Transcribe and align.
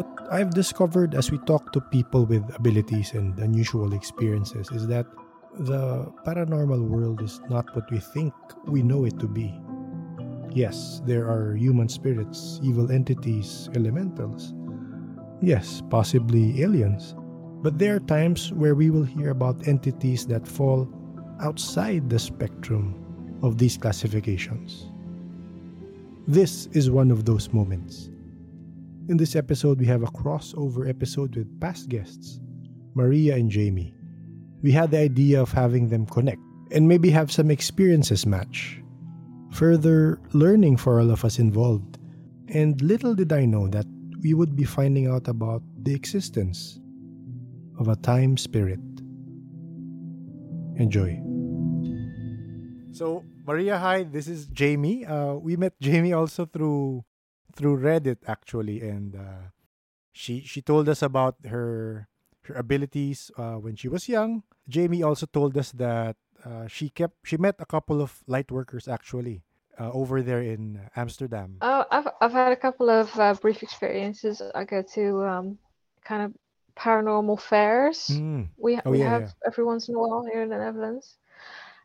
what 0.00 0.32
I've 0.32 0.54
discovered 0.54 1.14
as 1.14 1.30
we 1.30 1.36
talk 1.44 1.72
to 1.72 1.80
people 1.92 2.24
with 2.24 2.42
abilities 2.56 3.12
and 3.12 3.38
unusual 3.38 3.92
experiences 3.92 4.70
is 4.70 4.86
that 4.86 5.04
the 5.58 6.10
paranormal 6.24 6.88
world 6.88 7.20
is 7.20 7.40
not 7.50 7.68
what 7.76 7.90
we 7.90 7.98
think 8.00 8.32
we 8.64 8.82
know 8.82 9.04
it 9.04 9.18
to 9.20 9.28
be. 9.28 9.52
Yes, 10.52 11.02
there 11.04 11.28
are 11.28 11.54
human 11.54 11.90
spirits, 11.90 12.60
evil 12.62 12.90
entities, 12.90 13.68
elementals. 13.76 14.54
Yes, 15.42 15.82
possibly 15.90 16.62
aliens. 16.62 17.14
But 17.60 17.78
there 17.78 17.96
are 17.96 18.00
times 18.00 18.54
where 18.54 18.74
we 18.74 18.88
will 18.88 19.04
hear 19.04 19.28
about 19.28 19.68
entities 19.68 20.24
that 20.26 20.48
fall 20.48 20.88
outside 21.40 22.08
the 22.08 22.18
spectrum 22.18 22.96
of 23.42 23.58
these 23.58 23.76
classifications. 23.76 24.88
This 26.26 26.68
is 26.72 26.90
one 26.90 27.10
of 27.10 27.26
those 27.26 27.52
moments. 27.52 28.08
In 29.10 29.16
this 29.16 29.34
episode, 29.34 29.80
we 29.80 29.86
have 29.86 30.04
a 30.04 30.12
crossover 30.14 30.88
episode 30.88 31.34
with 31.34 31.60
past 31.60 31.88
guests, 31.88 32.38
Maria 32.94 33.34
and 33.34 33.50
Jamie. 33.50 33.92
We 34.62 34.70
had 34.70 34.92
the 34.92 34.98
idea 34.98 35.42
of 35.42 35.50
having 35.50 35.88
them 35.88 36.06
connect 36.06 36.38
and 36.70 36.86
maybe 36.86 37.10
have 37.10 37.32
some 37.32 37.50
experiences 37.50 38.24
match. 38.24 38.80
Further 39.50 40.20
learning 40.30 40.76
for 40.76 41.00
all 41.00 41.10
of 41.10 41.24
us 41.24 41.40
involved. 41.40 41.98
And 42.54 42.80
little 42.82 43.16
did 43.16 43.32
I 43.32 43.46
know 43.46 43.66
that 43.74 43.84
we 44.22 44.32
would 44.32 44.54
be 44.54 44.62
finding 44.62 45.08
out 45.08 45.26
about 45.26 45.64
the 45.82 45.92
existence 45.92 46.78
of 47.80 47.88
a 47.88 47.96
time 47.96 48.36
spirit. 48.36 48.78
Enjoy. 50.78 51.18
So, 52.92 53.24
Maria, 53.44 53.76
hi. 53.76 54.04
This 54.04 54.28
is 54.28 54.46
Jamie. 54.46 55.04
Uh, 55.04 55.34
we 55.34 55.56
met 55.56 55.74
Jamie 55.80 56.12
also 56.12 56.46
through 56.46 57.02
through 57.54 57.78
Reddit 57.78 58.18
actually, 58.26 58.80
and 58.82 59.16
uh, 59.16 59.50
she 60.12 60.40
she 60.42 60.62
told 60.62 60.88
us 60.88 61.02
about 61.02 61.36
her 61.46 62.08
her 62.42 62.54
abilities 62.54 63.30
uh, 63.36 63.54
when 63.56 63.76
she 63.76 63.88
was 63.88 64.08
young. 64.08 64.42
Jamie 64.68 65.02
also 65.02 65.26
told 65.26 65.56
us 65.56 65.72
that 65.72 66.16
uh, 66.44 66.66
she 66.66 66.88
kept 66.90 67.16
she 67.24 67.36
met 67.36 67.56
a 67.58 67.66
couple 67.66 68.00
of 68.00 68.22
light 68.26 68.50
workers 68.50 68.88
actually 68.88 69.42
uh, 69.78 69.90
over 69.92 70.22
there 70.22 70.42
in 70.42 70.88
Amsterdam. 70.96 71.56
Oh, 71.60 71.84
I've 71.90 72.08
I've 72.20 72.32
had 72.32 72.52
a 72.52 72.56
couple 72.56 72.88
of 72.90 73.18
uh, 73.18 73.34
brief 73.34 73.62
experiences. 73.62 74.42
I 74.54 74.64
go 74.64 74.82
to 74.94 75.24
um, 75.24 75.58
kind 76.04 76.22
of 76.22 76.34
paranormal 76.76 77.40
fairs. 77.40 78.08
Mm. 78.10 78.48
We 78.56 78.80
Oh, 78.84 78.90
we 78.90 78.98
yeah, 79.00 79.10
have 79.10 79.22
yeah. 79.22 79.30
every 79.46 79.64
once 79.64 79.88
in 79.88 79.94
a 79.94 79.98
while 79.98 80.24
here 80.24 80.42
in 80.42 80.48
the 80.48 80.58
Netherlands, 80.58 81.16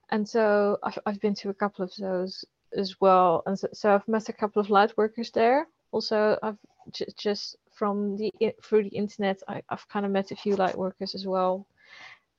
and 0.10 0.28
so 0.28 0.78
I've 0.84 1.00
I've 1.06 1.20
been 1.22 1.36
to 1.36 1.50
a 1.50 1.54
couple 1.54 1.84
of 1.86 1.92
those 1.98 2.46
as 2.76 2.96
well, 3.00 3.44
and 3.46 3.58
so, 3.58 3.68
so 3.74 3.94
I've 3.94 4.08
met 4.08 4.30
a 4.30 4.34
couple 4.34 4.62
of 4.62 4.70
light 4.70 4.96
workers 4.98 5.32
there. 5.32 5.68
Also, 5.92 6.38
I've 6.44 6.58
j- 6.92 7.14
just 7.18 7.56
from 7.74 8.18
the 8.18 8.32
through 8.64 8.84
the 8.84 8.96
internet, 8.96 9.42
I, 9.48 9.62
I've 9.70 9.88
kind 9.90 10.06
of 10.06 10.12
met 10.12 10.32
a 10.32 10.36
few 10.36 10.56
light 10.56 10.78
workers 10.78 11.16
as 11.16 11.26
well, 11.26 11.68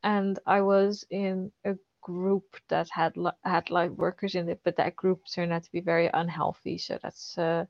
and 0.03 0.39
I 0.47 0.61
was 0.61 1.05
in 1.11 1.53
a 1.65 1.75
group 2.03 2.45
that 2.69 2.89
had 2.91 3.15
had 3.43 3.71
light 3.71 3.95
workers 3.97 4.35
in 4.35 4.49
it, 4.49 4.61
but 4.65 4.77
that 4.77 4.95
group 4.95 5.21
turned 5.35 5.53
out 5.53 5.65
to 5.65 5.73
be 5.73 5.81
very 5.81 6.09
unhealthy. 6.15 6.79
So 6.79 6.99
that's 7.03 7.37
uh, 7.39 7.65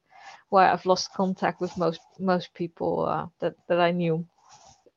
why 0.51 0.71
I've 0.71 0.87
lost 0.87 1.15
contact 1.15 1.61
with 1.61 1.77
most 1.77 2.01
most 2.19 2.53
people 2.55 3.07
uh, 3.07 3.27
that 3.41 3.55
that 3.69 3.81
I 3.81 3.93
knew 3.93 4.27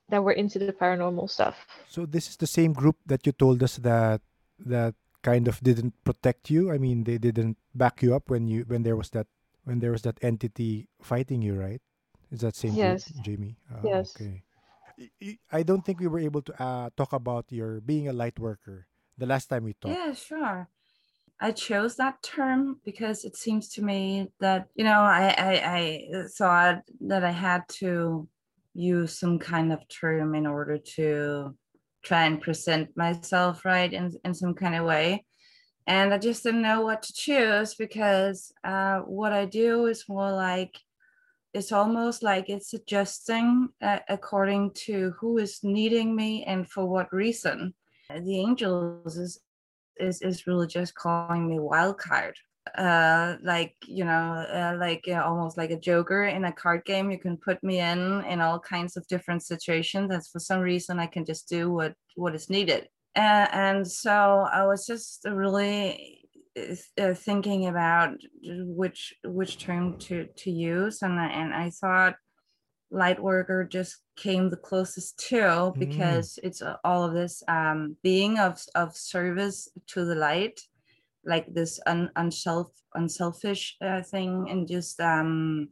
that 0.09 0.23
were 0.23 0.33
into 0.33 0.59
the 0.59 0.73
paranormal 0.73 1.30
stuff. 1.30 1.56
So 1.88 2.06
this 2.06 2.28
is 2.30 2.38
the 2.38 2.48
same 2.48 2.73
group 2.73 2.98
that 3.06 3.26
you 3.26 3.31
told 3.31 3.64
us 3.64 3.78
that 3.78 4.22
that 4.66 4.95
kind 5.22 5.48
of 5.48 5.59
didn't 5.62 5.94
protect 6.03 6.50
you. 6.50 6.72
I 6.72 6.78
mean, 6.78 7.03
they 7.03 7.17
didn't 7.17 7.58
back 7.75 8.02
you 8.02 8.16
up 8.16 8.30
when 8.30 8.48
you 8.48 8.64
when 8.67 8.84
there 8.84 8.95
was 8.95 9.09
that 9.12 9.28
when 9.64 9.80
there 9.80 9.92
was 9.92 10.03
that 10.03 10.17
entity 10.22 10.88
fighting 11.02 11.42
you, 11.42 11.56
right? 11.56 11.81
Is 12.31 12.42
that 12.42 12.56
same 12.56 12.76
Yes. 12.76 13.06
group, 13.06 13.23
Jamie? 13.23 13.58
Ah, 13.72 13.86
Yes. 13.86 14.16
Okay. 14.16 14.44
I 15.52 15.64
don't 15.64 15.86
think 15.86 16.00
we 16.00 16.08
were 16.08 16.20
able 16.20 16.42
to 16.44 16.53
uh, 16.61 16.89
talk 16.95 17.14
about 17.14 17.52
your 17.52 17.80
being 17.82 18.08
a 18.08 18.14
light 18.14 18.39
worker 18.39 18.86
the 19.17 19.26
last 19.26 19.48
time 19.48 19.64
we 19.64 19.73
talked. 19.73 19.95
Yeah, 19.95 20.14
sure. 20.14 20.67
I 21.39 21.52
chose 21.52 21.95
that 21.95 22.22
term 22.22 22.82
because 22.83 23.23
it 23.23 23.38
seems 23.38 23.70
to 23.76 23.82
me 23.82 24.27
that 24.39 24.67
you 24.76 24.83
know 24.83 25.02
I 25.02 25.33
I, 25.38 25.52
I 25.64 26.23
thought 26.38 26.83
that 27.08 27.23
I 27.23 27.32
had 27.32 27.64
to 27.80 28.27
use 28.76 29.17
some 29.17 29.39
kind 29.39 29.72
of 29.72 29.80
term 29.88 30.36
in 30.36 30.45
order 30.45 30.77
to 30.99 31.55
try 32.04 32.26
and 32.26 32.42
present 32.42 32.95
myself 32.95 33.65
right 33.65 33.92
in, 33.92 34.11
in 34.23 34.33
some 34.33 34.54
kind 34.54 34.76
of 34.76 34.86
way. 34.86 35.26
And 35.87 36.14
I 36.14 36.17
just 36.17 36.43
didn't 36.43 36.61
know 36.61 36.82
what 36.82 37.02
to 37.04 37.14
choose 37.14 37.76
because 37.76 38.52
uh, 38.64 38.99
what 38.99 39.33
I 39.33 39.45
do 39.45 39.87
is 39.87 40.08
more 40.08 40.32
like 40.32 40.77
it's 41.54 41.71
almost 41.71 42.21
like 42.21 42.48
it's 42.48 42.73
adjusting 42.73 43.70
uh, 43.82 43.99
according 44.08 44.71
to 44.71 45.14
who 45.20 45.39
is 45.39 45.61
needing 45.64 46.15
me 46.15 46.43
and 46.45 46.70
for 46.70 46.86
what 46.86 47.11
reason. 47.11 47.73
The 48.10 48.39
angels 48.39 49.17
is 49.17 49.39
is 49.98 50.21
is 50.21 50.48
really 50.48 50.67
just 50.67 50.95
calling 50.95 51.48
me 51.48 51.60
wild 51.60 51.98
card 51.98 52.36
uh 52.77 53.35
like 53.43 53.75
you 53.85 54.05
know 54.05 54.45
uh, 54.53 54.75
like 54.80 55.05
uh, 55.07 55.21
almost 55.23 55.57
like 55.57 55.71
a 55.71 55.80
joker 55.80 56.25
in 56.25 56.45
a 56.45 56.52
card 56.52 56.85
game. 56.85 57.11
You 57.11 57.19
can 57.19 57.37
put 57.37 57.63
me 57.63 57.80
in 57.80 58.23
in 58.25 58.41
all 58.41 58.59
kinds 58.59 58.97
of 58.97 59.07
different 59.07 59.43
situations 59.43 60.11
and 60.11 60.25
for 60.27 60.39
some 60.39 60.59
reason 60.59 60.99
i 60.99 61.07
can 61.07 61.25
just 61.25 61.47
do 61.49 61.71
what 61.71 61.93
what 62.15 62.35
is 62.35 62.49
needed. 62.49 62.87
Uh, 63.15 63.47
and 63.52 63.87
so 63.87 64.47
i 64.52 64.65
was 64.65 64.85
just 64.85 65.25
really 65.25 66.27
uh, 67.02 67.13
thinking 67.13 67.67
about 67.67 68.11
which 68.43 69.13
which 69.23 69.57
term 69.57 69.97
to 69.97 70.27
to 70.36 70.51
use 70.51 71.01
and 71.01 71.19
I, 71.19 71.27
and 71.27 71.53
i 71.53 71.69
thought 71.69 72.15
light 72.91 73.21
worker 73.21 73.63
just 73.63 73.97
came 74.17 74.49
the 74.49 74.57
closest 74.57 75.19
to 75.30 75.73
because 75.77 76.39
it's 76.43 76.61
uh, 76.61 76.75
all 76.83 77.03
of 77.03 77.13
this 77.13 77.43
um, 77.47 77.95
being 78.03 78.39
of 78.39 78.61
of 78.75 78.95
service 78.95 79.69
to 79.87 80.05
the 80.05 80.15
light, 80.15 80.59
like 81.30 81.45
this 81.54 81.80
un, 81.86 82.10
unself 82.16 82.67
unselfish 82.95 83.78
uh, 83.82 84.02
thing, 84.02 84.48
and 84.50 84.67
just 84.67 85.00
um, 85.00 85.70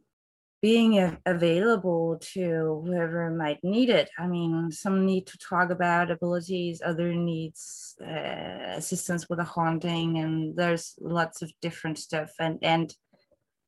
being 0.62 0.98
a- 0.98 1.18
available 1.26 2.18
to 2.34 2.82
whoever 2.86 3.30
might 3.30 3.62
need 3.62 3.90
it. 3.90 4.08
I 4.18 4.26
mean, 4.26 4.70
some 4.72 5.04
need 5.04 5.26
to 5.26 5.38
talk 5.38 5.70
about 5.70 6.10
abilities, 6.10 6.80
other 6.84 7.12
needs 7.14 7.94
uh, 8.00 8.76
assistance 8.80 9.28
with 9.28 9.40
a 9.40 9.44
haunting, 9.44 10.18
and 10.18 10.56
there's 10.56 10.94
lots 11.00 11.42
of 11.42 11.52
different 11.60 11.98
stuff. 11.98 12.30
And 12.40 12.58
and 12.62 12.94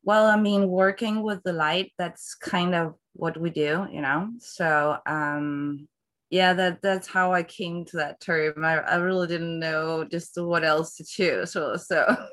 well, 0.03 0.27
I 0.27 0.37
mean, 0.37 0.69
working 0.69 1.23
with 1.23 1.43
the 1.43 1.53
light, 1.53 1.93
that's 1.99 2.35
kind 2.35 2.75
of 2.75 2.95
what 3.13 3.37
we 3.37 3.51
do, 3.51 3.87
you 3.93 4.01
know. 4.01 4.31
So 4.39 4.97
um 5.07 5.89
yeah, 6.31 6.53
that 6.53 6.81
that's 6.81 7.09
how 7.09 7.33
I 7.33 7.43
came 7.43 7.85
to 7.87 7.97
that 7.97 8.21
term. 8.21 8.65
I, 8.65 8.79
I 8.79 8.97
really 8.97 9.27
didn't 9.27 9.59
know 9.59 10.05
just 10.05 10.41
what 10.41 10.65
else 10.65 10.95
to 10.97 11.05
choose. 11.05 11.53
So, 11.53 11.77
so 11.77 12.17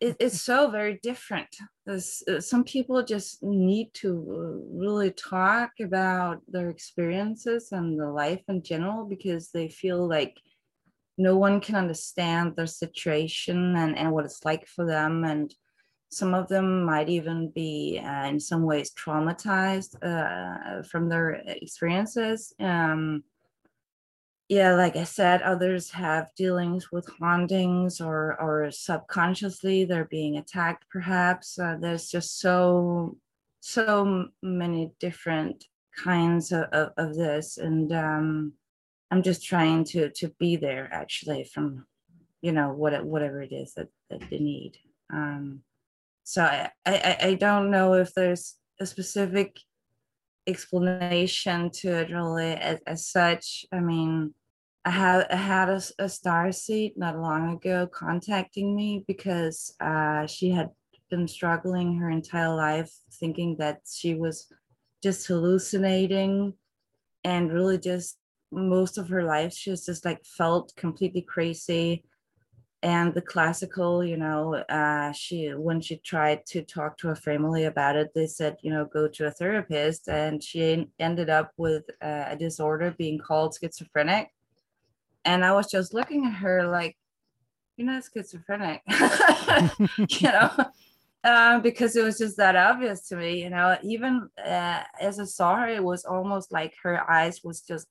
it, 0.00 0.16
it's 0.18 0.42
so 0.42 0.70
very 0.70 0.98
different. 1.04 1.48
There's, 1.86 2.24
uh, 2.28 2.40
some 2.40 2.64
people 2.64 3.04
just 3.04 3.44
need 3.44 3.94
to 3.94 4.66
really 4.72 5.12
talk 5.12 5.70
about 5.80 6.40
their 6.48 6.68
experiences 6.68 7.68
and 7.70 7.98
the 7.98 8.10
life 8.10 8.42
in 8.48 8.64
general 8.64 9.04
because 9.04 9.50
they 9.52 9.68
feel 9.68 10.08
like 10.08 10.36
no 11.16 11.36
one 11.36 11.60
can 11.60 11.76
understand 11.76 12.56
their 12.56 12.66
situation 12.66 13.76
and, 13.76 13.96
and 13.96 14.10
what 14.10 14.24
it's 14.24 14.44
like 14.44 14.66
for 14.66 14.84
them. 14.84 15.22
And 15.22 15.54
some 16.08 16.34
of 16.34 16.48
them 16.48 16.84
might 16.84 17.08
even 17.08 17.50
be 17.50 18.00
uh, 18.02 18.26
in 18.26 18.38
some 18.40 18.62
ways 18.62 18.92
traumatized 18.92 19.96
uh, 20.02 20.82
from 20.82 21.08
their 21.08 21.42
experiences. 21.46 22.54
Um, 22.60 23.24
yeah, 24.48 24.74
like 24.74 24.94
I 24.94 25.02
said, 25.02 25.42
others 25.42 25.90
have 25.90 26.30
dealings 26.36 26.92
with 26.92 27.08
hauntings 27.18 28.00
or 28.00 28.40
or 28.40 28.70
subconsciously 28.70 29.84
they're 29.84 30.04
being 30.04 30.36
attacked. 30.36 30.84
Perhaps 30.88 31.58
uh, 31.58 31.76
there's 31.80 32.08
just 32.08 32.38
so 32.38 33.16
so 33.60 34.28
many 34.42 34.92
different 35.00 35.64
kinds 35.98 36.52
of, 36.52 36.64
of, 36.72 36.92
of 36.96 37.16
this, 37.16 37.58
and 37.58 37.92
um, 37.92 38.52
I'm 39.10 39.22
just 39.22 39.44
trying 39.44 39.82
to 39.86 40.10
to 40.10 40.28
be 40.38 40.54
there 40.54 40.88
actually 40.92 41.42
from 41.42 41.86
you 42.40 42.52
know 42.52 42.70
what 42.72 43.04
whatever 43.04 43.42
it 43.42 43.52
is 43.52 43.74
that 43.74 43.88
that 44.10 44.22
they 44.30 44.38
need. 44.38 44.78
Um, 45.12 45.62
so 46.26 46.42
I, 46.42 46.70
I 46.84 47.16
I 47.20 47.34
don't 47.34 47.70
know 47.70 47.94
if 47.94 48.12
there's 48.12 48.56
a 48.80 48.86
specific 48.86 49.60
explanation 50.48 51.70
to 51.70 52.00
it 52.00 52.10
really 52.10 52.52
as, 52.54 52.80
as 52.84 53.06
such. 53.06 53.64
I 53.72 53.78
mean, 53.78 54.34
I 54.84 54.90
had 54.90 55.26
I 55.30 55.36
had 55.36 55.68
a, 55.68 55.80
a 56.00 56.08
star 56.08 56.50
seed 56.50 56.94
not 56.96 57.16
long 57.16 57.54
ago 57.54 57.86
contacting 57.86 58.74
me 58.74 59.04
because 59.06 59.72
uh, 59.80 60.26
she 60.26 60.50
had 60.50 60.70
been 61.10 61.28
struggling 61.28 61.94
her 61.98 62.10
entire 62.10 62.54
life, 62.56 62.92
thinking 63.20 63.56
that 63.60 63.82
she 63.88 64.14
was 64.14 64.52
just 65.04 65.28
hallucinating, 65.28 66.54
and 67.22 67.52
really 67.52 67.78
just 67.78 68.18
most 68.50 68.98
of 68.98 69.08
her 69.08 69.22
life 69.22 69.52
she 69.52 69.70
was 69.70 69.86
just 69.86 70.04
like 70.04 70.24
felt 70.24 70.72
completely 70.76 71.22
crazy 71.22 72.04
and 72.82 73.14
the 73.14 73.22
classical 73.22 74.04
you 74.04 74.16
know 74.16 74.54
uh, 74.68 75.10
she 75.12 75.48
when 75.48 75.80
she 75.80 75.96
tried 75.96 76.44
to 76.46 76.62
talk 76.62 76.96
to 76.98 77.08
her 77.08 77.16
family 77.16 77.64
about 77.64 77.96
it 77.96 78.12
they 78.14 78.26
said 78.26 78.56
you 78.62 78.70
know 78.70 78.84
go 78.84 79.08
to 79.08 79.26
a 79.26 79.30
therapist 79.30 80.08
and 80.08 80.42
she 80.42 80.86
ended 80.98 81.30
up 81.30 81.52
with 81.56 81.84
a 82.02 82.36
disorder 82.38 82.94
being 82.98 83.18
called 83.18 83.56
schizophrenic. 83.58 84.28
And 85.24 85.44
i 85.44 85.52
was 85.52 85.70
just 85.70 85.94
looking 85.94 86.26
at 86.26 86.34
her 86.34 86.66
like 86.68 86.96
you're 87.76 87.86
not 87.86 88.04
schizophrenic. 88.12 88.82
You 90.20 90.28
know? 90.28 90.50
Uh, 91.24 91.58
because 91.58 91.96
it 91.96 92.04
was 92.04 92.18
just 92.18 92.36
that 92.36 92.54
obvious 92.54 93.08
to 93.08 93.16
me 93.16 93.42
you 93.42 93.50
know 93.50 93.76
even 93.82 94.28
uh, 94.44 94.82
as 95.00 95.18
i 95.18 95.24
saw 95.24 95.56
her 95.56 95.66
it 95.66 95.82
was 95.82 96.04
almost 96.04 96.52
like 96.52 96.72
her 96.80 97.10
eyes 97.10 97.42
was 97.42 97.62
just 97.62 97.88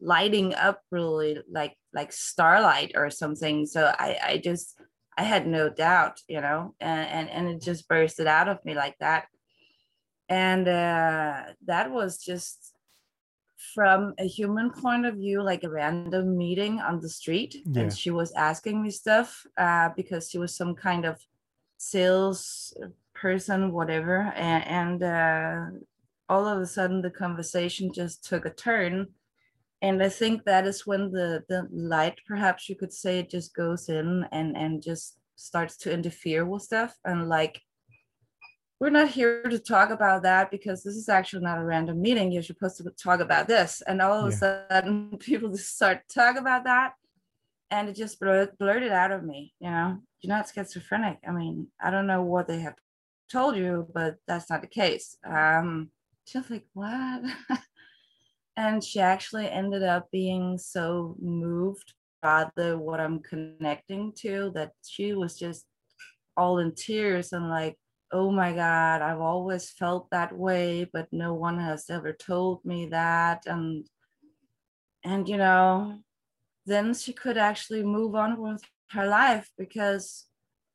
lighting 0.00 0.54
up 0.54 0.80
really 0.90 1.38
like 1.50 1.76
like 1.92 2.12
starlight 2.12 2.92
or 2.94 3.10
something. 3.10 3.66
So 3.66 3.92
i 3.98 4.18
i 4.22 4.38
just 4.38 4.80
i 5.16 5.22
had 5.22 5.46
no 5.46 5.68
doubt 5.68 6.20
you 6.28 6.40
know 6.40 6.74
and 6.80 7.08
and, 7.08 7.30
and 7.30 7.48
it 7.48 7.62
just 7.62 7.88
bursted 7.88 8.26
out 8.26 8.48
of 8.48 8.64
me 8.64 8.74
like 8.74 8.96
that. 9.00 9.26
And 10.28 10.68
uh 10.68 11.42
that 11.66 11.90
was 11.90 12.18
just 12.18 12.74
from 13.74 14.14
a 14.18 14.24
human 14.24 14.70
point 14.70 15.04
of 15.04 15.16
view 15.16 15.42
like 15.42 15.64
a 15.64 15.70
random 15.70 16.36
meeting 16.36 16.78
on 16.78 17.00
the 17.00 17.08
street 17.08 17.56
yeah. 17.66 17.82
and 17.82 17.92
she 17.92 18.10
was 18.10 18.30
asking 18.32 18.80
me 18.80 18.90
stuff 18.90 19.44
uh 19.56 19.88
because 19.96 20.30
she 20.30 20.38
was 20.38 20.54
some 20.54 20.74
kind 20.76 21.04
of 21.04 21.18
sales 21.78 22.72
person 23.14 23.72
whatever. 23.72 24.32
And, 24.36 24.64
and 24.66 25.02
uh 25.02 25.78
all 26.28 26.46
of 26.46 26.60
a 26.60 26.66
sudden 26.66 27.02
the 27.02 27.10
conversation 27.10 27.92
just 27.92 28.24
took 28.24 28.44
a 28.44 28.50
turn 28.50 29.08
and 29.82 30.02
i 30.02 30.08
think 30.08 30.44
that 30.44 30.66
is 30.66 30.86
when 30.86 31.10
the 31.10 31.42
the 31.48 31.66
light 31.70 32.18
perhaps 32.26 32.68
you 32.68 32.74
could 32.74 32.92
say 32.92 33.18
it 33.18 33.30
just 33.30 33.54
goes 33.54 33.88
in 33.88 34.26
and 34.32 34.56
and 34.56 34.82
just 34.82 35.18
starts 35.38 35.76
to 35.78 35.92
interfere 35.92 36.44
with 36.44 36.62
stuff. 36.62 36.94
And 37.04 37.28
like 37.28 37.62
we're 38.80 38.90
not 38.90 39.08
here 39.08 39.42
to 39.42 39.58
talk 39.58 39.90
about 39.90 40.22
that 40.22 40.50
because 40.50 40.82
this 40.82 40.94
is 40.94 41.08
actually 41.08 41.42
not 41.42 41.58
a 41.58 41.64
random 41.64 42.00
meeting. 42.00 42.30
You're 42.30 42.42
supposed 42.42 42.76
to 42.78 42.90
talk 42.90 43.20
about 43.20 43.48
this. 43.48 43.82
And 43.86 44.02
all 44.02 44.26
of 44.26 44.32
yeah. 44.32 44.36
a 44.36 44.66
sudden 44.70 45.18
people 45.20 45.50
just 45.50 45.74
start 45.74 46.02
to 46.08 46.14
talk 46.14 46.36
about 46.36 46.64
that. 46.64 46.92
And 47.70 47.88
it 47.88 47.96
just 47.96 48.18
blurted, 48.18 48.56
blurted 48.58 48.92
out 48.92 49.12
of 49.12 49.24
me 49.24 49.54
you 49.60 49.70
know? 49.70 49.98
You're 50.20 50.36
not 50.36 50.50
schizophrenic. 50.52 51.18
I 51.26 51.32
mean 51.32 51.68
i 51.80 51.90
don't 51.90 52.06
know 52.06 52.22
what 52.22 52.48
they 52.48 52.60
have 52.60 52.74
told 53.30 53.56
you 53.56 53.86
but 53.94 54.16
that's 54.26 54.50
not 54.50 54.60
the 54.60 54.68
case. 54.68 55.16
Um 55.24 55.90
just 56.26 56.50
like 56.50 56.66
what 56.74 57.22
and 58.58 58.82
she 58.82 58.98
actually 58.98 59.48
ended 59.48 59.84
up 59.84 60.10
being 60.10 60.58
so 60.58 61.14
moved 61.20 61.94
by 62.20 62.44
the 62.56 62.76
what 62.76 62.98
i'm 63.00 63.20
connecting 63.20 64.12
to 64.12 64.50
that 64.54 64.72
she 64.84 65.14
was 65.14 65.38
just 65.38 65.64
all 66.36 66.58
in 66.58 66.74
tears 66.74 67.32
and 67.32 67.48
like 67.48 67.76
oh 68.12 68.30
my 68.32 68.52
god 68.52 69.00
i've 69.00 69.20
always 69.20 69.70
felt 69.70 70.08
that 70.10 70.36
way 70.36 70.84
but 70.92 71.06
no 71.12 71.32
one 71.34 71.58
has 71.58 71.88
ever 71.88 72.12
told 72.12 72.64
me 72.64 72.86
that 72.86 73.42
and 73.46 73.86
and 75.04 75.28
you 75.28 75.36
know 75.36 75.96
then 76.66 76.92
she 76.92 77.12
could 77.12 77.38
actually 77.38 77.84
move 77.84 78.16
on 78.16 78.40
with 78.42 78.60
her 78.90 79.06
life 79.06 79.48
because 79.56 80.26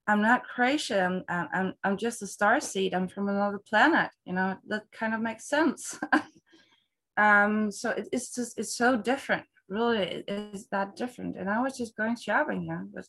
i'm 0.08 0.22
not 0.22 0.48
crazy 0.56 0.96
i'm 0.96 1.22
i'm, 1.28 1.74
I'm 1.84 1.98
just 1.98 2.22
a 2.22 2.28
star 2.28 2.62
seed 2.62 2.94
i'm 2.94 3.10
from 3.10 3.28
another 3.28 3.60
planet 3.70 4.10
you 4.24 4.34
know 4.34 4.56
that 4.70 4.84
kind 4.94 5.14
of 5.14 5.20
makes 5.20 5.50
sense 5.50 6.00
um 7.18 7.72
so 7.72 7.92
it, 7.92 8.08
it's 8.12 8.34
just 8.36 8.58
it's 8.58 8.76
so 8.76 8.98
different. 8.98 9.46
Really 9.70 10.00
it 10.00 10.26
is 10.28 10.68
that 10.68 10.96
different. 10.96 11.38
And 11.38 11.50
i 11.50 11.62
was 11.62 11.78
just 11.78 11.96
going 11.96 12.16
shopping 12.16 12.64
yeah 12.70 12.84
but 12.94 13.06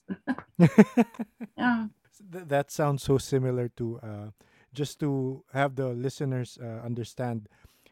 yeah. 1.59 1.87
That 2.31 2.71
sounds 2.71 3.03
so 3.03 3.19
similar 3.19 3.69
to 3.77 3.99
uh 4.03 4.31
just 4.73 4.99
to 5.01 5.45
have 5.53 5.77
the 5.77 5.89
listeners 5.89 6.59
uh, 6.63 6.81
understand 6.85 7.49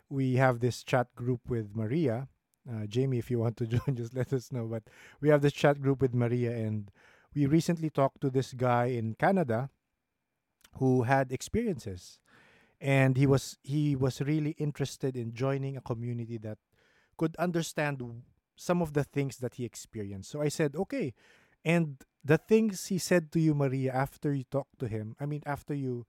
we 0.08 0.34
have 0.34 0.60
this 0.60 0.82
chat 0.82 1.14
group 1.14 1.40
with 1.48 1.74
maria. 1.74 2.28
Uh, 2.70 2.86
jamie 2.86 3.18
if 3.18 3.30
you 3.30 3.38
want 3.40 3.56
to 3.56 3.66
join 3.74 3.96
just 3.96 4.14
let 4.14 4.32
us 4.32 4.52
know. 4.52 4.66
But 4.66 4.84
we 5.20 5.28
have 5.28 5.42
this 5.42 5.52
chat 5.52 5.80
group 5.80 6.00
with 6.00 6.14
maria 6.14 6.52
and 6.52 6.90
we 7.34 7.46
recently 7.46 7.90
talked 7.90 8.20
to 8.20 8.30
this 8.30 8.52
guy 8.52 8.86
in 8.86 9.14
canada 9.14 9.70
who 10.78 11.02
had 11.02 11.32
experiences 11.32 12.18
and 12.82 13.17
he 13.17 13.26
was 13.26 13.56
he 13.62 13.94
was 13.94 14.20
really 14.20 14.56
interested 14.58 15.17
in 15.17 15.32
joining 15.32 15.76
a 15.76 15.81
community 15.81 16.37
that 16.37 16.58
could 17.17 17.37
understand 17.37 18.02
some 18.56 18.82
of 18.82 18.93
the 18.93 19.05
things 19.05 19.38
that 19.38 19.55
he 19.55 19.64
experienced. 19.64 20.31
So 20.31 20.43
i 20.43 20.49
said 20.49 20.75
okay. 20.76 21.14
And 21.64 22.02
the 22.25 22.38
things 22.38 22.87
he 22.87 22.99
said 22.99 23.31
to 23.32 23.40
you 23.40 23.55
maria 23.55 23.93
after 23.93 24.34
you 24.34 24.44
talked 24.50 24.79
to 24.81 24.88
him 24.88 25.14
i 25.20 25.26
mean 25.26 25.43
after 25.46 25.75
you 25.75 26.06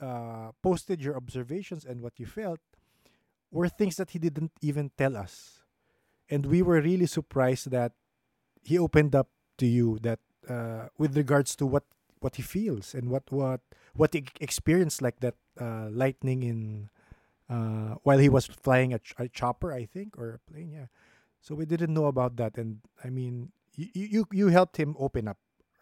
uh, 0.00 0.52
posted 0.62 1.02
your 1.02 1.16
observations 1.16 1.84
and 1.84 2.00
what 2.00 2.18
you 2.18 2.24
felt 2.24 2.60
were 3.50 3.68
things 3.68 3.96
that 3.96 4.10
he 4.10 4.18
didn't 4.18 4.52
even 4.62 4.90
tell 4.96 5.16
us. 5.16 5.60
And 6.30 6.46
we 6.46 6.62
were 6.62 6.80
really 6.80 7.06
surprised 7.06 7.70
that 7.70 7.92
he 8.62 8.78
opened 8.78 9.14
up 9.14 9.28
to 9.58 9.66
you 9.66 9.98
that 10.00 10.20
uh, 10.48 10.88
with 10.96 11.16
regards 11.16 11.54
to 11.56 11.66
what 11.66 11.84
what 12.20 12.36
he 12.36 12.42
feels 12.42 12.94
and 12.94 13.10
what 13.10 13.24
what 13.30 13.60
what 13.94 14.14
he 14.14 14.24
experienced 14.40 15.02
like 15.02 15.20
that 15.20 15.34
uh, 15.60 15.88
lightning 15.90 16.42
in 16.42 16.88
uh, 17.50 17.96
while 18.04 18.18
he 18.18 18.28
was 18.28 18.46
flying 18.46 18.94
a, 18.94 18.98
ch- 18.98 19.14
a, 19.18 19.28
chopper, 19.28 19.72
I 19.72 19.84
think, 19.84 20.16
or 20.16 20.38
a 20.38 20.50
plane. 20.50 20.70
Yeah. 20.70 20.86
So 21.40 21.54
we 21.56 21.66
didn't 21.66 21.92
know 21.92 22.06
about 22.06 22.36
that, 22.36 22.56
and 22.56 22.78
I 23.02 23.10
mean, 23.10 23.50
you 23.74 23.88
you 23.94 24.26
you 24.30 24.46
helped 24.48 24.76
him 24.76 24.94
open 24.98 25.26
up, 25.26 25.38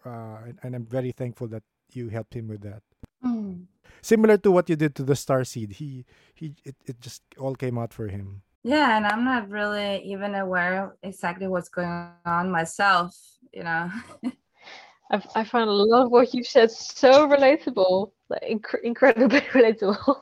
uh, 0.07 0.47
and, 0.47 0.59
and, 0.63 0.75
I'm 0.75 0.87
very 0.87 1.11
thankful 1.11 1.49
that 1.49 1.65
you 1.93 2.09
helped 2.09 2.35
him 2.35 2.47
with 2.47 2.63
that. 2.63 2.83
Mm. 3.25 3.67
Similar 4.01 4.39
to 4.39 4.53
what 4.53 4.71
you 4.71 4.77
did 4.77 4.95
to 4.97 5.03
the 5.03 5.17
star 5.17 5.43
seed, 5.43 5.73
he 5.73 6.07
he 6.33 6.55
it, 6.65 6.77
it 6.87 7.01
just 7.01 7.23
all 7.37 7.57
came 7.57 7.77
out 7.77 7.93
for 7.93 8.07
him. 8.07 8.43
Yeah, 8.63 8.97
and 8.97 9.05
I'm 9.05 9.25
not 9.25 9.51
really 9.51 10.01
even 10.05 10.37
aware 10.37 10.97
exactly 11.03 11.49
what's 11.49 11.69
going 11.69 12.09
on 12.25 12.51
myself. 12.51 13.19
You 13.53 13.65
know. 13.65 13.91
I, 15.11 15.23
I 15.35 15.45
find 15.45 15.69
a 15.69 15.73
lot 15.73 16.05
of 16.05 16.11
what 16.11 16.35
you've 16.35 16.47
said 16.47 16.71
so 16.71 17.29
relatable, 17.29 18.13
like 18.29 18.43
inc- 18.43 18.83
incredibly 18.83 19.41
relatable. 19.53 20.21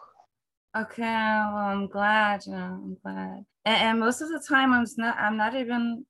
Okay, 0.77 1.03
well, 1.03 1.57
I'm 1.57 1.87
glad. 1.89 2.45
You 2.47 2.53
know, 2.53 2.81
I'm 2.85 2.97
glad. 3.03 3.45
And, 3.65 3.83
and 3.83 4.01
most 4.01 4.21
of 4.21 4.29
the 4.29 4.43
time, 4.47 4.73
I'm 4.73 4.85
not. 4.99 5.17
I'm 5.19 5.37
not 5.37 5.55
even 5.55 6.05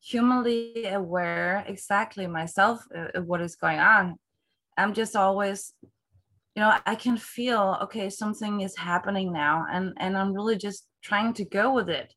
humanly 0.00 0.86
aware 0.86 1.64
exactly 1.66 2.26
myself 2.26 2.80
uh, 2.96 3.20
what 3.22 3.40
is 3.40 3.56
going 3.56 3.78
on. 3.78 4.16
I'm 4.76 4.94
just 4.94 5.16
always, 5.16 5.72
you 6.54 6.62
know, 6.62 6.76
I 6.86 6.94
can 6.94 7.16
feel 7.16 7.78
okay, 7.82 8.10
something 8.10 8.60
is 8.60 8.76
happening 8.76 9.32
now, 9.32 9.64
and 9.70 9.92
and 9.98 10.16
I'm 10.18 10.32
really 10.34 10.56
just 10.56 10.86
trying 11.02 11.32
to 11.34 11.44
go 11.44 11.72
with 11.72 11.88
it, 11.88 12.12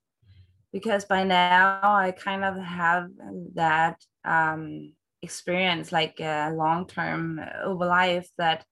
because 0.74 1.06
by 1.06 1.24
now 1.24 1.80
I 1.84 2.12
kind 2.12 2.44
of 2.44 2.58
have 2.58 3.10
that 3.56 3.98
um 4.25 4.94
experience 5.22 5.92
like 5.92 6.20
a 6.20 6.51
long 6.51 6.88
term 6.88 7.40
uh, 7.40 7.63
over 7.63 7.86
life 7.86 8.30
that 8.38 8.66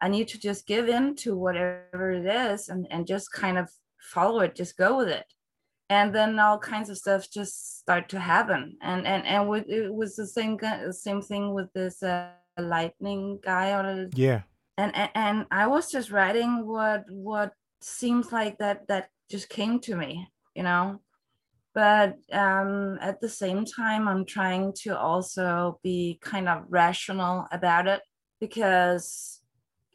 I 0.00 0.08
need 0.08 0.28
to 0.28 0.38
just 0.38 0.66
give 0.66 0.88
in 0.88 1.14
to 1.16 1.36
whatever 1.36 2.12
it 2.12 2.26
is 2.26 2.68
and, 2.68 2.86
and 2.90 3.06
just 3.06 3.32
kind 3.32 3.58
of 3.58 3.70
follow 3.98 4.40
it, 4.40 4.54
just 4.54 4.76
go 4.76 4.96
with 4.98 5.08
it. 5.08 5.26
And 5.88 6.14
then 6.14 6.38
all 6.38 6.58
kinds 6.58 6.88
of 6.88 6.98
stuff 6.98 7.30
just 7.30 7.80
start 7.80 8.08
to 8.10 8.20
happen. 8.20 8.76
And 8.80 9.06
and 9.06 9.26
and 9.26 9.48
with, 9.48 9.68
it 9.68 9.92
was 9.92 10.14
the 10.14 10.26
same 10.26 10.58
same 10.92 11.20
thing 11.20 11.52
with 11.52 11.72
this 11.72 12.02
uh, 12.02 12.28
lightning 12.58 13.40
guy 13.42 13.72
or 13.72 14.08
yeah. 14.14 14.42
And, 14.78 14.94
and 14.94 15.10
and 15.14 15.46
I 15.50 15.66
was 15.66 15.90
just 15.90 16.10
writing 16.10 16.66
what 16.66 17.04
what 17.10 17.52
seems 17.80 18.30
like 18.30 18.58
that 18.58 18.86
that 18.86 19.10
just 19.28 19.48
came 19.48 19.80
to 19.80 19.96
me, 19.96 20.28
you 20.54 20.62
know 20.62 21.00
but 21.74 22.16
um, 22.32 22.98
at 23.00 23.20
the 23.20 23.28
same 23.28 23.64
time 23.64 24.08
i'm 24.08 24.24
trying 24.24 24.72
to 24.72 24.98
also 24.98 25.78
be 25.82 26.18
kind 26.20 26.48
of 26.48 26.64
rational 26.68 27.46
about 27.52 27.86
it 27.86 28.00
because 28.40 29.40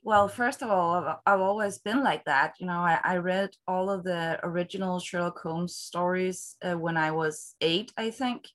well 0.03 0.27
first 0.27 0.61
of 0.61 0.69
all 0.69 1.19
i've 1.25 1.39
always 1.39 1.77
been 1.79 2.03
like 2.03 2.23
that 2.25 2.53
you 2.59 2.67
know 2.67 2.79
i, 2.79 2.99
I 3.03 3.17
read 3.17 3.49
all 3.67 3.89
of 3.89 4.03
the 4.03 4.39
original 4.43 4.99
sherlock 4.99 5.39
holmes 5.39 5.75
stories 5.75 6.55
uh, 6.63 6.77
when 6.77 6.97
i 6.97 7.11
was 7.11 7.55
eight 7.61 7.91
i 7.97 8.09
think. 8.09 8.47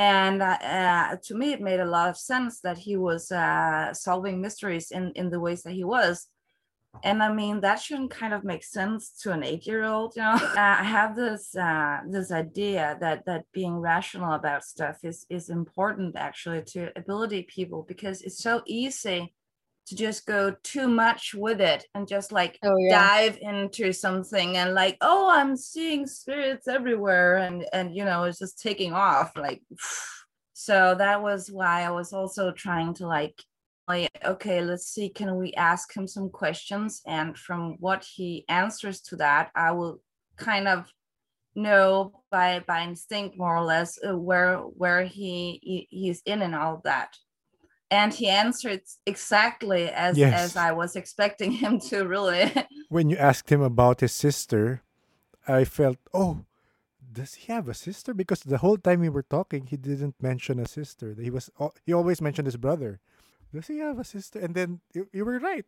And 0.00 0.40
uh, 0.42 1.16
to 1.24 1.34
me 1.34 1.52
it 1.52 1.60
made 1.60 1.80
a 1.80 1.84
lot 1.84 2.08
of 2.08 2.16
sense 2.16 2.60
that 2.60 2.78
he 2.78 2.96
was 2.96 3.32
uh, 3.32 3.92
solving 3.92 4.40
mysteries 4.40 4.92
in, 4.92 5.10
in 5.16 5.28
the 5.28 5.40
ways 5.40 5.64
that 5.64 5.72
he 5.72 5.82
was 5.82 6.28
and 7.04 7.22
i 7.22 7.32
mean 7.32 7.60
that 7.60 7.80
shouldn't 7.80 8.10
kind 8.10 8.32
of 8.32 8.44
make 8.44 8.64
sense 8.64 9.10
to 9.10 9.32
an 9.32 9.42
eight 9.42 9.66
year 9.66 9.84
old 9.84 10.14
you 10.16 10.22
know 10.22 10.32
uh, 10.42 10.52
i 10.56 10.84
have 10.84 11.16
this 11.16 11.54
uh, 11.56 11.98
this 12.08 12.30
idea 12.30 12.96
that 13.00 13.24
that 13.26 13.44
being 13.52 13.76
rational 13.76 14.32
about 14.32 14.64
stuff 14.64 14.98
is 15.02 15.26
is 15.28 15.50
important 15.50 16.16
actually 16.16 16.62
to 16.62 16.90
ability 16.96 17.42
people 17.42 17.84
because 17.88 18.22
it's 18.22 18.42
so 18.42 18.62
easy 18.66 19.32
to 19.86 19.96
just 19.96 20.26
go 20.26 20.54
too 20.62 20.86
much 20.86 21.34
with 21.34 21.62
it 21.62 21.86
and 21.94 22.06
just 22.06 22.30
like 22.30 22.58
oh, 22.62 22.76
yeah. 22.76 22.90
dive 22.90 23.38
into 23.40 23.92
something 23.92 24.56
and 24.56 24.74
like 24.74 24.96
oh 25.00 25.30
i'm 25.30 25.56
seeing 25.56 26.06
spirits 26.06 26.68
everywhere 26.68 27.38
and 27.38 27.64
and 27.72 27.94
you 27.94 28.04
know 28.04 28.24
it's 28.24 28.38
just 28.38 28.60
taking 28.60 28.92
off 28.92 29.32
like 29.36 29.62
so 30.52 30.94
that 30.98 31.22
was 31.22 31.50
why 31.50 31.82
i 31.82 31.90
was 31.90 32.12
also 32.12 32.50
trying 32.50 32.92
to 32.92 33.06
like 33.06 33.42
okay 34.24 34.60
let's 34.60 34.86
see 34.86 35.08
can 35.08 35.36
we 35.36 35.52
ask 35.54 35.94
him 35.96 36.06
some 36.06 36.28
questions 36.28 37.02
and 37.06 37.36
from 37.36 37.76
what 37.80 38.04
he 38.04 38.44
answers 38.48 39.00
to 39.00 39.16
that 39.16 39.50
i 39.54 39.70
will 39.70 40.00
kind 40.36 40.68
of 40.68 40.86
know 41.54 42.12
by 42.30 42.62
by 42.66 42.82
instinct 42.82 43.36
more 43.36 43.56
or 43.56 43.64
less 43.64 43.98
uh, 44.08 44.16
where 44.16 44.58
where 44.58 45.02
he, 45.04 45.58
he 45.62 45.88
he's 45.90 46.22
in 46.26 46.42
and 46.42 46.54
all 46.54 46.74
of 46.74 46.82
that 46.82 47.16
and 47.90 48.12
he 48.12 48.28
answered 48.28 48.82
exactly 49.06 49.88
as 49.90 50.16
Yes. 50.16 50.34
as 50.34 50.56
i 50.56 50.70
was 50.72 50.94
expecting 50.96 51.52
him 51.62 51.80
to 51.80 52.06
really 52.06 52.52
When 52.88 53.10
you 53.10 53.16
asked 53.16 53.52
him 53.52 53.60
about 53.60 54.00
his 54.00 54.12
sister, 54.12 54.82
I 55.46 55.64
felt, 55.64 55.98
oh, 56.14 56.44
does 57.12 57.34
he 57.34 57.52
have 57.52 57.68
a 57.68 57.74
sister? 57.74 58.14
Because 58.14 58.40
the 58.40 58.58
whole 58.58 58.78
time 58.78 59.00
we 59.00 59.08
were 59.10 59.22
talking, 59.22 59.66
he 59.66 59.76
didn't 59.76 60.14
mention 60.20 60.58
a 60.58 60.66
sister. 60.66 61.14
He 61.20 61.30
was 61.30 61.50
he 61.84 61.92
always 61.92 62.20
mentioned 62.20 62.46
his 62.46 62.56
brother. 62.56 63.00
Does 63.52 63.66
he 63.66 63.78
have 63.78 63.98
a 63.98 64.04
sister? 64.04 64.38
And 64.38 64.54
then 64.54 64.80
you, 64.92 65.08
you 65.12 65.24
were 65.24 65.38
right. 65.38 65.66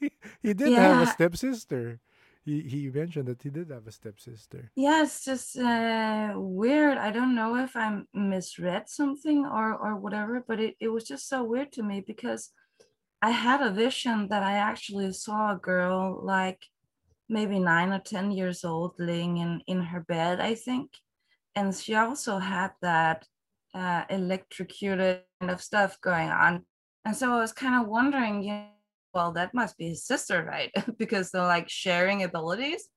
he 0.42 0.52
did 0.54 0.72
have 0.72 1.02
a 1.02 1.06
stepsister. 1.06 2.00
He 2.44 2.60
he 2.60 2.90
mentioned 2.90 3.28
that 3.28 3.42
he 3.42 3.48
did 3.48 3.70
have 3.70 3.86
a 3.86 3.92
stepsister. 3.92 4.70
yeah 4.76 5.02
it's 5.02 5.24
just 5.24 5.56
uh 5.56 6.34
weird 6.36 6.98
i 6.98 7.10
don't 7.10 7.34
know 7.34 7.56
if 7.56 7.74
i 7.74 8.02
misread 8.12 8.86
something 8.88 9.46
or 9.46 9.72
or 9.74 9.96
whatever 9.96 10.44
but 10.46 10.60
it, 10.60 10.74
it 10.78 10.88
was 10.88 11.04
just 11.04 11.26
so 11.26 11.42
weird 11.42 11.72
to 11.72 11.82
me 11.82 12.04
because 12.06 12.50
i 13.22 13.30
had 13.30 13.62
a 13.62 13.70
vision 13.72 14.28
that 14.28 14.42
i 14.42 14.52
actually 14.70 15.10
saw 15.12 15.52
a 15.52 15.56
girl 15.56 16.20
like 16.22 16.60
maybe 17.30 17.58
nine 17.58 17.90
or 17.92 18.00
ten 18.00 18.30
years 18.30 18.62
old 18.62 18.92
laying 18.98 19.38
in 19.38 19.62
in 19.66 19.80
her 19.80 20.00
bed 20.00 20.38
i 20.38 20.54
think 20.54 20.90
and 21.56 21.74
she 21.74 21.94
also 21.94 22.38
had 22.38 22.72
that 22.82 23.26
uh, 23.74 24.04
electrocuted 24.10 25.22
kind 25.40 25.50
of 25.50 25.62
stuff 25.62 25.98
going 26.02 26.28
on 26.28 26.64
and 27.04 27.16
so 27.16 27.32
i 27.32 27.36
was 27.40 27.52
kind 27.52 27.80
of 27.80 27.88
wondering 27.88 28.42
you 28.42 28.52
know, 28.52 28.66
well 29.14 29.32
that 29.32 29.54
must 29.54 29.78
be 29.78 29.88
his 29.88 30.04
sister 30.04 30.44
right? 30.44 30.70
Because 30.98 31.30
they're 31.30 31.42
like 31.42 31.68
sharing 31.68 32.22
abilities. 32.22 32.88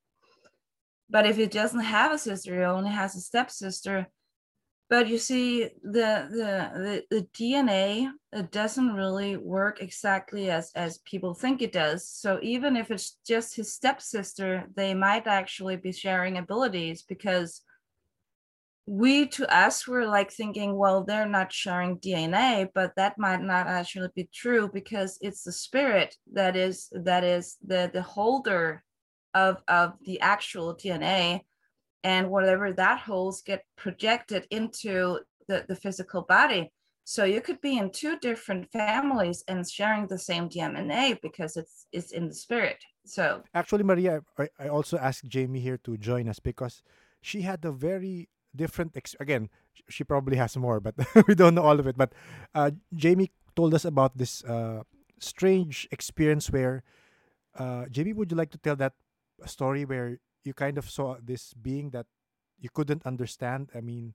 But 1.09 1.25
if 1.25 1.37
he 1.37 1.45
doesn't 1.45 1.79
have 1.79 2.11
a 2.11 2.17
sister 2.17 2.55
he 2.55 2.63
only 2.63 2.89
has 2.89 3.15
a 3.15 3.21
stepsister. 3.21 4.07
But 4.89 5.07
you 5.07 5.17
see 5.17 5.63
the 5.83 6.09
the 6.39 6.53
the, 6.85 7.03
the 7.11 7.27
dna 7.37 8.11
it 8.31 8.51
doesn't 8.51 8.93
really 8.93 9.37
work 9.37 9.81
exactly 9.81 10.49
as 10.49 10.71
as 10.75 10.99
people 10.99 11.33
think 11.33 11.61
it 11.61 11.71
does. 11.71 12.09
So 12.09 12.39
even 12.41 12.75
if 12.75 12.89
it's 12.91 13.17
just 13.27 13.55
his 13.55 13.73
stepsister 13.73 14.67
they 14.75 14.93
might 14.93 15.27
actually 15.27 15.77
be 15.77 15.91
sharing 15.91 16.37
abilities 16.37 17.03
because 17.03 17.61
we 18.89 19.27
to 19.27 19.45
us 19.53 19.85
were 19.85 20.07
like 20.07 20.31
thinking 20.31 20.75
well 20.75 21.03
they're 21.03 21.27
not 21.27 21.51
sharing 21.51 21.99
dna 21.99 22.69
but 22.73 22.93
that 22.95 23.19
might 23.19 23.41
not 23.41 23.67
actually 23.67 24.07
be 24.15 24.29
true 24.33 24.69
because 24.73 25.17
it's 25.21 25.43
the 25.43 25.51
spirit 25.51 26.15
that 26.31 26.55
is 26.55 26.87
that 26.93 27.23
is 27.23 27.57
the 27.65 27.91
the 27.93 28.01
holder 28.01 28.81
of 29.33 29.61
of 29.67 29.93
the 30.05 30.19
actual 30.21 30.73
dna 30.73 31.41
and 32.03 32.29
whatever 32.29 32.71
that 32.71 32.99
holds 32.99 33.41
get 33.41 33.65
projected 33.75 34.47
into 34.51 35.19
the, 35.47 35.65
the 35.67 35.75
physical 35.75 36.21
body. 36.21 36.71
So 37.03 37.23
you 37.23 37.41
could 37.41 37.61
be 37.61 37.77
in 37.77 37.91
two 37.91 38.17
different 38.19 38.69
families 38.71 39.43
and 39.47 39.67
sharing 39.69 40.07
the 40.07 40.19
same 40.19 40.49
dna 40.49 41.19
because 41.21 41.55
it's 41.55 41.87
it's 41.91 42.11
in 42.11 42.27
the 42.27 42.33
spirit. 42.33 42.79
So 43.05 43.43
Actually, 43.53 43.83
Maria, 43.83 44.21
I, 44.37 44.49
I 44.59 44.67
also 44.67 44.97
asked 44.97 45.25
Jamie 45.27 45.61
here 45.61 45.79
to 45.85 45.97
join 45.97 46.27
us 46.27 46.39
because 46.39 46.83
she 47.21 47.41
had 47.41 47.63
a 47.63 47.71
very 47.71 48.29
different. 48.55 48.95
Ex- 48.95 49.15
again, 49.19 49.49
she 49.89 50.03
probably 50.03 50.37
has 50.37 50.57
more, 50.57 50.79
but 50.79 50.95
we 51.27 51.35
don't 51.35 51.55
know 51.55 51.63
all 51.63 51.79
of 51.79 51.87
it. 51.87 51.97
But 51.97 52.13
uh, 52.55 52.71
Jamie 52.95 53.31
told 53.55 53.73
us 53.73 53.85
about 53.85 54.17
this 54.17 54.43
uh, 54.43 54.83
strange 55.19 55.87
experience 55.91 56.49
where. 56.51 56.83
Uh, 57.57 57.89
Jamie, 57.89 58.13
would 58.13 58.29
you 58.29 58.37
like 58.37 58.51
to 58.51 58.59
tell 58.59 58.75
that 58.75 58.93
story 59.45 59.83
where 59.83 60.19
you 60.43 60.53
kind 60.53 60.77
of 60.77 60.87
saw 60.87 61.17
this 61.17 61.55
being 61.55 61.89
that 61.89 62.05
you 62.59 62.69
couldn't 62.69 63.01
understand? 63.05 63.69
I 63.73 63.81
mean, 63.81 64.13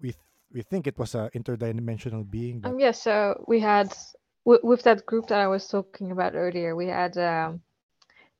we 0.00 0.12
th- 0.12 0.24
we 0.52 0.62
think 0.62 0.86
it 0.86 0.98
was 0.98 1.14
an 1.14 1.28
interdimensional 1.34 2.28
being, 2.28 2.60
but 2.60 2.70
Um, 2.70 2.80
yeah, 2.80 2.92
so 2.92 3.44
we 3.46 3.60
had 3.60 3.92
w 4.44 4.58
with 4.62 4.82
that 4.82 5.04
group 5.06 5.26
that 5.28 5.40
I 5.40 5.48
was 5.48 5.68
talking 5.68 6.10
about 6.10 6.34
earlier, 6.34 6.74
we 6.74 6.86
had 6.86 7.18
um, 7.18 7.60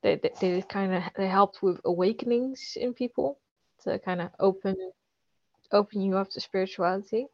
they 0.01 0.15
they, 0.15 0.31
they 0.39 0.61
kind 0.63 0.93
of 0.93 1.03
they 1.15 1.27
helped 1.27 1.61
with 1.61 1.79
awakenings 1.85 2.77
in 2.79 2.93
people 2.93 3.37
to 3.83 3.99
kind 3.99 4.21
of 4.21 4.29
open 4.39 4.75
open 5.71 6.01
you 6.01 6.17
up 6.17 6.29
to 6.31 6.41
spirituality. 6.41 7.27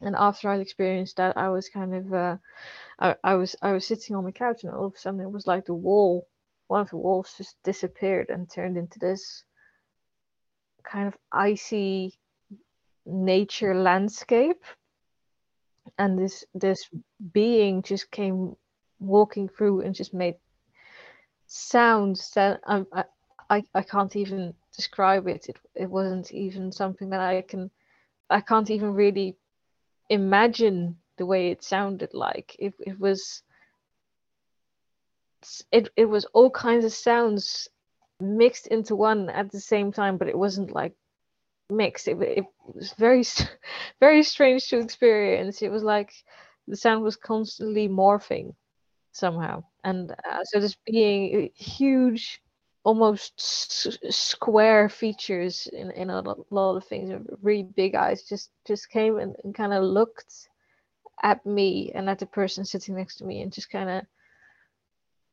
And 0.00 0.16
after 0.16 0.48
I 0.48 0.58
experienced 0.58 1.16
that, 1.16 1.36
I 1.36 1.50
was 1.50 1.68
kind 1.68 1.94
of 1.94 2.12
uh, 2.12 2.36
I, 2.98 3.16
I 3.22 3.34
was 3.34 3.56
I 3.60 3.72
was 3.72 3.86
sitting 3.86 4.16
on 4.16 4.24
the 4.24 4.32
couch, 4.32 4.64
and 4.64 4.72
all 4.72 4.86
of 4.86 4.94
a 4.94 4.98
sudden 4.98 5.20
it 5.20 5.30
was 5.30 5.46
like 5.46 5.66
the 5.66 5.74
wall, 5.74 6.26
one 6.68 6.80
of 6.80 6.90
the 6.90 6.96
walls 6.96 7.34
just 7.36 7.56
disappeared 7.64 8.30
and 8.30 8.50
turned 8.50 8.76
into 8.78 8.98
this 8.98 9.44
kind 10.82 11.06
of 11.06 11.16
icy 11.32 12.18
nature 13.04 13.74
landscape 13.74 14.62
and 15.98 16.18
this 16.18 16.44
this 16.54 16.88
being 17.32 17.82
just 17.82 18.10
came 18.10 18.56
walking 18.98 19.48
through 19.48 19.80
and 19.80 19.94
just 19.94 20.14
made 20.14 20.36
sounds 21.46 22.30
that 22.32 22.60
I 22.66 22.84
I, 22.92 23.04
I, 23.50 23.64
I 23.74 23.82
can't 23.82 24.14
even 24.16 24.54
describe 24.74 25.26
it. 25.26 25.48
it. 25.48 25.58
It 25.74 25.90
wasn't 25.90 26.32
even 26.32 26.72
something 26.72 27.10
that 27.10 27.20
I 27.20 27.42
can 27.42 27.70
I 28.30 28.40
can't 28.40 28.70
even 28.70 28.94
really 28.94 29.36
imagine 30.08 30.96
the 31.18 31.26
way 31.26 31.50
it 31.50 31.62
sounded 31.64 32.14
like. 32.14 32.56
It 32.58 32.74
it 32.80 32.98
was 32.98 33.42
it 35.72 35.88
it 35.96 36.04
was 36.06 36.24
all 36.32 36.50
kinds 36.50 36.84
of 36.84 36.92
sounds 36.92 37.68
mixed 38.20 38.68
into 38.68 38.94
one 38.94 39.28
at 39.30 39.50
the 39.50 39.60
same 39.60 39.92
time, 39.92 40.16
but 40.16 40.28
it 40.28 40.38
wasn't 40.38 40.70
like 40.72 40.94
mixed. 41.70 42.08
It, 42.08 42.20
it 42.22 42.44
was 42.66 42.92
very 42.92 43.24
very 44.00 44.22
strange 44.22 44.68
to 44.68 44.78
experience. 44.78 45.62
It 45.62 45.70
was 45.72 45.82
like 45.82 46.12
the 46.68 46.76
sound 46.76 47.02
was 47.02 47.16
constantly 47.16 47.88
morphing 47.88 48.54
somehow, 49.12 49.64
and 49.82 50.12
uh, 50.12 50.44
so 50.44 50.60
this 50.60 50.76
being 50.86 51.50
huge, 51.56 52.40
almost 52.84 53.34
s- 53.38 53.98
square 54.10 54.88
features 54.88 55.66
in 55.72 55.90
in 55.92 56.10
a 56.10 56.22
lot 56.50 56.76
of 56.76 56.84
things, 56.84 57.12
really 57.42 57.64
big 57.64 57.94
eyes, 57.94 58.22
just 58.22 58.50
just 58.66 58.90
came 58.90 59.18
and, 59.18 59.36
and 59.44 59.54
kind 59.54 59.72
of 59.72 59.84
looked 59.84 60.48
at 61.22 61.44
me 61.46 61.92
and 61.94 62.08
at 62.10 62.18
the 62.18 62.26
person 62.26 62.64
sitting 62.64 62.96
next 62.96 63.16
to 63.16 63.24
me, 63.24 63.42
and 63.42 63.52
just 63.52 63.70
kind 63.70 63.90
of 63.90 64.04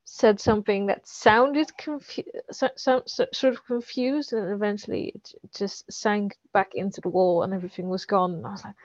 said 0.06 0.39
something 0.39 0.86
that 0.88 1.06
sounded 1.06 1.75
confu- 1.77 2.24
so, 2.50 2.70
so, 2.77 3.04
so, 3.06 3.25
sort 3.34 3.54
of 3.54 3.66
confused 3.66 4.32
and 4.34 4.50
eventually 4.54 5.12
it 5.16 5.34
just 5.56 5.92
sank 5.92 6.36
back 6.54 6.72
into 6.75 7.01
the 7.01 7.10
wall 7.10 7.44
and 7.44 7.54
everything 7.54 7.89
was 7.89 8.06
gone. 8.06 8.36
And 8.36 8.46
i 8.48 8.51
was 8.51 8.63
like 8.63 8.75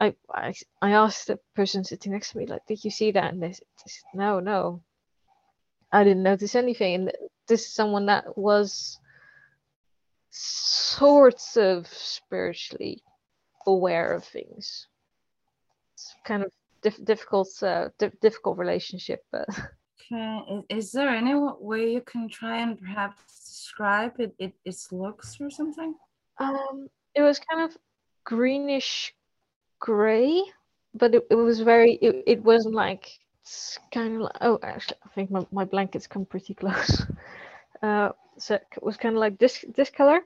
I, 0.00 0.14
I 0.34 0.54
i 0.82 0.90
asked 0.92 1.26
the 1.26 1.38
person 1.54 1.84
sitting 1.84 2.12
next 2.12 2.32
to 2.32 2.38
me 2.38 2.46
like 2.46 2.64
did 2.66 2.84
you 2.84 2.90
see 2.90 3.10
that? 3.12 3.32
And 3.32 3.42
they 3.42 3.52
said 3.52 3.64
no 4.14 4.40
no 4.40 4.82
i 5.92 6.04
didn't 6.04 6.22
notice 6.22 6.54
anything 6.54 6.94
and 6.94 7.12
this 7.46 7.62
is 7.66 7.74
someone 7.74 8.06
that 8.06 8.36
was 8.36 8.98
sorts 10.30 11.56
of 11.56 11.86
spiritually 11.88 13.02
aware 13.66 14.12
of 14.12 14.24
things 14.24 14.86
it's 15.94 16.14
kind 16.24 16.42
of 16.42 16.50
diff- 16.82 17.04
difficult 17.04 17.48
uh, 17.62 17.88
dif- 17.98 18.20
difficult 18.20 18.58
relationship 18.58 19.24
but 19.32 19.48
Okay, 20.10 20.40
is, 20.70 20.86
is 20.86 20.92
there 20.92 21.08
any 21.08 21.34
way 21.34 21.92
you 21.92 22.00
can 22.00 22.28
try 22.28 22.58
and 22.58 22.78
perhaps 22.78 23.22
describe 23.46 24.18
it, 24.18 24.34
it 24.38 24.54
its 24.64 24.90
looks 24.92 25.36
or 25.40 25.50
something? 25.50 25.94
Um, 26.38 26.88
it 27.14 27.22
was 27.22 27.38
kind 27.38 27.68
of 27.68 27.76
greenish 28.24 29.12
gray, 29.80 30.42
but 30.94 31.14
it, 31.14 31.26
it 31.30 31.34
was 31.34 31.60
very, 31.60 31.94
it, 31.94 32.22
it 32.26 32.42
wasn't 32.42 32.74
like, 32.74 33.10
it's 33.48 33.78
kind 33.90 34.16
of 34.16 34.20
like, 34.22 34.36
oh, 34.42 34.58
actually, 34.62 34.98
I 35.04 35.08
think 35.14 35.30
my, 35.30 35.46
my 35.50 35.64
blankets 35.64 36.06
come 36.06 36.24
pretty 36.24 36.54
close. 36.54 37.02
Uh, 37.80 38.10
so 38.38 38.56
it 38.56 38.82
was 38.82 38.96
kind 38.96 39.14
of 39.14 39.20
like 39.20 39.38
this, 39.38 39.64
this 39.76 39.88
color. 39.88 40.20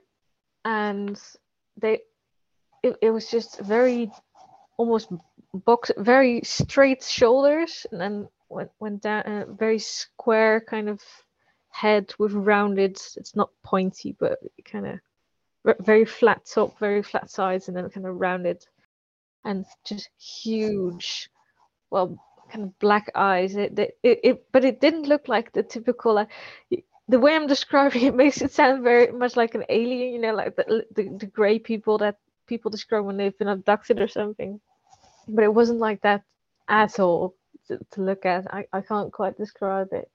And 0.65 1.21
they, 1.77 1.99
it, 2.81 2.97
it 2.99 3.11
was 3.11 3.29
just 3.29 3.59
very, 3.59 4.11
almost 4.75 5.09
box, 5.53 5.91
very 5.95 6.41
straight 6.43 7.03
shoulders 7.03 7.85
and 7.91 8.01
then 8.01 8.27
went, 8.49 8.71
went 8.79 9.03
down, 9.03 9.21
uh, 9.21 9.45
very 9.53 9.77
square 9.77 10.61
kind 10.61 10.89
of 10.89 10.99
head 11.69 12.11
with 12.17 12.33
rounded, 12.33 12.99
it's 13.17 13.35
not 13.35 13.51
pointy, 13.63 14.15
but 14.19 14.39
kind 14.65 14.87
of 14.87 14.99
very 15.85 16.05
flat 16.05 16.41
top, 16.51 16.79
very 16.79 17.03
flat 17.03 17.29
sides, 17.29 17.67
and 17.67 17.77
then 17.77 17.87
kind 17.91 18.07
of 18.07 18.19
rounded, 18.19 18.65
and 19.45 19.63
just 19.85 20.09
huge, 20.17 21.29
well, 21.91 22.17
kind 22.53 22.65
of 22.65 22.79
black 22.79 23.11
eyes. 23.15 23.55
It, 23.55 23.79
it, 23.79 23.97
it, 24.03 24.45
but 24.51 24.63
it 24.63 24.79
didn't 24.79 25.07
look 25.07 25.27
like 25.27 25.51
the 25.53 25.63
typical. 25.63 26.15
Y- 26.71 26.83
the 27.09 27.19
way 27.19 27.35
I'm 27.35 27.47
describing 27.55 28.03
it 28.03 28.15
makes 28.15 28.41
it 28.41 28.51
sound 28.51 28.83
very 28.83 29.11
much 29.11 29.35
like 29.35 29.55
an 29.55 29.65
alien. 29.69 30.13
You 30.13 30.21
know, 30.21 30.35
like 30.35 30.55
the 30.55 30.85
the, 30.95 31.03
the 31.19 31.25
gray 31.25 31.59
people 31.59 31.97
that 31.99 32.17
people 32.47 32.71
describe 32.71 33.05
when 33.05 33.17
they've 33.17 33.37
been 33.37 33.47
abducted 33.47 33.99
or 33.99 34.07
something 34.07 34.59
but 35.27 35.43
it 35.43 35.53
wasn't 35.53 35.79
like 35.79 36.01
that 36.01 36.23
at 36.67 36.99
all 36.99 37.35
to, 37.67 37.79
to 37.91 38.01
look 38.01 38.25
at 38.25 38.51
I, 38.53 38.65
I 38.73 38.81
can't 38.81 39.11
quite 39.11 39.37
describe 39.37 39.89
it 39.91 40.09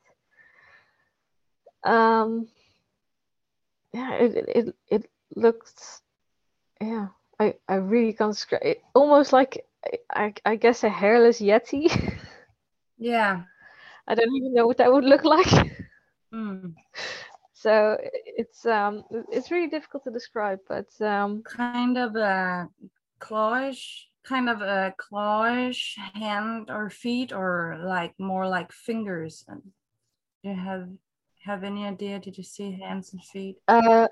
um 1.84 2.48
yeah 3.92 4.14
it 4.14 4.44
it, 4.48 4.76
it 4.88 5.10
looks 5.34 6.02
yeah 6.80 7.08
i 7.38 7.54
i 7.68 7.74
really 7.74 8.12
can't 8.12 8.34
describe 8.34 8.62
it 8.64 8.82
almost 8.94 9.32
like 9.32 9.64
i 10.14 10.34
i 10.44 10.56
guess 10.56 10.84
a 10.84 10.88
hairless 10.88 11.40
yeti 11.40 12.12
Yeah. 12.98 13.42
i 14.06 14.14
don't 14.14 14.34
even 14.34 14.54
know 14.54 14.66
what 14.66 14.78
that 14.78 14.92
would 14.92 15.04
look 15.04 15.24
like 15.24 15.48
Mm. 16.32 16.74
so 17.54 17.96
it's 18.26 18.66
um 18.66 19.02
it's 19.32 19.50
really 19.50 19.68
difficult 19.68 20.04
to 20.04 20.10
describe 20.10 20.58
but 20.68 20.88
um 21.00 21.42
Kind 21.42 21.96
of 21.96 22.16
a 22.16 22.68
clawish, 23.18 24.04
kind 24.24 24.48
of 24.50 24.60
a 24.60 24.94
clawish 24.98 25.96
hand 26.14 26.70
or 26.70 26.90
feet, 26.90 27.32
or 27.32 27.80
like 27.82 28.12
more 28.18 28.46
like 28.46 28.70
fingers. 28.72 29.44
Do 30.42 30.50
you 30.50 30.54
have 30.54 30.88
have 31.44 31.64
any 31.64 31.86
idea? 31.86 32.18
Did 32.20 32.36
you 32.36 32.44
see 32.44 32.78
hands 32.78 33.12
and 33.14 33.24
feet? 33.24 33.56
uh 33.68 34.08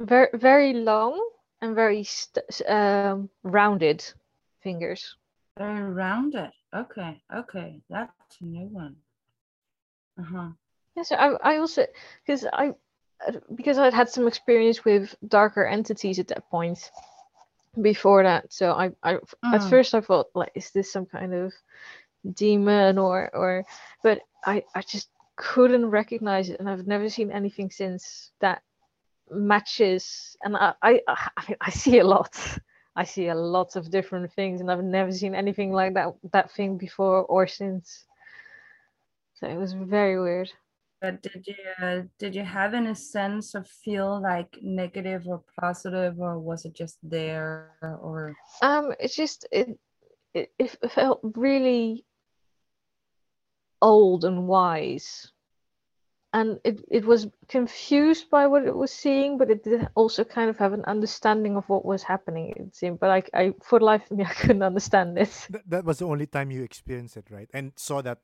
very 0.00 0.28
very 0.34 0.72
long 0.72 1.14
and 1.62 1.74
very 1.74 2.02
st- 2.02 2.62
um 2.68 3.30
rounded 3.44 4.02
fingers 4.62 5.16
Very 5.56 5.82
rounded. 5.82 6.50
Okay, 6.74 7.22
okay, 7.32 7.82
that's 7.88 8.40
a 8.40 8.44
new 8.44 8.66
one. 8.66 8.96
Uh 10.18 10.22
huh. 10.22 10.48
Yes, 10.96 11.12
I 11.12 11.28
I 11.42 11.56
also 11.58 11.86
because 12.24 12.46
I 12.52 12.70
uh, 13.26 13.32
because 13.54 13.78
I'd 13.78 13.94
had 13.94 14.08
some 14.08 14.26
experience 14.26 14.84
with 14.84 15.14
darker 15.26 15.64
entities 15.66 16.18
at 16.18 16.28
that 16.28 16.48
point 16.50 16.90
before 17.80 18.22
that. 18.24 18.52
So 18.52 18.72
I 18.72 18.90
I 19.02 19.18
at 19.52 19.62
Mm. 19.62 19.64
first 19.64 19.94
I 19.94 20.00
thought 20.00 20.28
like 20.34 20.52
is 20.54 20.70
this 20.70 20.92
some 20.92 21.06
kind 21.06 21.34
of 21.34 21.52
demon 22.34 22.98
or 22.98 23.30
or 23.34 23.64
but 24.02 24.20
I 24.44 24.64
I 24.74 24.82
just 24.82 25.08
couldn't 25.36 25.90
recognize 25.90 26.50
it 26.50 26.60
and 26.60 26.68
I've 26.68 26.86
never 26.86 27.08
seen 27.08 27.30
anything 27.30 27.70
since 27.70 28.32
that 28.40 28.62
matches 29.30 30.36
and 30.42 30.56
I 30.56 30.74
I 30.82 31.00
I, 31.08 31.56
I 31.60 31.70
see 31.70 31.98
a 31.98 32.04
lot. 32.04 32.34
I 33.00 33.04
see 33.04 33.28
a 33.28 33.34
lot 33.34 33.76
of 33.76 33.90
different 33.90 34.30
things 34.34 34.60
and 34.60 34.70
I've 34.70 34.84
never 34.84 35.10
seen 35.10 35.34
anything 35.34 35.72
like 35.72 35.94
that 35.94 36.08
that 36.32 36.50
thing 36.52 36.76
before 36.76 37.24
or 37.24 37.46
since. 37.46 38.04
So 39.36 39.46
it 39.46 39.56
was 39.56 39.72
very 39.72 40.20
weird. 40.20 40.50
But 41.00 41.22
did 41.22 41.46
you 41.46 41.54
uh, 41.82 42.02
did 42.18 42.34
you 42.34 42.44
have 42.44 42.74
any 42.74 42.94
sense 42.94 43.54
of 43.54 43.66
feel 43.66 44.20
like 44.20 44.58
negative 44.60 45.26
or 45.26 45.42
positive, 45.58 46.20
or 46.20 46.38
was 46.38 46.66
it 46.66 46.74
just 46.74 46.98
there? 47.02 47.72
Or 47.80 48.36
Um, 48.60 48.92
it's 49.00 49.16
just 49.16 49.48
it, 49.50 49.78
it 50.34 50.52
it 50.58 50.76
felt 50.92 51.20
really 51.22 52.04
old 53.80 54.26
and 54.26 54.46
wise, 54.46 55.32
and 56.32 56.60
it 56.64 56.84
it 56.90 57.04
was 57.04 57.28
confused 57.48 58.30
by 58.30 58.46
what 58.46 58.64
it 58.64 58.76
was 58.76 58.92
seeing, 58.92 59.38
but 59.38 59.50
it 59.50 59.64
did 59.64 59.88
also 59.94 60.24
kind 60.24 60.48
of 60.48 60.56
have 60.58 60.72
an 60.72 60.84
understanding 60.84 61.56
of 61.56 61.68
what 61.68 61.84
was 61.84 62.02
happening. 62.02 62.54
It 62.56 62.74
seemed, 62.74 63.00
but 63.00 63.08
like 63.08 63.30
I, 63.34 63.54
for 63.62 63.80
life 63.80 64.10
of 64.10 64.18
me, 64.18 64.24
I 64.28 64.34
couldn't 64.34 64.62
understand 64.62 65.18
it. 65.18 65.48
Th- 65.50 65.64
that 65.68 65.84
was 65.84 65.98
the 65.98 66.06
only 66.06 66.26
time 66.26 66.50
you 66.50 66.62
experienced 66.62 67.16
it, 67.16 67.26
right? 67.30 67.50
And 67.52 67.72
saw 67.76 68.00
that 68.02 68.18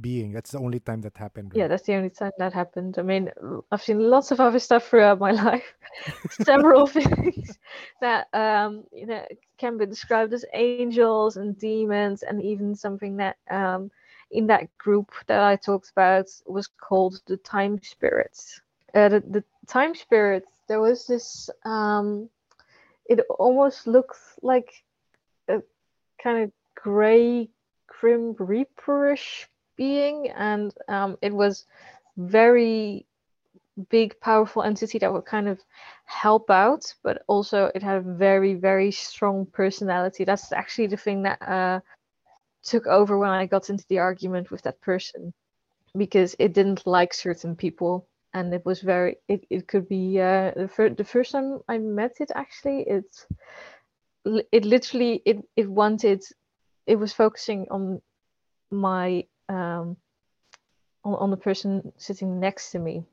being. 0.00 0.32
That's 0.32 0.50
the 0.50 0.58
only 0.58 0.80
time 0.80 1.00
that 1.02 1.16
happened. 1.16 1.52
Yeah, 1.54 1.68
that's 1.68 1.84
the 1.84 1.94
only 1.94 2.10
time 2.10 2.32
that 2.38 2.52
happened. 2.52 2.98
I 2.98 3.02
mean, 3.02 3.30
I've 3.72 3.82
seen 3.82 3.98
lots 3.98 4.30
of 4.30 4.40
other 4.40 4.58
stuff 4.58 4.88
throughout 4.88 5.18
my 5.18 5.30
life, 5.48 5.74
several 6.30 6.86
things 6.86 7.58
that 8.00 8.26
um, 8.34 8.84
you 8.92 9.06
know 9.06 9.24
can 9.58 9.78
be 9.78 9.86
described 9.86 10.34
as 10.34 10.44
angels 10.52 11.36
and 11.38 11.58
demons, 11.58 12.22
and 12.22 12.42
even 12.42 12.74
something 12.74 13.16
that 13.16 13.36
um, 13.50 13.90
in 14.30 14.46
that 14.48 14.76
group 14.78 15.12
that 15.26 15.42
I 15.42 15.56
talked 15.56 15.90
about 15.90 16.26
was 16.46 16.66
called 16.66 17.20
the 17.26 17.36
time 17.36 17.80
spirits. 17.82 18.60
Uh, 18.94 19.08
the, 19.08 19.20
the 19.20 19.44
time 19.66 19.94
spirits. 19.94 20.48
There 20.68 20.80
was 20.80 21.06
this. 21.06 21.50
Um, 21.64 22.28
it 23.08 23.20
almost 23.38 23.86
looks 23.86 24.18
like 24.42 24.82
a 25.48 25.62
kind 26.22 26.44
of 26.44 26.52
gray 26.74 27.48
grim 27.86 28.34
reaperish 28.34 29.46
being 29.76 30.30
and 30.30 30.74
um, 30.88 31.16
it 31.22 31.32
was 31.32 31.66
very 32.16 33.06
big 33.90 34.18
powerful 34.20 34.62
entity 34.62 34.98
that 34.98 35.12
would 35.12 35.26
kind 35.26 35.48
of 35.48 35.58
help 36.06 36.50
out 36.50 36.94
but 37.02 37.22
also 37.26 37.70
it 37.74 37.82
had 37.82 37.96
a 37.96 38.00
very 38.00 38.54
very 38.54 38.90
strong 38.90 39.46
personality 39.46 40.24
that's 40.24 40.52
actually 40.52 40.86
the 40.86 40.96
thing 40.96 41.22
that 41.22 41.40
uh, 41.42 41.80
took 42.66 42.86
over 42.86 43.18
when 43.18 43.30
i 43.30 43.46
got 43.46 43.70
into 43.70 43.84
the 43.88 43.98
argument 43.98 44.50
with 44.50 44.62
that 44.62 44.80
person 44.80 45.32
because 45.96 46.36
it 46.38 46.52
didn't 46.52 46.86
like 46.86 47.14
certain 47.14 47.56
people. 47.56 48.08
And 48.34 48.52
it 48.52 48.66
was 48.66 48.80
very 48.82 49.16
it, 49.28 49.46
it 49.48 49.66
could 49.66 49.88
be 49.88 50.20
uh, 50.20 50.52
the, 50.54 50.68
fir- 50.68 50.90
the 50.94 51.04
first 51.04 51.32
time 51.32 51.60
i 51.68 51.78
met 51.78 52.16
it 52.20 52.30
actually 52.34 52.84
it's 52.86 53.26
it 54.52 54.64
literally 54.64 55.22
it, 55.24 55.38
it 55.56 55.70
wanted 55.70 56.22
it 56.86 56.96
was 56.96 57.12
focusing 57.12 57.66
on 57.70 58.02
my 58.70 59.24
um 59.48 59.96
on, 61.04 61.14
on 61.14 61.30
the 61.30 61.36
person 61.36 61.92
sitting 61.96 62.40
next 62.40 62.72
to 62.72 62.78
me. 62.78 63.04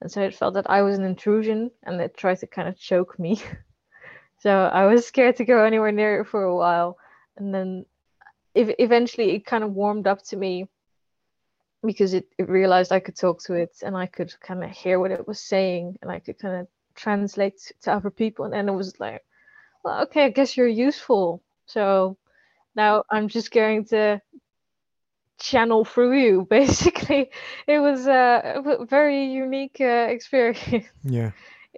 And 0.00 0.10
so 0.10 0.22
it 0.22 0.34
felt 0.34 0.54
that 0.54 0.70
i 0.70 0.80
was 0.82 0.96
an 0.96 1.04
intrusion 1.04 1.70
and 1.82 2.00
it 2.00 2.16
tried 2.16 2.38
to 2.38 2.46
kind 2.46 2.68
of 2.68 2.78
choke 2.78 3.18
me. 3.18 3.40
So 4.38 4.50
i 4.50 4.84
was 4.86 5.06
scared 5.06 5.36
to 5.36 5.46
go 5.46 5.64
anywhere 5.64 5.92
near 5.92 6.20
it 6.20 6.26
for 6.26 6.44
a 6.44 6.56
while. 6.56 6.98
And 7.36 7.54
then 7.54 7.86
eventually 8.56 9.30
it 9.34 9.46
kind 9.46 9.64
of 9.64 9.72
warmed 9.72 10.06
up 10.06 10.22
to 10.22 10.36
me 10.36 10.66
because 11.84 12.14
it, 12.14 12.26
it 12.38 12.48
realized 12.48 12.90
i 12.92 13.00
could 13.00 13.16
talk 13.16 13.42
to 13.42 13.54
it 13.54 13.76
and 13.82 13.96
i 13.96 14.06
could 14.06 14.32
kind 14.40 14.64
of 14.64 14.70
hear 14.70 14.98
what 14.98 15.10
it 15.10 15.26
was 15.28 15.40
saying 15.40 15.96
and 16.02 16.10
i 16.10 16.18
could 16.18 16.38
kind 16.38 16.56
of 16.60 16.66
translate 16.94 17.72
to 17.82 17.92
other 17.92 18.10
people. 18.10 18.46
And 18.46 18.54
then 18.54 18.68
it 18.68 18.72
was 18.72 18.98
like 18.98 19.22
well 19.84 20.02
okay 20.04 20.24
i 20.24 20.30
guess 20.30 20.56
you're 20.56 20.66
useful. 20.66 21.42
So 21.66 22.16
now 22.74 23.04
i'm 23.10 23.28
just 23.28 23.50
going 23.50 23.84
to 23.86 24.20
channel 25.38 25.84
through 25.84 26.18
you 26.18 26.46
basically. 26.50 27.30
It 27.66 27.78
was 27.78 28.06
a 28.06 28.86
very 28.88 29.26
unique 29.26 29.78
uh, 29.80 30.08
experience. 30.10 30.86
Yeah. 31.04 31.30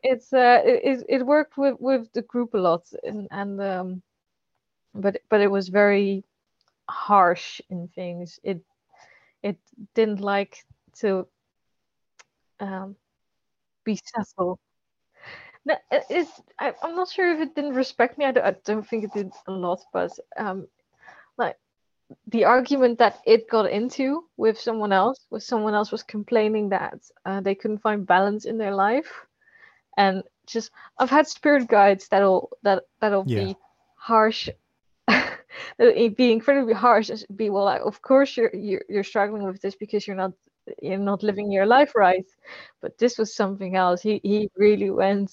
it's 0.03 0.33
uh 0.33 0.63
it, 0.65 1.05
it- 1.09 1.27
worked 1.27 1.59
with 1.59 1.77
with 1.81 2.11
the 2.13 2.23
group 2.23 2.55
a 2.55 2.59
lot 2.59 2.85
and 3.03 3.29
and 3.31 3.61
um 3.61 4.03
but 4.95 5.21
but 5.29 5.41
it 5.41 5.51
was 5.51 5.69
very 5.69 6.25
harsh 6.89 7.61
in 7.71 7.89
things. 7.95 8.39
It 8.43 8.61
it 9.43 9.59
didn't 9.95 10.21
like 10.21 10.57
to 11.01 11.27
um 12.61 12.95
be 13.85 13.97
subtle. 13.97 14.59
No, 15.65 15.75
it- 15.91 16.07
it's 16.11 16.41
I, 16.59 16.75
i'm 16.83 16.95
not 16.97 17.09
sure 17.09 17.31
if 17.33 17.41
it 17.41 17.55
didn't 17.55 17.75
respect 17.75 18.19
me. 18.19 18.25
I 18.27 18.33
don't, 18.33 18.45
I 18.45 18.53
don't 18.65 18.87
think 18.87 19.05
it 19.05 19.13
did 19.13 19.31
a 19.47 19.53
lot 19.53 19.81
but 19.93 20.11
um 20.37 20.67
like 21.39 21.57
the 22.29 22.45
argument 22.45 22.99
that 22.99 23.19
it 23.27 23.49
got 23.51 23.71
into 23.71 24.25
with 24.37 24.59
someone 24.59 24.93
else 24.93 25.27
was 25.31 25.47
someone 25.47 25.75
else 25.75 25.91
was 25.93 26.03
complaining 26.03 26.69
that 26.71 26.99
uh, 27.25 27.41
they 27.41 27.55
couldn't 27.55 27.79
find 27.83 28.07
balance 28.07 28.45
in 28.45 28.59
their 28.59 28.75
life. 28.75 29.11
And 29.97 30.23
just 30.47 30.71
i've 30.99 31.11
had 31.11 31.27
spirit 31.27 31.69
guides 31.69 32.09
that'll 32.09 32.51
that 32.63 32.85
that'll 33.01 33.25
Yeah. 33.25 33.45
be 33.45 33.57
harsh 33.97 34.49
Uh, 35.81 35.87
that'll 35.87 36.11
be 36.11 36.33
incredibly 36.33 36.75
harsh 36.75 37.11
and 37.11 37.25
be 37.37 37.51
well 37.51 37.65
like 37.65 37.83
of 37.85 38.01
course 38.03 38.37
you're, 38.37 38.55
you're 38.55 38.85
you're 38.89 39.05
struggling 39.05 39.45
with 39.45 39.61
this 39.61 39.77
because 39.77 40.07
you're 40.07 40.17
not 40.17 40.33
you're 40.83 40.99
not 40.99 41.23
living 41.23 41.51
your 41.51 41.67
life 41.67 41.95
right. 41.95 42.27
But 42.81 42.99
this 42.99 43.19
was 43.19 43.35
something 43.35 43.77
else. 43.77 44.03
He 44.03 44.21
he 44.23 44.51
really 44.57 44.91
went 44.91 45.31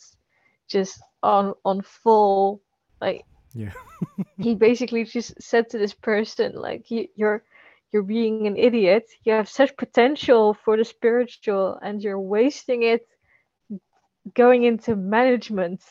just 0.68 1.02
on 1.24 1.54
on 1.64 1.82
full 1.82 2.62
like 3.02 3.26
Yeah. 3.54 3.74
he 4.38 4.56
basically 4.56 5.04
just 5.06 5.42
said 5.42 5.70
to 5.70 5.78
this 5.78 5.94
person 5.94 6.54
like 6.56 6.92
you, 6.92 7.08
you're 7.16 7.44
you're 7.92 8.04
being 8.04 8.48
an 8.48 8.58
idiot. 8.58 9.06
You 9.24 9.34
have 9.34 9.50
such 9.50 9.78
potential 9.78 10.54
for 10.54 10.78
the 10.78 10.86
spiritual 10.86 11.80
and 11.82 12.02
you're 12.02 12.20
wasting 12.20 12.84
it 12.84 13.08
going 14.34 14.64
into 14.64 14.96
management 14.96 15.82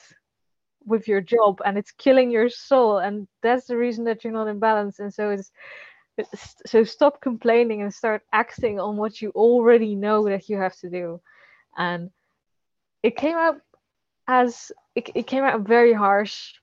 with 0.86 1.08
your 1.08 1.20
job 1.20 1.60
and 1.64 1.78
it's 1.78 1.92
killing 1.92 2.30
your 2.30 2.48
soul 2.48 2.98
and 2.98 3.26
that's 3.42 3.66
the 3.66 3.76
reason 3.76 4.04
that 4.04 4.24
you're 4.24 4.32
not 4.32 4.48
in 4.48 4.58
balance. 4.58 4.98
And 4.98 5.12
so 5.12 5.30
it's 5.30 5.50
so 6.66 6.84
stop 6.84 7.20
complaining 7.20 7.82
and 7.82 7.92
start 7.92 8.22
acting 8.32 8.78
on 8.78 8.96
what 8.96 9.20
you 9.20 9.30
already 9.30 9.94
know 9.94 10.24
that 10.28 10.48
you 10.48 10.56
have 10.58 10.76
to 10.78 10.90
do. 10.90 11.20
And 11.76 12.10
it 13.02 13.16
came 13.16 13.36
out 13.36 13.56
as 14.28 14.72
it, 14.94 15.10
it 15.14 15.26
came 15.26 15.44
out 15.44 15.60
very 15.62 15.92
harsh 15.92 16.54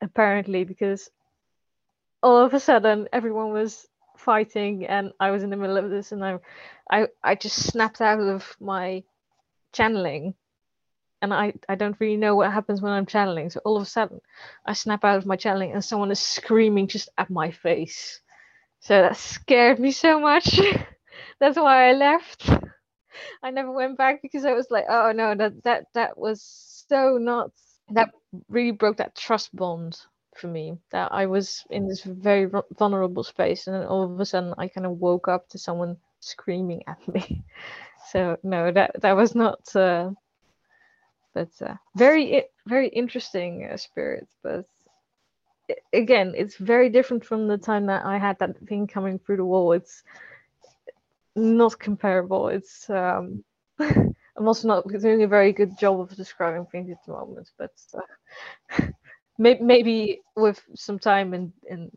apparently 0.00 0.64
because 0.64 1.10
all 2.22 2.38
of 2.44 2.54
a 2.54 2.60
sudden 2.60 3.08
everyone 3.12 3.52
was 3.52 3.86
fighting 4.16 4.86
and 4.86 5.12
I 5.20 5.30
was 5.30 5.42
in 5.42 5.50
the 5.50 5.56
middle 5.56 5.76
of 5.76 5.90
this 5.90 6.12
and 6.12 6.24
I 6.24 6.38
I, 6.90 7.06
I 7.22 7.34
just 7.34 7.64
snapped 7.64 8.00
out 8.00 8.20
of 8.20 8.56
my 8.60 9.02
channeling 9.72 10.34
and 11.22 11.32
I, 11.34 11.54
I 11.68 11.74
don't 11.74 11.96
really 12.00 12.16
know 12.16 12.36
what 12.36 12.52
happens 12.52 12.80
when 12.80 12.92
I'm 12.92 13.06
channeling. 13.06 13.50
So 13.50 13.60
all 13.64 13.76
of 13.76 13.82
a 13.82 13.86
sudden, 13.86 14.20
I 14.66 14.72
snap 14.72 15.04
out 15.04 15.18
of 15.18 15.26
my 15.26 15.36
channeling 15.36 15.72
and 15.72 15.84
someone 15.84 16.10
is 16.10 16.20
screaming 16.20 16.88
just 16.88 17.08
at 17.18 17.30
my 17.30 17.50
face. 17.50 18.20
So 18.80 19.00
that 19.02 19.16
scared 19.16 19.78
me 19.78 19.92
so 19.92 20.20
much. 20.20 20.60
That's 21.40 21.56
why 21.56 21.90
I 21.90 21.92
left. 21.92 22.48
I 23.42 23.50
never 23.50 23.72
went 23.72 23.98
back 23.98 24.22
because 24.22 24.44
I 24.44 24.52
was 24.52 24.70
like, 24.70 24.84
oh 24.88 25.12
no, 25.12 25.34
that 25.34 25.62
that 25.64 25.86
that 25.94 26.18
was 26.18 26.42
so 26.88 27.18
nuts. 27.18 27.60
That 27.90 28.10
really 28.48 28.72
broke 28.72 28.98
that 28.98 29.16
trust 29.16 29.54
bond 29.54 29.98
for 30.36 30.46
me. 30.48 30.78
That 30.90 31.12
I 31.12 31.26
was 31.26 31.64
in 31.70 31.88
this 31.88 32.02
very 32.02 32.50
vulnerable 32.78 33.24
space, 33.24 33.66
and 33.66 33.76
then 33.76 33.84
all 33.86 34.04
of 34.04 34.20
a 34.20 34.26
sudden, 34.26 34.54
I 34.58 34.68
kind 34.68 34.86
of 34.86 34.98
woke 34.98 35.28
up 35.28 35.48
to 35.50 35.58
someone 35.58 35.96
screaming 36.20 36.82
at 36.86 37.06
me. 37.08 37.44
So 38.12 38.38
no, 38.42 38.72
that 38.72 39.02
that 39.02 39.16
was 39.16 39.34
not. 39.34 39.60
Uh, 39.76 40.12
but 41.38 41.68
uh, 41.68 41.74
very 41.96 42.44
very 42.66 42.88
interesting 42.88 43.68
uh, 43.70 43.76
spirit 43.76 44.28
but 44.42 44.64
again 45.92 46.34
it's 46.36 46.56
very 46.56 46.88
different 46.88 47.24
from 47.24 47.46
the 47.46 47.58
time 47.58 47.86
that 47.86 48.04
i 48.04 48.16
had 48.18 48.38
that 48.38 48.56
thing 48.68 48.86
coming 48.86 49.18
through 49.18 49.36
the 49.36 49.44
wall. 49.44 49.72
It's 49.72 50.02
not 51.36 51.78
comparable. 51.78 52.48
It's 52.48 52.90
um 52.90 53.44
i'm 54.36 54.46
also 54.50 54.66
not 54.68 54.88
doing 55.06 55.22
a 55.22 55.34
very 55.36 55.52
good 55.52 55.72
job 55.78 56.00
of 56.00 56.16
describing 56.16 56.66
things 56.66 56.90
at 56.90 57.04
the 57.06 57.12
moment 57.12 57.48
but 57.58 57.74
uh, 57.94 58.86
maybe, 59.38 59.62
maybe 59.62 60.20
with 60.36 60.60
some 60.74 60.98
time 60.98 61.34
and 61.34 61.52
and 61.70 61.90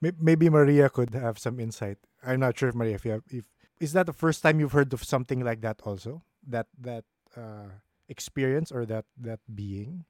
maybe 0.28 0.48
maria 0.50 0.88
could 0.88 1.14
have 1.14 1.38
some 1.38 1.58
insight. 1.58 1.98
I'm 2.26 2.40
not 2.40 2.56
sure 2.58 2.68
if 2.68 2.74
maria 2.74 2.94
if 2.94 3.04
you 3.04 3.12
have 3.12 3.24
if 3.30 3.46
is 3.80 3.92
that 3.94 4.06
the 4.06 4.12
first 4.24 4.42
time 4.42 4.60
you've 4.60 4.76
heard 4.78 4.92
of 4.92 5.02
something 5.02 5.40
like 5.44 5.60
that 5.62 5.80
also? 5.82 6.22
That 6.46 6.66
that 6.78 7.04
uh 7.36 7.83
experience 8.08 8.72
or 8.72 8.86
that 8.86 9.04
that 9.18 9.40
being? 9.54 10.04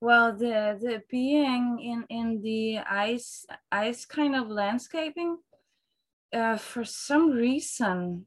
Well, 0.00 0.36
the 0.36 0.76
the 0.80 1.02
being 1.08 1.80
in 1.80 2.04
in 2.08 2.42
the 2.42 2.78
ice 2.78 3.46
ice 3.72 4.04
kind 4.04 4.36
of 4.36 4.48
landscaping, 4.48 5.38
uh, 6.32 6.58
for 6.58 6.84
some 6.84 7.30
reason, 7.30 8.26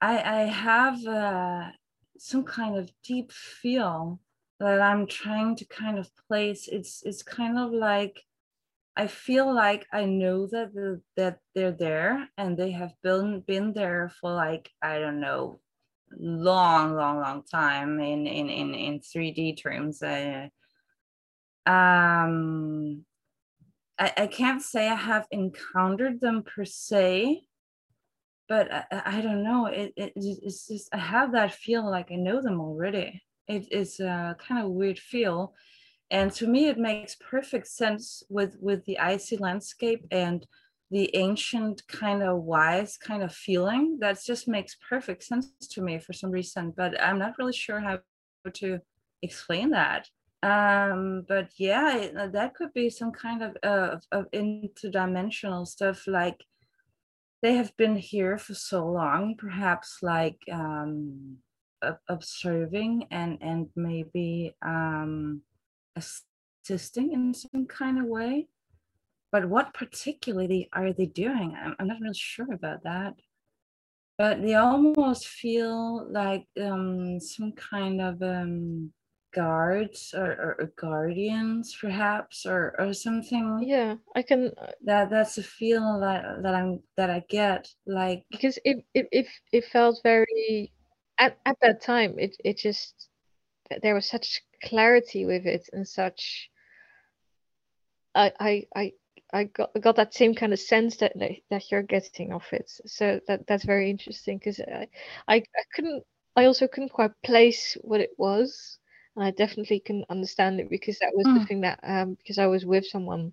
I 0.00 0.14
I 0.22 0.42
have 0.46 1.06
uh, 1.06 1.70
some 2.18 2.44
kind 2.44 2.76
of 2.76 2.92
deep 3.02 3.32
feel 3.32 4.20
that 4.60 4.80
I'm 4.80 5.06
trying 5.06 5.56
to 5.56 5.64
kind 5.64 5.98
of 5.98 6.10
place. 6.28 6.68
It's 6.68 7.02
it's 7.02 7.22
kind 7.22 7.58
of 7.58 7.72
like 7.72 8.22
I 8.96 9.06
feel 9.06 9.52
like 9.52 9.86
I 9.92 10.04
know 10.04 10.46
that 10.48 10.74
the, 10.74 11.00
that 11.16 11.40
they're 11.54 11.72
there 11.72 12.28
and 12.36 12.56
they 12.58 12.72
have 12.72 12.94
been 13.02 13.40
been 13.40 13.72
there 13.72 14.10
for 14.20 14.32
like 14.32 14.70
I 14.82 14.98
don't 14.98 15.20
know 15.20 15.61
long, 16.18 16.94
long, 16.94 17.20
long 17.20 17.42
time 17.44 18.00
in 18.00 18.26
in 18.26 18.48
in 18.48 18.74
in 18.74 19.00
3D 19.00 19.62
terms. 19.62 20.02
Uh, 20.02 20.48
um, 21.66 23.04
I, 23.98 24.12
I 24.16 24.26
can't 24.26 24.62
say 24.62 24.88
I 24.88 24.94
have 24.94 25.26
encountered 25.30 26.20
them 26.20 26.42
per 26.42 26.64
se, 26.64 27.42
but 28.48 28.72
I, 28.72 28.84
I 28.90 29.20
don't 29.20 29.44
know. 29.44 29.66
It, 29.66 29.92
it 29.96 30.12
it's 30.16 30.68
just 30.68 30.88
I 30.92 30.98
have 30.98 31.32
that 31.32 31.54
feel 31.54 31.88
like 31.88 32.10
I 32.10 32.16
know 32.16 32.40
them 32.42 32.60
already. 32.60 33.22
It 33.48 33.72
is 33.72 34.00
a 34.00 34.36
kind 34.38 34.64
of 34.64 34.72
weird 34.72 34.98
feel, 34.98 35.54
and 36.10 36.32
to 36.32 36.46
me 36.46 36.68
it 36.68 36.78
makes 36.78 37.16
perfect 37.16 37.68
sense 37.68 38.22
with 38.28 38.56
with 38.60 38.84
the 38.84 38.98
icy 38.98 39.36
landscape 39.36 40.06
and 40.10 40.46
the 40.92 41.10
ancient 41.16 41.82
kind 41.88 42.22
of 42.22 42.42
wise 42.42 42.98
kind 42.98 43.22
of 43.22 43.34
feeling 43.34 43.98
that 44.00 44.22
just 44.22 44.46
makes 44.46 44.76
perfect 44.88 45.24
sense 45.24 45.50
to 45.70 45.80
me 45.80 45.98
for 45.98 46.12
some 46.12 46.30
reason 46.30 46.72
but 46.76 47.00
i'm 47.02 47.18
not 47.18 47.32
really 47.38 47.52
sure 47.52 47.80
how 47.80 47.98
to 48.52 48.78
explain 49.22 49.70
that. 49.70 50.08
Um 50.42 51.24
but 51.28 51.50
yeah 51.56 52.08
uh, 52.18 52.26
that 52.28 52.54
could 52.54 52.72
be 52.74 52.90
some 52.90 53.12
kind 53.12 53.42
of 53.42 53.56
uh, 53.62 53.98
of 54.10 54.30
interdimensional 54.32 55.66
stuff 55.66 56.06
like 56.08 56.44
they 57.42 57.54
have 57.54 57.76
been 57.76 57.96
here 57.96 58.38
for 58.38 58.54
so 58.54 58.84
long 58.86 59.36
perhaps 59.38 59.98
like 60.02 60.40
um 60.50 61.36
observing 62.08 63.06
and 63.10 63.38
and 63.40 63.68
maybe 63.76 64.54
um 64.62 65.42
assisting 65.96 67.12
in 67.12 67.34
some 67.34 67.66
kind 67.66 68.00
of 68.00 68.06
way 68.06 68.48
but 69.32 69.48
what 69.48 69.74
particularly 69.74 70.68
are 70.72 70.92
they 70.92 71.06
doing? 71.06 71.56
I'm, 71.60 71.74
I'm 71.78 71.88
not 71.88 72.00
really 72.00 72.14
sure 72.14 72.52
about 72.52 72.84
that. 72.84 73.14
But 74.18 74.42
they 74.42 74.54
almost 74.54 75.26
feel 75.26 76.06
like 76.12 76.46
um, 76.62 77.18
some 77.18 77.52
kind 77.52 78.00
of 78.00 78.22
um, 78.22 78.92
guards 79.32 80.14
or, 80.14 80.26
or, 80.60 80.72
guardians, 80.76 81.76
perhaps, 81.80 82.44
or, 82.46 82.74
or 82.78 82.92
something. 82.92 83.64
Yeah, 83.66 83.96
I 84.14 84.22
can. 84.22 84.52
Uh 84.58 84.70
that 84.84 85.10
that's 85.10 85.38
a 85.38 85.42
feel 85.42 86.00
that 86.00 86.42
that 86.42 86.54
I'm 86.54 86.80
that 86.96 87.10
I 87.10 87.22
get 87.28 87.68
like 87.86 88.24
because 88.30 88.58
it 88.64 88.84
it 88.94 89.08
it, 89.10 89.26
it 89.52 89.64
felt 89.72 90.00
very 90.02 90.72
at, 91.18 91.38
at 91.46 91.56
that 91.62 91.80
time. 91.80 92.18
It 92.18 92.36
it 92.44 92.58
just 92.58 93.08
there 93.82 93.94
was 93.94 94.08
such 94.08 94.42
clarity 94.62 95.24
with 95.24 95.46
it 95.46 95.68
and 95.72 95.88
such. 95.88 96.50
I 98.14 98.32
I 98.38 98.66
I 98.76 98.92
I 99.32 99.44
got 99.44 99.70
got 99.80 99.96
that 99.96 100.14
same 100.14 100.34
kind 100.34 100.52
of 100.52 100.58
sense 100.58 100.96
that 100.98 101.14
that 101.50 101.70
you're 101.70 101.82
getting 101.82 102.32
of 102.32 102.44
it. 102.52 102.70
So 102.86 103.20
that 103.26 103.46
that's 103.46 103.64
very 103.64 103.90
interesting 103.90 104.38
because 104.38 104.60
I, 104.60 104.88
I 105.26 105.36
I 105.36 105.62
couldn't 105.74 106.04
I 106.36 106.44
also 106.44 106.68
couldn't 106.68 106.92
quite 106.92 107.12
place 107.22 107.76
what 107.80 108.00
it 108.00 108.10
was, 108.18 108.78
and 109.16 109.24
I 109.24 109.30
definitely 109.30 109.80
can 109.80 110.04
understand 110.10 110.60
it 110.60 110.68
because 110.68 110.98
that 110.98 111.12
was 111.14 111.26
mm. 111.26 111.34
the 111.34 111.40
hmm. 111.40 111.46
thing 111.46 111.60
that 111.62 111.80
um 111.82 112.14
because 112.14 112.38
I 112.38 112.46
was 112.46 112.66
with 112.66 112.86
someone, 112.86 113.32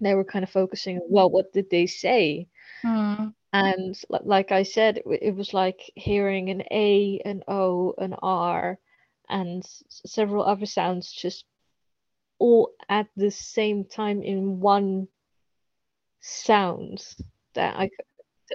they 0.00 0.14
were 0.14 0.24
kind 0.24 0.44
of 0.44 0.50
focusing 0.50 0.98
on 0.98 1.02
well 1.08 1.30
what 1.30 1.52
did 1.52 1.70
they 1.70 1.86
say, 1.86 2.48
mm. 2.84 3.34
and 3.52 4.00
like 4.10 4.52
I 4.52 4.62
said 4.62 4.98
it, 4.98 5.04
it 5.22 5.34
was 5.34 5.52
like 5.52 5.80
hearing 5.96 6.50
an 6.50 6.62
A, 6.70 7.20
an 7.24 7.42
O, 7.48 7.94
an 7.98 8.14
R, 8.22 8.78
and 9.28 9.64
several 9.88 10.44
other 10.44 10.66
sounds 10.66 11.10
just 11.10 11.44
all 12.38 12.70
at 12.88 13.08
the 13.16 13.30
same 13.30 13.84
time 13.84 14.22
in 14.22 14.60
one 14.60 15.08
sounds 16.26 17.20
that 17.54 17.76
I 17.76 17.90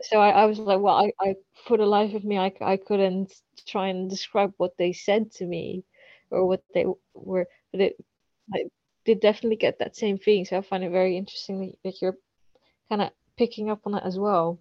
so 0.04 0.20
I, 0.20 0.30
I 0.30 0.46
was 0.46 0.60
like 0.60 0.80
well 0.80 0.96
I, 0.96 1.12
I 1.20 1.36
for 1.66 1.78
the 1.78 1.86
life 1.86 2.14
of 2.14 2.24
me 2.24 2.38
I, 2.38 2.52
I 2.62 2.78
couldn't 2.78 3.34
try 3.68 3.88
and 3.88 4.10
describe 4.10 4.54
what 4.58 4.78
they 4.78 4.94
said 4.94 5.32
to 5.34 5.46
me 5.46 5.84
or 6.30 6.46
what 6.46 6.64
they 6.74 6.86
were 7.14 7.48
but 7.72 7.82
it 7.82 7.96
I 8.54 8.66
did 9.06 9.20
definitely 9.20 9.58
get 9.58 9.80
that 9.80 9.96
same 9.96 10.18
feeling 10.18 10.46
so 10.46 10.58
I 10.58 10.62
find 10.62 10.84
it 10.84 10.92
very 10.92 11.18
interesting 11.18 11.74
that 11.84 12.02
you're 12.02 12.18
kind 12.90 13.02
of 13.02 13.12
picking 13.38 13.70
up 13.70 13.82
on 13.86 13.96
it 13.96 14.04
as 14.06 14.20
well. 14.20 14.60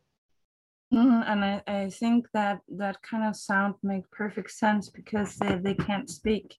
Mm, 0.92 1.25
and 1.27 1.44
I, 1.44 1.62
I 1.66 1.90
think 1.90 2.27
that 2.33 2.61
that 2.68 3.03
kind 3.03 3.25
of 3.25 3.37
sound 3.37 3.75
make 3.83 4.11
perfect 4.11 4.51
sense 4.51 4.88
because 4.88 5.37
they, 5.37 5.57
they 5.57 5.75
can't 5.75 6.09
speak. 6.09 6.57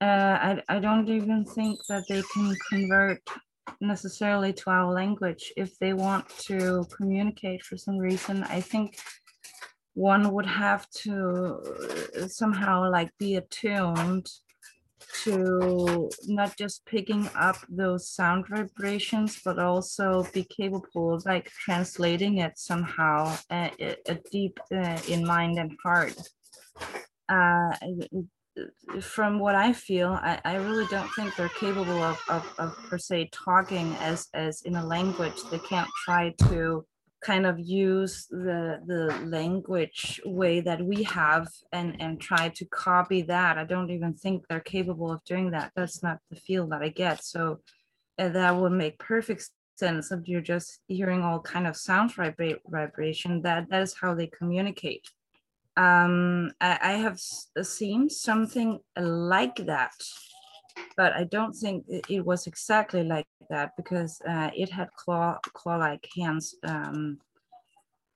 Uh, 0.00 0.36
I, 0.48 0.62
I 0.68 0.78
don't 0.80 1.08
even 1.08 1.44
think 1.44 1.78
that 1.88 2.08
they 2.08 2.22
can 2.34 2.56
convert 2.68 3.22
necessarily 3.80 4.52
to 4.52 4.70
our 4.70 4.92
language. 4.92 5.52
If 5.56 5.78
they 5.78 5.92
want 5.92 6.28
to 6.48 6.86
communicate 6.96 7.62
for 7.62 7.76
some 7.76 7.98
reason 7.98 8.44
i 8.44 8.60
think 8.60 8.98
one 9.94 10.32
would 10.32 10.46
have 10.46 10.88
to 10.90 11.60
somehow 12.28 12.90
like 12.90 13.10
be 13.18 13.36
attuned 13.36 14.26
to 15.24 16.08
not 16.26 16.56
just 16.56 16.86
picking 16.86 17.28
up 17.34 17.56
those 17.68 18.08
sound 18.08 18.46
vibrations 18.48 19.40
but 19.44 19.58
also 19.58 20.26
be 20.32 20.44
capable 20.44 21.14
of 21.14 21.24
like 21.26 21.50
translating 21.50 22.38
it 22.38 22.56
somehow 22.56 23.36
uh, 23.50 23.68
a, 23.80 24.18
deep 24.30 24.58
uh, 24.74 24.98
in 25.08 25.26
mind 25.26 25.58
and 25.58 25.76
heart. 25.82 26.16
Uh, 27.28 27.74
from 29.00 29.38
what 29.38 29.54
I 29.54 29.72
feel, 29.72 30.10
I, 30.10 30.40
I 30.44 30.56
really 30.56 30.86
don't 30.90 31.08
think 31.14 31.34
they're 31.36 31.48
capable 31.48 32.02
of, 32.02 32.20
of, 32.28 32.54
of 32.58 32.76
per 32.88 32.98
se 32.98 33.30
talking 33.32 33.94
as 34.00 34.28
as 34.34 34.62
in 34.62 34.76
a 34.76 34.84
language. 34.84 35.42
They 35.50 35.58
can't 35.58 35.88
try 36.04 36.34
to 36.48 36.84
kind 37.22 37.46
of 37.46 37.58
use 37.58 38.26
the 38.30 38.80
the 38.86 39.16
language 39.24 40.20
way 40.24 40.60
that 40.60 40.84
we 40.84 41.02
have 41.04 41.48
and 41.72 41.96
and 42.00 42.20
try 42.20 42.50
to 42.50 42.64
copy 42.66 43.22
that. 43.22 43.58
I 43.58 43.64
don't 43.64 43.90
even 43.90 44.14
think 44.14 44.46
they're 44.48 44.60
capable 44.60 45.10
of 45.10 45.24
doing 45.24 45.50
that. 45.52 45.72
That's 45.74 46.02
not 46.02 46.18
the 46.30 46.36
feel 46.36 46.66
that 46.68 46.82
I 46.82 46.88
get. 46.88 47.24
So 47.24 47.60
uh, 48.18 48.28
that 48.28 48.56
would 48.56 48.72
make 48.72 48.98
perfect 48.98 49.48
sense 49.76 50.12
if 50.12 50.28
you're 50.28 50.42
just 50.42 50.80
hearing 50.88 51.22
all 51.22 51.40
kind 51.40 51.66
of 51.66 51.76
sound 51.76 52.12
vibra- 52.14 52.60
vibration. 52.66 53.42
That 53.42 53.70
that 53.70 53.82
is 53.82 53.94
how 53.98 54.14
they 54.14 54.26
communicate 54.26 55.08
um, 55.76 56.52
I, 56.60 56.78
I 56.82 56.92
have 56.92 57.18
seen 57.20 58.10
something 58.10 58.80
like 58.96 59.56
that, 59.66 59.94
but 60.96 61.12
I 61.12 61.24
don't 61.24 61.54
think 61.54 61.84
it, 61.88 62.24
was 62.24 62.46
exactly 62.46 63.02
like 63.02 63.26
that 63.48 63.76
because 63.76 64.20
uh, 64.28 64.50
it 64.54 64.70
had 64.70 64.92
claw 64.96 65.38
claw-like 65.54 66.06
hands, 66.16 66.54
um, 66.64 67.18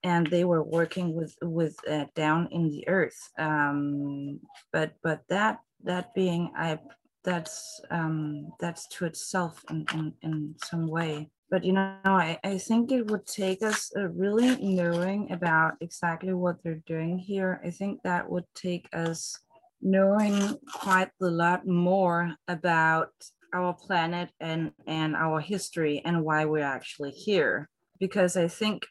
and 0.03 0.27
they 0.27 0.45
were 0.45 0.62
working 0.62 1.14
with 1.14 1.35
with 1.42 1.77
uh, 1.88 2.05
down 2.14 2.49
in 2.51 2.69
the 2.69 2.87
earth. 2.88 3.31
Um, 3.38 4.40
but 4.73 4.92
but 5.03 5.23
that 5.29 5.61
that 5.85 6.14
being 6.14 6.51
i 6.57 6.79
that's 7.23 7.81
um, 7.90 8.53
that's 8.61 8.87
to 8.87 9.05
itself 9.05 9.62
in, 9.71 9.85
in 9.95 10.14
in 10.23 10.55
some 10.64 10.87
way 10.87 11.31
but 11.50 11.64
you 11.64 11.72
know 11.72 11.98
I, 12.04 12.38
I 12.44 12.59
think 12.59 12.92
it 12.92 13.11
would 13.11 13.26
take 13.26 13.62
us 13.62 13.92
uh, 13.96 14.09
really 14.09 14.56
knowing 14.56 15.30
about 15.32 15.74
exactly 15.80 16.32
what 16.32 16.62
they're 16.62 16.82
doing 16.87 17.18
here. 17.18 17.61
I 17.64 17.70
think 17.70 18.02
that 18.02 18.28
would 18.30 18.46
take 18.54 18.88
us 18.92 19.38
knowing 19.80 20.59
quite 20.72 21.11
a 21.20 21.26
lot 21.26 21.66
more 21.66 22.35
about 22.48 23.11
our 23.54 23.74
planet 23.74 24.30
and 24.40 24.72
and 24.87 25.14
our 25.14 25.40
history 25.40 26.02
and 26.04 26.24
why 26.24 26.44
we're 26.44 26.64
actually 26.64 27.12
here. 27.12 27.68
Because 27.98 28.37
i 28.37 28.46
think 28.46 28.87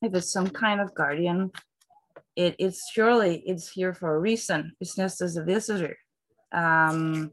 if 0.00 0.14
it's 0.14 0.32
some 0.32 0.48
kind 0.48 0.80
of 0.80 0.94
guardian 0.94 1.50
it, 2.36 2.56
it's 2.58 2.90
surely 2.90 3.42
it's 3.46 3.70
here 3.70 3.94
for 3.94 4.14
a 4.14 4.18
reason. 4.18 4.72
It's 4.80 4.96
just 4.96 5.20
as 5.20 5.36
a 5.36 5.44
visitor. 5.44 5.96
Um, 6.52 7.30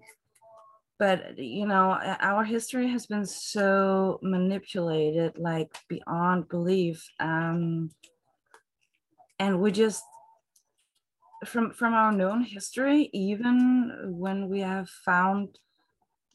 but 0.99 1.39
you 1.39 1.65
know 1.65 1.97
our 2.19 2.43
history 2.43 2.87
has 2.89 3.07
been 3.07 3.25
so 3.25 4.19
manipulated 4.21 5.37
like 5.37 5.75
beyond 5.87 6.47
belief 6.49 7.09
um, 7.19 7.89
and 9.39 9.59
we 9.59 9.71
just 9.71 10.03
from 11.45 11.71
from 11.71 11.93
our 11.93 12.11
known 12.11 12.43
history 12.43 13.09
even 13.13 14.13
when 14.19 14.49
we 14.49 14.59
have 14.59 14.89
found 14.89 15.57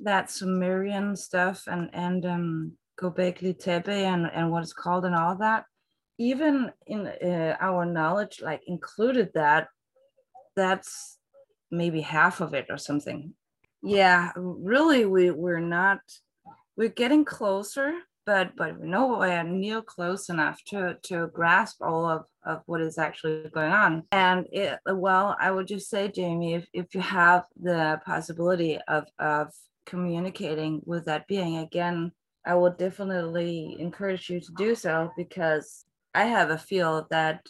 that 0.00 0.30
sumerian 0.30 1.14
stuff 1.14 1.64
and 1.66 1.90
and 1.92 2.24
um 2.26 2.72
Göbekli 2.98 3.58
Tepe 3.58 3.88
and 3.88 4.30
and 4.32 4.50
what 4.50 4.62
it's 4.62 4.72
called 4.72 5.04
and 5.04 5.14
all 5.14 5.36
that 5.36 5.64
even 6.16 6.72
in 6.86 7.06
uh, 7.06 7.56
our 7.60 7.84
knowledge 7.84 8.40
like 8.40 8.62
included 8.66 9.30
that 9.34 9.68
that's 10.56 11.18
maybe 11.70 12.00
half 12.00 12.40
of 12.40 12.54
it 12.54 12.66
or 12.70 12.78
something 12.78 13.34
yeah 13.84 14.32
really 14.36 15.04
we 15.04 15.30
we're 15.30 15.60
not 15.60 16.00
we're 16.76 16.88
getting 16.88 17.24
closer 17.24 17.92
but 18.26 18.56
but 18.56 18.80
nowhere 18.80 19.44
near 19.44 19.82
close 19.82 20.28
enough 20.28 20.62
to 20.64 20.96
to 21.02 21.28
grasp 21.28 21.82
all 21.82 22.06
of, 22.06 22.24
of 22.46 22.62
what 22.66 22.80
is 22.80 22.96
actually 22.96 23.46
going 23.50 23.72
on. 23.72 24.02
And 24.12 24.46
it, 24.50 24.78
well 24.86 25.36
i 25.38 25.50
would 25.50 25.66
just 25.66 25.90
say 25.90 26.08
jamie 26.08 26.54
if, 26.54 26.66
if 26.72 26.94
you 26.94 27.00
have 27.00 27.44
the 27.60 28.00
possibility 28.06 28.78
of 28.88 29.04
of 29.18 29.52
communicating 29.86 30.80
with 30.86 31.04
that 31.04 31.26
being 31.28 31.58
again 31.58 32.10
i 32.46 32.54
would 32.54 32.78
definitely 32.78 33.76
encourage 33.78 34.30
you 34.30 34.40
to 34.40 34.52
do 34.56 34.74
so 34.74 35.10
because 35.14 35.84
i 36.14 36.24
have 36.24 36.48
a 36.48 36.56
feel 36.56 37.06
that 37.10 37.46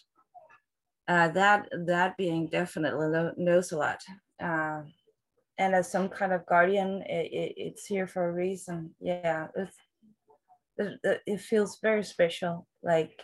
uh, 1.07 1.29
that 1.29 1.69
that 1.87 2.17
being 2.17 2.47
definitely 2.49 3.31
knows 3.37 3.73
a 3.73 3.77
lot. 3.77 4.01
Uh, 4.43 4.83
and 5.59 5.75
as 5.75 5.91
some 5.91 6.09
kind 6.09 6.33
of 6.33 6.47
guardian 6.47 7.03
it, 7.07 7.33
it, 7.33 7.55
it's 7.57 7.87
here 7.87 8.07
for 8.07 8.29
a 8.29 8.33
reason. 8.33 8.95
Yeah 9.01 9.49
it, 10.77 11.23
it 11.27 11.41
feels 11.41 11.79
very 11.81 12.03
special 12.03 12.67
like 12.83 13.23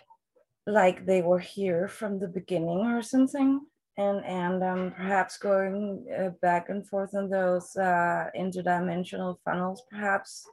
like 0.67 1.07
they 1.07 1.23
were 1.23 1.39
here 1.39 1.89
from 1.89 2.19
the 2.19 2.29
beginning 2.29 2.79
or 2.79 3.03
something 3.03 3.61
and 3.97 4.25
and 4.25 4.63
um, 4.63 4.93
perhaps 4.97 5.37
going 5.39 6.07
uh, 6.19 6.31
back 6.43 6.69
and 6.69 6.87
forth 6.87 7.11
in 7.15 7.29
those 7.29 7.77
uh, 7.77 8.27
interdimensional 8.39 9.37
funnels 9.45 9.83
perhaps 9.91 10.47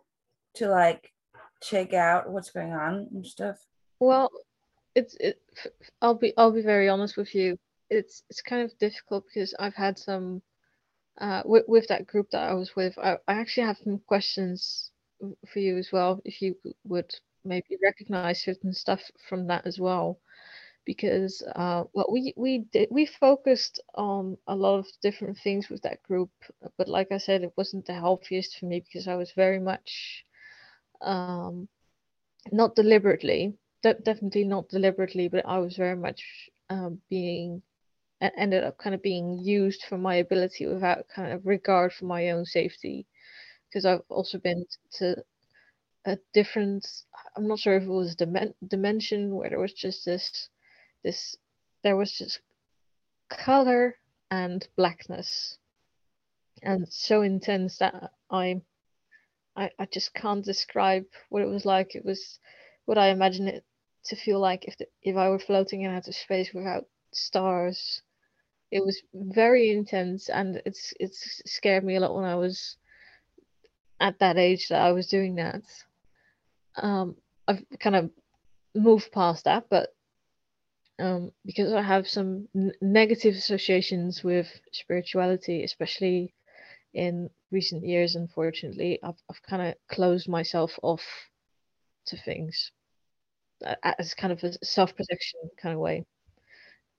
to 0.55 0.67
like 0.67 1.11
check 1.61 1.93
out 1.93 2.29
what's 2.29 2.51
going 2.51 2.73
on 2.73 3.07
and 3.13 3.25
stuff. 3.25 3.57
Well 3.99 4.29
it's 4.95 5.15
it 5.19 5.39
i'll 6.01 6.15
be 6.15 6.33
i'll 6.37 6.51
be 6.51 6.61
very 6.61 6.89
honest 6.89 7.17
with 7.17 7.35
you. 7.35 7.57
It's 7.89 8.23
it's 8.29 8.41
kind 8.41 8.63
of 8.63 8.77
difficult 8.79 9.25
because 9.27 9.53
i've 9.59 9.75
had 9.75 9.97
some 9.97 10.41
uh, 11.19 11.41
with, 11.45 11.65
with 11.67 11.87
that 11.87 12.07
group 12.07 12.29
that 12.31 12.49
I 12.49 12.53
was 12.53 12.75
with, 12.75 12.97
I, 12.97 13.17
I 13.27 13.33
actually 13.33 13.67
have 13.67 13.77
some 13.83 13.99
questions 14.07 14.91
for 15.47 15.59
you 15.59 15.77
as 15.77 15.89
well, 15.91 16.21
if 16.25 16.41
you 16.41 16.55
would 16.85 17.11
maybe 17.45 17.77
recognize 17.83 18.41
certain 18.43 18.73
stuff 18.73 19.01
from 19.29 19.47
that 19.47 19.65
as 19.65 19.79
well. 19.79 20.19
Because 20.85 21.43
uh, 21.55 21.83
well, 21.93 22.07
we 22.11 22.33
we 22.37 22.59
did 22.71 22.87
we 22.91 23.05
focused 23.05 23.81
on 23.95 24.37
a 24.47 24.55
lot 24.55 24.79
of 24.79 24.87
different 25.01 25.37
things 25.43 25.69
with 25.69 25.81
that 25.81 26.01
group, 26.03 26.29
but 26.77 26.87
like 26.87 27.11
I 27.11 27.17
said, 27.17 27.43
it 27.43 27.53
wasn't 27.57 27.85
the 27.85 27.93
healthiest 27.93 28.57
for 28.57 28.65
me 28.67 28.79
because 28.79 29.07
I 29.07 29.15
was 29.15 29.31
very 29.33 29.59
much 29.59 30.23
um, 31.01 31.67
not 32.51 32.75
deliberately, 32.75 33.53
de- 33.83 33.93
definitely 33.95 34.45
not 34.45 34.69
deliberately, 34.69 35.27
but 35.27 35.45
I 35.45 35.59
was 35.59 35.75
very 35.77 35.95
much 35.95 36.23
um, 36.69 37.01
being 37.09 37.61
ended 38.21 38.63
up 38.63 38.77
kind 38.77 38.95
of 38.95 39.01
being 39.01 39.39
used 39.39 39.83
for 39.83 39.97
my 39.97 40.15
ability 40.15 40.65
without 40.65 41.07
kind 41.13 41.31
of 41.31 41.45
regard 41.45 41.93
for 41.93 42.05
my 42.05 42.29
own 42.29 42.45
safety. 42.45 43.05
Because 43.69 43.85
I've 43.85 44.01
also 44.09 44.37
been 44.37 44.65
to 44.93 45.23
a 46.05 46.17
different 46.33 46.87
I'm 47.35 47.47
not 47.47 47.59
sure 47.59 47.75
if 47.75 47.83
it 47.83 47.89
was 47.89 48.15
dimen- 48.15 48.53
dimension 48.65 49.35
where 49.35 49.49
there 49.49 49.59
was 49.59 49.73
just 49.73 50.05
this 50.05 50.49
this 51.03 51.35
there 51.83 51.97
was 51.97 52.11
just 52.13 52.39
color 53.29 53.95
and 54.31 54.67
blackness. 54.75 55.57
And 56.63 56.87
so 56.89 57.21
intense 57.21 57.77
that 57.77 58.11
I 58.31 58.61
I, 59.55 59.71
I 59.79 59.85
just 59.85 60.13
can't 60.13 60.45
describe 60.45 61.05
what 61.29 61.41
it 61.41 61.49
was 61.49 61.65
like. 61.65 61.95
It 61.95 62.05
was 62.05 62.39
what 62.85 62.97
I 62.97 63.09
imagine 63.09 63.47
it 63.47 63.65
to 64.05 64.15
feel 64.15 64.39
like 64.39 64.65
if 64.65 64.77
the, 64.77 64.87
if 65.01 65.17
I 65.17 65.29
were 65.29 65.39
floating 65.39 65.81
in 65.81 65.91
outer 65.91 66.13
space 66.13 66.53
without 66.53 66.85
stars 67.11 68.01
it 68.71 68.83
was 68.85 69.01
very 69.13 69.69
intense 69.71 70.29
and 70.29 70.61
it's 70.65 70.93
it's 70.99 71.41
scared 71.45 71.83
me 71.83 71.95
a 71.95 71.99
lot 71.99 72.15
when 72.15 72.25
I 72.25 72.35
was 72.35 72.77
at 73.99 74.19
that 74.19 74.37
age 74.37 74.67
that 74.69 74.81
I 74.81 74.91
was 74.91 75.07
doing 75.07 75.35
that. 75.35 75.63
Um, 76.75 77.15
I've 77.47 77.63
kind 77.79 77.95
of 77.95 78.11
moved 78.75 79.11
past 79.11 79.45
that, 79.45 79.65
but 79.69 79.95
um, 80.99 81.31
because 81.45 81.73
I 81.73 81.81
have 81.81 82.07
some 82.07 82.47
n- 82.55 82.73
negative 82.81 83.35
associations 83.35 84.23
with 84.23 84.47
spirituality, 84.71 85.63
especially 85.63 86.33
in 86.93 87.29
recent 87.51 87.85
years, 87.85 88.15
unfortunately, 88.15 88.99
I've, 89.03 89.21
I've 89.29 89.41
kind 89.43 89.61
of 89.61 89.75
closed 89.89 90.29
myself 90.29 90.79
off 90.83 91.03
to 92.07 92.17
things 92.17 92.71
as 93.83 94.13
kind 94.13 94.33
of 94.33 94.43
a 94.43 94.53
self 94.65 94.95
protection 94.95 95.39
kind 95.61 95.73
of 95.73 95.79
way. 95.81 96.05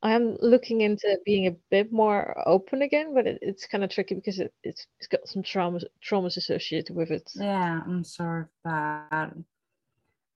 I'm 0.03 0.37
looking 0.41 0.79
mm. 0.79 0.85
into 0.85 1.19
being 1.25 1.47
a 1.47 1.57
bit 1.71 1.93
more 1.93 2.41
open 2.47 2.83
again, 2.83 3.15
but 3.15 3.27
it, 3.27 3.39
it's 3.43 3.67
kind 3.67 3.83
of 3.83 3.91
tricky 3.91 4.15
because 4.15 4.39
it, 4.39 4.53
it's 4.63 4.87
it's 4.99 5.09
got 5.09 5.27
some 5.27 5.43
traumas 5.43 5.85
traumas 6.03 6.37
associated 6.37 6.95
with 6.95 7.11
it. 7.11 7.31
Yeah, 7.35 7.81
I'm 7.85 8.05
sorry 8.05 8.47
that. 8.65 9.35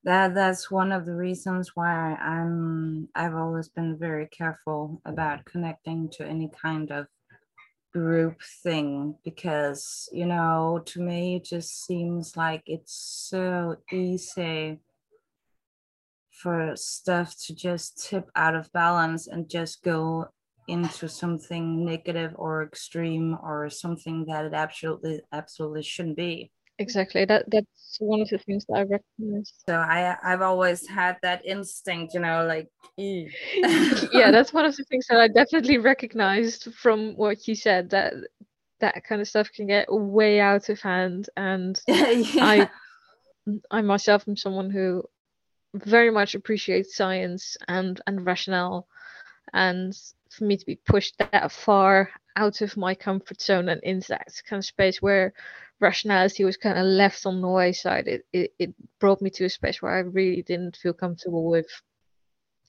That 0.04 0.34
that's 0.34 0.68
one 0.68 0.90
of 0.90 1.06
the 1.06 1.14
reasons 1.14 1.76
why 1.76 2.14
I'm 2.14 3.08
I've 3.14 3.36
always 3.36 3.68
been 3.68 3.96
very 3.96 4.26
careful 4.26 5.00
about 5.04 5.44
connecting 5.44 6.08
to 6.14 6.26
any 6.26 6.50
kind 6.60 6.90
of 6.90 7.06
group 7.92 8.42
thing 8.62 9.14
because 9.22 10.08
you 10.12 10.26
know 10.26 10.82
to 10.86 11.00
me 11.00 11.36
it 11.36 11.44
just 11.44 11.84
seems 11.84 12.36
like 12.36 12.62
it's 12.66 12.94
so 13.30 13.76
easy 13.92 14.80
for 16.42 16.72
stuff 16.76 17.34
to 17.46 17.54
just 17.54 18.08
tip 18.08 18.28
out 18.36 18.54
of 18.54 18.72
balance 18.72 19.28
and 19.28 19.48
just 19.48 19.82
go 19.82 20.26
into 20.68 21.08
something 21.08 21.84
negative 21.84 22.32
or 22.36 22.62
extreme 22.62 23.36
or 23.42 23.68
something 23.68 24.24
that 24.26 24.44
it 24.44 24.54
absolutely 24.54 25.20
absolutely 25.32 25.82
shouldn't 25.82 26.16
be. 26.16 26.50
Exactly. 26.78 27.24
That 27.24 27.44
that's 27.50 27.96
one 27.98 28.20
of 28.22 28.28
the 28.28 28.38
things 28.38 28.64
that 28.66 28.74
i 28.74 28.82
recognize. 28.82 29.52
So 29.68 29.76
i 29.76 30.16
i've 30.24 30.40
always 30.40 30.88
had 30.88 31.18
that 31.22 31.44
instinct 31.44 32.14
you 32.14 32.20
know 32.20 32.46
like 32.46 32.68
yeah 32.96 34.30
that's 34.30 34.52
one 34.52 34.64
of 34.64 34.74
the 34.76 34.84
things 34.84 35.06
that 35.08 35.20
i 35.20 35.28
definitely 35.28 35.76
recognized 35.76 36.72
from 36.74 37.14
what 37.16 37.46
you 37.46 37.54
said 37.54 37.90
that 37.90 38.14
that 38.82 39.04
kind 39.04 39.20
of 39.20 39.28
stuff 39.28 39.50
can 39.54 39.66
get 39.66 39.86
way 39.90 40.40
out 40.40 40.68
of 40.68 40.80
hand. 40.80 41.30
And 41.36 41.80
yeah. 41.88 42.22
i 42.40 42.68
i 43.70 43.80
myself 43.80 44.28
am 44.28 44.36
someone 44.36 44.70
who 44.70 45.02
very 45.74 46.10
much 46.10 46.34
appreciate 46.34 46.86
science 46.86 47.56
and 47.68 48.00
and 48.06 48.26
rationale 48.26 48.86
and 49.52 49.94
for 50.30 50.44
me 50.44 50.56
to 50.56 50.66
be 50.66 50.76
pushed 50.76 51.18
that 51.18 51.52
far 51.52 52.10
out 52.36 52.60
of 52.60 52.76
my 52.76 52.94
comfort 52.94 53.40
zone 53.40 53.68
and 53.68 53.82
into 53.82 54.08
that 54.08 54.28
kind 54.48 54.60
of 54.60 54.64
space 54.64 55.02
where 55.02 55.32
rationality 55.80 56.44
was 56.44 56.56
kind 56.56 56.78
of 56.78 56.86
left 56.86 57.26
on 57.26 57.42
the 57.42 57.48
wayside. 57.48 58.06
It, 58.06 58.24
it, 58.32 58.54
it 58.58 58.74
brought 59.00 59.20
me 59.20 59.30
to 59.30 59.44
a 59.44 59.50
space 59.50 59.82
where 59.82 59.92
i 59.92 59.98
really 59.98 60.42
didn't 60.42 60.76
feel 60.76 60.94
comfortable 60.94 61.50
with. 61.50 61.66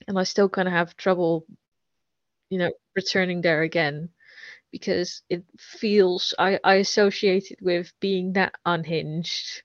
And 0.08 0.18
i 0.18 0.24
still 0.24 0.48
kind 0.48 0.68
of 0.68 0.74
have 0.74 0.96
trouble 0.96 1.46
you 2.50 2.58
know 2.58 2.72
returning 2.94 3.40
there 3.40 3.62
again 3.62 4.10
because 4.70 5.22
it 5.30 5.44
feels 5.58 6.34
i 6.38 6.58
i 6.62 6.74
associate 6.74 7.50
it 7.50 7.62
with 7.62 7.92
being 8.00 8.34
that 8.34 8.54
unhinged 8.66 9.62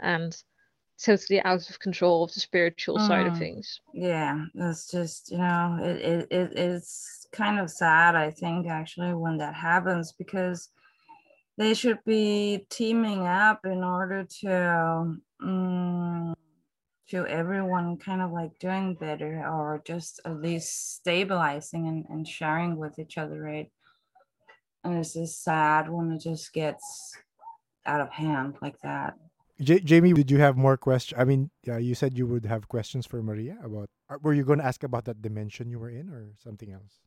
and 0.00 0.36
totally 1.02 1.40
out 1.42 1.68
of 1.68 1.78
control 1.78 2.24
of 2.24 2.32
the 2.34 2.40
spiritual 2.40 2.98
side 2.98 3.26
of 3.26 3.34
Mm. 3.34 3.38
things. 3.38 3.80
yeah 3.94 4.44
it's 4.54 4.90
just 4.90 5.30
you 5.30 5.38
know 5.38 5.78
it, 5.82 5.96
it, 5.96 6.28
it 6.30 6.52
it's 6.56 7.26
kind 7.32 7.58
of 7.58 7.70
sad 7.70 8.14
i 8.16 8.30
think 8.30 8.66
actually 8.66 9.12
when 9.14 9.36
that 9.38 9.54
happens 9.54 10.12
because 10.12 10.70
they 11.58 11.74
should 11.74 11.98
be 12.06 12.66
teaming 12.70 13.26
up 13.26 13.60
in 13.66 13.84
order 13.84 14.24
to 14.40 15.18
um, 15.42 16.34
to 17.08 17.26
everyone 17.26 17.98
kind 17.98 18.22
of 18.22 18.32
like 18.32 18.58
doing 18.58 18.94
better 18.94 19.46
or 19.46 19.82
just 19.84 20.20
at 20.24 20.40
least 20.40 20.94
stabilizing 20.94 21.86
and, 21.88 22.06
and 22.08 22.26
sharing 22.26 22.76
with 22.76 22.98
each 22.98 23.18
other 23.18 23.38
right 23.42 23.70
and 24.84 24.98
it's 24.98 25.12
just 25.12 25.44
sad 25.44 25.90
when 25.90 26.12
it 26.12 26.22
just 26.22 26.52
gets 26.52 27.14
out 27.84 28.00
of 28.00 28.10
hand 28.10 28.56
like 28.62 28.78
that 28.80 29.14
J- 29.62 29.80
Jamie, 29.80 30.12
did 30.12 30.30
you 30.30 30.38
have 30.38 30.56
more 30.56 30.76
questions? 30.76 31.20
I 31.20 31.24
mean, 31.24 31.50
yeah, 31.62 31.78
you 31.78 31.94
said 31.94 32.18
you 32.18 32.26
would 32.26 32.46
have 32.46 32.68
questions 32.68 33.06
for 33.06 33.22
Maria 33.22 33.58
about. 33.62 33.90
uh, 34.10 34.18
Were 34.22 34.34
you 34.34 34.44
going 34.44 34.58
to 34.58 34.64
ask 34.64 34.82
about 34.82 35.04
that 35.06 35.22
dimension 35.22 35.70
you 35.70 35.78
were 35.78 35.90
in, 35.90 36.08
or 36.10 36.32
something 36.42 36.72
else? 36.72 36.98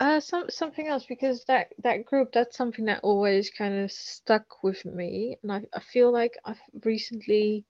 Uh, 0.00 0.18
some 0.18 0.50
something 0.50 0.88
else 0.88 1.06
because 1.06 1.44
that 1.44 1.68
that 1.78 2.04
group 2.04 2.32
that's 2.32 2.56
something 2.56 2.86
that 2.86 3.00
always 3.04 3.50
kind 3.50 3.74
of 3.74 3.92
stuck 3.92 4.62
with 4.64 4.84
me, 4.84 5.38
and 5.42 5.52
I 5.52 5.62
I 5.72 5.80
feel 5.80 6.10
like 6.10 6.36
I've 6.44 6.60
recently 6.84 7.64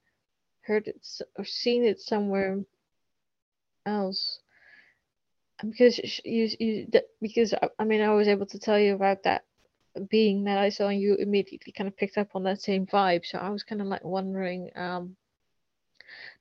heard 0.63 0.89
it 0.89 1.07
or 1.37 1.45
seen 1.45 1.85
it 1.85 2.01
somewhere 2.01 2.65
else. 3.85 4.41
Because 5.63 5.99
you 6.25 6.49
you 6.59 6.87
because 7.21 7.53
I, 7.53 7.69
I 7.79 7.85
mean 7.85 8.01
I 8.01 8.15
was 8.15 8.29
able 8.29 8.47
to 8.47 8.59
tell 8.59 8.79
you 8.79 8.95
about 8.95 9.25
that 9.25 9.45
being 10.09 10.45
that 10.45 10.59
I 10.59 10.69
saw, 10.71 10.89
you 10.89 11.15
immediately 11.17 11.73
kind 11.73 11.89
of 11.89 11.97
picked 11.97 12.19
up 12.19 12.29
on 12.35 12.45
that 12.45 12.61
same 12.61 12.87
vibe. 12.87 13.25
So 13.27 13.39
I 13.39 13.51
was 13.51 13.63
kind 13.63 13.81
of 13.81 13.87
like 13.87 14.05
wondering, 14.05 14.71
um, 14.77 15.17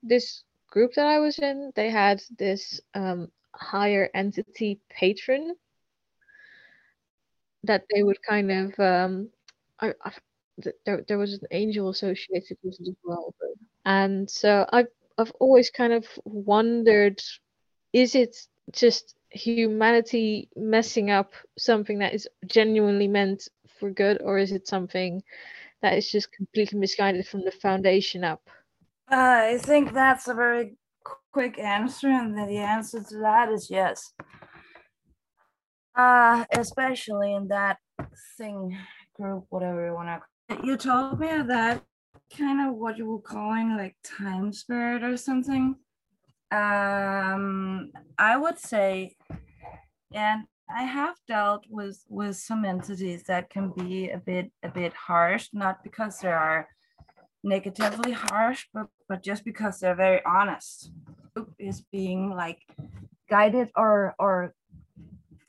this 0.04 0.44
group 0.70 0.94
that 0.94 1.06
I 1.06 1.20
was 1.20 1.38
in, 1.40 1.72
they 1.76 1.90
had 1.90 2.22
this 2.38 2.82
um 2.94 3.30
higher 3.54 4.10
entity 4.14 4.80
patron 4.90 5.56
that 7.64 7.84
they 7.94 8.04
would 8.04 8.22
kind 8.28 8.52
of 8.52 8.80
um 8.80 9.30
I, 9.80 9.94
I 10.04 10.12
there 10.86 11.04
there 11.08 11.18
was 11.18 11.34
an 11.34 11.48
angel 11.52 11.90
associated 11.90 12.58
with 12.64 12.80
it 12.80 12.88
as 12.90 12.96
well 13.04 13.34
and 13.86 14.30
so 14.30 14.66
I've 14.72 14.88
I've 15.18 15.32
always 15.40 15.70
kind 15.70 15.94
of 15.94 16.06
wondered 16.24 17.22
is 17.94 18.16
it 18.16 18.36
just 18.72 19.16
humanity 19.32 20.50
messing 20.56 21.10
up 21.10 21.34
something 21.58 22.00
that 22.00 22.14
is 22.14 22.28
genuinely 22.46 23.08
meant 23.08 23.48
for 23.80 23.90
good 23.90 24.22
or 24.22 24.38
is 24.38 24.52
it 24.52 24.68
something 24.68 25.24
that 25.82 25.98
is 25.98 26.12
just 26.12 26.32
completely 26.32 26.78
misguided 26.78 27.26
from 27.28 27.42
the 27.44 27.52
foundation 27.52 28.24
up 28.24 28.42
Uh, 29.12 29.56
I 29.56 29.58
think 29.58 29.94
that's 29.94 30.28
a 30.28 30.34
very 30.34 30.76
quick 31.34 31.60
answer, 31.60 32.08
and 32.08 32.38
the 32.38 32.58
answer 32.58 33.04
to 33.04 33.18
that 33.20 33.50
is 33.52 33.70
yes. 33.70 34.14
Uh, 35.96 36.46
especially 36.52 37.34
in 37.34 37.48
that 37.48 37.78
thing 38.38 38.78
group, 39.14 39.46
whatever 39.50 39.86
you 39.86 39.94
want 39.94 40.08
to. 40.08 40.20
Call 40.20 40.60
it. 40.60 40.66
You 40.66 40.78
told 40.78 41.20
me 41.20 41.28
that 41.28 41.84
kind 42.38 42.68
of 42.68 42.76
what 42.76 42.98
you 42.98 43.06
were 43.06 43.22
calling 43.22 43.76
like 43.76 43.96
time 44.04 44.54
spirit 44.54 45.04
or 45.04 45.18
something. 45.18 45.76
Um, 46.52 47.92
I 48.18 48.36
would 48.36 48.60
say, 48.60 49.16
and 50.14 50.44
I 50.70 50.84
have 50.84 51.16
dealt 51.28 51.66
with 51.70 52.04
with 52.10 52.36
some 52.36 52.66
entities 52.66 53.24
that 53.24 53.50
can 53.50 53.72
be 53.72 54.10
a 54.10 54.18
bit 54.18 54.52
a 54.64 54.70
bit 54.70 54.94
harsh, 54.94 55.50
not 55.54 55.84
because 55.84 56.20
they 56.20 56.32
are 56.32 56.68
negatively 57.44 58.12
harsh, 58.12 58.68
but 58.74 58.88
but 59.08 59.24
just 59.24 59.46
because 59.46 59.80
they're 59.80 59.96
very 59.96 60.22
honest. 60.26 60.92
Is 61.58 61.82
being 61.92 62.30
like 62.32 62.60
guided 63.30 63.70
or 63.76 64.16
or 64.20 64.54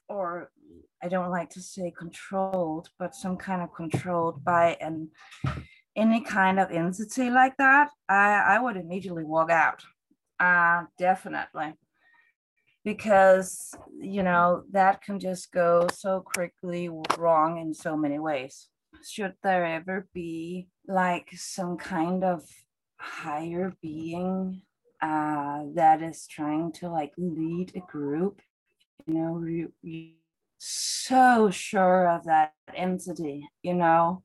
or 0.08 0.50
I 1.02 1.08
don't 1.08 1.30
like 1.30 1.50
to 1.50 1.60
say 1.60 1.92
controlled, 1.96 2.90
but 2.98 3.14
some 3.14 3.36
kind 3.36 3.62
of 3.62 3.74
controlled 3.74 4.44
by 4.44 4.76
an 4.80 5.10
any 5.96 6.20
kind 6.20 6.60
of 6.60 6.70
entity 6.70 7.28
like 7.28 7.56
that, 7.56 7.90
I 8.08 8.54
I 8.54 8.58
would 8.60 8.76
immediately 8.76 9.24
walk 9.24 9.50
out. 9.50 9.82
Uh 10.42 10.86
definitely. 10.98 11.74
Because 12.84 13.72
you 14.00 14.24
know 14.24 14.64
that 14.72 15.02
can 15.02 15.20
just 15.20 15.52
go 15.52 15.86
so 15.94 16.20
quickly 16.34 16.90
wrong 17.16 17.58
in 17.58 17.72
so 17.72 17.96
many 17.96 18.18
ways. 18.18 18.68
Should 19.08 19.34
there 19.44 19.64
ever 19.64 20.08
be 20.12 20.66
like 20.88 21.28
some 21.32 21.76
kind 21.76 22.24
of 22.24 22.42
higher 22.96 23.72
being 23.80 24.62
uh, 25.00 25.62
that 25.74 26.02
is 26.02 26.26
trying 26.26 26.72
to 26.72 26.88
like 26.88 27.12
lead 27.16 27.72
a 27.76 27.80
group? 27.80 28.42
You 29.06 29.14
know 29.14 29.44
you, 29.44 30.14
so 30.58 31.50
sure 31.50 32.08
of 32.08 32.24
that 32.24 32.54
entity 32.74 33.48
you 33.62 33.74
know 33.74 34.22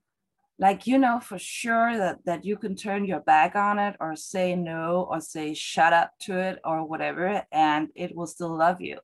like 0.60 0.88
you 0.88 0.98
know 0.98 1.20
for 1.20 1.38
sure 1.38 1.98
that 1.98 2.17
that 2.26 2.46
you 2.46 2.58
can 2.58 2.76
turn 2.76 3.06
your 3.06 3.20
back 3.20 3.56
on 3.56 3.80
it 3.80 3.96
or 4.00 4.15
say 4.15 4.56
no 4.56 5.08
or 5.10 5.22
say 5.22 5.54
shut 5.54 5.93
up 5.93 6.12
to 6.20 6.38
it 6.38 6.60
or 6.63 6.86
whatever 6.86 7.43
and 7.52 7.89
it 7.96 8.15
will 8.15 8.28
still 8.28 8.56
love 8.56 8.82
you 8.82 8.98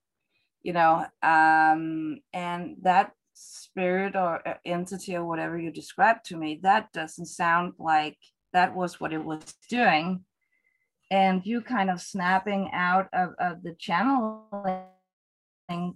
you 0.62 0.74
know 0.74 1.06
um 1.22 2.18
and 2.34 2.76
that 2.82 3.12
spirit 3.34 4.16
or 4.16 4.48
uh, 4.48 4.56
entity 4.66 5.16
or 5.16 5.26
whatever 5.26 5.58
you 5.58 5.72
described 5.72 6.26
to 6.26 6.38
me 6.38 6.60
that 6.63 6.92
doesn't 6.94 7.26
sound 7.26 7.74
like 7.78 8.18
that 8.54 8.76
was 8.76 9.00
what 9.00 9.12
it 9.12 9.24
was 9.24 9.56
doing. 9.68 10.24
And 11.12 11.46
you 11.46 11.62
kind 11.62 11.89
of 11.89 12.02
snapping 12.02 12.70
out 12.72 13.10
of, 13.13 13.32
of 13.39 13.63
the 13.63 13.76
channeling 13.78 14.84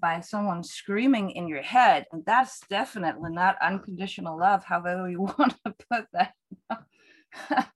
by 0.02 0.20
someone 0.22 0.64
screaming 0.64 1.32
in 1.32 1.48
your 1.48 1.62
head 1.62 2.06
and 2.12 2.24
that's 2.26 2.62
definitely 2.70 3.32
not 3.32 3.56
unconditional 3.62 4.38
love 4.38 4.64
however 4.64 5.10
you 5.10 5.22
want 5.38 5.54
to 5.66 5.76
put 5.92 6.06
that. 6.14 6.34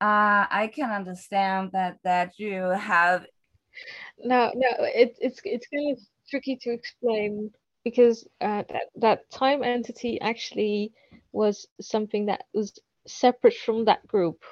Uh, 0.00 0.44
i 0.50 0.70
can 0.74 0.90
understand 0.90 1.70
that 1.72 1.96
that 2.04 2.38
you 2.38 2.62
have 2.70 3.24
No, 4.18 4.52
no, 4.54 4.68
it, 4.80 5.16
it's 5.20 5.40
it's 5.44 5.66
kind 5.68 5.96
of 5.96 6.02
tricky 6.28 6.56
to 6.62 6.70
explain 6.70 7.50
because 7.84 8.26
uh, 8.40 8.64
that 8.68 8.86
that 8.96 9.30
time 9.30 9.62
entity 9.62 10.20
actually 10.20 10.92
was 11.32 11.66
something 11.80 12.26
that 12.26 12.44
was 12.52 12.78
separate 13.06 13.56
from 13.56 13.84
that 13.84 14.06
group 14.06 14.42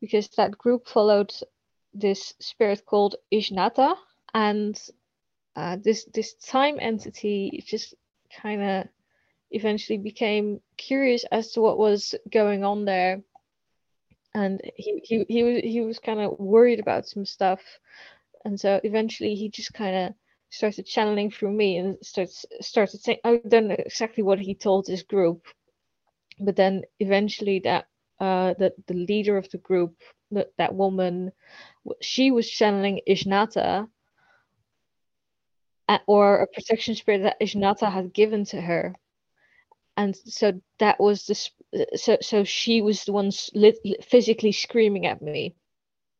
because 0.00 0.28
that 0.36 0.56
group 0.56 0.86
followed 0.86 1.32
this 1.94 2.34
spirit 2.40 2.84
called 2.86 3.16
Ishnata 3.32 3.96
and 4.34 4.80
uh, 5.58 5.76
this 5.82 6.04
this 6.14 6.34
time 6.34 6.78
entity 6.80 7.64
just 7.66 7.92
kind 8.42 8.62
of 8.62 8.86
eventually 9.50 9.98
became 9.98 10.60
curious 10.76 11.24
as 11.32 11.50
to 11.50 11.60
what 11.60 11.78
was 11.78 12.14
going 12.30 12.62
on 12.64 12.84
there. 12.84 13.22
And 14.34 14.60
he 14.76 15.00
he 15.02 15.24
he 15.28 15.42
was 15.42 15.60
he 15.64 15.80
was 15.80 15.98
kind 15.98 16.20
of 16.20 16.38
worried 16.38 16.78
about 16.78 17.08
some 17.08 17.26
stuff. 17.26 17.60
And 18.44 18.60
so 18.60 18.80
eventually 18.84 19.34
he 19.34 19.48
just 19.48 19.74
kind 19.74 19.96
of 19.96 20.14
started 20.50 20.86
channeling 20.86 21.32
through 21.32 21.52
me 21.52 21.78
and 21.78 21.96
starts 22.02 22.46
started 22.60 23.00
saying 23.00 23.18
I 23.24 23.40
don't 23.48 23.66
know 23.66 23.76
exactly 23.78 24.22
what 24.22 24.38
he 24.38 24.54
told 24.54 24.86
his 24.86 25.02
group. 25.02 25.42
But 26.38 26.54
then 26.54 26.82
eventually 27.00 27.58
that 27.64 27.86
uh 28.20 28.54
the 28.60 28.74
the 28.86 28.94
leader 28.94 29.36
of 29.36 29.50
the 29.50 29.58
group 29.58 29.96
that 30.30 30.50
that 30.56 30.74
woman 30.76 31.32
she 32.00 32.30
was 32.30 32.48
channeling 32.48 33.00
Ishnata 33.08 33.88
or 36.06 36.40
a 36.40 36.46
protection 36.46 36.94
spirit 36.94 37.22
that 37.22 37.40
Ishnata 37.40 37.90
had 37.90 38.12
given 38.12 38.44
to 38.46 38.60
her 38.60 38.94
and 39.98 40.16
so 40.16 40.60
that 40.78 40.98
was 41.00 41.26
the 41.26 41.34
so 41.96 42.16
so 42.20 42.44
she 42.44 42.80
was 42.80 43.04
the 43.04 43.12
one 43.12 43.30
physically 44.02 44.52
screaming 44.52 45.06
at 45.06 45.20
me 45.20 45.56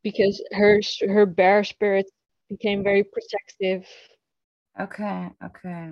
because 0.02 0.42
her 0.52 0.80
her 1.08 1.24
bear 1.26 1.64
spirit 1.64 2.10
became 2.48 2.82
very 2.82 3.04
protective 3.04 3.86
Okay, 4.80 5.28
okay. 5.44 5.90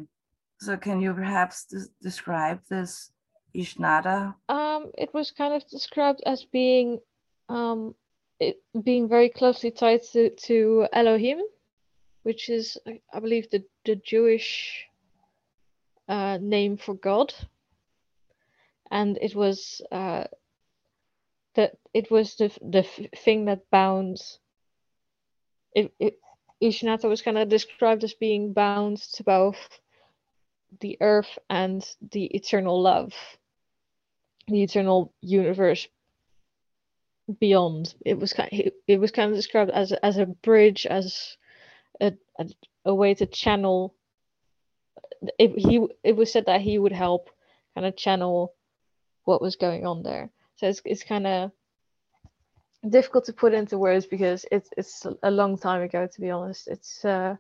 So 0.61 0.77
can 0.77 1.01
you 1.01 1.13
perhaps 1.13 1.65
des- 1.65 1.91
describe 2.03 2.61
this 2.69 3.11
Ishnada? 3.55 4.35
um 4.49 4.91
it 4.99 5.13
was 5.15 5.31
kind 5.31 5.55
of 5.55 5.67
described 5.69 6.23
as 6.27 6.45
being 6.45 6.99
um 7.49 7.95
it 8.39 8.63
being 8.85 9.09
very 9.09 9.29
closely 9.29 9.71
tied 9.71 10.03
to, 10.13 10.31
to 10.31 10.87
Elohim 10.93 11.41
which 12.27 12.51
is 12.51 12.79
I, 13.15 13.21
believe 13.21 13.51
the 13.51 13.65
the 13.85 13.97
Jewish 13.97 14.87
uh 16.09 16.39
name 16.43 16.77
for 16.77 16.95
God 16.95 17.33
and 18.91 19.19
it 19.23 19.35
was 19.37 19.81
uh 19.93 20.25
that 21.55 21.73
it 21.95 22.11
was 22.11 22.37
the 22.37 22.49
the 22.61 22.85
thing 23.25 23.47
that 23.47 23.71
bound 23.71 24.19
it, 25.75 25.93
it 26.01 26.19
Ishnata 26.63 27.09
was 27.09 27.23
kind 27.23 27.39
of 27.39 27.49
described 27.49 28.03
as 28.05 28.15
being 28.15 28.53
bound 28.53 28.99
to 29.15 29.23
both 29.23 29.81
the 30.81 30.99
earth 31.01 31.39
and 31.51 31.87
the 32.13 32.25
eternal 32.27 32.83
love, 32.83 33.15
the 34.49 34.63
eternal 34.63 35.13
universe. 35.21 35.89
beyond. 37.41 37.95
It 38.05 38.19
was 38.19 38.33
kind 38.33 38.51
it, 38.53 38.75
it 38.87 39.01
was 39.01 39.13
kind 39.13 39.31
of 39.31 39.37
described 39.37 39.71
as 39.71 39.93
as 39.93 40.19
a 40.19 40.27
bridge, 40.27 40.87
as 40.87 41.37
a 42.01 42.13
a, 42.39 42.47
a 42.87 42.95
way 42.95 43.15
to 43.15 43.27
channel. 43.27 43.95
It, 45.39 45.53
he 45.59 45.87
it 46.05 46.17
was 46.17 46.33
said 46.33 46.47
that 46.47 46.61
he 46.61 46.79
would 46.79 46.93
help 46.93 47.31
kind 47.75 47.87
of 47.87 47.97
channel 47.97 48.55
what 49.25 49.43
was 49.43 49.57
going 49.57 49.87
on 49.87 50.03
there. 50.03 50.31
So 50.57 50.67
it's 50.69 50.81
it's 50.85 51.05
kind 51.05 51.27
of 51.27 51.51
difficult 52.89 53.25
to 53.27 53.33
put 53.33 53.55
into 53.55 53.79
words 53.79 54.07
because 54.07 54.45
it's 54.51 54.71
it's 54.77 55.07
a 55.23 55.31
long 55.31 55.57
time 55.59 55.83
ago. 55.83 56.07
To 56.07 56.21
be 56.21 56.31
honest, 56.31 56.69
it's 56.69 57.05
uh, 57.05 57.37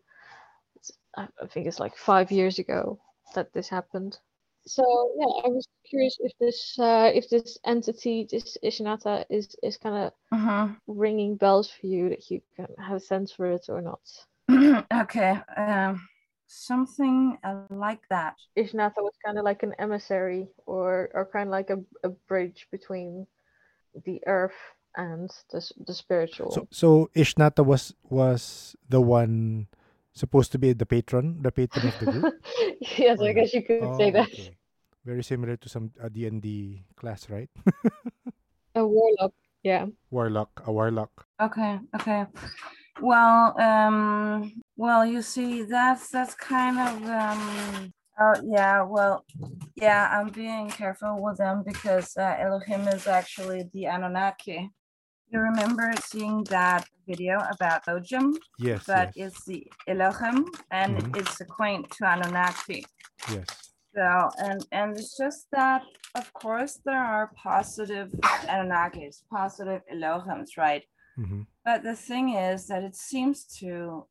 it's 0.76 0.92
I 1.16 1.26
I 1.42 1.46
think 1.46 1.66
it's 1.66 1.80
like 1.80 1.96
five 1.96 2.30
years 2.30 2.58
ago 2.58 2.98
that 3.34 3.52
this 3.52 3.68
happened. 3.68 4.18
So 4.66 4.82
yeah, 5.18 5.42
I 5.44 5.48
was 5.48 5.66
curious 5.88 6.16
if 6.20 6.32
this 6.40 6.78
uh, 6.78 7.10
if 7.14 7.28
this 7.30 7.58
entity, 7.64 8.26
this 8.30 8.56
Ishinata, 8.64 9.24
is 9.30 9.48
is 9.62 9.76
kind 9.78 9.96
of 10.06 10.12
Mhm. 10.32 10.76
ringing 10.86 11.36
bells 11.36 11.70
for 11.70 11.86
you 11.86 12.08
that 12.10 12.30
you 12.30 12.40
can 12.56 12.66
have 12.78 12.96
a 12.96 13.00
sense 13.00 13.32
for 13.32 13.46
it 13.46 13.66
or 13.68 13.80
not. 13.80 14.00
okay. 15.02 15.38
Um, 15.56 16.00
something 16.46 17.38
uh, 17.44 17.62
like 17.70 18.02
that. 18.10 18.34
Ishinata 18.56 19.02
was 19.02 19.14
kind 19.24 19.38
of 19.38 19.44
like 19.44 19.62
an 19.62 19.74
emissary 19.78 20.48
or 20.66 21.10
or 21.14 21.28
kind 21.32 21.48
of 21.48 21.52
like 21.52 21.70
a, 21.70 21.78
a 22.04 22.10
bridge 22.28 22.66
between 22.70 23.26
the 24.04 24.20
earth 24.26 24.56
and 24.96 25.30
the 25.52 25.60
the 25.86 25.94
spiritual. 25.94 26.50
So 26.50 26.66
so 26.70 27.10
Ishnata 27.14 27.64
was 27.64 27.94
was 28.08 28.76
the 28.88 29.00
one 29.00 29.66
supposed 30.12 30.52
to 30.52 30.58
be 30.58 30.72
the 30.72 30.86
patron, 30.86 31.42
the 31.42 31.52
patron 31.52 31.86
of 31.86 31.98
the 31.98 32.06
group. 32.06 32.34
yes, 32.98 33.20
Or 33.20 33.28
I 33.28 33.32
guess 33.32 33.52
you 33.52 33.62
could 33.62 33.84
say 33.96 34.10
Oh, 34.10 34.12
that. 34.16 34.28
okay. 34.32 34.56
Very 35.04 35.22
similar 35.22 35.56
to 35.56 35.68
some 35.68 35.92
D&D 36.10 36.82
class, 36.96 37.30
right? 37.30 37.48
A 38.74 38.86
warlock. 38.86 39.32
Yeah. 39.62 39.86
warlock, 40.10 40.62
a 40.66 40.72
warlock. 40.72 41.26
Okay, 41.40 41.78
okay. 41.94 42.26
Well, 43.00 43.60
um, 43.60 44.52
well, 44.76 45.04
you 45.04 45.22
see, 45.22 45.62
that's 45.62 46.10
that's 46.10 46.34
kind 46.34 46.78
of 46.78 47.02
um. 47.08 47.92
Oh 48.18 48.34
yeah, 48.44 48.82
well, 48.82 49.26
yeah, 49.74 50.08
I'm 50.10 50.30
being 50.30 50.70
careful 50.70 51.22
with 51.22 51.36
them 51.36 51.62
because 51.66 52.16
uh, 52.16 52.34
Elohim 52.40 52.88
is 52.88 53.06
actually 53.06 53.64
the 53.74 53.84
Anunnaki. 53.86 54.70
You 55.28 55.40
remember 55.40 55.92
seeing 56.02 56.44
that 56.44 56.88
video 57.06 57.42
about 57.52 57.84
Ojim? 57.86 58.34
Yes, 58.58 58.86
That 58.86 59.12
yes. 59.16 59.34
is 59.34 59.44
the 59.44 59.66
Elohim, 59.86 60.46
and 60.70 60.96
Mhm. 60.96 61.16
it's 61.16 61.36
to 61.36 62.04
Anunnaki. 62.06 62.86
Yes. 63.30 63.46
So, 63.94 64.30
and 64.38 64.66
and 64.72 64.96
it's 64.96 65.16
just 65.18 65.48
that, 65.52 65.82
of 66.14 66.32
course, 66.32 66.80
there 66.86 67.04
are 67.04 67.32
positive 67.36 68.10
Anunnakis, 68.48 69.22
positive 69.30 69.82
Elohims, 69.92 70.56
right? 70.56 70.84
Hmm 71.16 71.42
But 71.64 71.82
the 71.82 71.96
thing 71.96 72.30
is 72.34 72.66
that 72.68 72.82
it 72.84 72.94
seems 72.94 73.44
to 73.60 74.06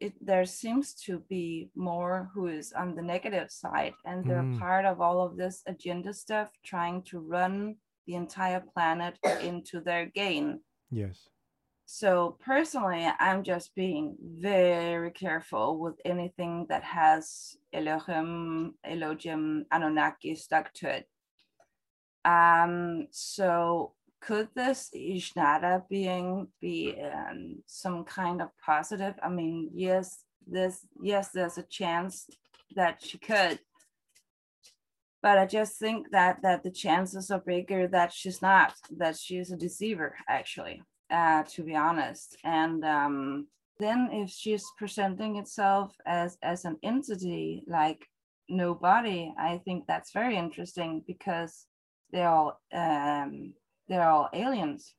it 0.00 0.14
there 0.24 0.46
seems 0.46 0.94
to 0.94 1.18
be 1.28 1.70
more 1.74 2.30
who 2.32 2.46
is 2.46 2.72
on 2.72 2.94
the 2.94 3.02
negative 3.02 3.50
side 3.50 3.92
and 4.04 4.24
they're 4.24 4.48
Mm. 4.48 4.58
part 4.58 4.84
of 4.86 5.00
all 5.00 5.20
of 5.20 5.36
this 5.36 5.62
agenda 5.66 6.12
stuff 6.14 6.48
trying 6.64 7.02
to 7.10 7.18
run 7.20 7.76
the 8.06 8.14
entire 8.14 8.60
planet 8.60 9.18
into 9.42 9.80
their 9.80 10.06
gain. 10.06 10.60
Yes. 10.90 11.28
So 11.84 12.36
personally, 12.40 13.04
I'm 13.18 13.42
just 13.42 13.74
being 13.74 14.16
very 14.40 15.10
careful 15.10 15.78
with 15.78 15.96
anything 16.04 16.66
that 16.68 16.84
has 16.84 17.56
Elohim, 17.72 18.74
Elohim, 18.84 19.66
Anunnaki 19.70 20.34
stuck 20.36 20.72
to 20.74 20.88
it. 20.88 21.08
Um, 22.24 23.08
so 23.10 23.94
could 24.20 24.48
this 24.54 24.90
Ishnada 24.94 25.88
being 25.88 26.48
be 26.60 26.96
um, 27.02 27.62
some 27.66 28.04
kind 28.04 28.42
of 28.42 28.48
positive? 28.64 29.14
I 29.22 29.28
mean, 29.28 29.70
yes, 29.74 30.24
this 30.46 30.86
yes, 31.02 31.30
there's 31.30 31.58
a 31.58 31.62
chance 31.62 32.28
that 32.76 33.02
she 33.02 33.18
could, 33.18 33.58
but 35.22 35.38
I 35.38 35.46
just 35.46 35.78
think 35.78 36.10
that 36.12 36.42
that 36.42 36.62
the 36.62 36.70
chances 36.70 37.30
are 37.30 37.40
bigger 37.40 37.88
that 37.88 38.12
she's 38.12 38.42
not, 38.42 38.74
that 38.98 39.16
she's 39.16 39.50
a 39.50 39.56
deceiver, 39.56 40.14
actually, 40.28 40.82
uh, 41.10 41.42
to 41.44 41.62
be 41.62 41.74
honest. 41.74 42.36
And 42.44 42.84
um, 42.84 43.46
then 43.78 44.10
if 44.12 44.30
she's 44.30 44.64
presenting 44.76 45.36
itself 45.36 45.94
as 46.06 46.36
as 46.42 46.64
an 46.64 46.76
entity 46.82 47.64
like 47.66 48.06
nobody, 48.48 49.32
I 49.38 49.58
think 49.64 49.86
that's 49.86 50.12
very 50.12 50.36
interesting 50.36 51.02
because 51.06 51.66
they're 52.12 52.28
all 52.28 52.60
um, 52.72 53.54
they're 53.90 54.08
all 54.08 54.30
aliens. 54.32 54.94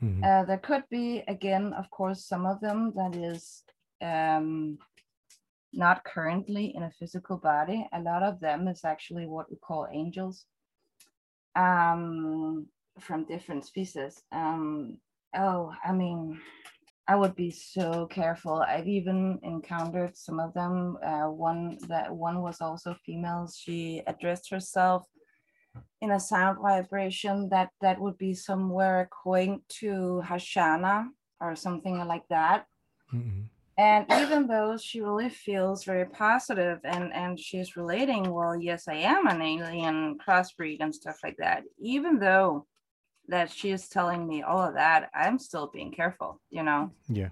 hmm 0.00 0.22
Uh, 0.24 0.44
there 0.48 0.62
could 0.68 0.84
be 0.90 1.06
again, 1.28 1.74
of 1.74 1.86
course, 1.90 2.20
some 2.32 2.46
of 2.46 2.60
them 2.60 2.92
that 2.98 3.12
is 3.16 3.64
um, 4.00 4.78
not 5.72 6.04
currently 6.04 6.66
in 6.76 6.82
a 6.84 6.96
physical 6.98 7.36
body. 7.36 7.86
A 7.92 8.00
lot 8.00 8.22
of 8.22 8.38
them 8.40 8.68
is 8.68 8.84
actually 8.84 9.26
what 9.26 9.50
we 9.50 9.56
call 9.68 9.88
angels 9.92 10.46
um, 11.56 12.66
from 13.00 13.24
different 13.24 13.64
species. 13.64 14.22
Um, 14.32 14.98
oh, 15.36 15.72
I 15.84 15.92
mean, 15.92 16.40
I 17.06 17.16
would 17.16 17.34
be 17.34 17.50
so 17.50 18.06
careful. 18.06 18.62
I've 18.62 18.88
even 18.88 19.38
encountered 19.42 20.16
some 20.16 20.38
of 20.40 20.54
them. 20.54 20.96
Uh, 21.10 21.28
one 21.48 21.78
that 21.88 22.08
one 22.10 22.40
was 22.40 22.60
also 22.60 22.94
female. 23.04 23.50
She 23.62 24.02
addressed 24.06 24.50
herself 24.50 25.02
in 26.00 26.10
a 26.10 26.20
sound 26.20 26.58
vibration 26.60 27.48
that 27.50 27.70
that 27.80 28.00
would 28.00 28.18
be 28.18 28.34
somewhere 28.34 29.08
going 29.24 29.62
to 29.68 30.22
Hashana 30.24 31.08
or 31.40 31.56
something 31.56 31.96
like 32.06 32.26
that. 32.28 32.66
hmm 33.10 33.42
And 33.76 34.06
even 34.22 34.46
though 34.46 34.76
she 34.76 35.00
really 35.00 35.30
feels 35.30 35.84
very 35.84 36.06
positive 36.06 36.78
and 36.84 37.12
and 37.12 37.40
she's 37.40 37.76
relating, 37.76 38.30
well, 38.30 38.54
yes, 38.56 38.86
I 38.88 38.98
am 39.14 39.26
an 39.26 39.42
alien 39.42 40.18
crossbreed 40.22 40.78
and 40.80 40.94
stuff 40.94 41.18
like 41.24 41.38
that. 41.38 41.64
Even 41.78 42.18
though 42.20 42.66
that 43.28 43.50
she 43.50 43.70
is 43.70 43.88
telling 43.88 44.28
me 44.28 44.42
all 44.42 44.60
of 44.68 44.74
that, 44.74 45.10
I'm 45.14 45.38
still 45.38 45.68
being 45.72 45.92
careful, 45.92 46.40
you 46.50 46.62
know 46.62 46.92
Yeah. 47.08 47.30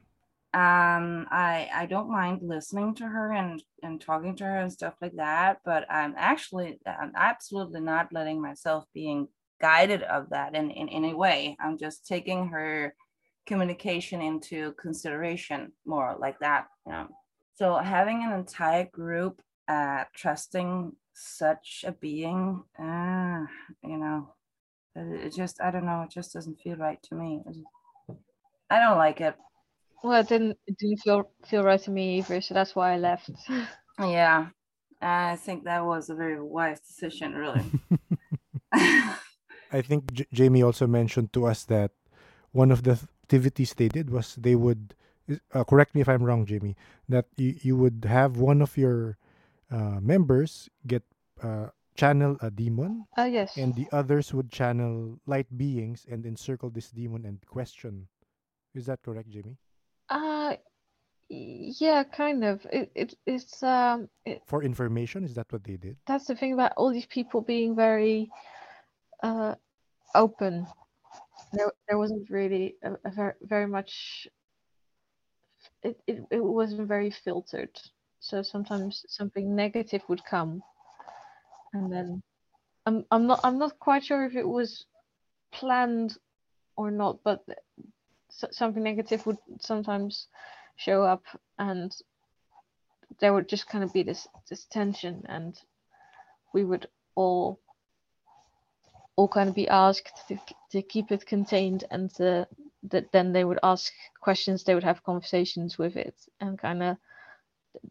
Um 0.55 1.27
i 1.31 1.69
i 1.75 1.87
don't 1.87 2.11
mind 2.11 2.41
listening 2.43 2.95
to 2.95 3.05
her 3.05 3.33
and 3.33 3.63
and 3.83 4.01
talking 4.01 4.37
to 4.37 4.45
her 4.45 4.59
and 4.59 4.71
stuff 4.71 4.95
like 5.01 5.15
that 5.17 5.59
but 5.65 5.91
i'm 5.91 6.15
actually 6.19 6.79
i'm 6.87 7.13
absolutely 7.17 7.81
not 7.81 8.13
letting 8.13 8.41
myself 8.41 8.85
being 8.93 9.27
guided 9.63 10.03
of 10.03 10.29
that 10.31 10.55
in 10.55 10.71
in 10.73 10.89
any 10.91 11.15
way. 11.15 11.57
I'm 11.61 11.79
just 11.79 12.07
taking 12.07 12.49
her 12.49 12.95
communication 13.47 14.21
into 14.21 14.73
consideration 14.73 15.73
more 15.87 16.17
like 16.19 16.39
that 16.41 16.67
you 16.85 16.93
know. 16.93 17.09
So 17.55 17.77
having 17.77 18.25
an 18.25 18.33
entire 18.33 18.85
group 18.93 19.41
uh 19.69 20.05
trusting 20.15 20.93
such 21.15 21.85
a 21.87 21.93
being 21.93 22.63
uh 22.79 23.45
you 23.85 23.97
know 23.97 24.35
it, 24.97 25.33
just 25.35 25.61
i 25.61 25.71
don't 25.71 25.87
know 25.87 26.03
it 26.03 26.11
just 26.11 26.33
doesn't 26.33 26.61
feel 26.61 26.77
right 26.77 27.01
to 27.05 27.15
me. 27.15 27.41
I 28.69 28.81
don't 28.81 28.99
like 28.99 29.21
it 29.21 29.37
Well, 30.03 30.21
it 30.21 30.29
didn't 30.29 30.59
it 30.67 30.77
didn't 30.79 30.99
feel 30.99 31.31
feel 31.47 31.63
right 31.65 31.81
to 31.83 31.91
me 31.91 32.19
either, 32.19 32.41
so 32.41 32.55
that's 32.55 32.75
why 32.75 32.93
I 32.95 32.99
left. 32.99 33.31
Yeah, 33.99 34.49
I 35.01 35.37
think 35.37 35.65
that 35.65 35.85
was 35.85 36.09
a 36.11 36.15
very 36.15 36.41
wise 36.43 36.81
decision, 36.81 37.35
really. 37.35 37.65
I 39.71 39.81
think 39.83 40.13
J- 40.13 40.27
Jamie 40.33 40.63
also 40.63 40.87
mentioned 40.87 41.33
to 41.33 41.47
us 41.47 41.65
that 41.65 41.93
one 42.53 42.71
of 42.71 42.83
the 42.85 42.99
activities 43.25 43.75
they 43.75 43.89
did 43.89 44.11
was 44.11 44.35
they 44.37 44.55
would 44.55 44.95
uh, 45.53 45.65
correct 45.65 45.95
me 45.95 46.01
if 46.03 46.09
I'm 46.09 46.23
wrong, 46.25 46.47
Jamie, 46.47 46.77
that 47.09 47.27
you, 47.37 47.57
you 47.63 47.77
would 47.77 48.05
have 48.07 48.37
one 48.39 48.61
of 48.63 48.77
your 48.77 49.19
uh, 49.71 50.01
members 50.01 50.69
get 50.87 51.03
uh, 51.43 51.69
channel 51.97 52.37
a 52.41 52.51
demon 52.51 53.07
Oh 53.17 53.25
yes. 53.25 53.57
and 53.57 53.75
the 53.75 53.89
others 53.93 54.33
would 54.35 54.51
channel 54.51 55.19
light 55.27 55.49
beings 55.57 56.07
and 56.11 56.25
encircle 56.27 56.71
this 56.71 56.91
demon 56.91 57.25
and 57.27 57.45
question. 57.47 58.09
Is 58.75 58.87
that 58.87 59.03
correct, 59.03 59.31
Jamie? 59.31 59.59
Yeah, 61.33 62.05
kind 62.05 62.45
of. 62.45 62.66
It, 62.70 62.93
it 62.95 63.14
it's 63.26 63.62
um 63.62 64.09
it, 64.26 64.43
For 64.47 64.62
information, 64.62 65.24
is 65.24 65.35
that 65.35 65.51
what 65.51 65.64
they 65.64 65.76
did? 65.76 65.97
that's 66.07 66.26
the 66.26 66.35
thing 66.35 66.53
about 66.53 66.72
all 66.76 66.93
these 66.93 67.07
people 67.07 67.41
being 67.41 67.74
very 67.74 68.30
uh 69.22 69.55
open. 70.14 70.66
There 71.53 71.72
there 71.89 71.99
wasn't 71.99 72.28
really 72.30 72.76
a, 72.83 72.93
a 73.05 73.11
very 73.11 73.33
very 73.43 73.66
much 73.66 74.28
it, 75.83 75.99
it 76.07 76.22
it 76.30 76.45
wasn't 76.45 76.87
very 76.89 77.11
filtered. 77.11 77.80
So 78.20 78.43
sometimes 78.43 79.05
something 79.09 79.57
negative 79.57 80.03
would 80.09 80.24
come 80.24 80.62
and 81.72 81.91
then 81.91 82.22
I'm 82.87 83.05
I'm 83.11 83.26
not 83.26 83.41
I'm 83.43 83.59
not 83.59 83.78
quite 83.78 84.05
sure 84.05 84.24
if 84.24 84.37
it 84.37 84.47
was 84.49 84.85
planned 85.53 86.18
or 86.76 86.91
not, 86.91 87.18
but 87.24 87.45
something 88.30 88.83
negative 88.83 89.24
would 89.26 89.39
sometimes 89.61 90.28
show 90.77 91.03
up 91.03 91.23
and 91.59 91.95
there 93.20 93.33
would 93.33 93.49
just 93.49 93.68
kind 93.68 93.85
of 93.85 93.93
be 93.93 94.03
this 94.03 94.27
this 94.49 94.64
tension 94.66 95.25
and 95.29 95.61
we 96.53 96.64
would 96.64 96.87
all 97.14 97.61
all 99.16 99.29
kind 99.29 99.49
of 99.49 99.55
be 99.55 99.68
asked 99.68 100.27
to, 100.29 100.39
to 100.70 100.83
keep 100.83 101.12
it 101.12 101.27
contained 101.27 101.85
and 101.91 102.11
that 102.83 103.12
then 103.12 103.33
they 103.33 103.45
would 103.45 103.59
ask 103.62 103.93
questions 104.20 104.64
they 104.64 104.75
would 104.75 104.85
have 104.85 105.05
conversations 105.05 105.79
with 105.79 105.97
it 105.97 106.14
and 106.41 106.59
kind 106.59 106.83
of 106.83 106.97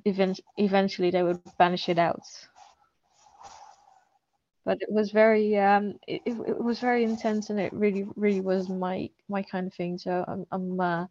event- 0.05 0.39
eventually 0.57 1.11
they 1.11 1.23
would 1.23 1.39
banish 1.57 1.89
it 1.89 1.97
out. 1.97 2.25
But 4.65 4.77
it 4.81 4.91
was 4.91 5.11
very 5.11 5.57
um 5.57 5.99
it, 6.07 6.21
it 6.25 6.63
was 6.63 6.79
very 6.79 7.03
intense 7.03 7.49
and 7.49 7.59
it 7.59 7.73
really 7.73 8.05
really 8.15 8.41
was 8.41 8.69
my 8.69 9.09
my 9.27 9.41
kind 9.43 9.67
of 9.67 9.73
thing. 9.73 9.97
So 9.97 10.23
i'm 10.27 10.45
i'm 10.51 10.79
uh, 10.79 11.05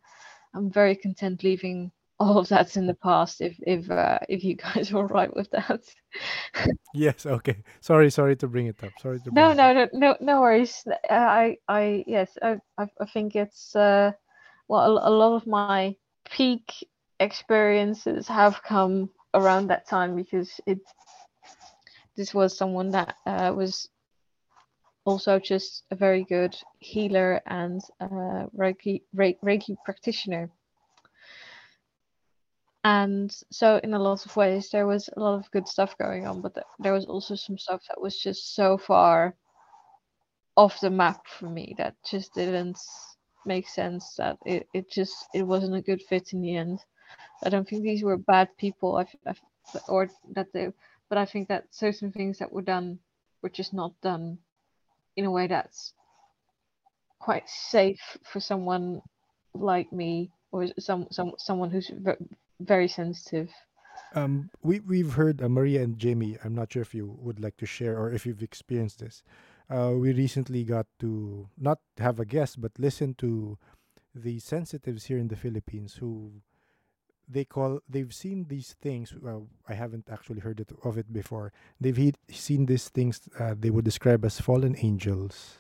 i'm 0.55 0.71
very 0.71 0.97
content 0.97 1.43
leaving 1.43 1.91
all 2.21 2.37
of 2.37 2.49
that's 2.49 2.77
in 2.77 2.87
the 2.87 2.95
past 2.95 3.41
if 3.41 3.57
if 3.67 3.91
uh, 3.91 4.19
if 4.29 4.45
you 4.45 4.55
guys 4.55 4.93
are 4.93 4.99
all 4.99 5.07
right 5.07 5.35
with 5.35 5.51
that. 5.51 5.81
Yes 6.93 7.25
okay. 7.25 7.63
Sorry 7.81 8.11
sorry 8.11 8.37
to 8.37 8.49
bring 8.49 8.67
it 8.67 8.83
up. 8.85 8.93
Sorry 9.01 9.19
to 9.21 9.31
no 9.33 9.55
no, 9.55 9.73
no 9.73 9.89
no 9.93 10.17
no 10.21 10.41
worries. 10.41 10.85
Uh, 10.89 11.15
i 11.15 11.57
i 11.69 12.05
yes 12.07 12.37
i 12.43 12.59
i, 12.77 12.87
I 13.01 13.07
think 13.07 13.37
it's 13.37 13.75
uh 13.75 14.13
well 14.69 14.99
a, 14.99 15.09
a 15.09 15.13
lot 15.13 15.37
of 15.37 15.47
my 15.47 15.95
peak 16.29 16.87
experiences 17.21 18.29
have 18.29 18.63
come 18.63 19.09
around 19.35 19.69
that 19.69 19.89
time 19.89 20.17
because 20.17 20.61
it 20.67 20.81
this 22.17 22.35
was 22.35 22.57
someone 22.57 22.91
that 22.91 23.15
uh, 23.25 23.53
was 23.57 23.89
also 25.11 25.39
just 25.39 25.85
a 25.91 25.97
very 25.97 26.25
good 26.25 26.57
healer 26.79 27.41
and 27.47 27.81
uh, 28.01 28.47
Reiki, 28.57 29.03
Reiki 29.15 29.77
practitioner. 29.85 30.51
And 32.85 33.31
so 33.51 33.79
in 33.83 33.93
a 33.93 33.99
lot 33.99 34.25
of 34.25 34.37
ways 34.37 34.71
there 34.71 34.87
was 34.87 35.11
a 35.15 35.21
lot 35.21 35.35
of 35.35 35.51
good 35.51 35.69
stuff 35.69 35.99
going 35.99 36.27
on 36.27 36.41
but 36.41 36.57
there 36.79 36.95
was 36.95 37.05
also 37.05 37.35
some 37.35 37.59
stuff 37.59 37.83
that 37.89 38.01
was 38.01 38.19
just 38.19 38.55
so 38.55 38.79
far 38.79 39.35
off 40.57 40.81
the 40.81 40.89
map 40.91 41.27
for 41.27 41.51
me 41.51 41.75
that 41.77 41.95
just 42.11 42.33
didn't 42.35 42.79
make 43.45 43.69
sense 43.69 44.15
that 44.17 44.39
it, 44.47 44.67
it 44.73 44.91
just 44.91 45.27
it 45.35 45.43
wasn't 45.43 45.77
a 45.77 45.83
good 45.83 46.03
fit 46.09 46.33
in 46.33 46.41
the 46.41 46.57
end. 46.57 46.79
I 47.45 47.51
don't 47.51 47.69
think 47.69 47.83
these 47.83 48.03
were 48.03 48.17
bad 48.17 48.49
people 48.57 48.97
I've, 48.97 49.15
I've, 49.27 49.41
or 49.89 50.09
that 50.35 50.53
they 50.53 50.73
but 51.09 51.19
i 51.19 51.27
think 51.27 51.49
that 51.49 51.65
certain 51.71 52.13
things 52.13 52.39
that 52.39 52.53
were 52.53 52.63
done 52.63 52.99
were 53.43 53.49
just 53.51 53.75
not 53.75 53.93
done 54.01 54.39
in 55.17 55.25
a 55.25 55.31
way 55.31 55.47
that's 55.47 55.93
quite 57.19 57.49
safe 57.49 58.01
for 58.25 58.41
someone 58.41 59.03
like 59.55 59.93
me 59.93 60.31
or 60.53 60.69
some 60.79 61.07
some 61.11 61.33
someone 61.39 61.71
who's 61.71 61.91
very 62.61 62.89
sensitive. 62.89 63.51
Um, 64.15 64.51
we 64.63 64.81
we've 64.81 65.15
heard 65.15 65.43
uh, 65.43 65.49
Maria 65.49 65.83
and 65.83 65.99
Jamie. 65.99 66.37
I'm 66.45 66.55
not 66.55 66.73
sure 66.73 66.83
if 66.83 66.95
you 66.95 67.17
would 67.21 67.41
like 67.41 67.57
to 67.59 67.67
share 67.67 67.99
or 67.99 68.13
if 68.13 68.27
you've 68.27 68.43
experienced 68.43 68.99
this. 69.01 69.23
Uh, 69.69 69.93
we 69.95 70.13
recently 70.13 70.65
got 70.65 70.87
to 70.99 71.49
not 71.57 71.79
have 71.99 72.19
a 72.19 72.25
guest, 72.25 72.61
but 72.61 72.73
listen 72.79 73.15
to 73.15 73.57
the 74.15 74.41
sensitives 74.41 75.05
here 75.05 75.19
in 75.19 75.29
the 75.29 75.37
Philippines 75.37 75.95
who 76.01 76.33
they 77.31 77.45
call 77.45 77.81
they've 77.89 78.15
seen 78.15 78.47
these 78.49 78.75
things. 78.81 79.15
Well, 79.21 79.49
I 79.69 79.75
haven't 79.75 80.09
actually 80.11 80.41
heard 80.41 80.61
it, 80.61 80.73
of 80.85 80.99
it 80.99 81.13
before. 81.13 81.53
They've 81.81 81.97
he, 81.97 82.15
seen 82.31 82.67
these 82.67 82.89
things 82.89 83.21
uh, 83.39 83.55
they 83.59 83.71
would 83.71 83.85
describe 83.85 84.25
as 84.25 84.41
fallen 84.41 84.75
angels, 84.79 85.59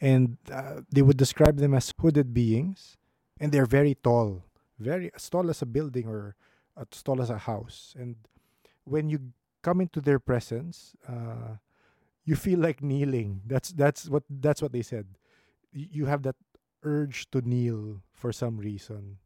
and 0.00 0.36
uh, 0.52 0.82
they 0.90 1.02
would 1.02 1.16
describe 1.16 1.56
them 1.56 1.74
as 1.74 1.92
hooded 1.98 2.34
beings, 2.34 2.96
and 3.40 3.52
they're 3.52 3.66
very 3.66 3.94
tall 3.94 4.42
very 4.78 5.10
as 5.14 5.28
tall 5.28 5.50
as 5.50 5.62
a 5.62 5.66
building 5.66 6.06
or 6.06 6.36
as 6.76 7.02
tall 7.02 7.20
as 7.20 7.30
a 7.30 7.38
house. 7.38 7.94
And 7.98 8.16
when 8.84 9.10
you 9.10 9.32
come 9.62 9.80
into 9.80 10.00
their 10.00 10.18
presence, 10.18 10.94
uh, 11.06 11.58
you 12.24 12.36
feel 12.36 12.58
like 12.58 12.82
kneeling. 12.82 13.42
That's 13.46 13.70
that's 13.70 14.08
what 14.08 14.22
that's 14.30 14.62
what 14.62 14.72
they 14.72 14.82
said. 14.82 15.06
You 15.72 16.06
have 16.06 16.22
that 16.22 16.36
urge 16.82 17.30
to 17.32 17.40
kneel 17.42 18.02
for 18.12 18.32
some 18.32 18.56
reason. 18.58 19.18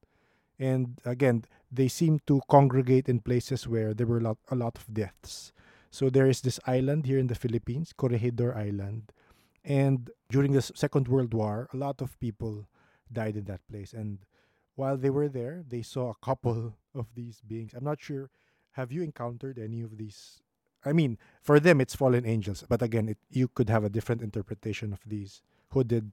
And 0.59 1.01
again, 1.05 1.45
they 1.71 1.89
seem 1.89 2.21
to 2.27 2.41
congregate 2.49 3.09
in 3.09 3.21
places 3.21 3.67
where 3.67 3.95
there 3.95 4.07
were 4.07 4.19
a 4.19 4.23
lot, 4.23 4.39
a 4.51 4.55
lot 4.55 4.77
of 4.77 4.93
deaths. 4.93 5.53
So 5.91 6.09
there 6.09 6.29
is 6.29 6.41
this 6.41 6.61
island 6.67 7.07
here 7.07 7.19
in 7.19 7.27
the 7.27 7.35
Philippines, 7.35 7.93
Corregidor 7.97 8.57
Island. 8.57 9.13
And 9.65 10.11
during 10.31 10.53
the 10.53 10.63
Second 10.63 11.09
World 11.09 11.35
War, 11.35 11.69
a 11.73 11.77
lot 11.77 12.01
of 12.01 12.19
people 12.19 12.67
died 13.13 13.37
in 13.37 13.45
that 13.45 13.61
place. 13.71 13.93
And 13.93 14.19
while 14.75 14.97
they 14.97 15.11
were 15.11 15.29
there, 15.29 15.65
they 15.69 15.83
saw 15.83 16.11
a 16.11 16.25
couple 16.25 16.75
of 16.95 17.07
these 17.15 17.41
beings. 17.47 17.73
I'm 17.75 17.85
not 17.85 18.01
sure. 18.01 18.31
Have 18.73 18.91
you 18.91 19.03
encountered 19.03 19.59
any 19.59 19.83
of 19.83 19.99
these? 19.99 20.41
I 20.85 20.93
mean, 20.93 21.19
for 21.43 21.61
them, 21.61 21.81
it's 21.81 21.95
fallen 21.95 22.27
angels, 22.27 22.65
but 22.69 22.83
again, 22.83 23.09
it, 23.09 23.19
you 23.31 23.49
could 23.49 23.69
have 23.69 23.85
a 23.85 23.91
different 23.91 24.23
interpretation 24.23 24.93
of 24.93 25.01
these 25.07 25.43
hooded, 25.71 26.11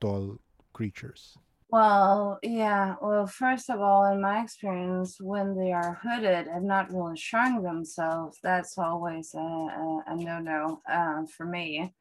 tall 0.00 0.38
creatures. 0.72 1.38
Well, 1.72 2.38
yeah. 2.42 2.96
Well, 3.00 3.26
first 3.26 3.70
of 3.70 3.80
all, 3.80 4.04
in 4.12 4.20
my 4.20 4.42
experience, 4.42 5.18
when 5.20 5.56
they 5.56 5.72
are 5.72 6.00
hooded 6.02 6.48
and 6.48 6.66
not 6.66 6.90
really 6.92 7.16
showing 7.16 7.62
themselves, 7.62 8.38
that's 8.42 8.76
always 8.76 9.34
a, 9.34 9.38
a, 9.38 10.02
a 10.08 10.16
no 10.16 10.40
no 10.40 10.80
uh, 10.90 11.26
for 11.36 11.46
me 11.46 11.94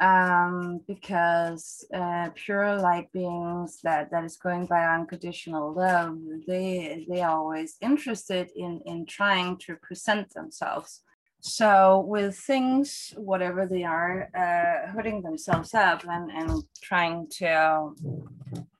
um, 0.00 0.80
because 0.86 1.86
uh, 1.94 2.30
pure 2.34 2.76
light 2.76 3.10
beings 3.12 3.80
that 3.84 4.10
that 4.10 4.24
is 4.24 4.36
going 4.36 4.66
by 4.66 4.84
unconditional 4.84 5.72
love, 5.72 6.18
they 6.46 7.06
they 7.08 7.22
are 7.22 7.38
always 7.38 7.76
interested 7.80 8.50
in 8.56 8.80
in 8.86 9.06
trying 9.06 9.56
to 9.58 9.76
present 9.76 10.34
themselves. 10.34 11.02
So 11.46 12.02
with 12.08 12.38
things, 12.38 13.12
whatever 13.18 13.66
they 13.66 13.84
are, 13.84 14.30
uh, 14.34 14.90
hooding 14.92 15.20
themselves 15.20 15.74
up 15.74 16.02
and 16.08 16.30
and 16.30 16.64
trying 16.82 17.28
to 17.32 17.94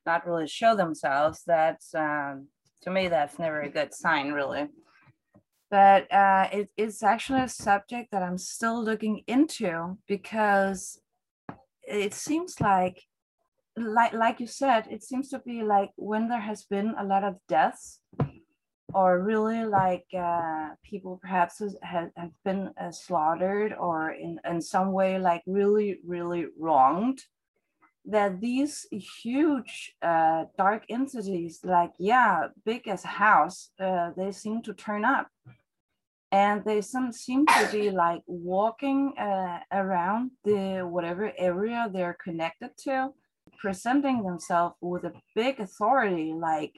not 0.06 0.26
really 0.26 0.48
show 0.48 0.74
themselves, 0.74 1.42
that's 1.46 1.94
um, 1.94 2.48
to 2.80 2.90
me 2.90 3.08
that's 3.08 3.38
never 3.38 3.60
a 3.60 3.68
good 3.68 3.92
sign, 3.92 4.32
really. 4.32 4.68
But 5.70 6.10
uh, 6.10 6.48
it, 6.52 6.70
it's 6.78 7.02
actually 7.02 7.42
a 7.42 7.48
subject 7.50 8.10
that 8.12 8.22
I'm 8.22 8.38
still 8.38 8.82
looking 8.82 9.24
into 9.26 9.98
because 10.08 10.98
it 11.86 12.14
seems 12.14 12.62
like 12.62 13.02
like 13.76 14.14
like 14.14 14.40
you 14.40 14.46
said 14.46 14.86
it 14.88 15.02
seems 15.02 15.28
to 15.28 15.38
be 15.40 15.62
like 15.62 15.90
when 15.96 16.28
there 16.28 16.40
has 16.40 16.62
been 16.62 16.94
a 16.98 17.04
lot 17.04 17.24
of 17.24 17.34
deaths 17.46 18.00
or 18.94 19.22
really 19.22 19.64
like 19.64 20.06
uh, 20.16 20.68
people 20.82 21.18
perhaps 21.20 21.60
have, 21.82 22.10
have 22.16 22.30
been 22.44 22.70
uh, 22.80 22.90
slaughtered 22.90 23.74
or 23.78 24.12
in, 24.12 24.38
in 24.48 24.60
some 24.60 24.92
way 24.92 25.18
like 25.18 25.42
really 25.46 25.98
really 26.06 26.46
wronged 26.58 27.20
that 28.06 28.40
these 28.40 28.86
huge 28.90 29.94
uh, 30.02 30.44
dark 30.58 30.84
entities 30.88 31.60
like 31.64 31.92
yeah 31.98 32.48
big 32.64 32.86
as 32.86 33.02
house 33.02 33.70
uh, 33.80 34.10
they 34.16 34.30
seem 34.30 34.62
to 34.62 34.74
turn 34.74 35.04
up. 35.04 35.28
And 36.30 36.64
they 36.64 36.80
some 36.80 37.12
seem 37.12 37.46
to 37.46 37.68
be 37.70 37.90
like 37.90 38.22
walking 38.26 39.12
uh, 39.16 39.60
around 39.70 40.32
the 40.44 40.80
whatever 40.80 41.32
area 41.38 41.88
they're 41.92 42.18
connected 42.22 42.70
to 42.84 43.10
presenting 43.58 44.24
themselves 44.24 44.74
with 44.80 45.04
a 45.04 45.12
big 45.36 45.60
authority 45.60 46.34
like 46.36 46.72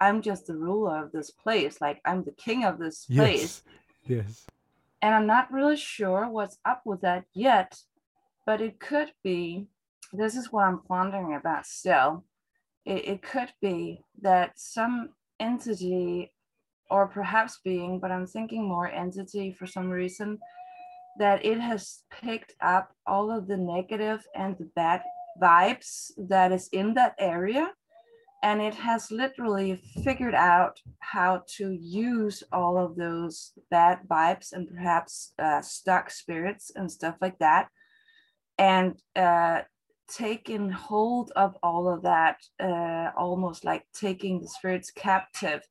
i'm 0.00 0.22
just 0.22 0.46
the 0.46 0.54
ruler 0.54 1.04
of 1.04 1.12
this 1.12 1.30
place 1.30 1.80
like 1.80 2.00
i'm 2.04 2.24
the 2.24 2.32
king 2.32 2.64
of 2.64 2.78
this 2.78 3.06
place 3.06 3.62
yes, 4.06 4.26
yes. 4.26 4.46
and 5.02 5.14
i'm 5.14 5.26
not 5.26 5.52
really 5.52 5.76
sure 5.76 6.28
what's 6.28 6.58
up 6.64 6.82
with 6.84 7.00
that 7.00 7.24
yet 7.34 7.80
but 8.46 8.60
it 8.60 8.80
could 8.80 9.12
be 9.22 9.66
this 10.12 10.34
is 10.34 10.52
what 10.52 10.64
i'm 10.64 10.80
pondering 10.88 11.34
about 11.34 11.66
still 11.66 12.24
it, 12.84 13.04
it 13.06 13.22
could 13.22 13.52
be 13.60 14.02
that 14.22 14.58
some 14.58 15.10
entity 15.38 16.32
or 16.90 17.06
perhaps 17.06 17.60
being, 17.64 18.00
but 18.00 18.10
I'm 18.10 18.26
thinking 18.26 18.66
more 18.66 18.88
entity 18.88 19.52
for 19.52 19.66
some 19.66 19.88
reason, 19.88 20.38
that 21.18 21.44
it 21.44 21.58
has 21.58 22.02
picked 22.10 22.54
up 22.60 22.92
all 23.06 23.30
of 23.30 23.46
the 23.46 23.56
negative 23.56 24.26
and 24.34 24.56
the 24.58 24.68
bad 24.74 25.02
vibes 25.40 26.10
that 26.18 26.52
is 26.52 26.68
in 26.72 26.94
that 26.94 27.14
area. 27.18 27.70
And 28.42 28.62
it 28.62 28.74
has 28.74 29.10
literally 29.10 29.82
figured 30.02 30.34
out 30.34 30.80
how 31.00 31.42
to 31.56 31.72
use 31.72 32.42
all 32.52 32.78
of 32.78 32.96
those 32.96 33.52
bad 33.70 34.00
vibes 34.10 34.52
and 34.52 34.68
perhaps 34.68 35.34
uh, 35.38 35.60
stuck 35.60 36.10
spirits 36.10 36.70
and 36.74 36.90
stuff 36.90 37.16
like 37.20 37.38
that. 37.38 37.68
And 38.56 38.98
uh, 39.14 39.62
taking 40.08 40.70
hold 40.70 41.32
of 41.36 41.56
all 41.62 41.92
of 41.92 42.02
that, 42.02 42.38
uh, 42.58 43.10
almost 43.16 43.64
like 43.64 43.84
taking 43.94 44.40
the 44.40 44.48
spirits 44.48 44.90
captive 44.90 45.62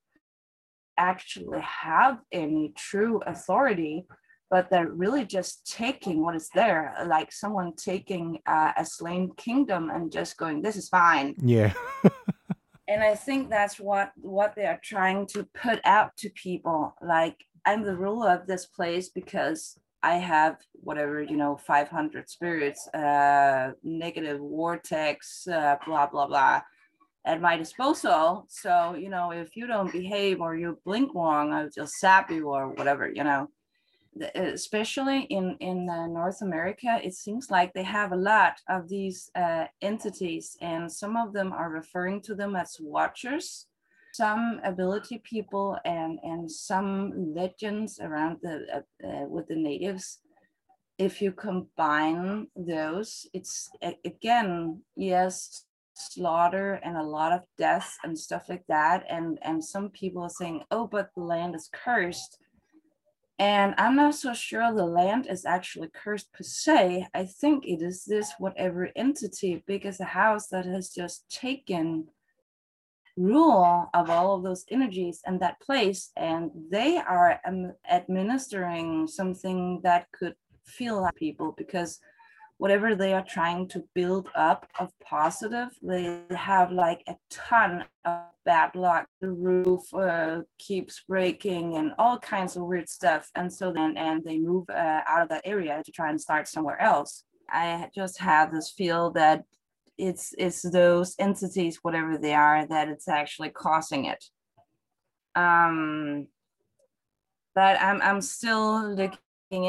actually 0.99 1.61
have 1.61 2.19
any 2.31 2.73
true 2.75 3.21
authority 3.25 4.05
but 4.49 4.69
they're 4.69 4.91
really 4.91 5.25
just 5.25 5.65
taking 5.71 6.23
what 6.23 6.35
is 6.35 6.49
there 6.53 6.93
like 7.07 7.31
someone 7.31 7.73
taking 7.75 8.39
uh, 8.45 8.71
a 8.77 8.85
slain 8.85 9.31
kingdom 9.37 9.89
and 9.89 10.11
just 10.11 10.37
going 10.37 10.61
this 10.61 10.75
is 10.75 10.89
fine 10.89 11.33
yeah 11.41 11.73
and 12.89 13.01
i 13.01 13.15
think 13.15 13.49
that's 13.49 13.79
what 13.79 14.11
what 14.17 14.53
they 14.55 14.65
are 14.65 14.79
trying 14.83 15.25
to 15.25 15.45
put 15.53 15.79
out 15.85 16.15
to 16.17 16.29
people 16.31 16.93
like 17.01 17.45
i'm 17.65 17.83
the 17.83 17.95
ruler 17.95 18.31
of 18.31 18.47
this 18.47 18.65
place 18.65 19.09
because 19.09 19.79
I 20.01 20.15
have 20.15 20.57
whatever, 20.73 21.21
you 21.21 21.35
know, 21.35 21.57
500 21.57 22.29
spirits, 22.29 22.87
uh, 22.93 23.73
negative 23.83 24.39
vortex, 24.39 25.47
uh, 25.47 25.75
blah, 25.85 26.07
blah, 26.07 26.27
blah, 26.27 26.61
at 27.25 27.41
my 27.41 27.57
disposal. 27.57 28.45
So, 28.47 28.95
you 28.95 29.09
know, 29.09 29.31
if 29.31 29.55
you 29.55 29.67
don't 29.67 29.91
behave 29.91 30.39
or 30.39 30.55
you 30.55 30.79
blink 30.85 31.13
wrong, 31.13 31.51
I'll 31.51 31.69
just 31.69 31.95
sap 31.95 32.31
you 32.31 32.47
or 32.49 32.69
whatever, 32.69 33.11
you 33.13 33.23
know. 33.23 33.49
Especially 34.35 35.23
in, 35.23 35.55
in 35.59 35.89
uh, 35.89 36.07
North 36.07 36.41
America, 36.41 36.99
it 37.03 37.13
seems 37.13 37.49
like 37.51 37.73
they 37.73 37.83
have 37.83 38.11
a 38.11 38.17
lot 38.17 38.55
of 38.67 38.89
these 38.89 39.29
uh, 39.35 39.65
entities, 39.81 40.57
and 40.61 40.91
some 40.91 41.15
of 41.15 41.31
them 41.31 41.53
are 41.53 41.69
referring 41.69 42.21
to 42.23 42.35
them 42.35 42.55
as 42.55 42.77
watchers. 42.79 43.67
Some 44.13 44.59
ability 44.63 45.21
people 45.23 45.77
and 45.85 46.19
and 46.23 46.51
some 46.51 47.33
legends 47.35 47.99
around 47.99 48.37
the 48.41 48.65
uh, 48.73 49.07
uh, 49.07 49.25
with 49.27 49.47
the 49.47 49.55
natives. 49.55 50.19
If 50.97 51.21
you 51.21 51.31
combine 51.31 52.47
those 52.57 53.25
it's 53.31 53.69
again 54.03 54.81
yes 54.97 55.65
slaughter 55.99 56.79
and 56.83 56.97
a 56.97 57.03
lot 57.03 57.33
of 57.33 57.41
deaths 57.57 57.97
and 58.03 58.17
stuff 58.17 58.49
like 58.49 58.63
that 58.67 59.05
and 59.09 59.37
and 59.41 59.63
some 59.63 59.89
people 59.89 60.23
are 60.23 60.29
saying 60.29 60.63
oh 60.71 60.87
but 60.87 61.09
the 61.15 61.21
land 61.21 61.55
is 61.55 61.69
cursed 61.73 62.37
and 63.39 63.73
i'm 63.77 63.95
not 63.95 64.13
so 64.13 64.33
sure 64.33 64.73
the 64.73 64.85
land 64.85 65.25
is 65.27 65.45
actually 65.45 65.89
cursed 65.93 66.31
per 66.33 66.43
se. 66.43 67.07
I 67.13 67.25
think 67.25 67.65
it 67.65 67.81
is 67.81 68.03
this 68.05 68.33
whatever 68.37 68.89
entity 68.95 69.63
big 69.65 69.85
as 69.85 69.99
a 69.99 70.05
house 70.05 70.47
that 70.47 70.65
has 70.65 70.89
just 70.89 71.29
taken 71.29 72.07
rule 73.17 73.89
of 73.93 74.09
all 74.09 74.35
of 74.35 74.43
those 74.43 74.65
energies 74.69 75.21
and 75.25 75.39
that 75.39 75.59
place 75.61 76.11
and 76.15 76.51
they 76.69 76.97
are 76.97 77.39
administering 77.89 79.07
something 79.07 79.81
that 79.83 80.07
could 80.11 80.35
feel 80.65 81.01
like 81.01 81.15
people 81.15 81.53
because 81.57 81.99
whatever 82.59 82.93
they 82.93 83.13
are 83.13 83.25
trying 83.27 83.67
to 83.69 83.83
build 83.95 84.27
up 84.35 84.67
of 84.79 84.91
positive 85.03 85.69
they 85.81 86.21
have 86.29 86.71
like 86.71 87.01
a 87.07 87.15
ton 87.29 87.85
of 88.05 88.19
bad 88.45 88.75
luck. 88.75 89.05
The 89.21 89.31
roof 89.31 89.93
uh, 89.93 90.41
keeps 90.57 91.03
breaking 91.07 91.77
and 91.77 91.93
all 91.97 92.17
kinds 92.17 92.55
of 92.55 92.63
weird 92.63 92.89
stuff. 92.89 93.29
And 93.35 93.51
so 93.51 93.71
then 93.71 93.95
and 93.95 94.23
they 94.23 94.39
move 94.39 94.65
uh, 94.69 95.01
out 95.07 95.21
of 95.21 95.29
that 95.29 95.43
area 95.45 95.81
to 95.85 95.91
try 95.91 96.09
and 96.09 96.19
start 96.19 96.47
somewhere 96.47 96.81
else. 96.81 97.23
I 97.49 97.89
just 97.95 98.19
have 98.19 98.51
this 98.51 98.71
feel 98.71 99.11
that 99.11 99.43
it's 99.97 100.33
it's 100.37 100.61
those 100.61 101.15
entities 101.19 101.79
whatever 101.81 102.17
they 102.17 102.33
are 102.33 102.65
that 102.65 102.89
it's 102.89 103.07
actually 103.07 103.49
causing 103.49 104.05
it. 104.05 104.23
Um 105.35 106.27
but 107.55 107.81
i'm 107.81 108.01
i'm 108.01 108.21
still 108.21 108.95
looking 108.95 109.63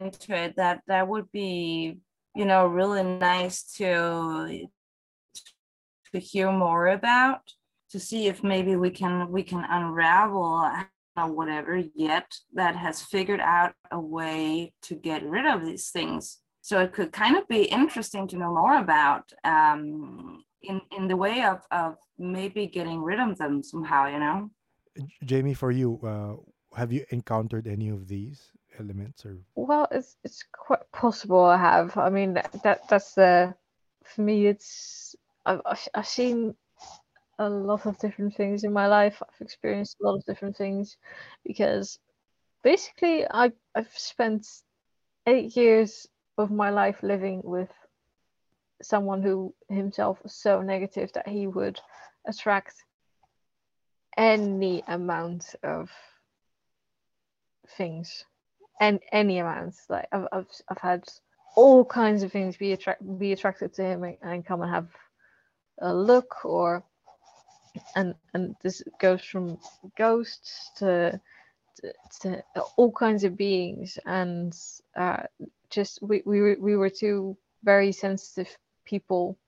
into 0.00 0.34
it 0.34 0.56
that 0.56 0.80
that 0.88 1.06
would 1.06 1.30
be 1.30 1.98
you 2.34 2.44
know 2.44 2.66
really 2.66 3.02
nice 3.02 3.62
to 3.74 4.68
to 6.12 6.18
hear 6.18 6.50
more 6.50 6.88
about 6.88 7.40
to 7.90 7.98
see 7.98 8.26
if 8.26 8.42
maybe 8.42 8.76
we 8.76 8.90
can 8.90 9.30
we 9.30 9.42
can 9.42 9.64
unravel 9.68 10.70
whatever 11.26 11.82
yet 11.94 12.32
that 12.54 12.76
has 12.76 13.02
figured 13.02 13.40
out 13.40 13.72
a 13.90 13.98
way 13.98 14.72
to 14.82 14.94
get 14.94 15.24
rid 15.24 15.46
of 15.46 15.64
these 15.64 15.90
things. 15.90 16.38
So 16.60 16.80
it 16.80 16.92
could 16.92 17.12
kind 17.12 17.36
of 17.36 17.48
be 17.48 17.64
interesting 17.64 18.28
to 18.28 18.36
know 18.36 18.54
more 18.54 18.78
about 18.78 19.32
um, 19.42 20.44
in 20.62 20.80
in 20.96 21.08
the 21.08 21.16
way 21.16 21.42
of 21.42 21.62
of 21.70 21.96
maybe 22.18 22.66
getting 22.66 23.02
rid 23.02 23.18
of 23.18 23.38
them 23.38 23.62
somehow 23.62 24.06
you 24.06 24.20
know? 24.20 24.50
Jamie 25.24 25.54
for 25.54 25.70
you 25.70 25.98
uh, 26.04 26.34
have 26.76 26.92
you 26.92 27.04
encountered 27.10 27.66
any 27.66 27.88
of 27.88 28.08
these 28.08 28.52
elements 28.78 29.24
or 29.24 29.36
well 29.54 29.88
it's 29.90 30.16
it's 30.24 30.44
quite 30.52 30.90
possible 30.92 31.44
i 31.44 31.56
have. 31.56 31.96
I 31.96 32.10
mean 32.10 32.34
that 32.34 32.82
that's 32.88 33.14
the 33.14 33.54
for 34.04 34.22
me 34.22 34.46
it's 34.46 35.16
i've, 35.46 35.60
I've 35.94 36.06
seen 36.06 36.54
a 37.38 37.48
lot 37.48 37.86
of 37.86 37.98
different 37.98 38.34
things 38.34 38.64
in 38.64 38.72
my 38.72 38.88
life. 38.88 39.22
I've 39.22 39.40
experienced 39.40 39.96
a 40.00 40.04
lot 40.04 40.16
of 40.16 40.24
different 40.24 40.56
things 40.56 40.96
because 41.44 41.98
basically 42.64 43.24
i 43.30 43.52
i've 43.74 43.96
spent 43.96 44.46
eight 45.26 45.56
years 45.56 46.08
of 46.36 46.50
my 46.50 46.70
life 46.70 47.02
living 47.02 47.40
with 47.44 47.70
someone 48.82 49.22
who 49.22 49.54
himself 49.68 50.18
was 50.22 50.32
so 50.32 50.62
negative 50.62 51.12
that 51.12 51.28
he 51.28 51.46
would 51.46 51.78
attract 52.26 52.74
any 54.16 54.82
amount 54.88 55.54
of 55.62 55.90
things 57.76 58.24
and 58.80 59.00
any 59.12 59.38
amount 59.38 59.74
like 59.88 60.06
I've, 60.12 60.26
I've, 60.32 60.46
I've 60.68 60.78
had 60.78 61.04
all 61.56 61.84
kinds 61.84 62.22
of 62.22 62.32
things 62.32 62.56
be 62.56 62.72
attract 62.72 63.02
be 63.18 63.32
attracted 63.32 63.74
to 63.74 63.82
him 63.82 64.04
and, 64.22 64.44
come 64.46 64.62
and 64.62 64.70
have 64.70 64.88
a 65.80 65.94
look 65.94 66.44
or 66.44 66.84
and 67.96 68.14
and 68.34 68.54
this 68.62 68.82
goes 69.00 69.22
from 69.22 69.58
ghosts 69.96 70.70
to 70.76 71.20
to, 72.20 72.42
to 72.54 72.60
all 72.76 72.92
kinds 72.92 73.24
of 73.24 73.36
beings. 73.36 73.98
And 74.06 74.56
uh, 74.96 75.22
just 75.70 76.00
we, 76.02 76.22
we 76.24 76.54
we 76.56 76.76
were 76.76 76.90
two 76.90 77.36
very 77.64 77.92
sensitive 77.92 78.56
people 78.84 79.38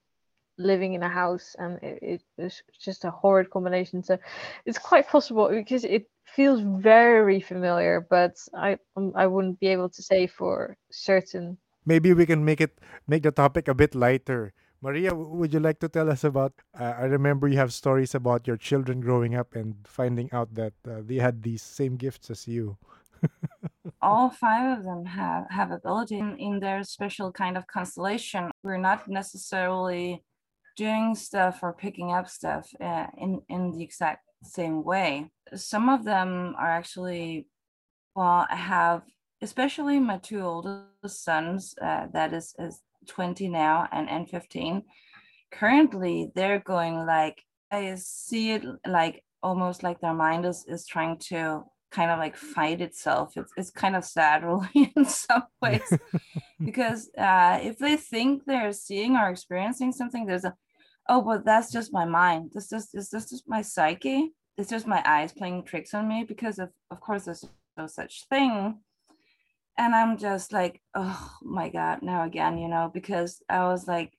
living 0.61 0.93
in 0.93 1.03
a 1.03 1.09
house 1.09 1.55
and 1.59 1.79
it, 1.81 1.99
it, 2.01 2.21
was 2.37 2.61
just 2.79 3.05
a 3.05 3.11
horrid 3.11 3.49
combination. 3.49 4.03
So 4.03 4.17
it's 4.65 4.77
quite 4.77 5.07
possible 5.07 5.49
because 5.49 5.83
it 5.83 6.07
feels 6.35 6.61
very 6.61 7.41
familiar 7.41 8.07
but 8.09 8.37
i 8.55 8.77
um, 8.95 9.11
i 9.15 9.27
wouldn't 9.27 9.59
be 9.59 9.67
able 9.67 9.89
to 9.89 10.01
say 10.01 10.27
for 10.27 10.77
certain. 10.91 11.57
Maybe 11.85 12.13
we 12.13 12.25
can 12.25 12.45
make 12.45 12.61
it 12.61 12.79
make 13.07 13.23
the 13.23 13.31
topic 13.31 13.67
a 13.67 13.73
bit 13.73 13.95
lighter. 13.95 14.53
Maria 14.81 15.13
would 15.13 15.53
you 15.53 15.59
like 15.59 15.79
to 15.79 15.89
tell 15.89 16.09
us 16.09 16.23
about 16.23 16.53
uh, 16.79 16.93
i 16.97 17.05
remember 17.05 17.47
you 17.47 17.57
have 17.57 17.73
stories 17.73 18.15
about 18.15 18.47
your 18.47 18.57
children 18.57 19.01
growing 19.01 19.35
up 19.35 19.55
and 19.55 19.75
finding 19.85 20.29
out 20.31 20.53
that 20.55 20.73
uh, 20.87 21.01
they 21.03 21.17
had 21.17 21.43
these 21.43 21.61
same 21.61 21.97
gifts 21.97 22.29
as 22.29 22.47
you? 22.47 22.77
All 24.01 24.29
five 24.29 24.77
of 24.77 24.83
them 24.83 25.05
have 25.05 25.45
have 25.49 25.71
ability 25.71 26.17
in, 26.17 26.37
in 26.37 26.59
their 26.59 26.83
special 26.83 27.31
kind 27.31 27.57
of 27.57 27.67
constellation. 27.67 28.49
We're 28.63 28.81
not 28.81 29.07
necessarily 29.07 30.23
doing 30.75 31.15
stuff 31.15 31.59
or 31.61 31.73
picking 31.73 32.11
up 32.11 32.27
stuff 32.29 32.69
uh, 32.81 33.07
in 33.17 33.41
in 33.49 33.71
the 33.71 33.83
exact 33.83 34.25
same 34.43 34.83
way. 34.83 35.29
Some 35.55 35.89
of 35.89 36.03
them 36.03 36.55
are 36.57 36.69
actually 36.69 37.47
well 38.15 38.45
have 38.49 39.03
especially 39.41 39.99
my 39.99 40.17
two 40.17 40.41
oldest 40.41 41.23
sons 41.23 41.75
uh, 41.81 42.07
that 42.13 42.33
is 42.33 42.53
is 42.59 42.81
20 43.07 43.47
now 43.47 43.87
and 43.91 44.09
and 44.09 44.29
15 44.29 44.83
currently 45.51 46.31
they're 46.35 46.59
going 46.59 47.05
like 47.05 47.43
i 47.71 47.95
see 47.95 48.51
it 48.51 48.63
like 48.87 49.23
almost 49.41 49.81
like 49.81 49.99
their 49.99 50.13
mind 50.13 50.45
is 50.45 50.65
is 50.67 50.85
trying 50.85 51.17
to 51.17 51.63
kind 51.91 52.09
of 52.09 52.19
like 52.19 52.35
fight 52.35 52.81
itself. 52.81 53.33
It's, 53.35 53.51
it's 53.57 53.69
kind 53.69 53.95
of 53.95 54.03
sad, 54.05 54.43
really, 54.45 54.91
in 54.95 55.05
some 55.05 55.43
ways, 55.61 55.97
because 56.63 57.09
uh, 57.17 57.59
if 57.61 57.77
they 57.77 57.97
think 57.97 58.43
they're 58.45 58.73
seeing 58.73 59.15
or 59.15 59.29
experiencing 59.29 59.91
something, 59.91 60.25
there's 60.25 60.45
a, 60.45 60.55
oh, 61.09 61.21
but 61.21 61.45
that's 61.45 61.71
just 61.71 61.93
my 61.93 62.05
mind. 62.05 62.51
This 62.53 62.71
is 62.71 62.89
this 62.91 63.09
this 63.09 63.29
just 63.29 63.47
my 63.47 63.61
psyche. 63.61 64.33
It's 64.57 64.69
just 64.69 64.87
my 64.87 65.01
eyes 65.05 65.33
playing 65.33 65.63
tricks 65.63 65.93
on 65.93 66.07
me 66.07 66.23
because 66.27 66.59
of 66.59 66.69
of 66.89 66.99
course 66.99 67.25
there's 67.25 67.45
no 67.77 67.87
such 67.87 68.25
thing. 68.29 68.79
And 69.77 69.95
I'm 69.95 70.17
just 70.17 70.51
like, 70.53 70.81
oh 70.93 71.31
my 71.41 71.69
God, 71.69 72.01
now 72.01 72.23
again, 72.25 72.57
you 72.57 72.67
know, 72.67 72.91
because 72.93 73.41
I 73.49 73.63
was 73.63 73.87
like, 73.87 74.13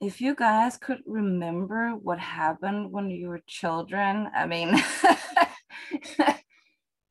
if 0.00 0.20
you 0.20 0.34
guys 0.34 0.76
could 0.76 1.02
remember 1.06 1.90
what 1.90 2.18
happened 2.18 2.90
when 2.92 3.10
you 3.10 3.28
were 3.28 3.42
children, 3.46 4.28
I 4.34 4.46
mean, 4.46 4.74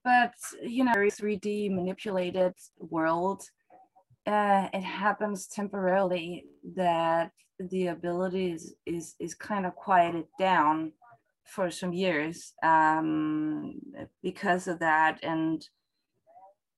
but 0.06 0.34
you 0.64 0.86
know 0.86 0.94
3d 0.94 1.70
manipulated 1.72 2.54
world 2.80 3.42
uh, 4.28 4.68
it 4.74 4.82
happens 4.82 5.48
temporarily 5.48 6.46
that 6.76 7.32
the 7.60 7.88
ability 7.88 8.52
is 8.52 8.76
is, 8.86 9.16
is 9.20 9.36
kind 9.36 9.66
of 9.66 9.76
quieted 9.76 10.26
down 10.40 10.92
for 11.46 11.70
some 11.70 11.94
years 11.94 12.54
um, 12.64 13.76
because 14.24 14.68
of 14.68 14.80
that. 14.80 15.20
And 15.24 15.66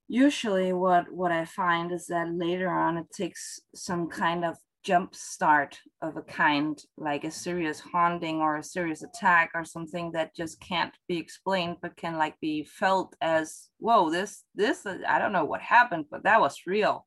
usually 0.10 0.72
what 0.72 1.12
what 1.12 1.34
i 1.34 1.44
find 1.44 1.92
is 1.92 2.08
that 2.08 2.34
later 2.34 2.70
on 2.70 2.98
it 2.98 3.06
takes 3.12 3.60
some 3.76 4.08
kind 4.08 4.46
of 4.46 4.56
jump 4.88 5.14
start 5.14 5.78
of 6.02 6.16
a 6.16 6.22
kind, 6.22 6.82
like 6.98 7.26
a 7.26 7.32
serious 7.32 7.80
haunting 7.82 8.38
or 8.38 8.56
a 8.56 8.64
serious 8.64 9.04
attack 9.04 9.52
or 9.54 9.66
something 9.66 10.14
that 10.14 10.34
just 10.34 10.62
can't 10.62 10.94
be 11.10 11.18
explained, 11.18 11.76
but 11.82 11.98
can 11.98 12.18
like 12.18 12.40
be 12.40 12.64
felt 12.64 13.14
as, 13.20 13.68
whoa, 13.80 14.10
this, 14.10 14.46
this, 14.56 14.86
uh, 14.86 15.00
I 15.06 15.20
don't 15.20 15.34
know 15.34 15.44
what 15.44 15.62
happened, 15.62 16.06
but 16.10 16.24
that 16.24 16.40
was 16.40 16.62
real. 16.66 17.06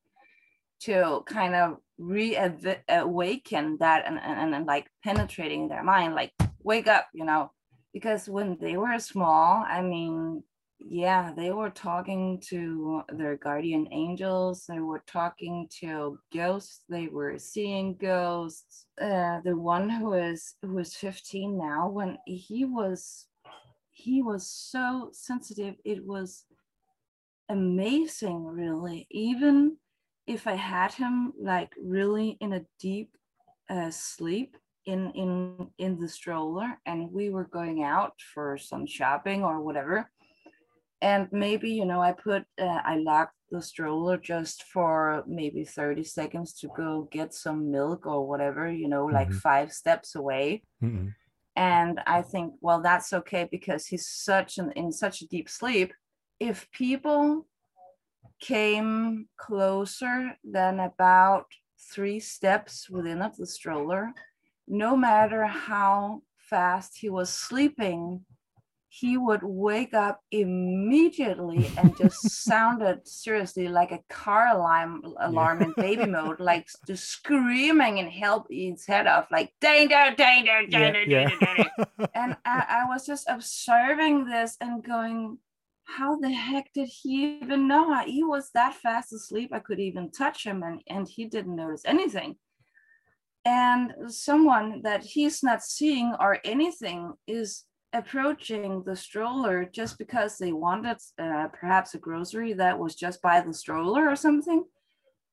To 0.83 1.23
kind 1.27 1.55
of 1.55 1.77
reawaken 1.99 3.77
that 3.81 4.07
and, 4.07 4.19
and, 4.19 4.55
and 4.55 4.67
like 4.67 4.87
penetrating 5.05 5.69
their 5.69 5.83
mind, 5.83 6.15
like 6.15 6.33
wake 6.63 6.87
up, 6.87 7.07
you 7.15 7.25
know, 7.25 7.51
because 7.95 8.29
when 8.29 8.59
they 8.61 8.77
were 8.77 8.99
small, 8.99 9.65
I 9.67 9.81
mean, 9.83 10.43
yeah, 10.89 11.33
they 11.37 11.51
were 11.51 11.71
talking 11.71 12.41
to 12.49 13.03
their 13.11 13.37
guardian 13.37 13.87
angels. 13.93 14.65
They 14.67 14.81
were 14.81 15.03
talking 15.07 15.69
to 15.81 16.19
ghosts. 16.35 16.81
They 16.89 17.09
were 17.09 17.39
seeing 17.39 17.97
ghosts. 17.97 18.87
Uh, 19.01 19.41
the 19.45 19.57
one 19.57 19.91
who 19.91 20.15
is 20.15 20.55
who 20.63 20.79
is 20.79 20.95
15 20.97 21.59
now, 21.59 21.89
when 21.89 22.19
he 22.27 22.65
was 22.65 23.27
he 23.91 24.23
was 24.23 24.49
so 24.49 25.11
sensitive, 25.13 25.75
it 25.85 26.05
was 26.05 26.45
amazing, 27.51 28.45
really. 28.45 29.07
Even 29.11 29.77
if 30.27 30.47
I 30.47 30.55
had 30.55 30.93
him 30.95 31.33
like 31.39 31.73
really 31.81 32.39
in 32.41 32.55
a 32.55 32.65
deep 32.79 33.11
uh, 33.69 33.91
sleep 33.91 34.57
in 34.87 35.11
in 35.11 35.69
in 35.79 36.01
the 36.01 36.09
stroller, 36.09 36.79
and 36.87 37.13
we 37.13 37.29
were 37.29 37.45
going 37.45 37.83
out 37.83 38.15
for 38.33 38.57
some 38.57 38.87
shopping 38.87 39.45
or 39.45 39.61
whatever 39.61 40.11
and 41.03 41.29
maybe 41.33 41.71
you 41.71 41.85
know 41.85 42.01
i 42.03 42.13
put 42.13 42.45
uh, 42.61 42.81
i 42.85 42.97
locked 42.97 43.35
the 43.51 43.61
stroller 43.63 44.17
just 44.17 44.63
for 44.65 45.25
maybe 45.27 45.65
30 45.65 46.05
seconds 46.05 46.53
to 46.53 46.69
go 46.77 47.09
get 47.11 47.35
some 47.35 47.71
milk 47.71 48.07
or 48.07 48.27
whatever 48.27 48.71
you 48.71 48.89
know 48.89 49.07
like 49.07 49.31
Mhm. 49.31 49.41
five 49.41 49.73
steps 49.73 50.15
away 50.15 50.63
Mm-mm. 50.83 51.15
and 51.57 52.01
i 52.07 52.23
think 52.23 52.55
well 52.61 52.81
that's 52.83 53.13
okay 53.13 53.49
because 53.51 53.87
he's 53.87 54.09
such 54.09 54.59
an 54.59 54.73
in 54.73 54.93
such 54.93 55.23
a 55.23 55.29
deep 55.29 55.49
sleep 55.49 55.93
if 56.39 56.71
people 56.71 57.47
came 58.41 59.29
closer 59.37 60.37
than 60.45 60.81
about 60.81 61.47
three 61.93 62.21
steps 62.21 62.89
within 62.89 63.21
of 63.23 63.37
the 63.37 63.47
stroller 63.47 64.13
no 64.69 64.97
matter 64.97 65.45
how 65.47 66.23
fast 66.37 66.99
he 66.99 67.09
was 67.11 67.31
sleeping 67.33 68.25
he 68.93 69.17
would 69.17 69.43
wake 69.45 69.95
up 69.95 70.21
immediately 70.33 71.73
and 71.77 71.97
just 71.97 72.45
sounded 72.45 73.07
seriously 73.07 73.69
like 73.69 73.93
a 73.93 74.03
car 74.09 74.49
alarm 74.49 75.03
alarm 75.21 75.63
in 75.63 75.73
baby 75.79 76.07
mode 76.07 76.41
like 76.41 76.67
just 76.87 77.05
screaming 77.09 78.01
and 78.01 78.11
help 78.11 78.49
his 78.51 78.85
head 78.85 79.07
off 79.07 79.29
like 79.31 79.53
danger 79.61 80.13
danger 80.17 80.67
Yeah, 80.67 80.93
danger 80.93 81.05
yeah. 81.07 81.29
danger 81.29 81.37
danger 81.39 81.71
and 82.15 82.37
I, 82.45 82.83
I 82.83 82.85
was 82.89 83.07
just 83.07 83.29
observing 83.29 84.27
this 84.27 84.57
and 84.61 84.83
going, 84.85 85.39
how 85.85 86.17
the 86.17 86.31
heck 86.31 86.73
did 86.73 86.89
he 86.89 87.39
even 87.43 87.69
know? 87.69 88.03
He 88.05 88.25
was 88.25 88.51
that 88.55 88.75
fast 88.75 89.13
asleep. 89.13 89.51
I 89.53 89.61
could 89.61 89.81
even 89.81 90.11
touch 90.11 90.45
him 90.45 90.63
and, 90.63 90.83
and 90.89 91.09
he 91.09 91.27
didn't 91.27 91.57
notice 91.57 91.83
anything. 91.85 92.37
And 93.45 93.93
someone 94.09 94.83
that 94.83 95.03
he's 95.03 95.43
not 95.43 95.63
seeing 95.63 96.15
or 96.21 96.39
anything 96.45 97.15
is 97.27 97.65
approaching 97.93 98.83
the 98.85 98.97
stroller 98.97 99.65
just 99.65 99.99
because 99.99 100.39
they 100.39 100.53
wanted 100.53 100.99
uh, 101.19 101.49
perhaps 101.49 101.95
a 101.95 101.99
grocery 101.99 102.53
that 102.55 102.79
was 102.79 102.95
just 102.95 103.21
by 103.23 103.41
the 103.41 103.53
stroller 103.53 104.09
or 104.09 104.17
something. 104.17 104.65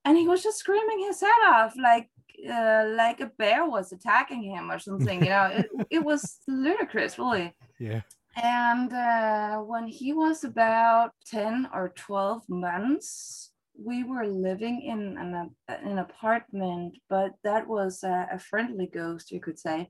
And 0.05 0.17
he 0.17 0.27
was 0.27 0.43
just 0.43 0.59
screaming 0.59 0.99
his 1.05 1.21
head 1.21 1.41
off 1.47 1.73
like 1.81 2.09
uh, 2.49 2.85
like 2.95 3.19
a 3.19 3.31
bear 3.37 3.65
was 3.67 3.91
attacking 3.91 4.43
him 4.43 4.71
or 4.71 4.79
something. 4.79 5.23
You 5.23 5.29
know, 5.29 5.45
it, 5.45 5.69
it 5.89 6.03
was 6.03 6.39
ludicrous, 6.47 7.17
really. 7.17 7.55
yeah. 7.79 8.01
And 8.41 8.93
uh, 8.93 9.57
when 9.61 9.87
he 9.87 10.13
was 10.13 10.43
about 10.43 11.11
10 11.25 11.69
or 11.73 11.89
12 11.95 12.43
months, 12.47 13.51
we 13.79 14.03
were 14.03 14.27
living 14.27 14.81
in 14.83 15.17
an, 15.17 15.51
uh, 15.67 15.73
an 15.83 15.97
apartment, 15.97 16.97
but 17.09 17.31
that 17.43 17.67
was 17.67 18.03
a, 18.03 18.27
a 18.31 18.39
friendly 18.39 18.87
ghost, 18.87 19.31
you 19.31 19.39
could 19.39 19.57
say, 19.57 19.89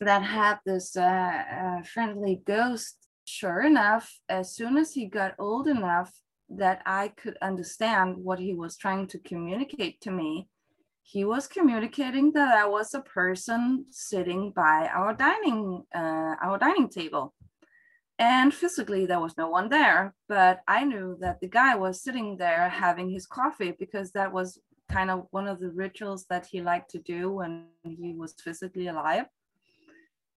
that 0.00 0.22
had 0.22 0.58
this 0.64 0.96
uh, 0.96 1.02
uh, 1.02 1.82
friendly 1.82 2.42
ghost. 2.46 3.08
Sure 3.24 3.60
enough, 3.62 4.18
as 4.28 4.54
soon 4.54 4.76
as 4.78 4.92
he 4.92 5.06
got 5.06 5.34
old 5.38 5.68
enough 5.68 6.12
that 6.48 6.80
I 6.86 7.08
could 7.08 7.36
understand 7.42 8.16
what 8.16 8.38
he 8.38 8.54
was 8.54 8.76
trying 8.78 9.06
to 9.08 9.18
communicate 9.18 10.00
to 10.02 10.10
me, 10.10 10.48
he 11.02 11.24
was 11.24 11.46
communicating 11.46 12.32
that 12.32 12.56
I 12.56 12.66
was 12.66 12.94
a 12.94 13.00
person 13.00 13.84
sitting 13.90 14.52
by 14.54 14.88
our 14.94 15.14
dining 15.14 15.84
uh, 15.94 16.34
our 16.42 16.58
dining 16.58 16.88
table 16.88 17.34
and 18.18 18.52
physically 18.52 19.06
there 19.06 19.20
was 19.20 19.36
no 19.38 19.48
one 19.48 19.68
there 19.68 20.14
but 20.28 20.60
i 20.66 20.84
knew 20.84 21.16
that 21.20 21.40
the 21.40 21.48
guy 21.48 21.74
was 21.74 22.02
sitting 22.02 22.36
there 22.36 22.68
having 22.68 23.08
his 23.08 23.26
coffee 23.26 23.74
because 23.78 24.10
that 24.12 24.32
was 24.32 24.58
kind 24.90 25.10
of 25.10 25.26
one 25.30 25.46
of 25.46 25.60
the 25.60 25.70
rituals 25.70 26.24
that 26.28 26.46
he 26.46 26.60
liked 26.60 26.90
to 26.90 26.98
do 26.98 27.30
when 27.30 27.66
he 27.84 28.14
was 28.14 28.34
physically 28.42 28.88
alive 28.88 29.26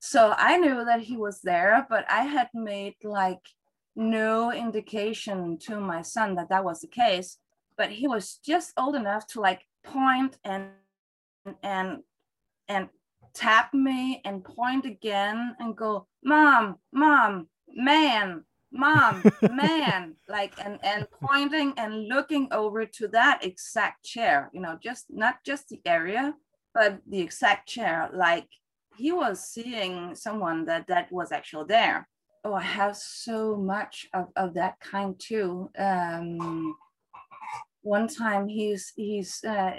so 0.03 0.33
i 0.37 0.57
knew 0.57 0.83
that 0.83 0.99
he 0.99 1.15
was 1.15 1.41
there 1.41 1.85
but 1.87 2.03
i 2.09 2.23
had 2.23 2.49
made 2.55 2.95
like 3.03 3.45
no 3.95 4.51
indication 4.51 5.57
to 5.59 5.79
my 5.79 6.01
son 6.01 6.33
that 6.33 6.49
that 6.49 6.65
was 6.65 6.81
the 6.81 6.87
case 6.87 7.37
but 7.77 7.91
he 7.91 8.07
was 8.07 8.39
just 8.43 8.73
old 8.77 8.95
enough 8.95 9.27
to 9.27 9.39
like 9.39 9.61
point 9.83 10.37
and 10.43 10.69
and 11.61 11.99
and 12.67 12.89
tap 13.35 13.73
me 13.75 14.21
and 14.25 14.43
point 14.43 14.85
again 14.85 15.55
and 15.59 15.77
go 15.77 16.07
mom 16.23 16.77
mom 16.91 17.47
man 17.75 18.43
mom 18.71 19.23
man 19.51 20.15
like 20.27 20.53
and 20.65 20.79
and 20.83 21.05
pointing 21.23 21.73
and 21.77 22.07
looking 22.07 22.47
over 22.51 22.87
to 22.87 23.07
that 23.07 23.45
exact 23.45 24.03
chair 24.03 24.49
you 24.51 24.59
know 24.59 24.79
just 24.81 25.05
not 25.09 25.35
just 25.45 25.69
the 25.69 25.79
area 25.85 26.33
but 26.73 26.99
the 27.07 27.19
exact 27.19 27.69
chair 27.69 28.09
like 28.13 28.47
he 29.01 29.11
was 29.11 29.43
seeing 29.53 30.15
someone 30.15 30.65
that 30.65 30.87
that 30.87 31.11
was 31.11 31.31
actually 31.31 31.65
there. 31.67 32.07
Oh 32.43 32.53
i 32.53 32.61
have 32.81 32.95
so 32.97 33.55
much 33.57 34.07
of, 34.13 34.25
of 34.35 34.53
that 34.59 34.79
kind 34.79 35.13
too. 35.19 35.69
Um 35.77 36.75
one 37.83 38.07
time 38.07 38.47
he's 38.47 38.93
he's 38.95 39.43
uh, 39.43 39.71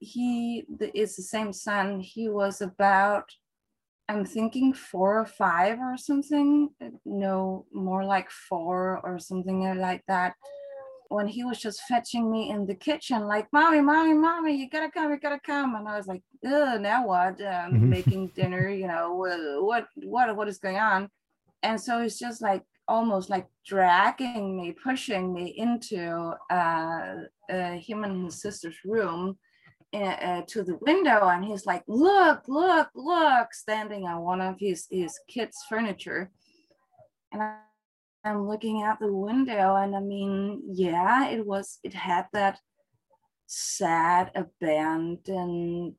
he 0.00 0.64
is 0.94 1.16
the 1.16 1.22
same 1.22 1.52
son. 1.52 2.00
He 2.00 2.28
was 2.28 2.60
about 2.60 3.26
i'm 4.10 4.24
thinking 4.24 4.72
four 4.72 5.20
or 5.20 5.26
five 5.26 5.78
or 5.78 5.96
something 5.96 6.70
no 7.04 7.66
more 7.72 8.04
like 8.04 8.30
four 8.30 9.00
or 9.04 9.18
something 9.18 9.60
like 9.78 10.02
that 10.08 10.32
when 11.08 11.26
he 11.26 11.44
was 11.44 11.58
just 11.58 11.80
fetching 11.82 12.30
me 12.30 12.50
in 12.50 12.66
the 12.66 12.74
kitchen 12.74 13.26
like 13.26 13.46
mommy 13.52 13.80
mommy 13.80 14.14
mommy 14.14 14.54
you 14.54 14.68
gotta 14.68 14.90
come 14.90 15.10
you 15.10 15.18
gotta 15.18 15.40
come 15.40 15.74
and 15.74 15.88
i 15.88 15.96
was 15.96 16.06
like 16.06 16.22
now 16.42 17.06
what? 17.06 17.40
Um, 17.40 17.72
Mhm. 17.74 17.90
making 17.90 18.28
dinner 18.28 18.68
you 18.68 18.86
know 18.86 19.14
what 19.14 19.86
what 20.04 20.36
what 20.36 20.48
is 20.48 20.58
going 20.58 20.76
on? 20.76 21.10
And 21.62 21.80
so 21.80 22.00
it's 22.00 22.18
just 22.18 22.40
like 22.40 22.62
almost 22.86 23.28
like 23.28 23.46
dragging 23.66 24.56
me 24.56 24.72
pushing 24.72 25.34
me 25.34 25.54
into 25.56 26.32
uh, 26.50 27.14
uh, 27.50 27.72
him 27.72 28.04
and 28.04 28.24
his 28.24 28.40
sister's 28.40 28.78
room 28.84 29.38
uh, 29.92 29.98
uh, 29.98 30.42
to 30.46 30.62
the 30.62 30.78
window 30.82 31.28
and 31.28 31.44
he's 31.44 31.66
like 31.66 31.82
look 31.88 32.42
look 32.46 32.88
look 32.94 33.52
standing 33.52 34.06
on 34.06 34.22
one 34.22 34.40
of 34.40 34.56
his 34.58 34.86
his 34.90 35.18
kids 35.28 35.56
furniture. 35.68 36.30
And 37.32 37.42
I, 37.42 37.56
i'm 38.28 38.46
looking 38.48 38.82
out 38.82 38.98
the 39.00 39.12
window 39.12 39.76
and 39.76 39.96
i 39.96 40.00
mean 40.00 40.62
yeah 40.66 41.28
it 41.28 41.44
was 41.46 41.78
it 41.82 41.94
had 41.94 42.26
that 42.32 42.58
sad 43.46 44.30
abandoned 44.34 45.94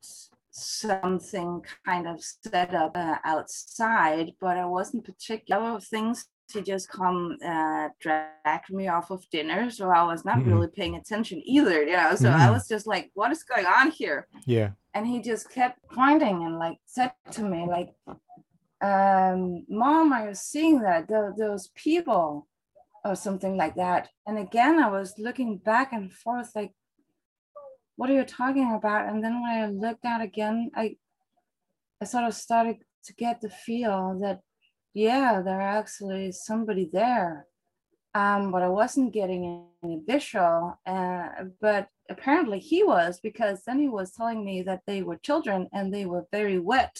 something 0.51 1.63
kind 1.85 2.07
of 2.07 2.21
set 2.21 2.73
up 2.75 2.95
uh, 2.95 3.15
outside 3.23 4.31
but 4.39 4.57
i 4.57 4.65
wasn't 4.65 5.03
particular 5.05 5.61
of 5.75 5.83
things 5.83 6.27
to 6.49 6.61
just 6.61 6.89
come 6.89 7.37
uh, 7.45 7.87
drag 7.99 8.61
me 8.71 8.87
off 8.87 9.11
of 9.11 9.23
dinner 9.29 9.69
so 9.69 9.89
i 9.89 10.03
was 10.03 10.25
not 10.25 10.37
Mhm. 10.39 10.47
really 10.47 10.67
paying 10.67 10.95
attention 10.95 11.41
either 11.45 11.83
you 11.83 11.93
know 11.95 12.15
so 12.15 12.29
i 12.29 12.47
Mhm. 12.47 12.53
was 12.53 12.67
just 12.67 12.87
like 12.87 13.11
what 13.13 13.31
is 13.31 13.43
going 13.43 13.65
on 13.65 13.91
here 13.91 14.27
Yeah. 14.45 14.71
and 14.95 15.05
he 15.07 15.21
just 15.21 15.49
kept 15.51 15.77
pointing 15.89 16.37
and 16.45 16.57
like 16.57 16.77
said 16.85 17.11
to 17.31 17.43
me 17.43 17.65
like 17.67 17.89
um 18.81 19.65
mom 19.67 20.13
are 20.13 20.29
you 20.29 20.35
seeing 20.35 20.81
that 20.81 21.07
Tho- 21.09 21.33
those 21.37 21.67
people 21.75 22.47
or 23.03 23.15
something 23.15 23.57
like 23.57 23.75
that. 23.75 24.09
And 24.25 24.37
again 24.37 24.79
i 24.79 24.89
was 24.89 25.13
looking 25.17 25.57
back 25.57 25.93
and 25.93 26.11
forth 26.11 26.51
like 26.55 26.71
what 27.97 28.09
are 28.09 28.13
you 28.13 28.23
talking 28.23 28.73
about? 28.73 29.09
And 29.09 29.21
then 29.21 29.41
when 29.41 29.51
i 29.51 29.67
looked 29.67 30.05
out 30.05 30.21
again 30.21 30.71
i 30.75 30.95
i 32.01 32.05
sort 32.05 32.23
of 32.23 32.33
started 32.33 32.77
to 33.05 33.13
get 33.13 33.41
the 33.41 33.49
feel 33.49 34.17
that 34.21 34.39
yeah 34.93 35.41
there 35.41 35.61
actually 35.61 36.27
is 36.27 36.45
somebody 36.45 36.89
there. 36.91 37.47
Um 38.13 38.51
but 38.51 38.61
i 38.63 38.69
wasn't 38.69 39.13
getting 39.13 39.67
any 39.83 40.01
visual 40.07 40.79
uh, 40.85 41.27
but 41.61 41.89
apparently 42.09 42.59
he 42.59 42.83
was 42.83 43.19
because 43.21 43.63
then 43.65 43.79
he 43.79 43.89
was 43.89 44.11
telling 44.11 44.43
me 44.43 44.61
that 44.63 44.81
they 44.87 45.03
were 45.03 45.17
children 45.17 45.67
and 45.73 45.93
they 45.93 46.05
were 46.05 46.25
very 46.31 46.59
wet 46.59 46.95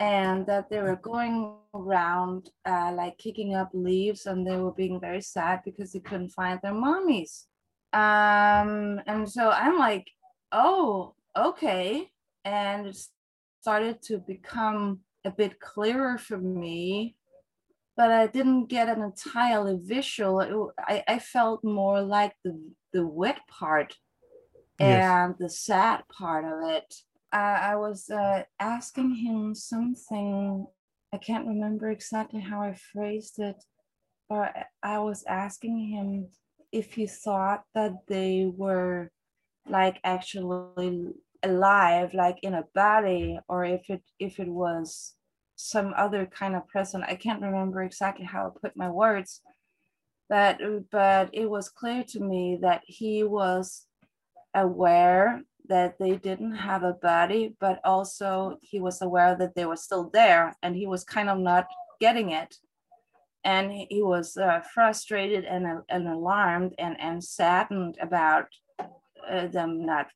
and 0.00 0.46
that 0.46 0.68
they 0.68 0.80
were 0.80 0.96
going 0.96 1.54
around 1.74 2.50
uh, 2.66 2.92
like 2.92 3.16
kicking 3.18 3.54
up 3.54 3.70
leaves 3.72 4.26
and 4.26 4.46
they 4.46 4.56
were 4.56 4.72
being 4.72 5.00
very 5.00 5.20
sad 5.20 5.60
because 5.64 5.92
they 5.92 6.00
couldn't 6.00 6.30
find 6.30 6.58
their 6.62 6.72
mommies 6.72 7.44
um 7.92 9.00
and 9.06 9.28
so 9.28 9.50
i'm 9.50 9.78
like 9.78 10.06
oh 10.50 11.14
okay 11.36 12.10
and 12.44 12.86
it 12.86 13.06
started 13.60 14.00
to 14.02 14.18
become 14.18 15.00
a 15.24 15.30
bit 15.30 15.60
clearer 15.60 16.18
for 16.18 16.38
me 16.38 17.14
but 17.96 18.10
I 18.10 18.26
didn't 18.26 18.66
get 18.66 18.88
an 18.88 19.02
entirely 19.02 19.78
visual. 19.80 20.40
It, 20.40 20.74
I, 20.78 21.04
I 21.06 21.18
felt 21.18 21.62
more 21.62 22.00
like 22.00 22.34
the 22.44 22.58
the 22.92 23.06
wet 23.06 23.40
part 23.48 23.96
Yes. 24.78 25.04
and 25.04 25.34
the 25.38 25.48
sad 25.48 26.04
part 26.08 26.44
of 26.44 26.70
it. 26.70 26.94
I, 27.32 27.72
I 27.72 27.76
was 27.76 28.10
uh, 28.10 28.42
asking 28.60 29.14
him 29.14 29.54
something. 29.54 30.66
I 31.12 31.18
can't 31.18 31.46
remember 31.46 31.90
exactly 31.90 32.40
how 32.40 32.62
I 32.62 32.74
phrased 32.74 33.38
it, 33.38 33.62
but 34.28 34.54
I 34.82 34.98
was 34.98 35.24
asking 35.26 35.78
him 35.88 36.28
if 36.70 36.94
he 36.94 37.06
thought 37.06 37.64
that 37.74 37.92
they 38.08 38.50
were 38.54 39.10
like 39.68 39.98
actually 40.04 41.12
alive, 41.42 42.14
like 42.14 42.38
in 42.42 42.54
a 42.54 42.64
body, 42.74 43.38
or 43.48 43.64
if 43.64 43.88
it 43.88 44.02
if 44.18 44.38
it 44.38 44.48
was 44.48 45.14
some 45.56 45.92
other 45.96 46.26
kind 46.26 46.56
of 46.56 46.66
present. 46.68 47.04
I 47.06 47.14
can't 47.14 47.42
remember 47.42 47.82
exactly 47.82 48.24
how 48.24 48.46
I 48.46 48.58
put 48.60 48.76
my 48.76 48.90
words, 48.90 49.40
but 50.28 50.60
but 50.90 51.30
it 51.32 51.48
was 51.48 51.68
clear 51.68 52.04
to 52.08 52.20
me 52.20 52.58
that 52.62 52.82
he 52.86 53.22
was 53.22 53.86
aware 54.54 55.42
that 55.72 55.98
they 55.98 56.16
didn't 56.16 56.54
have 56.54 56.82
a 56.82 56.92
body, 56.92 57.56
but 57.58 57.80
also 57.82 58.58
he 58.60 58.78
was 58.78 59.00
aware 59.00 59.34
that 59.38 59.54
they 59.54 59.64
were 59.64 59.82
still 59.86 60.10
there 60.12 60.54
and 60.62 60.76
he 60.76 60.86
was 60.86 61.02
kind 61.02 61.30
of 61.30 61.38
not 61.38 61.66
getting 61.98 62.28
it. 62.30 62.54
And 63.42 63.72
he 63.72 64.02
was 64.02 64.36
uh, 64.36 64.60
frustrated 64.74 65.46
and, 65.46 65.66
uh, 65.66 65.80
and 65.88 66.06
alarmed 66.06 66.74
and, 66.78 67.00
and 67.00 67.24
saddened 67.24 67.96
about 68.02 68.48
uh, 68.78 69.46
them 69.46 69.86
not 69.86 70.08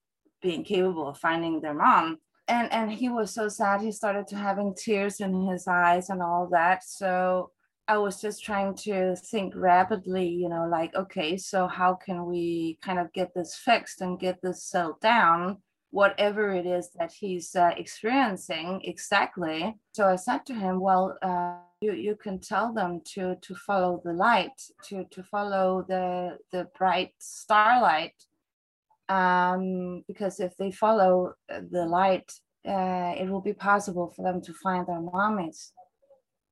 being 0.42 0.62
capable 0.62 1.08
of 1.08 1.16
finding 1.16 1.62
their 1.62 1.78
mom. 1.86 2.18
And, 2.48 2.70
and 2.70 2.92
he 2.92 3.08
was 3.08 3.32
so 3.32 3.48
sad, 3.48 3.80
he 3.80 3.92
started 3.92 4.26
to 4.28 4.36
having 4.36 4.74
tears 4.76 5.20
in 5.20 5.46
his 5.46 5.66
eyes 5.66 6.10
and 6.10 6.20
all 6.22 6.50
that. 6.52 6.84
So 6.84 7.50
I 7.88 7.98
was 7.98 8.20
just 8.20 8.42
trying 8.42 8.74
to 8.78 9.14
think 9.14 9.54
rapidly, 9.54 10.28
you 10.28 10.48
know, 10.48 10.66
like, 10.68 10.94
okay, 10.96 11.36
so 11.36 11.68
how 11.68 11.94
can 11.94 12.26
we 12.26 12.78
kind 12.82 12.98
of 12.98 13.12
get 13.12 13.32
this 13.32 13.54
fixed 13.54 14.00
and 14.00 14.18
get 14.18 14.42
this 14.42 14.64
settled 14.64 15.00
down, 15.00 15.58
whatever 15.90 16.50
it 16.50 16.66
is 16.66 16.90
that 16.98 17.12
he's 17.12 17.54
uh, 17.54 17.70
experiencing 17.76 18.80
exactly. 18.82 19.76
So 19.92 20.08
I 20.08 20.16
said 20.16 20.44
to 20.46 20.54
him, 20.54 20.80
well, 20.80 21.16
uh, 21.22 21.58
you, 21.80 21.92
you 21.92 22.16
can 22.16 22.40
tell 22.40 22.72
them 22.72 23.02
to 23.14 23.36
to 23.42 23.54
follow 23.54 24.00
the 24.04 24.12
light, 24.12 24.60
to 24.86 25.04
to 25.12 25.22
follow 25.22 25.84
the 25.88 26.38
the 26.50 26.68
bright 26.76 27.12
starlight, 27.18 28.14
um, 29.08 30.02
because 30.08 30.40
if 30.40 30.56
they 30.56 30.72
follow 30.72 31.34
uh, 31.48 31.60
the 31.70 31.86
light, 31.86 32.32
uh, 32.66 33.14
it 33.16 33.28
will 33.30 33.42
be 33.42 33.52
possible 33.52 34.12
for 34.16 34.22
them 34.22 34.40
to 34.42 34.52
find 34.54 34.88
their 34.88 35.00
mommies 35.00 35.70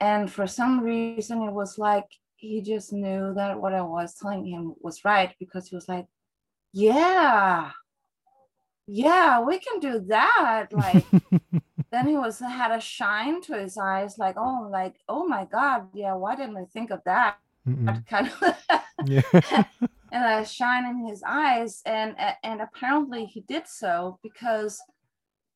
and 0.01 0.31
for 0.31 0.47
some 0.47 0.81
reason 0.81 1.43
it 1.43 1.53
was 1.53 1.79
like 1.79 2.07
he 2.37 2.61
just 2.61 2.93
knew 2.93 3.33
that 3.35 3.61
what 3.61 3.75
i 3.75 3.81
was 3.81 4.15
telling 4.15 4.45
him 4.45 4.75
was 4.81 5.05
right 5.05 5.35
because 5.39 5.69
he 5.69 5.75
was 5.75 5.89
like 5.89 6.07
yeah 6.73 7.71
yeah 8.87 9.41
we 9.41 9.59
can 9.59 9.81
do 9.81 10.01
that 10.09 10.67
like 10.73 11.05
then 11.91 12.07
he 12.07 12.17
was 12.17 12.39
had 12.41 12.71
a 12.71 12.81
shine 12.81 13.41
to 13.41 13.55
his 13.55 13.79
eyes 13.79 14.19
like 14.19 14.37
oh 14.37 14.69
like 14.71 14.97
oh 15.09 15.27
my 15.27 15.47
god 15.51 15.89
yeah 15.95 16.15
why 16.15 16.35
didn't 16.35 16.57
i 16.57 16.65
think 16.73 16.91
of 16.91 17.01
that 17.05 17.37
Mm-mm. 17.67 18.07
kind 18.09 18.31
of 18.43 18.81
Yeah. 19.07 19.23
and 20.13 20.43
a 20.43 20.47
shine 20.47 20.87
in 20.87 21.07
his 21.07 21.23
eyes 21.27 21.83
and 21.87 22.15
and 22.43 22.61
apparently 22.61 23.25
he 23.25 23.41
did 23.43 23.67
so 23.67 24.19
because 24.23 24.81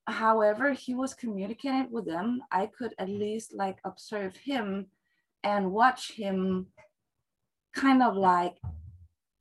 however 0.08 0.72
he 0.72 0.94
was 0.94 1.14
communicating 1.14 1.88
with 1.90 2.06
them. 2.06 2.40
I 2.50 2.66
could 2.66 2.94
at 2.98 3.08
mm. 3.08 3.18
least 3.18 3.54
like 3.54 3.78
observe 3.84 4.36
him 4.36 4.86
and 5.44 5.72
watch 5.72 6.12
him 6.12 6.66
kind 7.74 8.02
of 8.02 8.16
like 8.16 8.56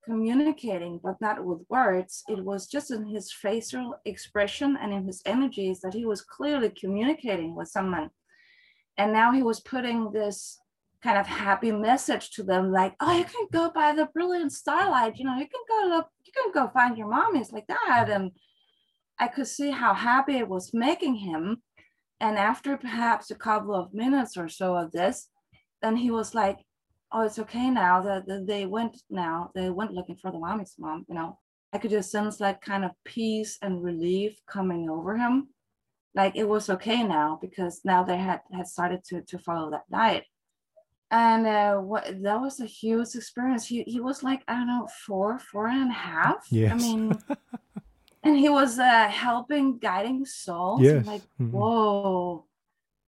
communicating 0.05 0.99
but 1.03 1.19
not 1.19 1.43
with 1.43 1.59
words. 1.69 2.23
It 2.27 2.43
was 2.43 2.67
just 2.67 2.91
in 2.91 3.05
his 3.05 3.31
facial 3.31 3.95
expression 4.05 4.77
and 4.81 4.93
in 4.93 5.05
his 5.05 5.21
energies 5.25 5.81
that 5.81 5.93
he 5.93 6.05
was 6.05 6.21
clearly 6.21 6.69
communicating 6.69 7.55
with 7.55 7.69
someone. 7.69 8.09
And 8.97 9.13
now 9.13 9.31
he 9.31 9.43
was 9.43 9.59
putting 9.59 10.11
this 10.11 10.59
kind 11.03 11.17
of 11.17 11.27
happy 11.27 11.71
message 11.71 12.31
to 12.31 12.41
them 12.41 12.71
like 12.71 12.95
oh 12.99 13.15
you 13.15 13.23
can 13.23 13.45
go 13.53 13.69
by 13.69 13.93
the 13.93 14.07
brilliant 14.15 14.51
starlight 14.51 15.15
you 15.19 15.23
know 15.23 15.37
you 15.37 15.45
can 15.47 15.61
go 15.69 15.95
look 15.95 16.07
you 16.27 16.33
can 16.33 16.51
go 16.51 16.69
find 16.69 16.97
your 16.97 17.07
mommies 17.07 17.51
like 17.51 17.67
that. 17.67 18.09
And 18.09 18.31
i 19.19 19.27
could 19.27 19.47
see 19.47 19.71
how 19.71 19.93
happy 19.93 20.37
it 20.37 20.47
was 20.47 20.73
making 20.73 21.15
him. 21.15 21.61
And 22.19 22.37
after 22.37 22.77
perhaps 22.77 23.29
a 23.29 23.35
couple 23.35 23.75
of 23.75 23.93
minutes 23.93 24.37
or 24.37 24.49
so 24.49 24.75
of 24.75 24.91
this 24.91 25.29
then 25.81 25.95
he 25.95 26.09
was 26.09 26.33
like 26.33 26.57
oh 27.11 27.21
it's 27.21 27.39
okay 27.39 27.69
now 27.69 28.01
that 28.01 28.45
they 28.47 28.65
went 28.65 28.97
now 29.09 29.51
they 29.53 29.69
went 29.69 29.93
looking 29.93 30.17
for 30.17 30.31
the 30.31 30.39
mommy's 30.39 30.75
mom 30.79 31.05
you 31.07 31.15
know? 31.15 31.37
I 31.73 31.77
could 31.79 31.91
just 31.91 32.11
sense 32.11 32.37
that 32.37 32.61
kind 32.61 32.85
of 32.85 32.91
peace 33.03 33.57
and 33.61 33.83
relief 33.83 34.39
coming 34.47 34.89
over 34.89 35.17
him. 35.17 35.49
Like 36.15 36.35
it 36.35 36.47
was 36.47 36.69
okay 36.69 37.03
now 37.03 37.37
because 37.41 37.81
now 37.83 38.03
they 38.03 38.17
had 38.17 38.41
had 38.51 38.67
started 38.67 39.03
to 39.09 39.21
to 39.21 39.37
follow 39.39 39.69
that 39.71 39.89
diet. 39.91 40.23
And 41.11 41.45
uh 41.45 41.75
what 41.75 42.05
that 42.23 42.41
was 42.41 42.59
a 42.59 42.65
huge 42.65 43.13
experience. 43.15 43.67
He 43.67 43.83
he 43.83 43.99
was 43.99 44.23
like 44.23 44.41
i 44.47 44.55
don't 44.55 44.67
know 44.67 44.87
four 45.05 45.39
four 45.39 45.67
and 45.67 45.91
a 45.91 45.93
half? 45.93 46.47
Yes. 46.49 46.71
i 46.71 46.75
mean 46.75 47.17
and 48.27 48.37
he 48.37 48.49
was 48.49 48.77
uh 48.79 49.07
helping 49.07 49.77
guiding 49.77 50.25
souls 50.25 50.81
Yes. 50.81 51.05
Like 51.05 51.21
Mhm. 51.39 51.51
whoa 51.51 52.45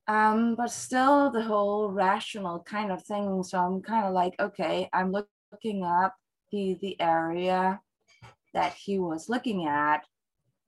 um 0.08 0.56
but 0.56 0.72
still 0.72 1.30
the 1.30 1.44
whole 1.44 1.92
rational 1.92 2.58
kind 2.62 2.92
of 2.92 3.04
thing 3.04 3.44
so 3.44 3.60
i'm 3.60 3.82
kind 3.82 4.06
of 4.08 4.14
like 4.14 4.34
okay 4.40 4.90
i'm 4.94 5.12
look, 5.12 5.28
looking 5.52 5.84
up 5.84 6.16
the 6.52 6.78
the 6.82 7.00
area 7.00 7.80
that 8.54 8.74
he 8.74 8.98
was 8.98 9.30
looking 9.30 9.66
at 9.68 10.00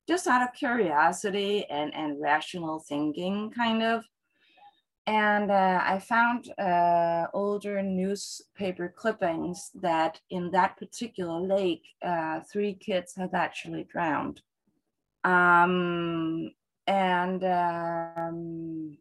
just 0.08 0.28
out 0.28 0.43
of 0.43 0.54
curiosity 0.54 1.66
and 1.70 1.93
and 1.95 2.22
rational 2.22 2.78
thinking 2.80 3.52
kind 3.52 3.82
of 3.82 4.04
and 5.08 5.49
uh, 5.52 5.82
i 5.84 5.97
found 5.99 6.52
uh, 6.60 7.26
older 7.34 7.82
newspaper 7.82 8.93
clippings 8.95 9.72
that 9.82 10.20
in 10.30 10.52
that 10.52 10.78
particular 10.78 11.39
lake 11.39 11.84
uh, 12.04 12.39
three 12.52 12.74
kids 12.74 13.16
had 13.16 13.34
actually 13.34 13.84
drowned. 13.84 14.41
Um, 15.24 16.52
and 16.88 17.43
um, 17.43 18.97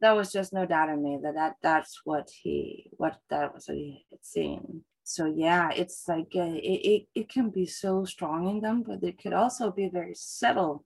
there 0.00 0.14
was 0.14 0.32
just 0.32 0.52
no 0.52 0.66
doubt 0.66 0.88
in 0.88 1.02
me 1.02 1.18
that, 1.22 1.34
that 1.34 1.56
that's 1.62 2.00
what 2.04 2.28
he 2.30 2.90
what 2.96 3.18
that 3.30 3.54
was 3.54 3.68
what 3.68 3.76
he 3.76 4.04
had 4.10 4.24
seen. 4.24 4.82
So 5.04 5.26
yeah 5.26 5.70
it's 5.70 6.04
like 6.08 6.32
uh, 6.34 6.42
it, 6.42 6.80
it, 6.94 7.06
it 7.14 7.28
can 7.28 7.50
be 7.50 7.66
so 7.66 8.04
strong 8.04 8.48
in 8.48 8.60
them 8.60 8.82
but 8.82 9.02
it 9.02 9.20
could 9.20 9.32
also 9.32 9.70
be 9.70 9.88
very 9.88 10.14
subtle 10.14 10.84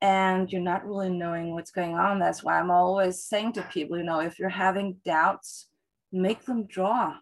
and 0.00 0.50
you're 0.50 0.60
not 0.60 0.86
really 0.86 1.10
knowing 1.10 1.52
what's 1.52 1.70
going 1.70 1.94
on. 1.94 2.18
That's 2.18 2.42
why 2.42 2.58
i'm 2.58 2.70
always 2.70 3.22
saying 3.22 3.52
to 3.54 3.62
people 3.62 3.96
you 3.96 4.04
know 4.04 4.20
if 4.20 4.38
you're 4.38 4.48
having 4.48 4.96
doubts 5.04 5.68
make 6.12 6.44
them 6.44 6.66
draw 6.66 7.14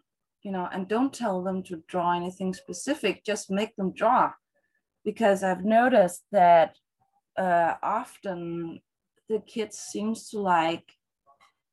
you 0.43 0.51
know 0.51 0.67
and 0.71 0.87
don't 0.87 1.13
tell 1.13 1.41
them 1.43 1.63
to 1.63 1.83
draw 1.87 2.15
anything 2.15 2.53
specific 2.53 3.25
just 3.25 3.51
make 3.51 3.75
them 3.75 3.93
draw. 3.93 4.31
Because 5.05 5.43
i've 5.43 5.65
noticed 5.65 6.23
that 6.31 6.75
uh, 7.37 7.73
often 7.81 8.79
the 9.29 9.39
kids 9.39 9.77
seems 9.77 10.29
to 10.29 10.39
like 10.39 10.83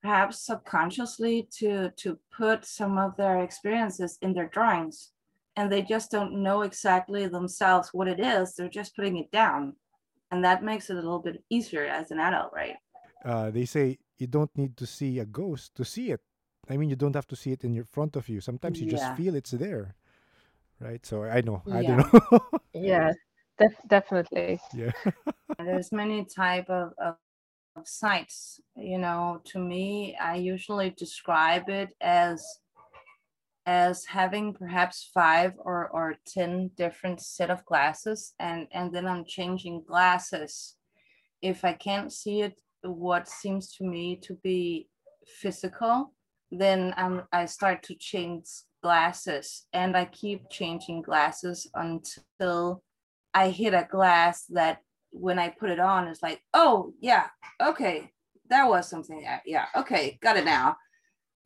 perhaps 0.02 0.46
subconsciously 0.46 1.46
to 1.58 1.90
to 1.96 2.18
put 2.36 2.64
some 2.64 2.96
of 2.98 3.16
their 3.16 3.40
experiences 3.40 4.16
in 4.22 4.32
their 4.32 4.48
drawings 4.48 5.12
and 5.56 5.70
they 5.70 5.82
just 5.82 6.10
don't 6.10 6.42
know 6.42 6.62
exactly 6.62 7.26
themselves 7.26 7.90
what 7.92 8.08
it 8.08 8.20
is. 8.20 8.54
They're 8.54 8.68
just 8.68 8.96
putting 8.96 9.18
it 9.18 9.30
down 9.30 9.74
and 10.30 10.44
that 10.44 10.62
makes 10.62 10.90
it 10.90 10.94
a 10.94 11.00
little 11.00 11.18
bit 11.18 11.42
easier 11.50 11.84
as 11.84 12.10
an 12.10 12.18
adult 12.20 12.52
right 12.52 12.76
uh, 13.24 13.50
they 13.50 13.64
say 13.64 13.98
you 14.18 14.26
don't 14.26 14.50
need 14.56 14.76
to 14.76 14.86
see 14.86 15.18
a 15.18 15.24
ghost 15.26 15.74
to 15.74 15.84
see 15.84 16.10
it. 16.10 16.20
I 16.68 16.76
mean, 16.76 16.90
you 16.90 16.96
don't 16.96 17.14
have 17.14 17.26
to 17.28 17.36
see 17.36 17.52
it 17.52 17.64
in 17.64 17.74
your 17.74 17.84
front 17.84 18.16
of 18.16 18.28
you. 18.28 18.40
Sometimes 18.40 18.80
you 18.80 18.86
just 18.86 19.14
feel 19.14 19.34
it's 19.34 19.50
there, 19.50 19.94
right? 20.80 21.04
So 21.04 21.24
I 21.24 21.40
know. 21.40 21.62
I 21.70 21.82
Yeah. 21.82 21.96
don't 21.96 22.12
know. 22.14 22.40
Yes, 22.72 23.14
def- 23.58 23.88
definitely. 23.88 24.60
yeah. 24.74 24.92
there's 25.58 25.92
many 25.92 26.24
type 26.24 26.68
of, 26.70 26.92
of, 26.98 27.16
of 27.76 27.86
sights 27.86 28.60
you 28.76 28.98
know 28.98 29.40
to 29.44 29.58
me 29.58 30.16
i 30.20 30.34
usually 30.34 30.90
describe 30.90 31.68
it 31.68 31.90
as 32.00 32.44
as 33.70 34.04
having 34.04 34.52
perhaps 34.52 35.10
five 35.14 35.52
or 35.58 35.88
or 35.90 36.16
ten 36.26 36.70
different 36.76 37.20
set 37.20 37.50
of 37.50 37.64
glasses 37.64 38.34
and 38.40 38.66
and 38.72 38.92
then 38.94 39.06
i'm 39.06 39.24
changing 39.24 39.82
glasses 39.86 40.74
if 41.40 41.64
i 41.64 41.72
can't 41.72 42.12
see 42.12 42.42
it 42.42 42.60
what 42.82 43.28
seems 43.28 43.64
to 43.74 43.84
me 43.84 44.16
to 44.16 44.34
be 44.42 44.88
physical 45.40 46.12
then 46.50 46.92
um, 46.96 47.22
i 47.32 47.46
start 47.46 47.82
to 47.82 47.94
change 47.94 48.46
glasses 48.82 49.66
and 49.72 49.96
i 49.96 50.04
keep 50.06 50.40
changing 50.50 51.00
glasses 51.00 51.68
until 51.74 52.82
i 53.34 53.50
hit 53.50 53.74
a 53.74 53.86
glass 53.90 54.46
that 54.46 54.78
when 55.12 55.38
I 55.38 55.48
put 55.48 55.70
it 55.70 55.80
on, 55.80 56.08
it's 56.08 56.22
like, 56.22 56.40
oh 56.54 56.94
yeah, 57.00 57.26
okay, 57.60 58.10
that 58.48 58.68
was 58.68 58.88
something. 58.88 59.24
Yeah, 59.44 59.66
okay, 59.76 60.18
got 60.22 60.36
it 60.36 60.44
now. 60.44 60.76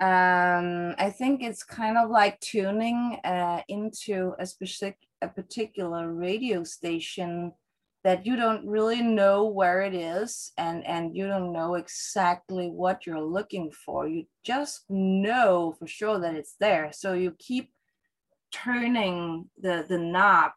Um, 0.01 0.95
I 0.99 1.11
think 1.17 1.43
it's 1.43 1.63
kind 1.63 1.97
of 1.97 2.11
like 2.11 2.41
tuning 2.41 3.21
uh, 3.25 3.63
into 3.69 4.35
a 4.41 4.47
specific 4.47 4.99
a 5.23 5.29
particular 5.29 6.13
radio 6.13 6.65
station 6.65 7.53
that 8.03 8.27
you 8.27 8.37
don't 8.37 8.67
really 8.67 9.01
know 9.01 9.47
where 9.47 9.83
it 9.83 9.95
is 9.95 10.53
and 10.59 10.85
and 10.85 11.17
you 11.17 11.29
don't 11.29 11.53
know 11.53 11.75
exactly 11.77 12.69
what 12.69 13.07
you're 13.07 13.23
looking 13.23 13.71
for. 13.71 14.09
You 14.09 14.25
just 14.45 14.85
know 14.89 15.77
for 15.79 15.87
sure 15.87 16.19
that 16.19 16.35
it's 16.35 16.57
there. 16.59 16.91
So 16.93 17.13
you 17.13 17.37
keep 17.39 17.71
turning 18.53 19.49
the 19.61 19.87
the 19.89 19.99
knob 19.99 20.53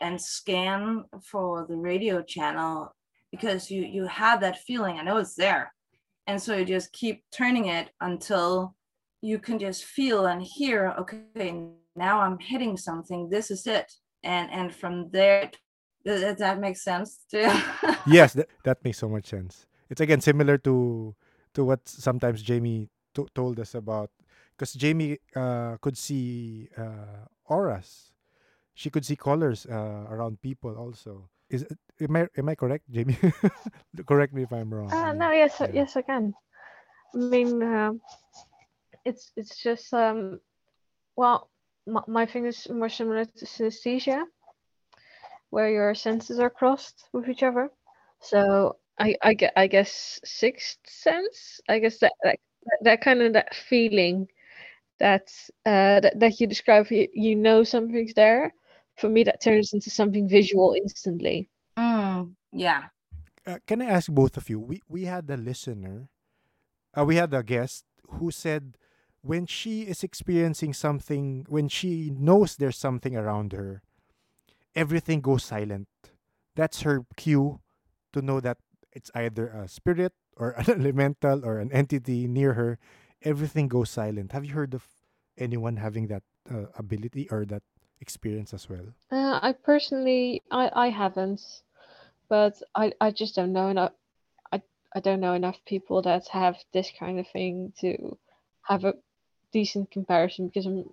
and 0.00 0.20
scan 0.20 1.04
for 1.22 1.66
the 1.68 1.76
radio 1.76 2.22
channel 2.22 2.94
because 3.30 3.70
you 3.70 3.82
you 3.82 4.06
have 4.06 4.40
that 4.40 4.60
feeling. 4.60 4.98
I 4.98 5.02
know 5.02 5.18
it's 5.18 5.34
there 5.34 5.73
and 6.26 6.40
so 6.40 6.56
you 6.56 6.64
just 6.64 6.92
keep 6.92 7.24
turning 7.30 7.66
it 7.66 7.90
until 8.00 8.74
you 9.20 9.38
can 9.38 9.58
just 9.58 9.84
feel 9.84 10.26
and 10.26 10.42
hear 10.42 10.94
okay 10.98 11.50
now 11.96 12.20
i'm 12.20 12.38
hitting 12.38 12.76
something 12.76 13.28
this 13.30 13.50
is 13.50 13.66
it 13.66 13.92
and 14.22 14.50
and 14.50 14.74
from 14.74 15.10
there 15.10 15.50
does 16.04 16.36
that 16.36 16.60
make 16.60 16.76
sense 16.76 17.24
too? 17.30 17.48
yes, 18.06 18.34
that, 18.34 18.48
that 18.64 18.84
makes 18.84 18.98
so 18.98 19.08
much 19.08 19.26
sense. 19.26 19.66
It's 19.88 20.00
again 20.00 20.20
similar 20.20 20.58
to 20.58 21.14
to 21.54 21.64
what 21.64 21.88
sometimes 21.88 22.42
Jamie 22.42 22.88
to- 23.14 23.28
told 23.34 23.58
us 23.60 23.74
about 23.74 24.10
because 24.52 24.74
Jamie 24.74 25.18
uh, 25.34 25.76
could 25.80 25.96
see 25.96 26.68
uh, 26.76 27.24
auras. 27.46 28.12
She 28.74 28.90
could 28.90 29.04
see 29.06 29.16
colors 29.16 29.66
uh, 29.66 30.04
around 30.10 30.42
people 30.42 30.76
also. 30.76 31.30
Is 31.54 31.62
it, 31.62 31.78
am 32.00 32.16
I 32.16 32.26
am 32.36 32.48
I 32.48 32.54
correct, 32.56 32.84
Jamie? 32.90 33.16
correct 34.06 34.34
me 34.34 34.42
if 34.42 34.52
I'm 34.52 34.74
wrong. 34.74 34.90
Uh, 34.90 35.12
no, 35.12 35.30
yes, 35.30 35.56
yeah. 35.60 35.70
yes, 35.72 35.96
I 35.96 36.02
can. 36.02 36.34
I 37.14 37.18
mean, 37.18 37.62
uh, 37.62 37.92
it's 39.04 39.30
it's 39.36 39.56
just 39.62 39.94
um, 39.94 40.40
well, 41.16 41.48
my, 41.86 42.02
my 42.08 42.26
thing 42.26 42.46
is 42.46 42.68
more 42.68 42.88
similar 42.88 43.24
to 43.24 43.44
synesthesia, 43.46 44.24
where 45.50 45.70
your 45.70 45.94
senses 45.94 46.40
are 46.40 46.50
crossed 46.50 47.04
with 47.12 47.28
each 47.28 47.44
other. 47.44 47.70
So 48.20 48.76
I 48.98 49.14
I 49.22 49.34
get 49.34 49.52
I 49.56 49.68
guess 49.68 50.18
sixth 50.24 50.78
sense. 50.86 51.60
I 51.68 51.78
guess 51.78 51.98
that 51.98 52.12
that, 52.24 52.38
that 52.82 53.00
kind 53.00 53.22
of 53.22 53.32
that 53.34 53.54
feeling 53.54 54.26
that 54.98 55.30
uh 55.66 56.00
that, 56.00 56.18
that 56.18 56.40
you 56.40 56.48
describe. 56.48 56.90
You, 56.90 57.06
you 57.14 57.36
know 57.36 57.62
something's 57.62 58.14
there. 58.14 58.52
For 58.96 59.08
me, 59.08 59.24
that 59.24 59.40
turns 59.42 59.72
into 59.72 59.90
something 59.90 60.28
visual 60.28 60.74
instantly. 60.76 61.48
Mm, 61.76 62.34
yeah. 62.52 62.84
uh, 63.46 63.58
can 63.66 63.82
I 63.82 63.86
ask 63.86 64.10
both 64.10 64.36
of 64.36 64.48
you? 64.48 64.60
We 64.60 64.82
we 64.88 65.04
had 65.04 65.28
a 65.30 65.36
listener, 65.36 66.08
uh, 66.96 67.04
we 67.04 67.16
had 67.16 67.34
a 67.34 67.42
guest 67.42 67.84
who 68.18 68.30
said 68.30 68.76
when 69.22 69.46
she 69.46 69.82
is 69.82 70.04
experiencing 70.04 70.74
something, 70.74 71.46
when 71.48 71.68
she 71.68 72.10
knows 72.14 72.56
there's 72.56 72.76
something 72.76 73.16
around 73.16 73.52
her, 73.52 73.82
everything 74.74 75.20
goes 75.20 75.44
silent. 75.44 75.88
That's 76.54 76.82
her 76.82 77.04
cue 77.16 77.60
to 78.12 78.22
know 78.22 78.40
that 78.40 78.58
it's 78.92 79.10
either 79.14 79.48
a 79.48 79.66
spirit 79.68 80.12
or 80.36 80.50
an 80.52 80.70
elemental 80.80 81.44
or 81.44 81.58
an 81.58 81.72
entity 81.72 82.28
near 82.28 82.54
her. 82.54 82.78
Everything 83.22 83.68
goes 83.68 83.90
silent. 83.90 84.32
Have 84.32 84.44
you 84.44 84.52
heard 84.54 84.74
of 84.74 84.86
anyone 85.38 85.76
having 85.76 86.06
that 86.08 86.22
uh, 86.50 86.66
ability 86.76 87.28
or 87.30 87.44
that 87.46 87.62
experience 88.00 88.54
as 88.54 88.68
well? 88.68 88.86
Uh, 89.10 89.38
I 89.42 89.52
personally, 89.52 90.42
I, 90.50 90.70
I 90.74 90.88
haven't, 90.88 91.40
but 92.28 92.54
I, 92.74 92.92
I 93.00 93.10
just 93.10 93.34
don't 93.34 93.52
know 93.52 93.68
enough. 93.68 93.92
I, 94.52 94.62
I 94.94 95.00
don't 95.00 95.20
know 95.20 95.34
enough 95.34 95.58
people 95.66 96.02
that 96.02 96.28
have 96.28 96.56
this 96.72 96.90
kind 96.98 97.18
of 97.18 97.26
thing 97.28 97.72
to 97.80 98.18
have 98.62 98.84
a 98.84 98.94
decent 99.52 99.90
comparison 99.90 100.48
because 100.48 100.66
I'm, 100.66 100.84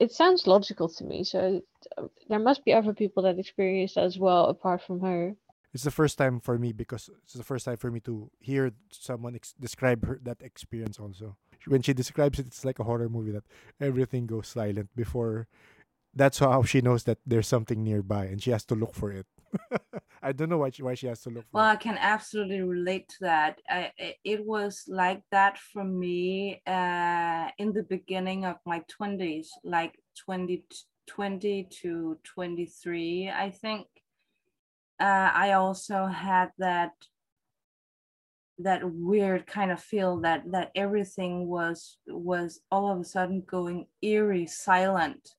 it 0.00 0.12
sounds 0.12 0.46
logical 0.46 0.88
to 0.88 1.04
me. 1.04 1.24
So 1.24 1.62
uh, 1.96 2.08
there 2.28 2.38
must 2.38 2.64
be 2.64 2.72
other 2.72 2.94
people 2.94 3.22
that 3.24 3.38
experience 3.38 3.94
that 3.94 4.04
as 4.04 4.18
well, 4.18 4.46
apart 4.46 4.82
from 4.82 5.00
her. 5.00 5.36
It's 5.74 5.84
the 5.84 5.90
first 5.90 6.18
time 6.18 6.40
for 6.40 6.58
me 6.58 6.72
because 6.72 7.08
it's 7.24 7.32
the 7.32 7.44
first 7.44 7.64
time 7.64 7.78
for 7.78 7.90
me 7.90 8.00
to 8.00 8.30
hear 8.40 8.72
someone 8.90 9.34
ex- 9.34 9.54
describe 9.58 10.04
her 10.04 10.20
that 10.22 10.42
experience 10.42 10.98
also. 10.98 11.36
When 11.66 11.80
she 11.80 11.94
describes 11.94 12.38
it, 12.38 12.46
it's 12.46 12.64
like 12.64 12.78
a 12.78 12.84
horror 12.84 13.08
movie 13.08 13.32
that 13.32 13.44
everything 13.80 14.26
goes 14.26 14.48
silent 14.48 14.90
before. 14.94 15.46
That's 16.14 16.38
how 16.38 16.62
she 16.62 16.80
knows 16.82 17.04
that 17.04 17.18
there's 17.24 17.48
something 17.48 17.82
nearby 17.82 18.26
and 18.26 18.42
she 18.42 18.50
has 18.50 18.64
to 18.66 18.74
look 18.74 18.94
for 18.94 19.10
it. 19.12 19.26
I 20.22 20.32
don't 20.32 20.48
know 20.50 20.58
why 20.58 20.70
she, 20.70 20.82
why 20.82 20.94
she 20.94 21.06
has 21.06 21.20
to 21.22 21.30
look 21.30 21.44
for 21.50 21.58
Well, 21.58 21.68
it. 21.68 21.72
I 21.72 21.76
can 21.76 21.96
absolutely 21.98 22.60
relate 22.60 23.08
to 23.10 23.16
that. 23.20 23.60
I, 23.68 23.92
I- 23.98 24.16
it 24.24 24.44
was 24.44 24.84
like 24.88 25.22
that 25.30 25.58
for 25.58 25.84
me 25.84 26.60
uh, 26.66 27.48
in 27.58 27.72
the 27.72 27.82
beginning 27.88 28.44
of 28.44 28.56
my 28.66 28.82
20s, 28.88 29.48
like 29.64 29.98
20, 30.18 30.64
20 31.06 31.64
to 31.80 32.18
23, 32.24 33.30
I 33.30 33.50
think. 33.50 33.86
Uh, 35.00 35.30
I 35.34 35.52
also 35.52 36.06
had 36.06 36.50
that 36.58 36.92
that 38.58 38.82
weird 38.84 39.46
kind 39.46 39.72
of 39.72 39.80
feel 39.80 40.20
that 40.20 40.42
that 40.52 40.70
everything 40.74 41.48
was 41.48 41.96
was 42.06 42.60
all 42.70 42.92
of 42.92 43.00
a 43.00 43.04
sudden 43.04 43.42
going 43.46 43.86
eerie 44.02 44.46
silent 44.46 45.34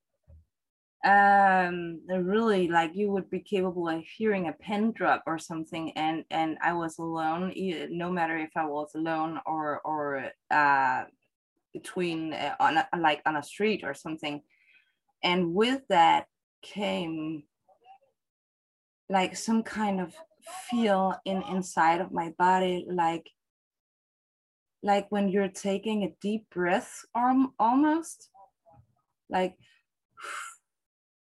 um 1.05 1.99
really 2.07 2.69
like 2.69 2.95
you 2.95 3.11
would 3.11 3.29
be 3.29 3.39
capable 3.39 3.89
of 3.89 4.01
hearing 4.05 4.47
a 4.47 4.53
pen 4.53 4.91
drop 4.93 5.21
or 5.27 5.37
something 5.37 5.91
and 5.97 6.23
and 6.31 6.57
i 6.61 6.71
was 6.71 6.97
alone 6.97 7.51
no 7.89 8.09
matter 8.09 8.37
if 8.37 8.51
i 8.55 8.65
was 8.65 8.95
alone 8.95 9.37
or 9.45 9.81
or 9.81 10.31
uh 10.49 11.03
between 11.73 12.33
uh, 12.33 12.55
on 12.59 12.77
a, 12.77 12.87
like 12.97 13.21
on 13.25 13.35
a 13.35 13.43
street 13.43 13.83
or 13.83 13.93
something. 13.93 14.41
And 15.23 15.53
with 15.53 15.81
that 15.89 16.27
came 16.61 17.43
like 19.09 19.35
some 19.35 19.63
kind 19.63 19.99
of 19.99 20.13
feel 20.69 21.15
in 21.25 21.41
inside 21.43 21.99
of 21.99 22.11
my 22.11 22.33
body 22.37 22.85
like 22.89 23.29
like 24.81 25.05
when 25.09 25.29
you're 25.29 25.49
taking 25.49 26.03
a 26.03 26.13
deep 26.21 26.49
breath 26.49 27.05
um, 27.15 27.53
almost 27.59 28.29
like 29.29 29.55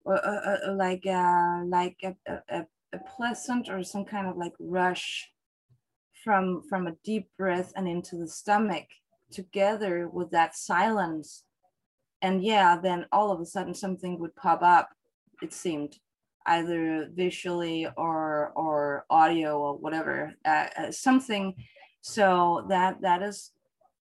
like 0.05 1.05
uh, 1.05 1.63
like 1.65 1.97
a, 2.03 2.15
a, 2.49 2.65
a 2.93 2.99
pleasant 3.15 3.69
or 3.69 3.83
some 3.83 4.05
kind 4.05 4.27
of 4.27 4.37
like 4.37 4.53
rush 4.59 5.29
from 6.23 6.61
from 6.69 6.87
a 6.87 6.95
deep 7.03 7.29
breath 7.37 7.71
and 7.75 7.87
into 7.87 8.15
the 8.15 8.27
stomach 8.27 8.85
together 9.31 10.07
with 10.07 10.31
that 10.31 10.55
silence. 10.55 11.43
And 12.21 12.43
yeah 12.43 12.77
then 12.81 13.05
all 13.11 13.31
of 13.31 13.39
a 13.39 13.45
sudden 13.45 13.73
something 13.73 14.19
would 14.19 14.35
pop 14.35 14.61
up 14.61 14.89
it 15.41 15.53
seemed 15.53 15.97
either 16.45 17.09
visually 17.13 17.87
or 17.97 18.51
or 18.55 19.05
audio 19.09 19.59
or 19.59 19.77
whatever 19.77 20.33
uh, 20.45 20.67
uh, 20.77 20.91
something. 20.91 21.55
So 22.01 22.65
that 22.69 23.01
that 23.01 23.21
is 23.23 23.51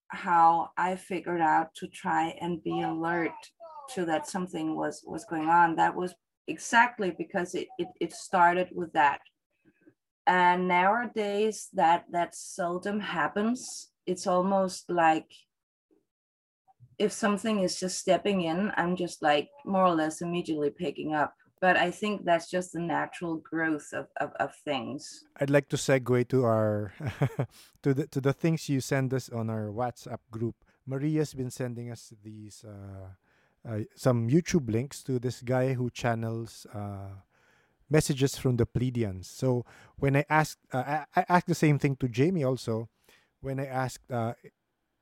how 0.09 0.71
i 0.77 0.95
figured 0.95 1.41
out 1.41 1.75
to 1.75 1.89
try 1.89 2.35
and 2.41 2.63
be 2.63 2.81
alert 2.83 3.33
to 3.95 4.05
that 4.07 4.29
something 4.29 4.77
was 4.77 5.03
was 5.07 5.25
going 5.25 5.49
on. 5.49 5.77
That 5.77 5.95
was 5.95 6.15
exactly 6.47 7.13
because 7.17 7.55
it 7.55 7.69
it, 7.79 7.89
it 8.01 8.13
started 8.13 8.69
with 8.73 8.93
that. 8.93 9.21
And 10.27 10.69
nowadays 10.69 11.69
that 11.75 12.05
that 12.13 12.35
seldom 12.35 13.01
happens. 13.01 13.91
It's 14.07 14.27
almost 14.27 14.91
like 14.91 15.31
if 16.99 17.13
something 17.13 17.61
is 17.61 17.79
just 17.79 17.99
stepping 17.99 18.43
in 18.43 18.71
i'm 18.77 18.95
just 18.97 19.23
like 19.23 19.49
more 19.65 19.85
or 19.85 19.95
less 19.95 20.23
immediately 20.23 20.71
picking 20.71 21.15
up. 21.15 21.35
But 21.61 21.77
i 21.77 21.91
think 21.91 22.25
that's 22.25 22.51
just 22.51 22.73
the 22.73 22.81
natural 22.81 23.37
growth 23.39 23.89
of, 23.93 24.07
of, 24.21 24.31
of 24.39 24.55
things. 24.65 25.25
I'd 25.41 25.51
like 25.51 25.69
to 25.71 25.77
segue 25.77 26.29
to 26.29 26.45
our 26.45 26.93
to 27.83 27.95
the 27.95 28.07
to 28.09 28.21
the 28.21 28.33
things 28.33 28.69
you 28.69 28.81
send 28.81 29.15
us 29.15 29.29
on 29.31 29.51
our 29.51 29.73
WhatsApp 29.73 30.21
group. 30.31 30.57
Maria's 30.87 31.33
been 31.33 31.51
sending 31.51 31.91
us 31.91 32.13
these 32.23 32.65
uh, 32.69 33.17
some 33.95 34.29
YouTube 34.29 34.71
links 34.71 35.03
to 35.05 35.19
this 35.19 35.41
guy 35.41 35.75
who 35.75 35.91
channels 35.91 36.67
uh, 36.75 37.23
messages 37.89 38.37
from 38.37 38.57
the 38.57 38.67
Pleiadians. 38.67 39.25
So 39.25 39.65
when 39.97 40.17
I 40.17 40.25
asked, 40.29 40.59
uh, 40.73 41.05
I, 41.17 41.21
I 41.21 41.25
asked 41.29 41.47
the 41.47 41.55
same 41.55 41.79
thing 41.79 41.97
to 41.97 42.09
Jamie 42.09 42.45
also. 42.45 42.89
When 43.41 43.61
I 43.61 43.67
asked 43.67 44.11
uh, 44.11 44.35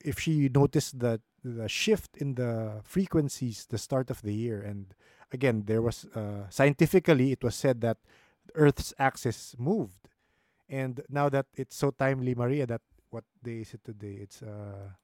if 0.05 0.19
she 0.19 0.49
noticed 0.49 0.99
the 0.99 1.21
the 1.45 1.69
shift 1.69 2.17
in 2.19 2.35
the 2.35 2.81
frequencies 2.85 3.67
the 3.69 3.79
start 3.79 4.11
of 4.11 4.23
the 4.23 4.35
year, 4.35 4.63
and 4.63 4.95
again 5.33 5.65
there 5.67 5.83
was 5.83 6.07
uh, 6.15 6.49
scientifically 6.51 7.33
it 7.33 7.43
was 7.43 7.55
said 7.55 7.81
that 7.81 7.99
Earth's 8.55 8.95
axis 8.99 9.55
moved, 9.59 10.09
and 10.69 11.03
now 11.09 11.29
that 11.29 11.47
it's 11.55 11.77
so 11.77 11.91
timely, 11.91 12.35
Maria, 12.35 12.67
that 12.67 12.83
what 13.11 13.25
day 13.43 13.61
is 13.61 13.75
it 13.75 13.85
today? 13.85 14.19
It's 14.23 14.43
uh 14.43 14.95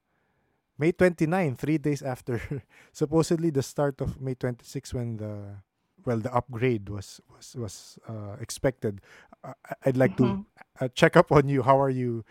May 0.79 0.91
29, 0.93 1.55
three 1.57 1.77
days 1.77 2.01
after 2.01 2.39
supposedly 2.93 3.51
the 3.51 3.63
start 3.63 4.01
of 4.01 4.21
May 4.21 4.35
26 4.35 4.93
when 4.93 5.17
the 5.17 5.61
well 6.05 6.19
the 6.19 6.33
upgrade 6.33 6.89
was 6.89 7.21
was 7.29 7.55
was 7.55 7.75
uh, 8.07 8.37
expected. 8.39 9.01
Uh, 9.43 9.53
I'd 9.85 9.97
like 9.97 10.15
to 10.17 10.39
Mhm. 10.39 10.45
uh, 10.81 10.87
check 10.95 11.17
up 11.17 11.31
on 11.31 11.47
you. 11.49 11.63
How 11.63 11.79
are 11.79 11.91
you 11.91 12.23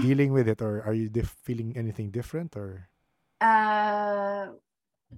dealing 0.00 0.32
with 0.32 0.48
it, 0.48 0.62
or 0.62 0.82
are 0.82 0.94
you 0.94 1.08
dif- 1.10 1.36
feeling 1.44 1.76
anything 1.76 2.10
different? 2.10 2.56
Or 2.56 2.88
Uh, 3.40 4.52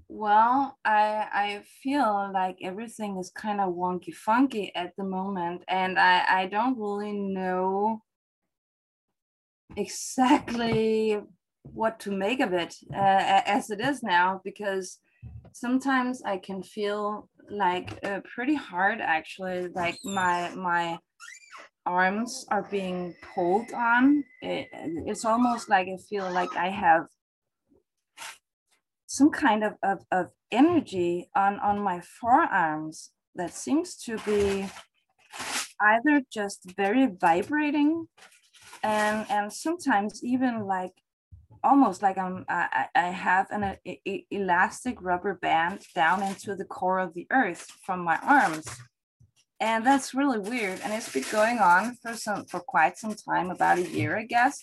well, 0.09 0.78
I 0.85 1.28
I 1.33 1.62
feel 1.83 2.30
like 2.33 2.59
everything 2.62 3.18
is 3.18 3.30
kind 3.30 3.61
of 3.61 3.74
wonky 3.74 4.14
funky 4.14 4.74
at 4.74 4.97
the 4.97 5.05
moment, 5.05 5.64
and 5.68 5.99
I 5.99 6.24
I 6.43 6.47
don't 6.49 6.78
really 6.78 7.12
know 7.12 8.03
exactly 9.76 11.20
what 11.63 12.01
to 12.01 12.11
make 12.11 12.41
of 12.41 12.53
it 12.53 12.75
uh, 12.95 13.43
as 13.47 13.71
it 13.71 13.81
is 13.81 14.03
now 14.03 14.41
because 14.45 14.99
sometimes 15.53 16.23
I 16.23 16.39
can 16.39 16.63
feel 16.63 17.29
like 17.51 17.99
uh, 18.05 18.21
pretty 18.35 18.55
hard 18.55 19.01
actually 19.01 19.69
like 19.69 19.99
my 20.05 20.51
my 20.55 20.99
arms 21.85 22.47
are 22.51 22.67
being 22.71 23.15
pulled 23.35 23.73
on. 23.73 24.25
It, 24.41 24.69
it's 25.07 25.25
almost 25.25 25.69
like 25.69 25.89
I 25.89 25.97
feel 26.09 26.31
like 26.31 26.55
I 26.57 26.69
have 26.69 27.07
some 29.07 29.31
kind 29.31 29.63
of, 29.63 29.75
of, 29.83 29.99
of 30.11 30.31
energy 30.51 31.29
on, 31.37 31.59
on 31.61 31.79
my 31.79 32.01
forearms 32.01 33.11
that 33.35 33.53
seems 33.53 33.97
to 33.97 34.17
be 34.19 34.67
either 35.81 36.23
just 36.33 36.73
very 36.77 37.09
vibrating 37.21 38.07
and 38.85 39.27
and 39.31 39.53
sometimes 39.53 40.25
even 40.25 40.65
like 40.67 40.93
almost 41.65 42.03
like 42.03 42.19
I'm 42.19 42.45
I, 42.49 42.87
I 42.95 43.09
have 43.09 43.47
an 43.51 43.65
a, 43.65 44.01
a, 44.07 44.27
elastic 44.31 45.01
rubber 45.01 45.35
band 45.35 45.83
down 45.95 46.23
into 46.23 46.55
the 46.55 46.65
core 46.65 46.99
of 46.99 47.15
the 47.15 47.27
earth 47.31 47.71
from 47.85 48.01
my 48.01 48.19
arms. 48.23 48.67
And 49.61 49.87
that's 49.87 50.13
really 50.13 50.41
weird 50.41 50.81
and 50.83 50.93
it's 50.93 51.13
been 51.13 51.25
going 51.31 51.59
on 51.59 51.97
for 52.03 52.15
some 52.15 52.47
for 52.47 52.61
quite 52.61 52.99
some 52.99 53.15
time 53.15 53.51
about 53.51 53.79
a 53.79 53.89
year 53.89 54.19
I 54.19 54.25
guess. 54.25 54.63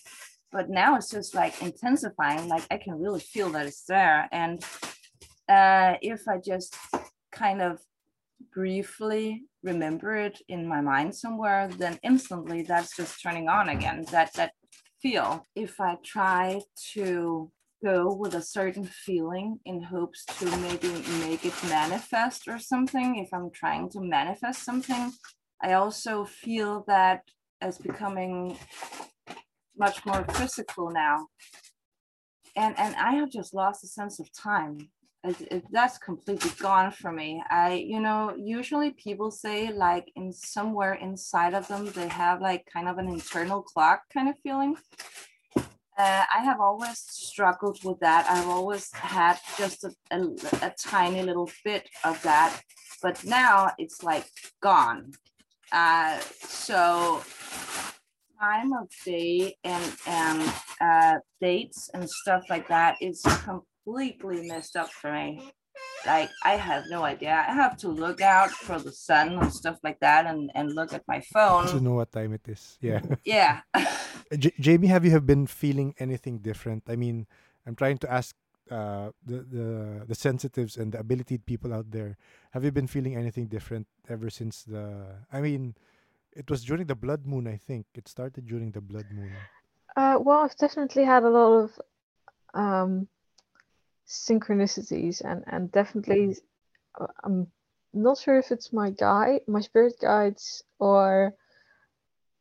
But 0.52 0.68
now 0.68 0.96
it's 0.96 1.10
just 1.10 1.34
like 1.34 1.62
intensifying 1.62 2.48
like 2.48 2.66
i 2.70 2.76
can 2.76 3.00
really 3.00 3.20
feel 3.20 3.50
that 3.50 3.66
it's 3.66 3.84
there. 3.84 4.28
And 4.32 4.62
uh, 5.48 5.94
if 6.02 6.28
i 6.28 6.38
just 6.38 6.76
kind 7.32 7.62
of 7.62 7.80
briefly 8.52 9.42
remember 9.62 10.16
it 10.16 10.40
in 10.48 10.66
my 10.66 10.80
mind 10.80 11.14
somewhere 11.14 11.68
then 11.76 11.98
instantly 12.02 12.62
that's 12.62 12.96
just 12.96 13.22
turning 13.22 13.48
on 13.48 13.68
again. 13.68 14.04
That 14.10 14.32
that 14.34 14.52
feel 15.02 15.44
if 15.54 15.80
i 15.80 15.96
try 16.04 16.60
to 16.92 17.50
go 17.82 18.12
with 18.12 18.34
a 18.34 18.42
certain 18.42 18.84
feeling 18.84 19.58
in 19.64 19.82
hopes 19.82 20.24
to 20.26 20.44
maybe 20.58 20.92
make 21.20 21.44
it 21.44 21.54
manifest 21.68 22.46
or 22.46 22.58
something 22.58 23.16
if 23.16 23.28
i'm 23.32 23.50
trying 23.50 23.88
to 23.88 24.00
manifest 24.00 24.64
something 24.64 25.12
i 25.62 25.72
also 25.72 26.24
feel 26.24 26.84
that 26.86 27.22
as 27.60 27.78
becoming 27.78 28.56
much 29.80 30.04
more 30.04 30.24
physical 30.34 30.90
now. 30.90 31.28
And 32.56 32.78
and 32.78 32.94
I 32.96 33.14
have 33.14 33.30
just 33.30 33.54
lost 33.54 33.84
a 33.84 33.88
sense 33.88 34.20
of 34.20 34.32
time. 34.32 34.90
That's 35.70 35.98
completely 35.98 36.50
gone 36.58 36.92
for 36.92 37.12
me. 37.12 37.42
I, 37.50 37.74
you 37.74 38.00
know, 38.00 38.34
usually 38.38 38.92
people 38.92 39.30
say 39.30 39.70
like 39.72 40.10
in 40.16 40.32
somewhere 40.32 40.94
inside 40.94 41.52
of 41.52 41.68
them, 41.68 41.90
they 41.92 42.08
have 42.08 42.40
like 42.40 42.66
kind 42.72 42.88
of 42.88 42.96
an 42.98 43.08
internal 43.08 43.62
clock 43.62 44.02
kind 44.12 44.28
of 44.28 44.36
feeling. 44.42 44.76
Uh, 45.98 46.24
I 46.34 46.42
have 46.42 46.60
always 46.60 46.98
struggled 46.98 47.78
with 47.84 48.00
that. 48.00 48.26
I've 48.30 48.48
always 48.48 48.90
had 48.94 49.38
just 49.58 49.84
a, 49.84 49.92
a, 50.10 50.20
a 50.62 50.74
tiny 50.78 51.22
little 51.22 51.50
bit 51.62 51.86
of 52.04 52.22
that, 52.22 52.62
but 53.02 53.22
now 53.22 53.70
it's 53.76 54.02
like 54.02 54.24
gone. 54.62 55.12
Uh, 55.70 56.18
so 56.40 57.22
time 58.40 58.72
of 58.72 58.88
day 59.04 59.54
and 59.64 59.96
and 60.06 60.52
uh, 60.80 61.18
dates 61.40 61.90
and 61.92 62.08
stuff 62.08 62.44
like 62.48 62.66
that 62.68 62.96
is 63.02 63.22
completely 63.84 64.48
messed 64.48 64.76
up 64.76 64.90
for 64.90 65.12
me. 65.12 65.40
Like 66.06 66.30
I 66.44 66.56
have 66.56 66.84
no 66.88 67.02
idea. 67.04 67.44
I 67.46 67.52
have 67.52 67.76
to 67.78 67.88
look 67.88 68.20
out 68.20 68.50
for 68.50 68.78
the 68.78 68.92
sun 68.92 69.38
and 69.38 69.52
stuff 69.52 69.78
like 69.82 70.00
that, 70.00 70.26
and 70.26 70.50
and 70.54 70.72
look 70.72 70.92
at 70.92 71.04
my 71.06 71.20
phone 71.32 71.66
to 71.68 71.80
know 71.80 71.94
what 72.00 72.10
time 72.12 72.32
it 72.32 72.46
is. 72.48 72.78
Yeah. 72.80 73.00
Yeah. 73.24 73.60
J- 74.32 74.54
Jamie, 74.58 74.88
have 74.88 75.04
you 75.04 75.10
have 75.10 75.26
been 75.26 75.46
feeling 75.46 75.94
anything 75.98 76.38
different? 76.38 76.84
I 76.88 76.96
mean, 76.96 77.26
I'm 77.66 77.74
trying 77.76 77.98
to 77.98 78.08
ask 78.10 78.34
uh, 78.70 79.12
the 79.26 79.44
the 79.44 79.68
the 80.08 80.14
sensitives 80.14 80.76
and 80.76 80.92
the 80.92 81.00
ability 81.00 81.38
people 81.38 81.74
out 81.74 81.90
there. 81.90 82.16
Have 82.52 82.64
you 82.64 82.72
been 82.72 82.86
feeling 82.88 83.14
anything 83.16 83.46
different 83.46 83.86
ever 84.08 84.30
since 84.30 84.64
the? 84.64 85.20
I 85.32 85.40
mean, 85.40 85.76
it 86.32 86.48
was 86.48 86.64
during 86.64 86.86
the 86.86 86.96
blood 86.96 87.26
moon, 87.26 87.46
I 87.46 87.56
think. 87.56 87.86
It 87.94 88.08
started 88.08 88.46
during 88.46 88.72
the 88.72 88.80
blood 88.80 89.06
moon. 89.12 89.32
Uh, 89.96 90.16
well, 90.20 90.40
I've 90.48 90.56
definitely 90.56 91.04
had 91.04 91.24
a 91.24 91.28
lot 91.28 91.52
of 91.64 91.80
um, 92.54 93.08
synchronicities, 94.10 95.22
and 95.24 95.44
and 95.46 95.70
definitely, 95.70 96.36
uh, 97.00 97.06
I'm 97.22 97.46
not 97.92 98.18
sure 98.18 98.38
if 98.38 98.50
it's 98.50 98.72
my 98.72 98.90
guide, 98.90 99.42
my 99.46 99.60
spirit 99.60 99.94
guides, 100.00 100.64
or 100.78 101.34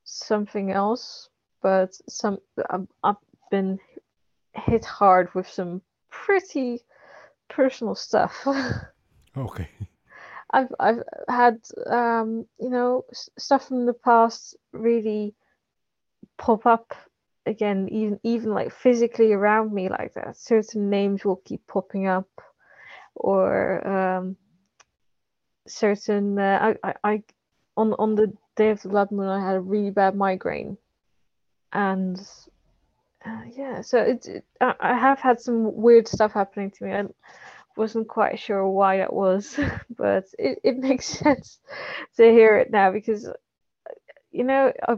something 0.03 0.71
else. 0.71 1.29
But 1.61 1.93
some 2.09 2.39
I've, 2.69 2.87
I've 3.03 3.15
been 3.51 3.79
hit 4.53 4.83
hard 4.83 5.33
with 5.35 5.47
some 5.47 5.81
pretty 6.09 6.81
personal 7.49 7.95
stuff. 7.95 8.47
okay. 9.37 9.69
I've 10.51 10.73
I've 10.79 11.03
had 11.27 11.59
um, 11.85 12.47
you 12.59 12.69
know 12.69 13.05
stuff 13.37 13.67
from 13.67 13.85
the 13.85 13.93
past 13.93 14.57
really 14.71 15.35
pop 16.37 16.65
up 16.65 16.95
again, 17.49 17.89
even 17.91 18.19
even 18.23 18.53
like 18.53 18.71
physically 18.71 19.33
around 19.33 19.73
me, 19.73 19.89
like 19.89 20.13
that. 20.13 20.37
Certain 20.37 20.89
names 20.89 21.25
will 21.25 21.41
keep 21.45 21.65
popping 21.67 22.07
up, 22.07 22.29
or 23.15 23.85
um, 23.87 24.37
certain 25.67 26.37
uh, 26.39 26.75
I, 26.83 26.89
I 26.89 26.93
I 27.03 27.23
on 27.75 27.93
on 27.99 28.15
the 28.15 28.31
day 28.55 28.69
of 28.69 28.81
the 28.81 28.89
blood 28.89 29.11
moon, 29.11 29.27
I 29.27 29.45
had 29.45 29.55
a 29.55 29.61
really 29.61 29.91
bad 29.91 30.15
migraine, 30.15 30.77
and 31.73 32.19
uh, 33.25 33.41
yeah, 33.51 33.81
so 33.81 33.99
it's 33.99 34.27
it, 34.27 34.45
I, 34.61 34.97
have 34.97 35.19
had 35.19 35.39
some 35.39 35.75
weird 35.75 36.07
stuff 36.07 36.33
happening 36.33 36.71
to 36.71 36.83
me. 36.83 36.93
I, 36.93 37.05
wasn't 37.79 38.09
quite 38.09 38.37
sure 38.39 38.67
why 38.67 38.97
that 38.97 39.13
was, 39.13 39.57
but 39.97 40.25
it, 40.37 40.59
it 40.63 40.77
makes 40.77 41.05
sense 41.19 41.59
to 42.17 42.23
hear 42.23 42.57
it 42.57 42.71
now 42.71 42.91
because, 42.91 43.27
you 44.31 44.43
know, 44.43 44.71
I, 44.87 44.93
I 44.93 44.95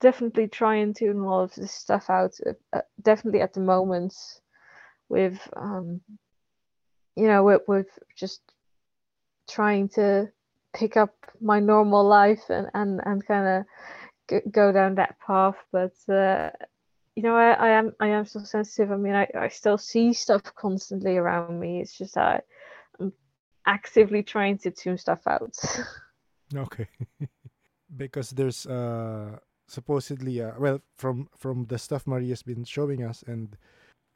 definitely 0.00 0.48
trying 0.48 0.94
to 0.94 1.06
tune 1.06 1.18
a 1.18 1.26
lot 1.26 1.42
of 1.42 1.54
this 1.54 1.72
stuff 1.72 2.10
out, 2.10 2.32
uh, 2.72 2.80
definitely 3.02 3.40
at 3.40 3.52
the 3.52 3.60
moment 3.60 4.14
with, 5.08 5.38
um, 5.56 6.00
you 7.16 7.26
know, 7.26 7.44
with, 7.44 7.62
with 7.66 7.98
just 8.16 8.40
trying 9.48 9.88
to 9.88 10.30
pick 10.74 10.96
up 10.96 11.14
my 11.40 11.60
normal 11.60 12.04
life 12.04 12.48
and, 12.48 12.68
and, 12.74 13.00
and 13.04 13.26
kind 13.26 13.46
of 13.46 13.64
go 14.50 14.72
down 14.72 14.94
that 14.96 15.16
path. 15.24 15.56
But 15.72 15.94
uh, 16.12 16.50
you 17.16 17.22
know, 17.22 17.36
I, 17.36 17.52
I 17.52 17.68
am 17.70 17.92
I 18.00 18.08
am 18.08 18.24
so 18.24 18.40
sensitive. 18.40 18.92
I 18.92 18.96
mean, 18.96 19.14
I, 19.14 19.26
I 19.34 19.48
still 19.48 19.78
see 19.78 20.12
stuff 20.12 20.42
constantly 20.54 21.16
around 21.16 21.58
me. 21.58 21.80
It's 21.80 21.96
just 21.96 22.16
I'm 22.16 23.12
actively 23.66 24.22
trying 24.22 24.58
to 24.58 24.70
tune 24.70 24.98
stuff 24.98 25.20
out. 25.26 25.56
okay, 26.56 26.86
because 27.96 28.30
there's 28.30 28.66
uh 28.66 29.38
supposedly 29.70 30.42
uh 30.42 30.52
well 30.58 30.82
from 30.96 31.28
from 31.38 31.66
the 31.66 31.78
stuff 31.78 32.06
Maria's 32.06 32.42
been 32.42 32.64
showing 32.64 33.04
us, 33.04 33.22
and 33.26 33.56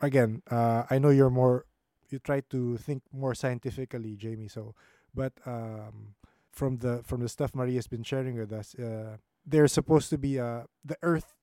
again, 0.03 0.43
uh 0.51 0.83
I 0.91 0.99
know 0.99 1.11
you're 1.11 1.31
more 1.31 1.65
you 2.11 2.19
try 2.19 2.43
to 2.51 2.77
think 2.77 3.03
more 3.13 3.35
scientifically, 3.35 4.17
Jamie. 4.17 4.49
So, 4.49 4.75
but 5.15 5.33
um 5.47 6.15
from 6.51 6.79
the 6.79 7.03
from 7.07 7.21
the 7.21 7.29
stuff 7.29 7.55
Maria's 7.55 7.87
been 7.87 8.03
sharing 8.03 8.37
with 8.37 8.53
us, 8.53 8.75
uh 8.75 9.17
there's 9.47 9.73
supposed 9.73 10.11
to 10.11 10.19
be 10.19 10.41
uh 10.41 10.67
the 10.85 10.99
Earth 11.03 11.35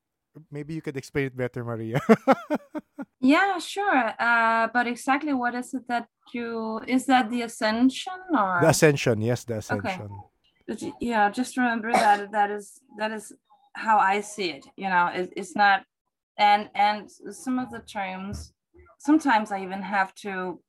maybe 0.52 0.74
you 0.74 0.82
could 0.82 0.98
explain 0.98 1.26
it 1.28 1.36
better, 1.36 1.64
Maria. 1.64 2.00
yeah, 3.20 3.60
sure. 3.60 4.14
Uh, 4.20 4.68
but 4.74 4.88
exactly 4.88 5.34
what 5.34 5.56
is 5.56 5.74
it 5.74 5.88
that 5.88 6.08
you 6.34 6.80
is 6.88 7.06
that 7.06 7.30
the 7.30 7.42
ascension 7.44 8.22
or 8.32 8.60
the 8.62 8.70
ascension? 8.70 9.22
Yes, 9.22 9.44
the 9.44 9.58
ascension. 9.58 10.12
Okay. 10.70 10.94
Yeah, 11.02 11.30
just 11.30 11.58
remember 11.58 11.92
that 11.92 12.32
that 12.32 12.50
is 12.52 12.80
that 12.98 13.12
is 13.12 13.34
how 13.74 13.98
I 13.98 14.22
see 14.22 14.52
it. 14.52 14.66
You 14.76 14.90
know, 14.90 15.08
it, 15.14 15.34
it's 15.36 15.56
not, 15.56 15.84
and 16.38 16.70
and 16.76 17.10
some 17.10 17.60
of 17.60 17.72
the 17.72 17.80
terms. 17.80 18.54
Sometimes 19.00 19.52
I 19.52 19.64
even 19.64 19.82
have 19.82 20.14
to 20.16 20.62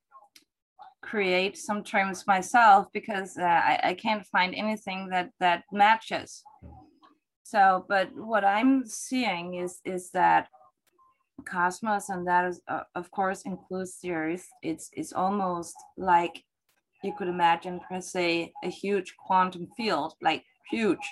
create 1.02 1.58
some 1.58 1.82
terms 1.82 2.26
myself 2.26 2.86
because 2.92 3.36
uh, 3.36 3.42
I, 3.42 3.80
I 3.82 3.94
can't 3.94 4.24
find 4.26 4.54
anything 4.54 5.08
that 5.10 5.30
that 5.40 5.64
matches 5.72 6.42
so, 7.52 7.84
but 7.86 8.08
what 8.14 8.46
I'm 8.46 8.86
seeing 8.86 9.56
is 9.56 9.80
is 9.84 10.10
that 10.12 10.48
cosmos, 11.44 12.08
and 12.08 12.26
that 12.26 12.46
is 12.46 12.62
uh, 12.66 12.84
of 12.94 13.10
course 13.10 13.42
includes 13.42 13.98
the 14.00 14.12
Earth. 14.12 14.48
It's 14.62 14.88
it's 14.94 15.12
almost 15.12 15.74
like 15.98 16.44
you 17.02 17.12
could 17.12 17.28
imagine 17.28 17.78
per 17.86 18.00
se 18.00 18.54
a 18.64 18.70
huge 18.70 19.14
quantum 19.18 19.68
field, 19.76 20.14
like 20.22 20.44
huge, 20.70 21.06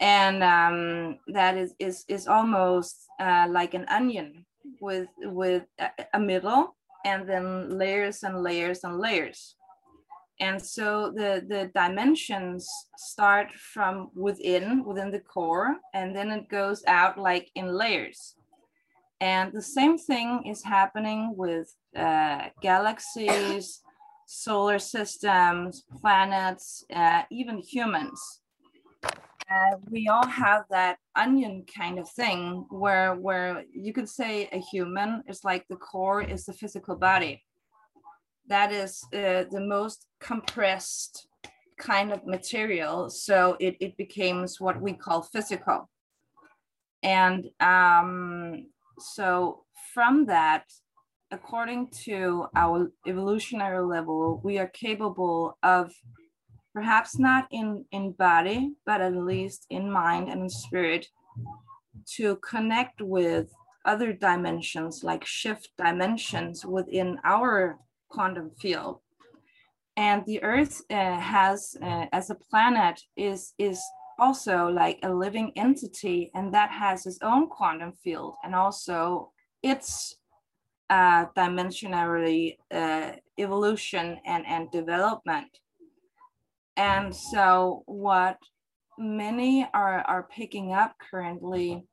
and 0.00 0.42
um, 0.42 1.18
that 1.28 1.56
is 1.56 1.74
is 1.78 2.04
is 2.08 2.26
almost 2.26 3.06
uh, 3.20 3.46
like 3.48 3.74
an 3.74 3.86
onion 3.88 4.44
with 4.80 5.08
with 5.18 5.64
a, 6.14 6.18
middle 6.18 6.76
and 7.04 7.28
then 7.28 7.78
layers 7.78 8.22
and 8.22 8.42
layers 8.42 8.84
and 8.84 8.98
layers. 8.98 9.56
And 10.40 10.60
so 10.60 11.12
the, 11.14 11.44
the 11.46 11.70
dimensions 11.74 12.66
start 12.96 13.52
from 13.52 14.10
within, 14.14 14.84
within 14.84 15.10
the 15.10 15.20
core, 15.20 15.76
and 15.92 16.16
then 16.16 16.30
it 16.30 16.48
goes 16.48 16.82
out 16.86 17.18
like 17.18 17.50
in 17.54 17.68
layers. 17.68 18.36
And 19.20 19.52
the 19.52 19.62
same 19.62 19.98
thing 19.98 20.44
is 20.46 20.64
happening 20.64 21.34
with 21.36 21.74
uh, 21.94 22.48
galaxies, 22.62 23.82
solar 24.26 24.78
systems, 24.78 25.84
planets, 26.00 26.84
uh, 26.94 27.22
even 27.30 27.58
humans. 27.58 28.40
Uh, 29.50 29.76
we 29.90 30.06
all 30.08 30.26
have 30.26 30.64
that 30.70 30.96
onion 31.16 31.64
kind 31.76 31.98
of 31.98 32.08
thing 32.10 32.64
where 32.70 33.16
where 33.16 33.64
you 33.72 33.92
could 33.92 34.08
say 34.08 34.48
a 34.52 34.58
human 34.58 35.22
is 35.28 35.42
like 35.42 35.66
the 35.68 35.76
core 35.76 36.22
is 36.22 36.44
the 36.44 36.52
physical 36.52 36.94
body 36.94 37.42
that 38.50 38.72
is 38.72 39.02
uh, 39.14 39.44
the 39.50 39.60
most 39.60 40.06
compressed 40.20 41.28
kind 41.78 42.12
of 42.12 42.26
material. 42.26 43.08
So 43.08 43.56
it, 43.60 43.76
it 43.80 43.96
becomes 43.96 44.60
what 44.60 44.80
we 44.82 44.92
call 44.92 45.22
physical. 45.22 45.88
And 47.02 47.46
um, 47.60 48.66
so 48.98 49.64
from 49.94 50.26
that, 50.26 50.64
according 51.30 51.90
to 52.04 52.46
our 52.56 52.90
evolutionary 53.06 53.84
level, 53.84 54.40
we 54.44 54.58
are 54.58 54.66
capable 54.66 55.56
of 55.62 55.92
perhaps 56.72 57.18
not 57.18 57.46
in, 57.50 57.84
in 57.92 58.12
body, 58.12 58.72
but 58.86 59.00
at 59.00 59.16
least 59.16 59.66
in 59.70 59.90
mind 59.90 60.28
and 60.28 60.42
in 60.42 60.48
spirit 60.48 61.06
to 62.16 62.36
connect 62.36 63.00
with 63.00 63.52
other 63.84 64.12
dimensions 64.12 65.02
like 65.02 65.24
shift 65.24 65.70
dimensions 65.78 66.64
within 66.64 67.18
our 67.24 67.78
quantum 68.08 68.50
field. 68.60 69.00
And 69.96 70.24
the 70.26 70.42
Earth 70.42 70.82
uh, 70.90 71.18
has, 71.18 71.76
uh, 71.82 72.06
as 72.12 72.30
a 72.30 72.34
planet, 72.34 73.00
is 73.16 73.52
is 73.58 73.82
also 74.18 74.68
like 74.68 74.98
a 75.02 75.12
living 75.12 75.52
entity, 75.56 76.30
and 76.34 76.54
that 76.54 76.70
has 76.70 77.06
its 77.06 77.18
own 77.22 77.48
quantum 77.48 77.92
field, 78.04 78.34
and 78.44 78.54
also 78.54 79.32
its 79.62 80.16
uh, 80.90 81.26
dimensionary 81.36 82.56
uh, 82.72 83.12
evolution 83.38 84.18
and 84.24 84.46
and 84.46 84.70
development. 84.70 85.50
And 86.80 87.14
so, 87.14 87.82
what 87.84 88.38
many 88.98 89.68
are 89.74 90.00
are 90.00 90.26
picking 90.34 90.72
up 90.72 90.94
currently 91.10 91.84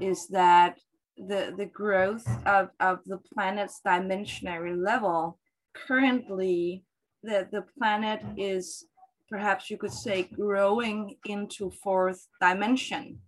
is 0.00 0.28
that 0.28 0.78
the 1.16 1.52
the 1.56 1.66
growth 1.66 2.26
of 2.46 2.68
of 2.78 3.00
the 3.06 3.18
planet's 3.34 3.80
dimensionary 3.84 4.76
level 4.76 5.38
currently 5.74 6.84
the, 7.24 7.48
the 7.50 7.64
planet 7.76 8.20
is 8.36 8.86
perhaps 9.28 9.68
you 9.68 9.76
could 9.76 9.92
say 9.92 10.22
growing 10.22 11.16
into 11.26 11.70
fourth 11.82 12.28
dimension. 12.40 13.18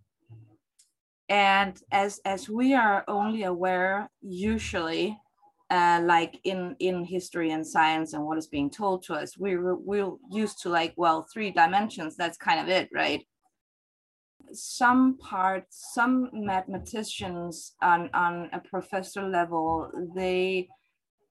And 1.27 1.77
as 1.91 2.21
as 2.23 2.49
we 2.49 2.73
are 2.73 3.03
only 3.09 3.43
aware 3.43 4.09
usually 4.21 5.17
uh, 5.73 5.99
like 6.03 6.33
in 6.43 6.75
in 6.79 7.03
history 7.03 7.49
and 7.51 7.65
science 7.65 8.13
and 8.13 8.23
what 8.25 8.37
is 8.37 8.47
being 8.47 8.69
told 8.69 9.03
to 9.03 9.13
us 9.13 9.37
we 9.37 9.57
we're, 9.57 9.75
we're 9.75 10.13
used 10.31 10.57
to 10.61 10.69
like 10.69 10.93
well 10.97 11.25
three 11.33 11.51
dimensions 11.51 12.15
that's 12.15 12.37
kind 12.37 12.59
of 12.59 12.67
it 12.69 12.87
right 12.93 13.21
some 14.51 15.17
parts 15.17 15.89
some 15.93 16.29
mathematicians 16.33 17.73
on 17.81 18.09
on 18.13 18.49
a 18.53 18.59
professor 18.59 19.23
level 19.27 19.89
they 20.15 20.67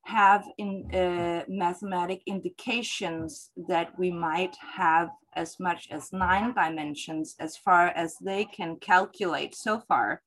have 0.05 0.44
in 0.59 0.90
uh, 0.93 1.44
mathematic 1.48 2.23
indications 2.27 3.51
that 3.69 3.97
we 3.98 4.10
might 4.10 4.56
have 4.77 5.10
as 5.35 5.59
much 5.60 5.89
as 5.90 6.12
nine 6.12 6.52
dimensions 6.55 7.36
as 7.39 7.56
far 7.56 7.89
as 7.89 8.16
they 8.20 8.44
can 8.44 8.77
calculate 8.77 9.55
so 9.55 9.81
far. 9.89 10.23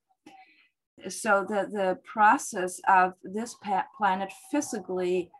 So 1.08 1.44
the, 1.48 1.68
the 1.70 1.98
process 2.04 2.80
of 2.88 3.14
this 3.22 3.54
planet 3.96 4.32
physically 4.50 5.30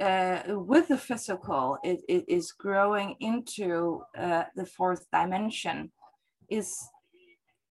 uh, 0.00 0.42
with 0.48 0.88
the 0.88 0.98
physical, 0.98 1.78
it, 1.82 2.00
it 2.08 2.24
is 2.28 2.52
growing 2.52 3.16
into 3.20 4.02
uh, 4.16 4.44
the 4.54 4.66
fourth 4.66 5.06
dimension. 5.12 5.90
Is 6.48 6.76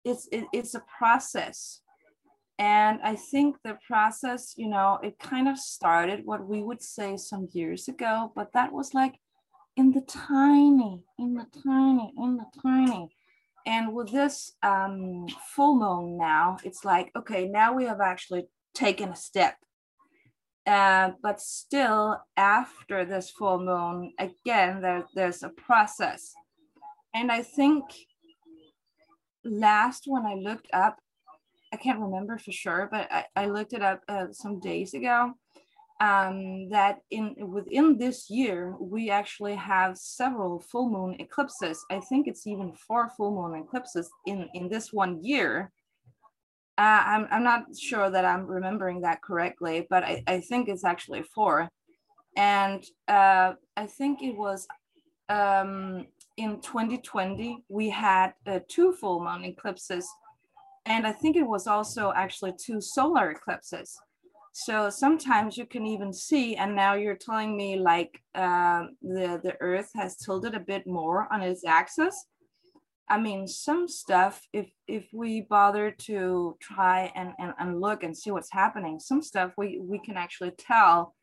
it's 0.05 0.29
it, 0.31 0.45
it's 0.53 0.75
a 0.75 0.83
process 0.99 1.81
and 2.59 3.01
I 3.03 3.17
think 3.17 3.57
the 3.63 3.79
process, 3.87 4.55
you 4.57 4.69
know, 4.69 4.99
it 5.03 5.19
kind 5.19 5.49
of 5.49 5.59
started 5.59 6.25
what 6.25 6.47
we 6.47 6.63
would 6.63 6.83
say 6.83 7.17
some 7.19 7.49
years 7.53 7.87
ago, 7.87 8.33
but 8.35 8.53
that 8.55 8.73
was 8.73 8.95
like 8.95 9.17
in 9.77 9.93
the 9.93 10.01
tiny, 10.01 11.05
in 11.19 11.35
the 11.35 11.47
tiny, 11.63 12.15
in 12.17 12.39
the 12.39 12.47
tiny. 12.63 13.15
And 13.67 13.93
with 13.93 14.13
this 14.13 14.55
um, 14.63 15.27
full 15.55 15.77
moon 15.77 16.17
now, 16.17 16.57
it's 16.63 16.85
like, 16.85 17.11
okay, 17.17 17.49
now 17.49 17.75
we 17.75 17.85
have 17.85 18.01
actually 18.01 18.45
taken 18.75 19.09
a 19.09 19.17
step. 19.17 19.57
Uh, 20.65 21.11
but 21.21 21.41
still, 21.41 22.21
after 22.37 23.05
this 23.05 23.31
full 23.31 23.59
moon, 23.59 24.13
again, 24.19 24.81
there, 24.81 25.05
there's 25.15 25.43
a 25.43 25.49
process. 25.49 26.33
And 27.13 27.31
I 27.33 27.43
think 27.43 27.85
last 29.45 30.05
when 30.07 30.27
I 30.27 30.35
looked 30.35 30.69
up, 30.73 30.99
I 31.73 31.77
can't 31.77 32.01
remember 32.01 32.39
for 32.39 32.53
sure, 32.53 32.89
but 32.91 33.11
I, 33.11 33.25
I 33.35 33.47
looked 33.47 33.73
it 33.73 33.83
up 33.83 34.03
uh, 34.09 34.27
some 34.31 34.61
days 34.61 34.95
ago. 34.95 35.35
Um, 35.99 36.69
that 36.69 36.99
in 37.11 37.35
within 37.39 37.97
this 37.97 38.29
year 38.29 38.77
we 38.79 39.09
actually 39.09 39.55
have 39.55 39.97
several 39.97 40.61
full 40.61 40.91
moon 40.91 41.17
eclipses. 41.19 41.83
I 41.91 42.01
think 42.01 42.29
it's 42.29 42.47
even 42.47 42.75
four 42.75 43.09
full 43.17 43.35
moon 43.35 43.63
eclipses 43.63 44.11
in 44.27 44.49
in 44.53 44.69
this 44.69 44.93
one 44.93 45.23
year. 45.23 45.73
Uh, 46.77 47.03
I'm 47.07 47.27
I'm 47.31 47.43
not 47.43 47.63
sure 47.75 48.11
that 48.11 48.27
I'm 48.27 48.47
remembering 48.47 49.01
that 49.03 49.23
correctly, 49.23 49.87
but 49.89 50.05
I, 50.05 50.23
I 50.27 50.41
think 50.41 50.69
it's 50.69 50.85
actually 50.85 51.23
four. 51.23 51.71
And 52.37 52.85
uh, 53.09 53.55
I 53.79 53.87
think 53.87 54.23
it 54.23 54.37
was 54.37 54.69
um, 55.31 56.07
in 56.37 56.61
2020 56.61 57.65
we 57.69 57.89
had 57.89 58.35
uh, 58.47 58.61
two 58.69 58.93
full 58.93 59.25
moon 59.25 59.45
eclipses 59.45 60.07
and 60.87 61.07
I 61.07 61.13
think 61.13 61.37
it 61.37 61.47
was 61.47 61.67
also 61.67 62.13
actually 62.15 62.53
two 62.57 62.81
solar 62.81 63.31
eclipses. 63.31 63.99
So 64.59 64.89
sometimes 64.89 65.59
you 65.59 65.67
can 65.67 65.85
even 65.85 66.15
see, 66.15 66.57
and 66.57 66.75
now 66.75 66.95
you're 66.95 67.15
telling 67.15 67.59
me 67.59 67.79
like 67.79 68.23
uh, 68.35 68.85
the, 69.03 69.39
the 69.45 69.55
Earth 69.61 69.91
has 69.95 70.17
tilted 70.17 70.55
a 70.55 70.61
bit 70.61 70.87
more 70.87 71.29
on 71.31 71.43
its 71.43 71.63
axis. 71.67 72.25
I 73.07 73.19
mean, 73.19 73.47
some 73.47 73.87
stuff, 73.87 74.41
if 74.55 74.71
if 74.89 75.05
we 75.13 75.43
bother 75.43 75.91
to 75.91 76.57
try 76.59 77.13
and, 77.15 77.35
and, 77.39 77.53
and 77.59 77.83
look 77.83 78.03
and 78.03 78.17
see 78.17 78.31
what's 78.31 78.51
happening, 78.51 78.99
some 78.99 79.21
stuff 79.21 79.53
we, 79.59 79.79
we 79.79 79.99
can 79.99 80.17
actually 80.17 80.53
tell 80.53 81.15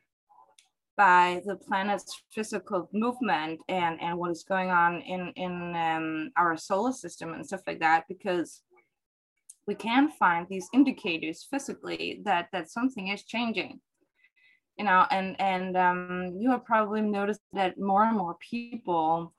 by 0.96 1.42
the 1.48 1.56
planet's 1.56 2.22
physical 2.32 2.88
movement 2.94 3.60
and, 3.68 4.00
and 4.00 4.16
what 4.16 4.30
is 4.30 4.44
going 4.44 4.70
on 4.70 5.02
in, 5.02 5.34
in 5.36 5.76
um, 5.76 6.30
our 6.38 6.56
solar 6.56 6.94
system 6.94 7.34
and 7.34 7.44
stuff 7.44 7.62
like 7.66 7.80
that, 7.80 8.04
because 8.08 8.62
we 9.68 9.76
can 9.76 10.10
find 10.10 10.48
these 10.50 10.68
indicators 10.74 11.48
physically 11.50 12.22
that 12.26 12.50
that 12.52 12.70
something 12.70 13.08
is 13.10 13.24
changing. 13.24 13.80
You 14.78 14.86
know 14.86 15.06
and 15.12 15.40
and 15.40 15.78
um, 15.78 16.34
you 16.38 16.52
have 16.52 16.66
probably 16.66 17.02
noticed 17.02 17.42
that 17.54 17.80
more 17.80 18.04
and 18.04 18.18
more 18.18 18.36
people 18.40 19.34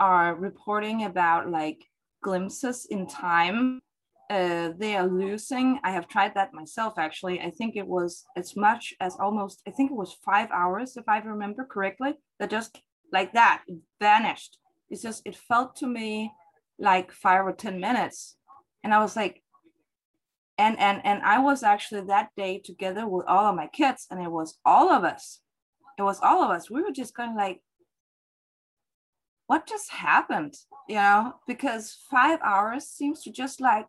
are 0.00 0.34
reporting 0.34 1.04
about 1.04 1.50
like 1.50 1.84
glimpses 2.22 2.86
in 2.90 3.06
time. 3.06 3.80
Uh, 4.30 4.70
they 4.78 4.96
are 4.96 5.08
losing. 5.08 5.80
I 5.82 5.90
have 5.90 6.06
tried 6.06 6.34
that 6.34 6.54
myself 6.54 6.94
actually. 6.98 7.40
I 7.40 7.50
think 7.50 7.76
it 7.76 7.86
was 7.86 8.24
as 8.36 8.56
much 8.56 8.94
as 9.00 9.16
almost 9.16 9.60
i 9.66 9.70
think 9.70 9.90
it 9.90 9.96
was 9.96 10.16
five 10.24 10.48
hours 10.52 10.96
if 10.96 11.08
i 11.08 11.18
remember 11.18 11.64
correctly 11.64 12.14
that 12.38 12.50
just 12.50 12.80
like 13.12 13.32
that 13.32 13.62
it 13.66 13.78
vanished. 14.00 14.56
It's 14.88 15.02
just 15.02 15.22
it 15.24 15.36
felt 15.36 15.76
to 15.76 15.86
me 15.86 16.32
like 16.78 17.12
five 17.12 17.44
or 17.44 17.52
ten 17.52 17.80
minutes. 17.80 18.36
And 18.82 18.94
i 18.94 18.98
was 19.00 19.16
like 19.16 19.42
and 20.60 20.78
and 20.78 21.00
and 21.04 21.22
i 21.22 21.38
was 21.38 21.62
actually 21.62 22.02
that 22.02 22.28
day 22.36 22.60
together 22.62 23.08
with 23.08 23.26
all 23.26 23.46
of 23.46 23.56
my 23.56 23.66
kids 23.66 24.06
and 24.10 24.20
it 24.22 24.30
was 24.30 24.58
all 24.64 24.90
of 24.90 25.04
us. 25.04 25.40
It 25.98 26.02
was 26.02 26.20
all 26.22 26.42
of 26.42 26.50
us. 26.50 26.70
We 26.70 26.82
were 26.82 26.92
just 26.92 27.14
kind 27.14 27.30
of 27.30 27.36
like 27.36 27.60
what 29.46 29.66
just 29.66 29.90
happened? 29.90 30.54
You 30.88 30.96
know 30.96 31.34
because 31.46 31.98
five 32.10 32.38
hours 32.42 32.84
seems 32.86 33.22
to 33.22 33.32
just 33.32 33.60
like 33.60 33.86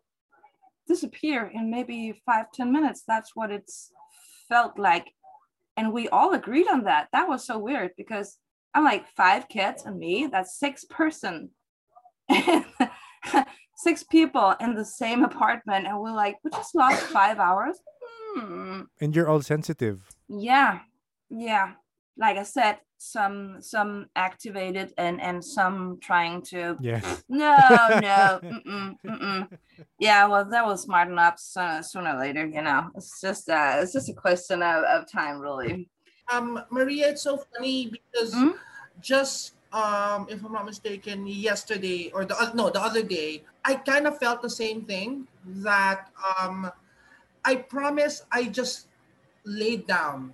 disappear 0.88 1.50
in 1.52 1.70
maybe 1.70 2.20
five 2.26 2.46
ten 2.52 2.72
minutes. 2.72 3.02
That's 3.06 3.32
what 3.34 3.50
it's 3.50 3.90
felt 4.48 4.78
like. 4.78 5.06
And 5.76 5.92
we 5.92 6.08
all 6.08 6.32
agreed 6.34 6.68
on 6.68 6.84
that. 6.84 7.08
That 7.12 7.28
was 7.28 7.44
so 7.46 7.58
weird 7.58 7.92
because 7.96 8.38
i'm 8.74 8.84
like 8.84 9.06
five 9.16 9.48
kids 9.48 9.84
and 9.84 9.98
me? 9.98 10.28
That's 10.32 10.58
six 10.58 10.84
person 10.84 11.50
six 13.82 14.02
people 14.04 14.54
in 14.60 14.74
the 14.74 14.84
same 14.84 15.24
apartment 15.24 15.86
and 15.86 15.98
we're 16.00 16.12
like 16.24 16.36
we 16.44 16.50
just 16.50 16.74
lost 16.74 17.00
five 17.18 17.38
hours 17.38 17.76
Hmm. 18.34 18.82
And 19.00 19.14
you're 19.14 19.28
all 19.28 19.42
sensitive. 19.42 20.08
Yeah, 20.28 20.80
yeah. 21.28 21.72
Like 22.16 22.38
I 22.38 22.44
said, 22.44 22.78
some 22.96 23.58
some 23.60 24.06
activated 24.16 24.94
and 24.96 25.20
and 25.20 25.44
some 25.44 25.98
trying 26.00 26.40
to. 26.52 26.76
yeah 26.80 27.00
No, 27.28 27.52
no. 28.08 28.40
mm-mm, 28.42 28.96
mm-mm. 29.04 29.48
Yeah, 29.98 30.26
well, 30.28 30.44
that 30.48 30.64
will 30.66 30.78
smarten 30.78 31.18
up 31.18 31.38
sooner, 31.38 31.82
sooner 31.82 32.14
or 32.16 32.20
later. 32.20 32.46
You 32.46 32.62
know, 32.62 32.88
it's 32.96 33.20
just 33.20 33.50
uh, 33.50 33.80
it's 33.82 33.92
just 33.92 34.08
a 34.08 34.14
question 34.14 34.62
of, 34.62 34.84
of 34.84 35.10
time, 35.10 35.38
really. 35.38 35.90
Um, 36.32 36.64
Maria, 36.70 37.10
it's 37.10 37.22
so 37.22 37.36
funny 37.52 37.92
because 37.92 38.32
Hmm? 38.32 38.56
just 39.00 39.52
um, 39.72 40.26
if 40.28 40.44
I'm 40.44 40.52
not 40.52 40.66
mistaken, 40.66 41.26
yesterday 41.26 42.10
or 42.12 42.24
the 42.24 42.36
no, 42.54 42.68
the 42.70 42.80
other 42.80 43.02
day, 43.02 43.44
I 43.64 43.74
kind 43.74 44.06
of 44.06 44.18
felt 44.18 44.42
the 44.42 44.50
same 44.50 44.82
thing. 44.84 45.26
That 45.64 46.10
um, 46.38 46.70
I 47.44 47.56
promise 47.56 48.24
I 48.30 48.46
just 48.46 48.86
laid 49.44 49.86
down 49.86 50.32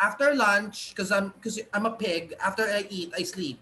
after 0.00 0.34
lunch 0.34 0.94
because 0.94 1.10
I'm 1.10 1.34
because 1.36 1.60
I'm 1.74 1.86
a 1.86 1.90
pig. 1.90 2.34
After 2.40 2.62
I 2.62 2.86
eat, 2.88 3.12
I 3.16 3.22
sleep. 3.22 3.58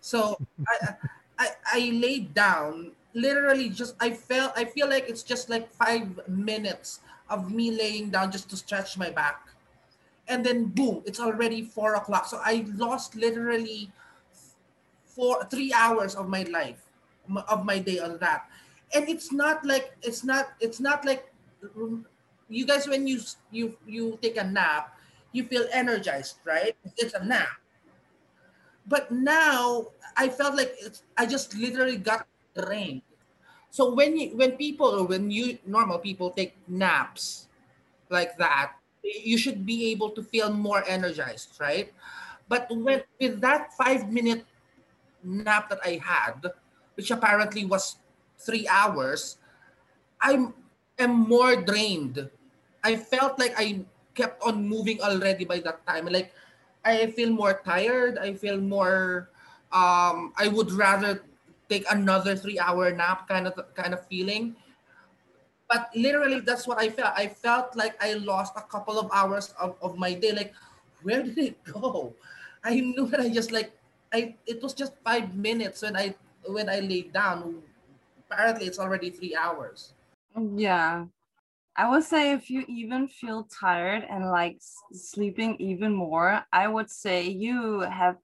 So 0.00 0.38
I, 0.68 0.94
I 1.38 1.48
I 1.64 1.80
laid 1.94 2.34
down. 2.34 2.92
Literally, 3.14 3.70
just 3.70 3.96
I 3.98 4.10
felt 4.10 4.52
I 4.54 4.64
feel 4.66 4.88
like 4.88 5.08
it's 5.08 5.24
just 5.24 5.48
like 5.48 5.72
five 5.72 6.20
minutes 6.28 7.00
of 7.30 7.50
me 7.50 7.70
laying 7.70 8.10
down 8.10 8.30
just 8.30 8.50
to 8.50 8.56
stretch 8.56 8.98
my 8.98 9.10
back 9.10 9.49
and 10.30 10.46
then 10.46 10.70
boom, 10.70 11.02
it's 11.04 11.18
already 11.18 11.66
four 11.66 11.98
o'clock. 11.98 12.26
So 12.26 12.38
I 12.38 12.64
lost 12.78 13.18
literally 13.18 13.90
four, 15.04 15.44
three 15.50 15.74
hours 15.74 16.14
of 16.14 16.30
my 16.30 16.44
life, 16.44 16.86
of 17.50 17.66
my 17.66 17.78
day 17.82 17.98
on 17.98 18.16
that. 18.22 18.46
And 18.94 19.10
it's 19.10 19.34
not 19.34 19.66
like 19.66 19.92
it's 20.02 20.22
not 20.22 20.54
it's 20.62 20.78
not 20.78 21.04
like 21.04 21.26
you 22.48 22.64
guys 22.66 22.86
when 22.86 23.06
you 23.06 23.20
you 23.50 23.76
you 23.86 24.18
take 24.22 24.38
a 24.38 24.46
nap, 24.46 24.94
you 25.34 25.44
feel 25.44 25.66
energized, 25.74 26.38
right? 26.46 26.78
It's 26.96 27.14
a 27.14 27.22
nap. 27.26 27.58
But 28.86 29.10
now 29.10 29.90
I 30.16 30.30
felt 30.30 30.56
like 30.56 30.78
I 31.18 31.26
just 31.26 31.54
literally 31.54 31.98
got 31.98 32.26
drained. 32.54 33.02
So 33.70 33.94
when 33.94 34.16
you 34.16 34.34
when 34.38 34.58
people 34.58 34.86
or 34.86 35.06
when 35.06 35.30
you 35.30 35.58
normal 35.66 35.98
people 35.98 36.30
take 36.30 36.54
naps 36.66 37.46
like 38.10 38.38
that, 38.38 38.79
you 39.02 39.38
should 39.38 39.64
be 39.64 39.90
able 39.90 40.10
to 40.10 40.22
feel 40.22 40.52
more 40.52 40.84
energized, 40.86 41.56
right? 41.60 41.92
But 42.48 42.66
when 42.70 43.02
with 43.20 43.40
that 43.40 43.72
five 43.74 44.10
minute 44.10 44.44
nap 45.22 45.68
that 45.70 45.80
I 45.84 46.00
had, 46.02 46.44
which 46.94 47.10
apparently 47.10 47.64
was 47.64 47.96
three 48.38 48.66
hours, 48.68 49.38
I'm 50.20 50.54
am 50.98 51.28
more 51.28 51.56
drained. 51.56 52.28
I 52.84 52.96
felt 52.96 53.38
like 53.38 53.54
I 53.56 53.84
kept 54.14 54.42
on 54.42 54.68
moving 54.68 55.00
already 55.00 55.44
by 55.44 55.60
that 55.60 55.86
time. 55.86 56.06
Like 56.06 56.32
I 56.84 57.08
feel 57.12 57.30
more 57.30 57.60
tired. 57.64 58.18
I 58.18 58.34
feel 58.34 58.60
more 58.60 59.30
um 59.72 60.32
I 60.36 60.48
would 60.48 60.72
rather 60.72 61.22
take 61.70 61.86
another 61.90 62.34
three 62.34 62.58
hour 62.58 62.90
nap 62.90 63.28
kind 63.28 63.46
of 63.46 63.54
kind 63.78 63.94
of 63.94 64.04
feeling 64.08 64.56
but 65.70 65.88
literally 65.94 66.40
that's 66.40 66.66
what 66.66 66.78
I 66.78 66.90
felt. 66.90 67.14
I 67.16 67.28
felt 67.28 67.76
like 67.76 67.94
I 68.02 68.14
lost 68.14 68.54
a 68.56 68.62
couple 68.62 68.98
of 68.98 69.08
hours 69.14 69.54
of, 69.54 69.78
of 69.80 69.96
my 69.96 70.14
day. 70.14 70.32
Like, 70.32 70.52
where 71.02 71.22
did 71.22 71.38
it 71.38 71.62
go? 71.64 72.12
I 72.64 72.80
knew 72.80 73.06
that 73.06 73.20
I 73.20 73.30
just 73.30 73.52
like 73.52 73.72
I 74.12 74.34
it 74.46 74.60
was 74.62 74.74
just 74.74 74.92
five 75.06 75.34
minutes 75.34 75.82
when 75.82 75.96
I 75.96 76.14
when 76.44 76.68
I 76.68 76.80
laid 76.80 77.12
down. 77.14 77.62
Apparently 78.26 78.66
it's 78.66 78.78
already 78.78 79.10
three 79.10 79.34
hours. 79.36 79.94
Yeah. 80.34 81.06
I 81.76 81.88
would 81.88 82.04
say 82.04 82.32
if 82.32 82.50
you 82.50 82.64
even 82.68 83.08
feel 83.08 83.44
tired 83.44 84.04
and 84.10 84.28
like 84.30 84.58
sleeping 84.92 85.56
even 85.60 85.94
more, 85.94 86.44
I 86.52 86.68
would 86.68 86.90
say 86.90 87.28
you 87.28 87.80
have 87.80 88.18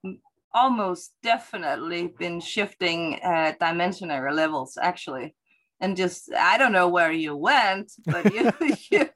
almost 0.52 1.14
definitely 1.22 2.08
been 2.18 2.40
shifting 2.40 3.20
uh, 3.22 3.52
dimensionary 3.60 4.34
levels 4.34 4.76
actually. 4.82 5.34
And 5.80 5.96
just, 5.96 6.32
I 6.32 6.58
don't 6.58 6.72
know 6.72 6.88
where 6.88 7.12
you 7.12 7.36
went, 7.36 7.92
but 8.06 8.32
you, 8.32 8.50
you 8.90 9.08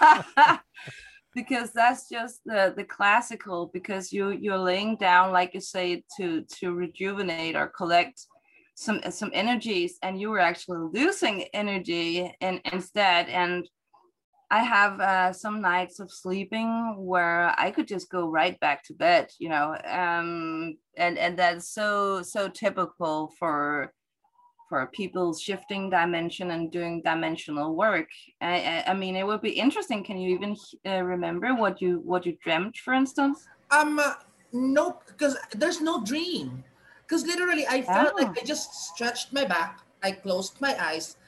because 1.34 1.72
that's 1.72 2.08
just 2.08 2.40
the, 2.44 2.72
the 2.76 2.84
classical, 2.84 3.70
because 3.72 4.12
you, 4.12 4.30
you're 4.30 4.58
laying 4.58 4.96
down, 4.96 5.32
like 5.32 5.52
you 5.54 5.60
say, 5.60 6.02
to, 6.16 6.42
to 6.58 6.72
rejuvenate 6.72 7.56
or 7.56 7.68
collect 7.68 8.20
some 8.78 9.00
some 9.08 9.30
energies 9.32 9.98
and 10.02 10.20
you 10.20 10.28
were 10.28 10.38
actually 10.38 10.86
losing 10.92 11.44
energy 11.54 12.30
and 12.42 12.60
instead. 12.70 13.26
And 13.30 13.66
i 14.50 14.62
have 14.62 15.00
uh, 15.00 15.32
some 15.32 15.60
nights 15.60 15.98
of 15.98 16.10
sleeping 16.10 16.94
where 16.96 17.52
i 17.58 17.70
could 17.70 17.88
just 17.88 18.10
go 18.10 18.28
right 18.28 18.58
back 18.60 18.82
to 18.84 18.94
bed 18.94 19.28
you 19.38 19.48
know 19.48 19.76
um 19.88 20.76
and 20.96 21.18
and 21.18 21.38
that's 21.38 21.70
so 21.70 22.22
so 22.22 22.48
typical 22.48 23.32
for 23.38 23.92
for 24.68 24.86
people 24.92 25.32
shifting 25.34 25.88
dimension 25.90 26.50
and 26.50 26.70
doing 26.72 27.00
dimensional 27.02 27.74
work 27.74 28.08
i 28.40 28.54
i, 28.72 28.90
I 28.90 28.94
mean 28.94 29.14
it 29.16 29.26
would 29.26 29.42
be 29.42 29.50
interesting 29.64 30.02
can 30.04 30.16
you 30.18 30.34
even 30.34 30.56
uh, 30.86 31.02
remember 31.02 31.54
what 31.54 31.80
you 31.80 32.00
what 32.04 32.26
you 32.26 32.36
dreamt 32.42 32.76
for 32.78 32.92
instance 32.94 33.46
Um, 33.70 33.98
uh, 33.98 34.14
no, 34.52 35.02
because 35.10 35.34
there's 35.60 35.80
no 35.82 35.94
dream. 36.06 36.62
Because 37.02 37.26
literally, 37.26 37.66
I 37.66 37.82
felt 37.82 38.14
Oh. 38.14 38.22
like 38.22 38.32
I 38.40 38.42
just 38.46 38.70
stretched 38.90 39.34
my 39.34 39.42
back, 39.44 39.82
I 40.06 40.10
closed 40.14 40.54
my 40.62 40.70
eyes, 40.78 41.18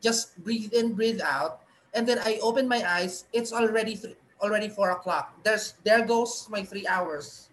just 0.00 0.38
breathe 0.46 0.70
in, 0.72 0.94
breathe 0.94 1.18
out, 1.18 1.66
and 1.94 2.06
then 2.06 2.18
I 2.22 2.38
opened 2.46 2.68
my 2.70 2.78
eyes. 2.86 3.26
It's 3.34 3.50
already 3.52 3.94
th- 3.98 4.14
already 4.38 4.70
four 4.70 4.94
o'clock. 4.94 5.34
There's 5.42 5.74
there 5.82 6.06
goes 6.06 6.46
my 6.46 6.62
three 6.62 6.86
hours. 6.86 7.50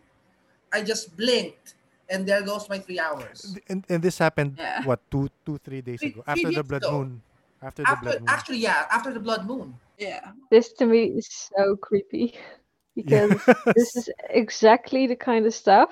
I 0.69 0.85
just 0.85 1.17
blinked, 1.17 1.73
and 2.09 2.25
there 2.27 2.41
goes 2.41 2.69
my 2.69 2.79
three 2.79 2.99
hours. 2.99 3.57
And, 3.67 3.83
and 3.89 4.01
this 4.01 4.17
happened 4.17 4.57
Yeah. 4.57 4.83
what 4.83 4.99
two 5.11 5.29
two 5.45 5.57
three 5.59 5.81
days 5.81 6.01
Three- 6.01 6.11
ago 6.11 6.23
three 6.23 6.31
after 6.33 6.51
the 6.51 6.63
blood 6.63 6.83
ago. 6.83 6.91
moon. 6.97 7.21
After 7.61 7.81
the 7.83 7.89
After 7.91 8.03
blood 8.03 8.19
moon. 8.21 8.29
actually, 8.29 8.57
yeah, 8.59 8.85
after 8.91 9.11
the 9.13 9.19
blood 9.19 9.45
moon. 9.47 9.73
yeah 9.97 10.31
This 10.51 10.73
to 10.73 10.85
me 10.85 11.05
is 11.17 11.27
so 11.27 11.75
creepy 11.75 12.37
because 12.95 13.31
this 13.75 13.95
is 13.95 14.09
exactly 14.29 15.07
the 15.07 15.15
kind 15.15 15.45
of 15.45 15.53
stuff 15.53 15.91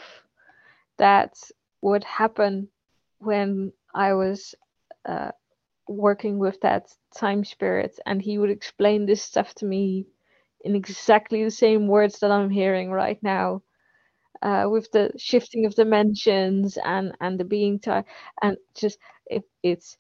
that 0.98 1.34
would 1.82 2.04
happen 2.04 2.68
when 3.20 3.72
I 3.94 4.14
was 4.14 4.56
uh, 5.06 5.32
working 5.88 6.38
with 6.40 6.60
that 6.62 6.94
time 7.18 7.44
spirit, 7.44 8.00
and 8.06 8.22
he 8.22 8.38
would 8.38 8.50
explain 8.50 9.06
this 9.06 9.22
stuff 9.22 9.54
to 9.56 9.66
me 9.66 10.08
in 10.64 10.76
exactly 10.76 11.44
the 11.44 11.52
same 11.52 11.88
words 11.88 12.20
that 12.20 12.32
I'm 12.32 12.50
hearing 12.50 12.92
right 12.92 13.22
now. 13.22 13.62
Uh, 14.46 14.70
with 14.70 14.92
the 14.92 15.10
shifting 15.18 15.66
of 15.66 15.74
dimensions 15.74 16.78
and 16.86 17.18
and 17.20 17.40
the 17.40 17.44
being 17.44 17.80
time 17.80 18.06
and 18.44 18.58
just 18.78 19.00
it, 19.26 19.42
it's 19.64 19.98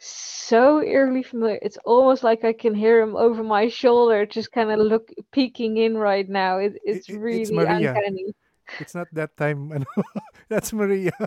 so 0.00 0.80
eerily 0.82 1.22
familiar. 1.22 1.58
It's 1.62 1.78
almost 1.84 2.24
like 2.24 2.44
I 2.44 2.52
can 2.52 2.74
hear 2.74 3.00
him 3.00 3.16
over 3.16 3.44
my 3.44 3.68
shoulder, 3.68 4.24
just 4.26 4.52
kind 4.52 4.70
of 4.72 4.80
look 4.80 5.08
peeking 5.32 5.76
in 5.76 5.96
right 5.96 6.28
now. 6.28 6.58
It, 6.58 6.76
it's 6.84 7.08
it- 7.08 7.20
it's 7.28 7.50
really 7.50 7.56
Maria. 7.56 7.92
uncanny. 7.92 8.34
It's 8.80 8.94
not 8.94 9.08
that 9.12 9.36
time. 9.36 9.68
That's 10.48 10.72
Maria. 10.72 11.12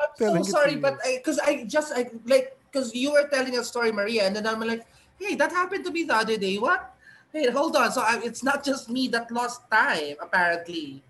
I'm 0.00 0.16
so 0.16 0.42
sorry, 0.42 0.76
but 0.76 0.96
you. 1.04 1.18
because 1.18 1.38
I, 1.38 1.64
just 1.64 1.92
I 1.92 2.08
like 2.24 2.56
because 2.72 2.94
you 2.94 3.12
were 3.12 3.28
telling 3.28 3.56
a 3.56 3.64
story, 3.64 3.92
Maria, 3.92 4.24
and 4.26 4.36
then 4.36 4.46
I'm 4.46 4.60
like, 4.60 4.86
hey, 5.20 5.34
that 5.36 5.52
happened 5.52 5.84
to 5.84 5.90
me 5.92 6.04
the 6.04 6.16
other 6.16 6.36
day. 6.36 6.56
What? 6.56 6.94
Hey, 7.32 7.50
hold 7.50 7.76
on. 7.76 7.92
So 7.92 8.00
I, 8.00 8.20
it's 8.24 8.42
not 8.42 8.64
just 8.64 8.88
me 8.88 9.08
that 9.08 9.30
lost 9.30 9.68
time, 9.70 10.16
apparently. 10.20 11.02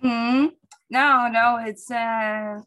Hmm. 0.00 0.46
No, 0.90 1.28
no, 1.28 1.58
it's 1.64 1.90
uh, 1.90 2.60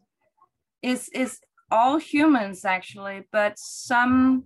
it's 0.82 1.08
it's 1.12 1.40
all 1.70 1.98
humans 1.98 2.64
actually, 2.64 3.22
but 3.32 3.58
some 3.58 4.44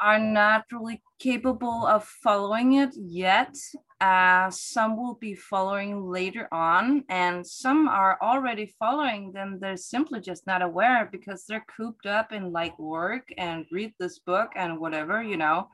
are 0.00 0.18
not 0.18 0.64
really 0.72 1.00
capable 1.20 1.86
of 1.86 2.04
following 2.04 2.74
it 2.74 2.90
yet. 2.96 3.54
Uh, 4.00 4.50
some 4.50 4.96
will 4.96 5.14
be 5.14 5.32
following 5.32 6.04
later 6.10 6.48
on, 6.50 7.04
and 7.08 7.46
some 7.46 7.86
are 7.86 8.18
already 8.20 8.74
following 8.80 9.30
them. 9.30 9.58
They're 9.60 9.76
simply 9.76 10.18
just 10.20 10.44
not 10.44 10.60
aware 10.60 11.08
because 11.12 11.44
they're 11.46 11.64
cooped 11.76 12.06
up 12.06 12.32
in 12.32 12.50
like 12.50 12.76
work 12.80 13.28
and 13.38 13.64
read 13.70 13.94
this 14.00 14.18
book 14.18 14.50
and 14.56 14.80
whatever, 14.80 15.22
you 15.22 15.36
know. 15.36 15.68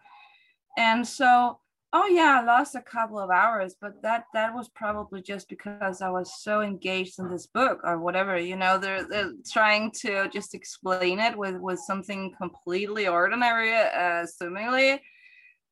And 0.77 1.07
so 1.07 1.59
Oh 1.93 2.07
yeah, 2.07 2.41
I 2.43 2.45
lost 2.45 2.75
a 2.75 2.83
couple 2.83 3.19
of 3.19 3.31
hours, 3.31 3.75
but 3.81 4.03
that 4.03 4.25
that 4.35 4.55
was 4.55 4.69
probably 4.69 5.23
just 5.23 5.49
because 5.49 6.03
I 6.03 6.11
was 6.11 6.43
so 6.43 6.61
engaged 6.61 7.19
in 7.19 7.31
this 7.31 7.47
book 7.47 7.81
or 7.83 7.99
whatever. 7.99 8.39
You 8.39 8.57
know, 8.57 8.77
they're 8.77 9.09
they're 9.09 9.33
trying 9.51 9.91
to 10.03 10.29
just 10.29 10.55
explain 10.55 11.19
it 11.19 11.37
with 11.37 11.57
with 11.57 11.79
something 11.81 12.35
completely 12.37 13.09
ordinary, 13.09 13.75
uh, 13.75 14.27
seemingly. 14.27 15.01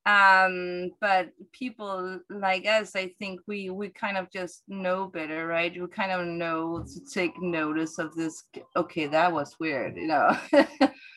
Um, 0.07 0.93
but 1.01 1.31
people 1.53 2.21
like 2.31 2.65
us, 2.67 2.97
I 2.97 3.09
think 3.19 3.41
we 3.47 3.71
we 3.71 3.91
kind 3.91 4.17
of 4.17 4.31
just 4.33 4.63
know 4.69 5.09
better, 5.09 5.47
right? 5.47 5.73
We 5.79 5.87
kind 5.89 6.13
of 6.13 6.27
know 6.27 6.85
to 6.85 7.01
take 7.13 7.41
notice 7.43 7.99
of 7.99 8.15
this. 8.15 8.45
Okay, 8.77 9.07
that 9.09 9.33
was 9.33 9.57
weird, 9.61 9.97
you 9.97 10.07
know. 10.07 10.39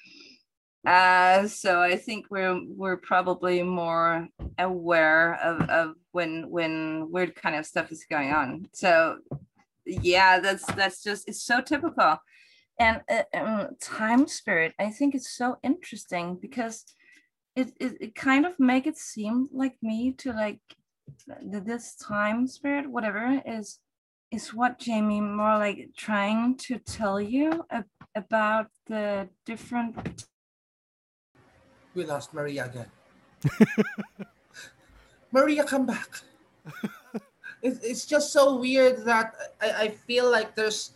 Uh, 0.86 1.46
so 1.48 1.82
I 1.82 1.98
think 1.98 2.28
we're 2.30 2.62
we're 2.66 2.98
probably 2.98 3.64
more 3.64 4.28
aware 4.58 5.36
of, 5.44 5.70
of 5.70 5.96
when 6.12 6.50
when 6.50 7.12
weird 7.12 7.36
kind 7.36 7.56
of 7.56 7.66
stuff 7.66 7.92
is 7.92 8.06
going 8.10 8.32
on. 8.32 8.68
So 8.74 9.18
yeah, 9.86 10.40
that's 10.40 10.66
that's 10.74 11.04
just 11.04 11.28
it's 11.28 11.44
so 11.44 11.62
typical. 11.62 12.18
And 12.80 13.02
uh, 13.10 13.24
um, 13.34 13.68
time 13.82 14.26
spirit, 14.28 14.74
I 14.80 14.90
think 14.90 15.16
it's 15.16 15.36
so 15.36 15.58
interesting 15.64 16.38
because 16.42 16.86
it, 17.58 17.74
it 17.80 17.98
it 18.00 18.16
kind 18.16 18.46
of 18.46 18.58
make 18.58 18.88
it 18.88 18.98
seem 18.98 19.50
like 19.52 19.76
me 19.82 20.14
to 20.20 20.32
like 20.32 20.62
this 21.44 21.96
time 21.96 22.48
spirit, 22.48 22.90
whatever 22.90 23.42
is 23.46 23.80
is 24.32 24.54
what 24.54 24.80
Jamie 24.80 25.20
more 25.20 25.58
like 25.58 25.90
trying 25.98 26.56
to 26.56 26.78
tell 26.80 27.20
you 27.20 27.66
about 28.16 28.68
the 28.88 29.28
different 29.46 30.26
we 31.96 32.06
lost 32.06 32.34
Maria 32.34 32.66
again. 32.66 32.90
Maria, 35.32 35.64
come 35.64 35.86
back. 35.86 36.22
It's, 37.62 37.84
it's 37.84 38.06
just 38.06 38.32
so 38.32 38.56
weird 38.56 39.04
that 39.04 39.36
I, 39.62 39.72
I 39.72 39.88
feel 39.90 40.32
like 40.32 40.56
there's 40.56 40.92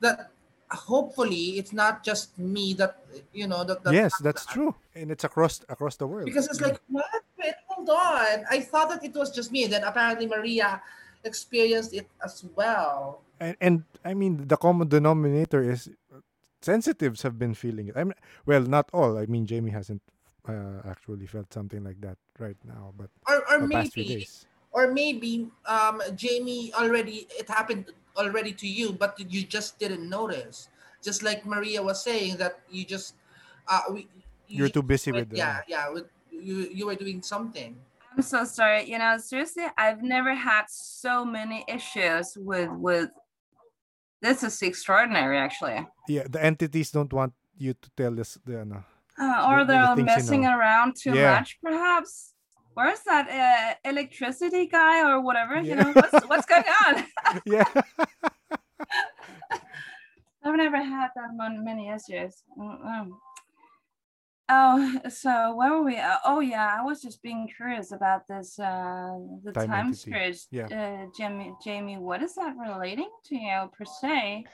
that 0.00 0.30
hopefully 0.70 1.58
it's 1.58 1.72
not 1.72 2.04
just 2.04 2.36
me 2.38 2.74
that 2.74 2.98
you 3.32 3.46
know 3.46 3.64
that, 3.64 3.82
that 3.84 3.92
yes 3.92 4.12
that's 4.18 4.44
that. 4.44 4.52
true. 4.52 4.74
And 4.94 5.10
it's 5.10 5.24
across 5.24 5.60
across 5.68 5.96
the 5.96 6.06
world. 6.06 6.26
Because 6.26 6.46
it's 6.46 6.60
like 6.60 6.80
what? 6.88 7.06
Wait, 7.38 7.54
hold 7.68 7.88
on. 7.88 8.44
I 8.50 8.60
thought 8.60 8.90
that 8.90 9.04
it 9.04 9.14
was 9.14 9.30
just 9.30 9.52
me. 9.52 9.66
Then 9.66 9.84
apparently 9.84 10.26
maria 10.26 10.82
experienced 11.24 11.94
it 11.94 12.08
as 12.24 12.44
well. 12.54 13.22
And, 13.40 13.56
and 13.60 13.84
i 14.04 14.12
mean 14.14 14.48
the 14.48 14.56
common 14.56 14.88
denominator 14.88 15.62
is 15.62 15.88
uh, 16.12 16.18
sensitives 16.62 17.22
have 17.22 17.38
been 17.38 17.54
feeling 17.54 17.88
it. 17.88 17.96
I 17.96 18.04
mean 18.04 18.18
well 18.44 18.62
not 18.62 18.90
all. 18.92 19.16
I 19.16 19.26
mean 19.26 19.46
jamie 19.46 19.70
hasn't 19.70 20.02
uh, 20.48 20.82
actually 20.88 21.26
felt 21.26 21.52
something 21.52 21.84
like 21.84 22.00
that 22.00 22.16
right 22.38 22.56
now, 22.64 22.92
but 22.96 23.10
or, 23.28 23.44
or 23.52 23.66
maybe 23.66 24.26
or 24.72 24.92
maybe 24.92 25.48
um, 25.66 26.02
Jamie 26.14 26.72
already 26.74 27.26
it 27.38 27.48
happened 27.48 27.86
already 28.16 28.52
to 28.52 28.66
you, 28.66 28.92
but 28.92 29.18
you 29.18 29.42
just 29.42 29.78
didn't 29.78 30.08
notice. 30.08 30.68
Just 31.02 31.22
like 31.22 31.46
Maria 31.46 31.82
was 31.82 32.02
saying 32.02 32.36
that 32.38 32.60
you 32.70 32.84
just 32.84 33.14
uh, 33.68 33.82
we, 33.90 34.08
you, 34.48 34.64
are 34.64 34.68
too 34.68 34.82
busy 34.82 35.12
with, 35.12 35.30
with 35.30 35.38
yeah 35.38 35.60
yeah 35.68 35.88
with, 35.90 36.06
you 36.30 36.68
you 36.72 36.86
were 36.86 36.96
doing 36.96 37.22
something. 37.22 37.76
I'm 38.16 38.22
so 38.22 38.44
sorry. 38.44 38.90
You 38.90 38.98
know, 38.98 39.18
seriously, 39.18 39.66
I've 39.76 40.02
never 40.02 40.34
had 40.34 40.64
so 40.68 41.24
many 41.24 41.64
issues 41.68 42.36
with 42.36 42.70
with. 42.72 43.10
This 44.20 44.42
is 44.42 44.60
extraordinary, 44.62 45.38
actually. 45.38 45.86
Yeah, 46.08 46.26
the 46.28 46.42
entities 46.42 46.90
don't 46.90 47.12
want 47.12 47.32
you 47.56 47.74
to 47.74 47.90
tell 47.96 48.18
us 48.18 48.38
the. 48.44 48.62
Uh, 48.62 48.82
uh, 49.20 49.46
or 49.48 49.64
they're 49.64 49.96
the 49.96 50.04
messing 50.04 50.44
you 50.44 50.50
know. 50.50 50.58
around 50.58 50.96
too 50.96 51.14
yeah. 51.14 51.34
much, 51.34 51.58
perhaps. 51.62 52.34
Where's 52.74 53.00
that 53.00 53.28
uh, 53.28 53.88
electricity 53.88 54.66
guy 54.66 55.08
or 55.08 55.20
whatever? 55.20 55.56
Yeah. 55.56 55.62
You 55.62 55.74
know, 55.76 55.92
what's, 55.92 56.26
what's 56.26 56.46
going 56.46 56.64
on? 56.86 57.04
yeah. 57.44 57.64
I've 60.44 60.56
never 60.56 60.76
had 60.76 61.08
that 61.16 61.30
on 61.40 61.64
many 61.64 61.88
issues. 61.88 62.44
Oh, 64.50 65.00
so 65.10 65.54
where 65.54 65.72
were 65.72 65.82
we? 65.82 65.98
Uh, 65.98 66.16
oh, 66.24 66.40
yeah, 66.40 66.74
I 66.78 66.82
was 66.82 67.02
just 67.02 67.22
being 67.22 67.50
curious 67.54 67.92
about 67.92 68.26
this. 68.28 68.58
Uh, 68.58 69.18
the 69.44 69.52
time, 69.52 69.68
time 69.68 69.94
spirit. 69.94 70.38
Yeah. 70.50 70.66
Uh, 70.66 71.06
Jamie, 71.18 71.52
Jamie, 71.62 71.98
what 71.98 72.22
is 72.22 72.34
that 72.36 72.54
relating 72.56 73.10
to 73.26 73.36
you 73.36 73.70
per 73.76 73.84
se? 73.84 74.44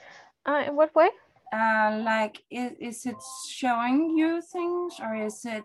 Uh, 0.45 0.63
in 0.67 0.75
what 0.75 0.93
way? 0.95 1.09
Uh, 1.53 2.01
like 2.03 2.43
is, 2.49 2.71
is 2.79 3.05
it 3.05 3.17
showing 3.49 4.17
you 4.17 4.41
things 4.41 4.95
or 5.01 5.15
is 5.15 5.45
it 5.45 5.63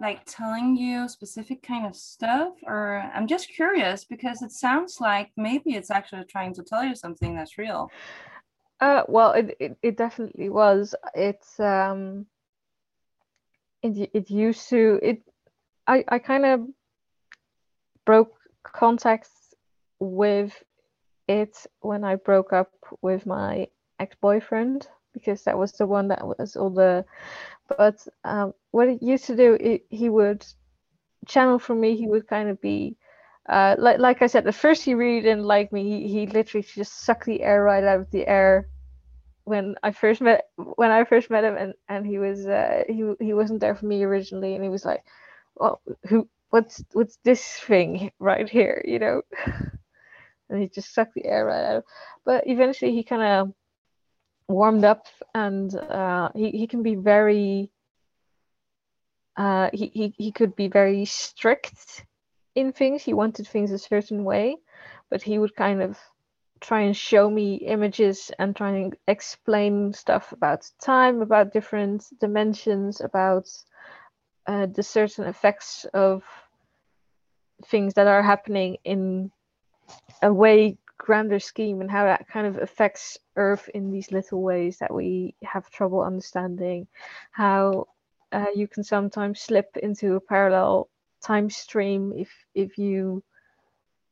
like 0.00 0.22
telling 0.24 0.76
you 0.76 1.08
specific 1.08 1.62
kind 1.62 1.86
of 1.86 1.94
stuff? 1.94 2.54
Or 2.66 3.10
i'm 3.14 3.26
just 3.26 3.48
curious 3.48 4.04
because 4.04 4.42
it 4.42 4.52
sounds 4.52 5.00
like 5.00 5.30
maybe 5.36 5.74
it's 5.74 5.90
actually 5.90 6.24
trying 6.24 6.54
to 6.54 6.62
tell 6.62 6.84
you 6.84 6.94
something 6.94 7.34
that's 7.34 7.58
real. 7.58 7.90
Uh 8.80 9.02
well 9.08 9.32
it, 9.32 9.56
it, 9.60 9.76
it 9.82 9.96
definitely 9.96 10.48
was. 10.48 10.94
It's 11.14 11.60
um 11.60 12.26
it, 13.82 14.10
it 14.12 14.30
used 14.30 14.68
to 14.68 14.98
it 15.02 15.22
i 15.86 16.04
i 16.08 16.18
kind 16.18 16.44
of 16.44 16.60
broke 18.04 18.36
contacts 18.62 19.54
with 19.98 20.62
it 21.28 21.66
when 21.80 22.04
i 22.04 22.16
broke 22.16 22.52
up 22.52 22.70
with 23.02 23.26
my 23.26 23.66
ex-boyfriend 24.00 24.88
because 25.14 25.44
that 25.44 25.58
was 25.58 25.72
the 25.74 25.86
one 25.86 26.08
that 26.08 26.26
was 26.26 26.56
all 26.56 26.70
the 26.70 27.04
but 27.68 28.06
um, 28.24 28.54
what 28.72 28.88
he 28.88 28.98
used 29.00 29.26
to 29.26 29.36
do 29.36 29.54
it, 29.60 29.84
he 29.90 30.08
would 30.08 30.44
channel 31.26 31.58
for 31.58 31.74
me 31.74 31.96
he 31.96 32.08
would 32.08 32.26
kind 32.26 32.48
of 32.48 32.60
be 32.60 32.96
uh, 33.48 33.76
like, 33.78 33.98
like 33.98 34.22
I 34.22 34.26
said, 34.28 34.46
at 34.46 34.54
first 34.54 34.84
he 34.84 34.94
really 34.94 35.20
didn't 35.22 35.44
like 35.44 35.72
me. 35.72 35.82
He, 35.84 36.08
he 36.08 36.26
literally 36.26 36.64
just 36.64 37.04
sucked 37.04 37.26
the 37.26 37.42
air 37.42 37.62
right 37.64 37.82
out 37.82 38.00
of 38.00 38.10
the 38.12 38.26
air 38.28 38.68
when 39.44 39.76
I 39.82 39.92
first 39.92 40.20
met 40.20 40.44
when 40.56 40.90
I 40.90 41.04
first 41.04 41.30
met 41.30 41.44
him, 41.44 41.56
and 41.56 41.74
and 41.88 42.06
he 42.06 42.18
was 42.18 42.46
uh, 42.46 42.84
he 42.88 43.14
he 43.20 43.34
wasn't 43.34 43.60
there 43.60 43.74
for 43.74 43.86
me 43.86 44.04
originally, 44.04 44.54
and 44.54 44.62
he 44.64 44.70
was 44.70 44.84
like, 44.84 45.04
"Well, 45.56 45.80
who 46.08 46.28
what's 46.50 46.84
what's 46.92 47.18
this 47.24 47.44
thing 47.60 48.12
right 48.20 48.48
here?" 48.48 48.82
You 48.86 48.98
know, 49.00 49.22
and 50.50 50.60
he 50.60 50.68
just 50.68 50.94
sucked 50.94 51.14
the 51.14 51.26
air 51.26 51.46
right 51.46 51.64
out. 51.76 51.84
But 52.24 52.46
eventually, 52.46 52.92
he 52.92 53.02
kind 53.04 53.22
of 53.22 53.54
warmed 54.50 54.84
up 54.84 55.06
and 55.34 55.74
uh, 55.74 56.30
he, 56.34 56.50
he 56.50 56.66
can 56.66 56.82
be 56.82 56.94
very 56.94 57.70
uh, 59.36 59.70
he, 59.72 59.86
he, 59.94 60.14
he 60.18 60.32
could 60.32 60.54
be 60.54 60.68
very 60.68 61.04
strict 61.04 62.04
in 62.56 62.72
things. 62.72 63.02
He 63.02 63.14
wanted 63.14 63.46
things 63.46 63.70
a 63.70 63.78
certain 63.78 64.24
way 64.24 64.56
but 65.10 65.22
he 65.22 65.38
would 65.38 65.54
kind 65.56 65.82
of 65.82 65.98
try 66.60 66.82
and 66.82 66.96
show 66.96 67.28
me 67.28 67.54
images 67.56 68.30
and 68.38 68.54
try 68.54 68.70
and 68.70 68.96
explain 69.08 69.92
stuff 69.92 70.32
about 70.32 70.70
time 70.80 71.22
about 71.22 71.52
different 71.52 72.04
dimensions 72.20 73.00
about 73.00 73.48
uh, 74.46 74.66
the 74.66 74.82
certain 74.82 75.24
effects 75.26 75.86
of 75.94 76.22
things 77.66 77.94
that 77.94 78.06
are 78.06 78.22
happening 78.22 78.76
in 78.84 79.30
a 80.22 80.32
way 80.32 80.76
grander 81.00 81.40
scheme 81.40 81.80
and 81.80 81.90
how 81.90 82.04
that 82.04 82.28
kind 82.28 82.46
of 82.46 82.58
affects 82.58 83.18
Earth 83.34 83.70
in 83.74 83.90
these 83.90 84.12
little 84.12 84.42
ways 84.42 84.78
that 84.78 84.92
we 84.92 85.34
have 85.42 85.70
trouble 85.70 86.02
understanding. 86.02 86.86
How 87.32 87.86
uh, 88.32 88.52
you 88.54 88.68
can 88.68 88.84
sometimes 88.84 89.40
slip 89.40 89.76
into 89.82 90.14
a 90.14 90.20
parallel 90.20 90.88
time 91.22 91.48
stream 91.50 92.12
if 92.16 92.30
if 92.54 92.78
you 92.78 93.22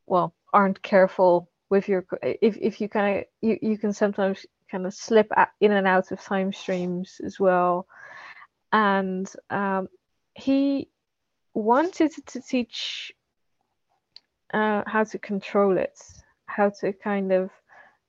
well 0.07 0.35
aren't 0.53 0.83
careful 0.83 1.51
with 1.69 1.89
your 1.89 2.07
if, 2.23 2.57
if 2.57 2.81
you 2.81 2.89
kind 2.89 3.19
of 3.19 3.25
you, 3.43 3.59
you 3.61 3.77
can 3.79 3.93
sometimes 3.93 4.47
kind 4.71 4.87
of 4.87 4.95
slip 4.95 5.31
in 5.61 5.73
and 5.73 5.87
out 5.87 6.11
of 6.11 6.21
time 6.23 6.53
streams 6.53 7.21
as 7.25 7.39
well 7.39 7.87
and 8.73 9.31
um, 9.51 9.89
he 10.35 10.89
wanted 11.55 12.13
to 12.27 12.41
teach 12.41 13.13
uh, 14.53 14.83
how 14.87 15.05
to 15.05 15.19
control 15.19 15.79
it 15.79 15.99
how 16.59 16.71
to 16.81 16.93
kind 16.93 17.33
of 17.33 17.51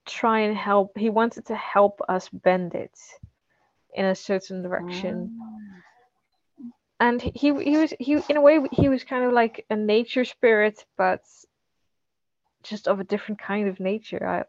try 0.06 0.40
and 0.40 0.58
help 0.58 0.98
he 0.98 1.10
wanted 1.10 1.46
to 1.46 1.56
help 1.56 2.02
us 2.10 2.28
bend 2.30 2.74
it 2.74 2.98
in 3.94 4.06
a 4.06 4.16
certain 4.16 4.62
direction. 4.64 5.16
Oh. 5.40 6.66
and 7.00 7.22
he 7.22 7.48
he 7.70 7.78
was 7.78 7.94
he 8.00 8.14
in 8.30 8.38
a 8.38 8.42
way 8.42 8.56
he 8.72 8.90
was 8.90 9.04
kind 9.04 9.24
of 9.24 9.32
like 9.42 9.66
a 9.70 9.76
nature 9.76 10.26
spirit 10.26 10.84
but 10.98 11.22
just 12.64 12.88
of 12.88 13.00
a 13.00 13.06
different 13.06 13.40
kind 13.40 13.70
of 13.70 13.80
nature. 13.80 14.22
I, 14.36 14.40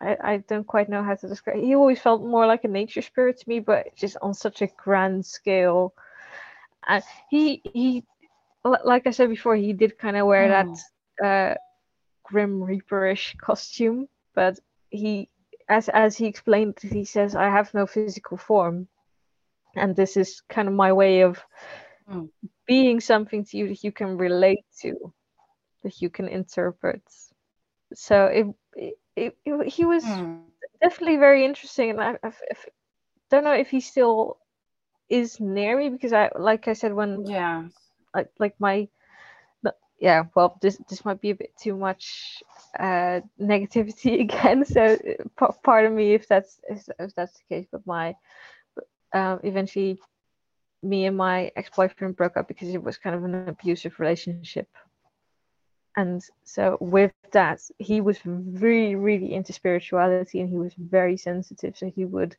I 0.00 0.16
i 0.30 0.36
don't 0.48 0.66
quite 0.66 0.88
know 0.88 1.04
how 1.04 1.14
to 1.14 1.28
describe 1.28 1.58
he 1.58 1.74
always 1.74 2.00
felt 2.00 2.22
more 2.22 2.46
like 2.46 2.64
a 2.64 2.68
nature 2.80 3.02
spirit 3.02 3.38
to 3.40 3.48
me 3.48 3.60
but 3.60 3.94
just 3.94 4.16
on 4.22 4.34
such 4.34 4.62
a 4.62 4.68
grand 4.84 5.24
scale. 5.26 5.94
And 6.88 7.04
he 7.30 7.62
he 7.74 8.04
like 8.64 9.06
i 9.06 9.10
said 9.10 9.28
before 9.28 9.56
he 9.56 9.72
did 9.72 9.98
kind 9.98 10.16
of 10.16 10.26
wear 10.26 10.48
that 10.56 10.72
uh 11.28 11.54
grim 12.24 12.60
reaperish 12.60 13.36
costume 13.38 14.08
but 14.34 14.58
he 14.90 15.28
as 15.68 15.88
as 15.88 16.16
he 16.16 16.26
explained 16.26 16.76
he 16.80 17.04
says 17.04 17.36
i 17.36 17.44
have 17.44 17.72
no 17.74 17.86
physical 17.86 18.36
form 18.36 18.88
and 19.76 19.94
this 19.96 20.16
is 20.16 20.42
kind 20.48 20.68
of 20.68 20.74
my 20.74 20.92
way 20.92 21.20
of 21.20 21.42
mm. 22.10 22.28
being 22.66 23.00
something 23.00 23.44
to 23.44 23.56
you 23.56 23.68
that 23.68 23.84
you 23.84 23.92
can 23.92 24.16
relate 24.16 24.64
to 24.80 25.12
that 25.82 26.00
you 26.00 26.10
can 26.10 26.28
interpret 26.28 27.02
so 27.94 28.26
it, 28.26 28.46
it, 28.76 28.98
it, 29.16 29.36
it 29.44 29.68
he 29.68 29.84
was 29.84 30.04
mm. 30.04 30.40
definitely 30.82 31.16
very 31.16 31.44
interesting 31.44 31.90
and 31.90 32.00
I, 32.00 32.18
I, 32.22 32.28
I, 32.28 32.56
don't 33.30 33.44
know 33.44 33.52
if 33.52 33.70
he 33.70 33.80
still 33.80 34.38
is 35.08 35.40
near 35.40 35.78
me 35.78 35.88
because 35.90 36.12
i 36.12 36.30
like 36.38 36.68
i 36.68 36.72
said 36.72 36.92
when 36.92 37.26
yeah 37.26 37.64
like 38.14 38.30
like 38.38 38.54
my 38.58 38.88
yeah, 39.98 40.24
well, 40.34 40.58
this 40.60 40.78
this 40.88 41.04
might 41.04 41.20
be 41.20 41.30
a 41.30 41.34
bit 41.34 41.52
too 41.60 41.76
much 41.76 42.42
uh, 42.78 43.20
negativity 43.40 44.20
again. 44.28 44.64
So 44.64 44.96
p- 44.96 45.56
pardon 45.62 45.94
me 45.94 46.14
if 46.14 46.28
that's 46.28 46.60
if, 46.68 46.88
if 46.98 47.14
that's 47.14 47.32
the 47.34 47.44
case. 47.48 47.66
But 47.70 47.86
my 47.86 48.16
um, 49.12 49.40
eventually 49.42 50.00
me 50.82 51.06
and 51.06 51.16
my 51.16 51.50
ex-boyfriend 51.56 52.16
broke 52.16 52.36
up 52.36 52.46
because 52.46 52.68
it 52.68 52.82
was 52.82 52.98
kind 52.98 53.16
of 53.16 53.24
an 53.24 53.48
abusive 53.48 53.98
relationship 53.98 54.68
and 55.96 56.22
so 56.44 56.76
with 56.80 57.12
that 57.32 57.60
he 57.78 58.00
was 58.00 58.18
really 58.24 58.94
really 58.94 59.34
into 59.34 59.52
spirituality 59.52 60.40
and 60.40 60.48
he 60.48 60.56
was 60.56 60.74
very 60.74 61.16
sensitive 61.16 61.76
so 61.76 61.90
he 61.94 62.04
would 62.04 62.36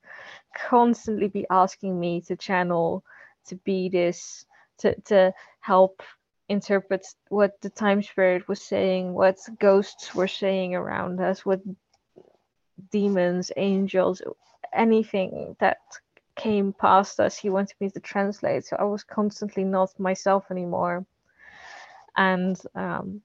constantly 0.55 1.27
be 1.27 1.45
asking 1.49 1.99
me 1.99 2.21
to 2.21 2.35
channel 2.35 3.03
to 3.45 3.55
be 3.57 3.89
this 3.89 4.45
to, 4.77 4.99
to 5.01 5.33
help 5.61 6.03
interpret 6.49 7.05
what 7.29 7.59
the 7.61 7.69
time 7.69 8.01
spirit 8.01 8.47
was 8.47 8.61
saying 8.61 9.13
what 9.13 9.37
ghosts 9.59 10.13
were 10.13 10.27
saying 10.27 10.75
around 10.75 11.19
us 11.19 11.45
what 11.45 11.61
demons 12.91 13.51
angels 13.57 14.21
anything 14.73 15.55
that 15.59 15.77
came 16.35 16.73
past 16.73 17.19
us 17.19 17.37
he 17.37 17.49
wanted 17.49 17.75
me 17.79 17.89
to 17.89 17.99
translate 17.99 18.65
so 18.65 18.75
i 18.77 18.83
was 18.83 19.03
constantly 19.03 19.63
not 19.63 19.89
myself 19.99 20.45
anymore 20.51 21.05
and 22.17 22.59
um, 22.75 23.21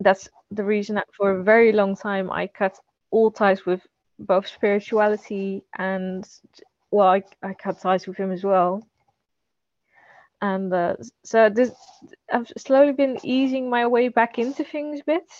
that's 0.00 0.28
the 0.50 0.64
reason 0.64 0.96
that 0.96 1.06
for 1.12 1.30
a 1.32 1.42
very 1.42 1.72
long 1.72 1.94
time 1.96 2.30
I 2.30 2.46
cut 2.46 2.78
all 3.10 3.30
ties 3.30 3.64
with 3.66 3.86
both 4.18 4.46
spirituality 4.48 5.62
and 5.78 6.26
well, 6.90 7.08
I, 7.08 7.22
I 7.42 7.54
cut 7.54 7.80
ties 7.80 8.06
with 8.06 8.16
him 8.16 8.32
as 8.32 8.42
well. 8.42 8.86
And 10.42 10.72
uh, 10.72 10.96
so 11.22 11.50
this, 11.50 11.70
I've 12.32 12.50
slowly 12.56 12.92
been 12.92 13.18
easing 13.22 13.68
my 13.68 13.86
way 13.86 14.08
back 14.08 14.38
into 14.38 14.64
things 14.64 15.00
a 15.00 15.04
bit 15.04 15.30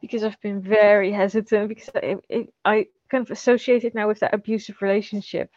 because 0.00 0.24
I've 0.24 0.40
been 0.40 0.62
very 0.62 1.12
hesitant 1.20 1.68
because 1.68 1.90
I, 1.94 2.16
it, 2.28 2.52
I 2.64 2.86
kind 3.10 3.22
of 3.24 3.30
associate 3.30 3.84
it 3.84 3.94
now 3.94 4.08
with 4.08 4.20
that 4.20 4.34
abusive 4.34 4.80
relationship. 4.80 5.50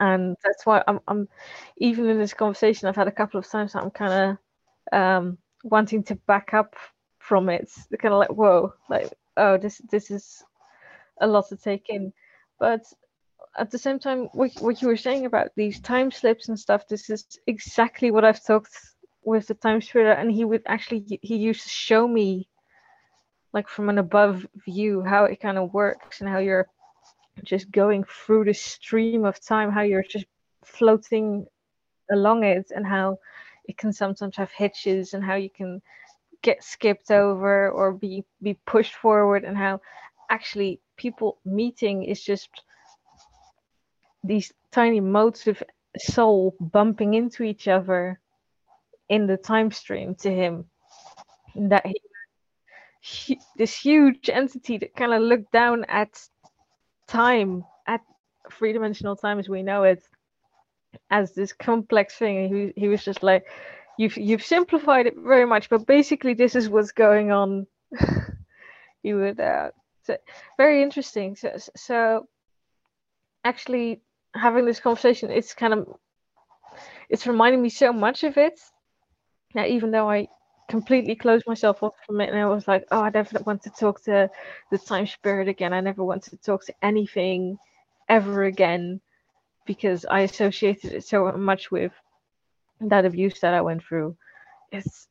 And 0.00 0.36
that's 0.42 0.66
why 0.66 0.82
I'm, 0.88 1.00
I'm 1.06 1.28
even 1.76 2.08
in 2.08 2.18
this 2.18 2.34
conversation 2.34 2.88
I've 2.88 2.96
had 2.96 3.08
a 3.08 3.12
couple 3.12 3.38
of 3.38 3.48
times 3.48 3.74
I'm 3.74 3.90
kind 3.90 4.38
of 4.92 4.98
um, 4.98 5.38
wanting 5.62 6.02
to 6.04 6.16
back 6.26 6.52
up 6.52 6.74
from 7.18 7.48
it. 7.48 7.70
Kind 7.98 8.12
of 8.12 8.18
like, 8.18 8.32
whoa, 8.32 8.74
like, 8.88 9.12
oh, 9.36 9.56
this 9.56 9.80
this 9.90 10.10
is 10.10 10.42
a 11.20 11.26
lot 11.26 11.48
to 11.48 11.56
take 11.56 11.88
in. 11.88 12.12
But 12.58 12.84
at 13.56 13.70
the 13.70 13.78
same 13.78 13.98
time, 13.98 14.28
what, 14.32 14.52
what 14.60 14.82
you 14.82 14.88
were 14.88 14.96
saying 14.96 15.26
about 15.26 15.48
these 15.56 15.80
time 15.80 16.10
slips 16.10 16.48
and 16.48 16.58
stuff, 16.58 16.88
this 16.88 17.08
is 17.08 17.38
exactly 17.46 18.10
what 18.10 18.24
I've 18.24 18.44
talked 18.44 18.76
with 19.22 19.46
the 19.46 19.54
time 19.54 19.80
spirit, 19.80 20.18
and 20.18 20.30
he 20.30 20.44
would 20.44 20.62
actually 20.66 21.04
he 21.22 21.36
used 21.36 21.62
to 21.62 21.68
show 21.68 22.06
me 22.06 22.48
like 23.52 23.68
from 23.68 23.88
an 23.88 23.98
above 23.98 24.46
view 24.66 25.02
how 25.02 25.24
it 25.24 25.40
kind 25.40 25.56
of 25.56 25.72
works 25.72 26.20
and 26.20 26.28
how 26.28 26.38
you're 26.38 26.66
just 27.44 27.70
going 27.70 28.04
through 28.04 28.44
the 28.44 28.52
stream 28.52 29.24
of 29.24 29.40
time, 29.40 29.70
how 29.70 29.82
you're 29.82 30.02
just 30.02 30.26
floating 30.64 31.46
along 32.10 32.44
it, 32.44 32.66
and 32.74 32.86
how 32.86 33.18
it 33.66 33.78
can 33.78 33.92
sometimes 33.92 34.36
have 34.36 34.50
hitches, 34.50 35.14
and 35.14 35.24
how 35.24 35.36
you 35.36 35.50
can 35.50 35.80
get 36.42 36.62
skipped 36.62 37.10
over 37.10 37.70
or 37.70 37.92
be 37.92 38.24
be 38.42 38.54
pushed 38.66 38.94
forward 38.94 39.44
and 39.44 39.56
how 39.56 39.80
actually 40.28 40.80
people 40.96 41.38
meeting 41.44 42.02
is 42.02 42.22
just 42.22 42.50
these 44.24 44.52
tiny 44.72 45.00
motes 45.00 45.46
of 45.46 45.62
soul 45.98 46.56
bumping 46.60 47.14
into 47.14 47.44
each 47.44 47.68
other 47.68 48.18
in 49.08 49.26
the 49.26 49.36
time 49.36 49.70
stream 49.70 50.14
to 50.16 50.30
him 50.30 50.64
that 51.54 51.86
he, 53.00 53.38
this 53.56 53.78
huge 53.78 54.28
entity 54.28 54.78
that 54.78 54.96
kind 54.96 55.12
of 55.12 55.22
looked 55.22 55.52
down 55.52 55.84
at 55.88 56.20
time 57.06 57.64
at 57.86 58.00
three-dimensional 58.50 59.14
time 59.14 59.38
as 59.38 59.48
we 59.48 59.62
know 59.62 59.84
it 59.84 60.02
as 61.10 61.32
this 61.34 61.52
complex 61.52 62.16
thing 62.16 62.72
he, 62.74 62.80
he 62.80 62.88
was 62.88 63.04
just 63.04 63.22
like 63.22 63.46
you've 63.96 64.16
you've 64.16 64.44
simplified 64.44 65.06
it 65.06 65.14
very 65.16 65.46
much, 65.46 65.68
but 65.68 65.86
basically 65.86 66.34
this 66.34 66.54
is 66.54 66.68
what's 66.68 66.92
going 66.92 67.30
on. 67.30 67.66
you 69.02 69.16
would 69.18 69.40
uh, 69.40 69.70
so, 70.02 70.16
very 70.56 70.82
interesting. 70.82 71.36
So, 71.36 71.56
so 71.76 72.26
actually 73.44 74.00
having 74.34 74.64
this 74.66 74.80
conversation, 74.80 75.30
it's 75.30 75.54
kind 75.54 75.72
of 75.72 75.88
it's 77.08 77.26
reminding 77.26 77.62
me 77.62 77.68
so 77.68 77.92
much 77.92 78.24
of 78.24 78.36
it. 78.36 78.58
Now, 79.54 79.66
even 79.66 79.90
though 79.90 80.10
I 80.10 80.28
completely 80.68 81.14
closed 81.14 81.46
myself 81.46 81.82
off 81.82 81.94
from 82.06 82.20
it, 82.20 82.30
and 82.30 82.38
I 82.38 82.46
was 82.46 82.66
like, 82.66 82.84
oh, 82.90 83.02
I 83.02 83.10
never 83.10 83.38
want 83.40 83.62
to 83.62 83.70
talk 83.70 84.02
to 84.04 84.30
the 84.70 84.78
time 84.78 85.06
spirit 85.06 85.48
again. 85.48 85.72
I 85.72 85.80
never 85.80 86.02
want 86.02 86.24
to 86.24 86.36
talk 86.38 86.64
to 86.66 86.74
anything 86.82 87.58
ever 88.08 88.44
again 88.44 89.00
because 89.66 90.04
I 90.04 90.20
associated 90.20 90.92
it 90.92 91.04
so 91.04 91.30
much 91.32 91.70
with 91.70 91.92
that 92.80 93.04
abuse 93.04 93.40
that 93.40 93.54
I 93.54 93.62
went 93.62 93.82
through, 93.82 94.16
it's 94.72 95.08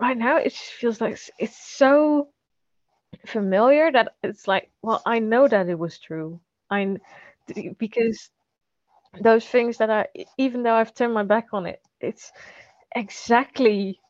right 0.00 0.16
now 0.16 0.36
it 0.36 0.50
just 0.50 0.72
feels 0.72 1.00
like 1.00 1.18
it's 1.38 1.56
so 1.56 2.28
familiar 3.26 3.90
that 3.92 4.14
it's 4.22 4.48
like, 4.48 4.70
well, 4.82 5.02
I 5.06 5.18
know 5.18 5.48
that 5.48 5.68
it 5.68 5.78
was 5.78 5.98
true. 5.98 6.40
I 6.70 6.96
because 7.78 8.30
those 9.20 9.44
things 9.44 9.78
that 9.78 9.90
I, 9.90 10.06
even 10.38 10.62
though 10.62 10.74
I've 10.74 10.94
turned 10.94 11.14
my 11.14 11.24
back 11.24 11.48
on 11.52 11.66
it, 11.66 11.80
it's 12.00 12.32
exactly 12.94 14.00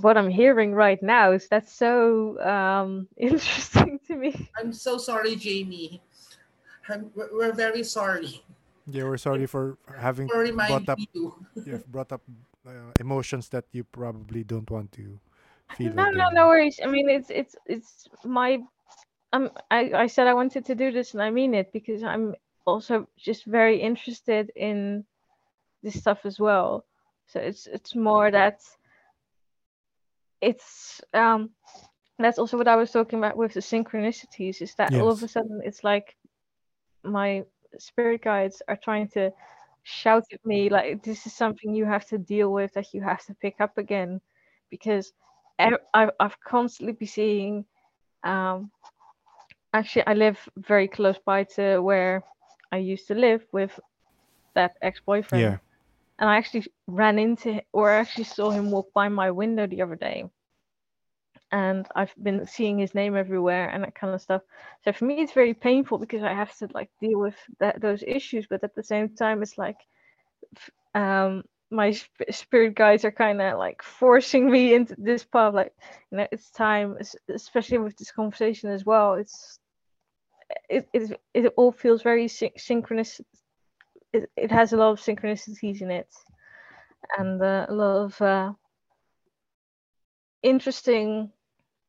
what 0.00 0.16
I'm 0.16 0.30
hearing 0.30 0.72
right 0.72 1.02
now. 1.02 1.32
Is 1.32 1.48
that 1.48 1.68
so 1.68 2.38
um, 2.40 3.08
interesting 3.16 3.98
to 4.06 4.16
me? 4.16 4.50
I'm 4.58 4.72
so 4.72 4.98
sorry, 4.98 5.36
Jamie. 5.36 6.00
I'm, 6.88 7.10
we're 7.14 7.52
very 7.52 7.84
sorry. 7.84 8.42
Yeah, 8.86 9.04
we're 9.04 9.18
sorry 9.18 9.46
for 9.46 9.78
having 9.98 10.28
For 10.28 10.50
brought 10.52 10.88
up 10.88 10.98
you. 11.12 11.34
you've 11.64 11.86
brought 11.86 12.12
up 12.12 12.22
uh, 12.66 12.92
emotions 12.98 13.48
that 13.50 13.64
you 13.72 13.84
probably 13.84 14.42
don't 14.42 14.68
want 14.70 14.92
to 14.92 15.20
feel. 15.76 15.94
No, 15.94 16.10
no, 16.10 16.28
no 16.32 16.48
worries. 16.48 16.80
I 16.82 16.86
mean, 16.86 17.08
it's 17.08 17.30
it's 17.30 17.54
it's 17.66 18.08
my. 18.24 18.58
Um, 19.32 19.50
I 19.70 19.92
I 19.94 20.06
said 20.08 20.26
I 20.26 20.34
wanted 20.34 20.64
to 20.66 20.74
do 20.74 20.90
this, 20.90 21.14
and 21.14 21.22
I 21.22 21.30
mean 21.30 21.54
it 21.54 21.72
because 21.72 22.02
I'm 22.02 22.34
also 22.70 23.06
just 23.18 23.44
very 23.44 23.80
interested 23.80 24.50
in 24.56 25.04
this 25.82 25.98
stuff 25.98 26.20
as 26.24 26.38
well. 26.38 26.84
So 27.26 27.40
it's 27.40 27.66
it's 27.66 27.94
more 27.94 28.30
that 28.30 28.60
it's 30.40 31.00
um 31.14 31.50
that's 32.18 32.38
also 32.38 32.56
what 32.56 32.68
I 32.68 32.76
was 32.76 32.90
talking 32.90 33.18
about 33.18 33.36
with 33.36 33.54
the 33.54 33.60
synchronicities 33.60 34.60
is 34.60 34.74
that 34.74 34.94
all 34.94 35.10
of 35.10 35.22
a 35.22 35.28
sudden 35.28 35.60
it's 35.64 35.84
like 35.84 36.16
my 37.02 37.44
spirit 37.78 38.22
guides 38.22 38.62
are 38.68 38.76
trying 38.76 39.08
to 39.08 39.32
shout 39.82 40.24
at 40.32 40.44
me 40.44 40.68
like 40.68 41.02
this 41.02 41.26
is 41.26 41.32
something 41.32 41.74
you 41.74 41.86
have 41.86 42.06
to 42.06 42.18
deal 42.18 42.52
with 42.52 42.74
that 42.74 42.92
you 42.92 43.00
have 43.00 43.24
to 43.24 43.34
pick 43.34 43.60
up 43.60 43.78
again 43.78 44.20
because 44.70 45.12
I've, 45.58 46.10
I've 46.20 46.40
constantly 46.40 46.92
been 46.92 47.08
seeing 47.08 47.64
um 48.24 48.70
actually 49.72 50.06
I 50.06 50.14
live 50.14 50.38
very 50.56 50.88
close 50.88 51.18
by 51.24 51.44
to 51.56 51.80
where 51.80 52.22
I 52.72 52.78
used 52.78 53.06
to 53.08 53.14
live 53.14 53.46
with 53.52 53.78
that 54.54 54.76
ex-boyfriend 54.82 55.42
Yeah. 55.42 55.58
and 56.18 56.28
I 56.30 56.36
actually 56.36 56.66
ran 56.86 57.18
into 57.18 57.62
or 57.72 57.90
I 57.90 57.98
actually 58.00 58.24
saw 58.24 58.50
him 58.50 58.70
walk 58.70 58.92
by 58.94 59.08
my 59.08 59.30
window 59.30 59.66
the 59.66 59.82
other 59.82 59.96
day. 59.96 60.30
And 61.52 61.86
I've 61.94 62.14
been 62.22 62.46
seeing 62.46 62.78
his 62.78 62.94
name 62.94 63.16
everywhere 63.16 63.68
and 63.70 63.84
that 63.84 63.94
kind 63.94 64.14
of 64.14 64.20
stuff. 64.22 64.42
So 64.84 64.92
for 64.92 65.04
me, 65.06 65.20
it's 65.22 65.32
very 65.32 65.54
painful 65.54 65.98
because 65.98 66.22
I 66.22 66.34
have 66.34 66.54
to 66.58 66.68
like 66.74 66.90
deal 67.00 67.20
with 67.20 67.36
that 67.60 67.80
those 67.80 68.02
issues. 68.04 68.46
But 68.48 68.64
at 68.64 68.74
the 68.74 68.82
same 68.82 69.10
time, 69.10 69.42
it's 69.42 69.58
like 69.58 69.78
um, 70.94 71.44
my 71.70 71.92
sp- 71.94 72.30
spirit 72.30 72.74
guides 72.76 73.04
are 73.04 73.12
kind 73.12 73.40
of 73.42 73.58
like 73.58 73.82
forcing 73.82 74.50
me 74.50 74.74
into 74.74 74.96
this 74.98 75.24
path. 75.24 75.54
Like 75.54 75.74
you 76.10 76.18
know, 76.18 76.28
it's 76.32 76.50
time, 76.50 76.98
especially 77.28 77.78
with 77.78 77.96
this 77.96 78.12
conversation 78.12 78.70
as 78.70 78.84
well. 78.84 79.14
It's 79.14 79.59
it 80.68 80.88
it, 80.92 81.20
it 81.34 81.52
all 81.56 81.72
feels 81.72 82.02
very 82.02 82.28
syn- 82.28 82.56
synchronous. 82.56 83.20
It, 84.12 84.30
it 84.36 84.50
has 84.50 84.72
a 84.72 84.76
lot 84.76 84.90
of 84.92 85.00
synchronicities 85.00 85.82
in 85.82 85.90
it 85.90 86.08
and 87.18 87.42
uh, 87.42 87.66
a 87.68 87.74
lot 87.74 87.96
of 88.04 88.20
uh, 88.22 88.52
interesting 90.42 91.30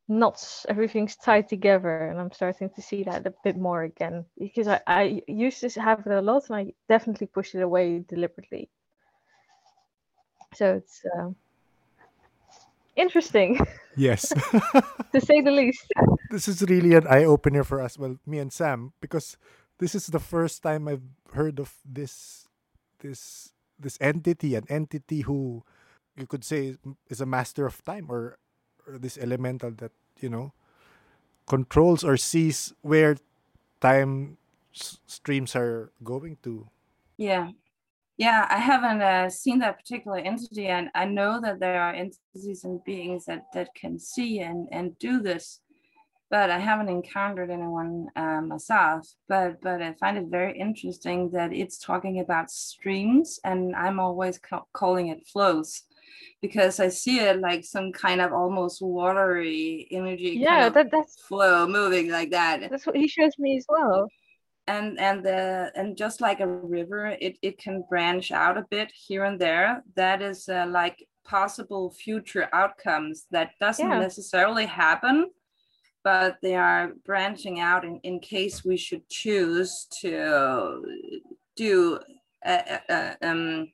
knots. 0.07 0.65
Everything's 0.69 1.15
tied 1.17 1.49
together, 1.49 2.01
and 2.01 2.19
I'm 2.19 2.31
starting 2.31 2.69
to 2.69 2.81
see 2.81 3.03
that 3.03 3.19
a 3.19 3.25
bit 3.43 3.57
more 3.57 3.83
again 3.83 4.25
because 4.37 4.67
I, 4.67 4.79
I 4.87 5.21
used 5.27 5.59
to 5.61 5.81
have 5.81 6.05
it 6.05 6.11
a 6.11 6.21
lot, 6.21 6.49
and 6.49 6.55
I 6.57 6.73
definitely 6.87 7.27
pushed 7.27 7.55
it 7.55 7.61
away 7.61 7.99
deliberately. 7.99 8.69
So 10.53 10.75
it's 10.75 11.01
uh, 11.17 11.29
interesting 12.95 13.59
Yes. 13.95 14.31
to 15.13 15.19
say 15.21 15.41
the 15.41 15.51
least. 15.51 15.85
this 16.29 16.47
is 16.47 16.61
really 16.63 16.93
an 16.95 17.07
eye 17.07 17.25
opener 17.25 17.63
for 17.63 17.81
us. 17.81 17.97
Well, 17.97 18.17
me 18.25 18.39
and 18.39 18.51
Sam, 18.51 18.93
because 19.01 19.37
this 19.79 19.95
is 19.95 20.07
the 20.07 20.19
first 20.19 20.63
time 20.63 20.87
I've 20.87 21.03
heard 21.33 21.59
of 21.59 21.73
this 21.85 22.47
this 22.99 23.51
this 23.79 23.97
entity, 23.99 24.55
an 24.55 24.65
entity 24.69 25.21
who 25.21 25.63
you 26.15 26.27
could 26.27 26.43
say 26.43 26.77
is 27.09 27.21
a 27.21 27.25
master 27.25 27.65
of 27.65 27.83
time 27.83 28.07
or, 28.09 28.37
or 28.87 28.97
this 28.97 29.17
elemental 29.17 29.71
that, 29.71 29.91
you 30.19 30.29
know, 30.29 30.53
controls 31.47 32.03
or 32.03 32.17
sees 32.17 32.73
where 32.81 33.17
time 33.81 34.37
s- 34.75 34.99
streams 35.07 35.55
are 35.55 35.91
going 36.03 36.37
to. 36.43 36.67
Yeah. 37.17 37.49
Yeah, 38.17 38.45
I 38.49 38.57
haven't 38.57 39.01
uh, 39.01 39.29
seen 39.29 39.59
that 39.59 39.77
particular 39.79 40.17
entity, 40.17 40.67
and 40.67 40.89
I 40.93 41.05
know 41.05 41.41
that 41.41 41.59
there 41.59 41.81
are 41.81 41.93
entities 41.93 42.63
and 42.63 42.83
beings 42.83 43.25
that 43.25 43.45
that 43.53 43.73
can 43.73 43.97
see 43.97 44.39
and 44.41 44.67
and 44.71 44.97
do 44.99 45.21
this, 45.21 45.59
but 46.29 46.49
I 46.49 46.59
haven't 46.59 46.89
encountered 46.89 47.49
anyone 47.49 48.07
uh, 48.15 48.41
myself. 48.41 49.07
But 49.27 49.61
but 49.61 49.81
I 49.81 49.93
find 49.93 50.17
it 50.17 50.27
very 50.29 50.57
interesting 50.59 51.31
that 51.31 51.53
it's 51.53 51.79
talking 51.79 52.19
about 52.19 52.51
streams, 52.51 53.39
and 53.43 53.75
I'm 53.75 53.99
always 53.99 54.37
ca- 54.37 54.65
calling 54.73 55.07
it 55.07 55.27
flows 55.27 55.83
because 56.41 56.79
I 56.79 56.89
see 56.89 57.19
it 57.19 57.39
like 57.39 57.63
some 57.63 57.91
kind 57.91 58.21
of 58.21 58.33
almost 58.33 58.81
watery 58.81 59.87
energy. 59.91 60.37
Yeah, 60.39 60.69
that, 60.69 60.91
that's 60.91 61.21
flow 61.21 61.67
moving 61.67 62.11
like 62.11 62.31
that. 62.31 62.69
That's 62.69 62.85
what 62.85 62.97
he 62.97 63.07
shows 63.07 63.33
me 63.39 63.57
as 63.57 63.65
well. 63.67 64.09
And 64.67 64.99
and 64.99 65.25
the 65.25 65.71
and 65.75 65.97
just 65.97 66.21
like 66.21 66.39
a 66.39 66.47
river, 66.47 67.17
it 67.19 67.37
it 67.41 67.57
can 67.57 67.83
branch 67.89 68.31
out 68.31 68.57
a 68.57 68.65
bit 68.69 68.91
here 68.93 69.25
and 69.25 69.39
there. 69.39 69.83
That 69.95 70.21
is 70.21 70.47
uh, 70.47 70.67
like 70.69 71.07
possible 71.25 71.91
future 71.91 72.47
outcomes 72.53 73.25
that 73.31 73.51
doesn't 73.59 73.89
yeah. 73.89 73.99
necessarily 73.99 74.65
happen 74.65 75.29
but 76.03 76.37
they 76.41 76.55
are 76.55 76.93
branching 77.05 77.59
out 77.59 77.85
in, 77.85 77.99
in 78.03 78.19
case 78.19 78.65
we 78.65 78.77
should 78.77 79.07
choose 79.09 79.87
to 80.01 80.83
do 81.55 81.99
a, 82.45 82.79
a, 82.89 83.17
um, 83.21 83.71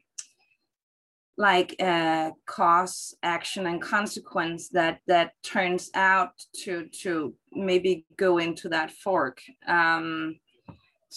like 1.37 1.75
a 1.79 2.31
cause 2.45 3.15
action 3.21 3.67
and 3.67 3.81
consequence 3.81 4.69
that 4.69 4.99
that 5.07 5.33
turns 5.43 5.91
out 5.93 6.31
to 6.63 6.87
to 6.87 7.33
maybe 7.53 8.05
go 8.17 8.39
into 8.39 8.67
that 8.67 8.91
fork 8.91 9.39
um 9.67 10.35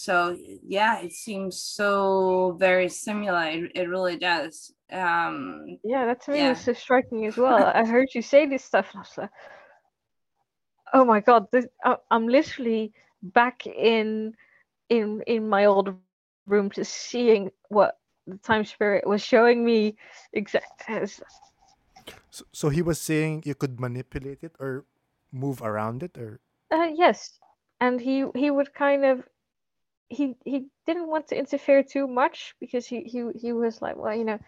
so 0.03 0.37
yeah 0.63 0.99
it 0.99 1.13
seems 1.13 1.57
so 1.57 2.55
very 2.59 2.89
similar 2.89 3.45
it, 3.45 3.71
it 3.75 3.89
really 3.89 4.17
does 4.17 4.73
um 4.91 5.77
yeah 5.83 6.05
that 6.05 6.21
to 6.21 6.31
me 6.31 6.39
yeah. 6.39 6.49
was 6.49 6.59
so 6.59 6.73
striking 6.73 7.25
as 7.25 7.37
well 7.37 7.71
i 7.75 7.85
heard 7.85 8.07
you 8.13 8.21
say 8.21 8.45
this 8.45 8.63
stuff 8.63 8.87
and 8.93 8.99
i 8.99 9.01
was 9.01 9.17
like 9.17 9.29
oh 10.93 11.05
my 11.05 11.19
god 11.19 11.45
this, 11.51 11.65
I, 11.83 11.97
i'm 12.09 12.27
literally 12.27 12.93
back 13.21 13.65
in 13.67 14.33
in 14.89 15.21
in 15.27 15.47
my 15.47 15.65
old 15.65 15.95
room 16.47 16.69
just 16.69 16.93
seeing 16.93 17.51
what 17.69 17.97
the 18.27 18.37
time 18.37 18.65
spirit 18.65 19.07
was 19.07 19.21
showing 19.21 19.63
me 19.65 19.95
exactly. 20.33 21.07
So, 22.29 22.45
so 22.51 22.69
he 22.69 22.81
was 22.81 22.99
saying 22.99 23.43
you 23.45 23.55
could 23.55 23.79
manipulate 23.79 24.43
it 24.43 24.55
or 24.59 24.85
move 25.31 25.61
around 25.61 26.03
it, 26.03 26.17
or 26.17 26.39
uh, 26.71 26.89
yes, 26.93 27.39
and 27.79 27.99
he 27.99 28.25
he 28.35 28.51
would 28.51 28.73
kind 28.73 29.05
of 29.05 29.23
he 30.11 30.35
he 30.45 30.67
didn't 30.85 31.07
want 31.09 31.27
to 31.29 31.37
interfere 31.37 31.83
too 31.83 32.07
much 32.07 32.55
because 32.59 32.85
he 32.87 33.01
he 33.03 33.19
he 33.35 33.53
was 33.53 33.81
like, 33.81 33.97
well, 33.97 34.15
you 34.15 34.25
know, 34.25 34.39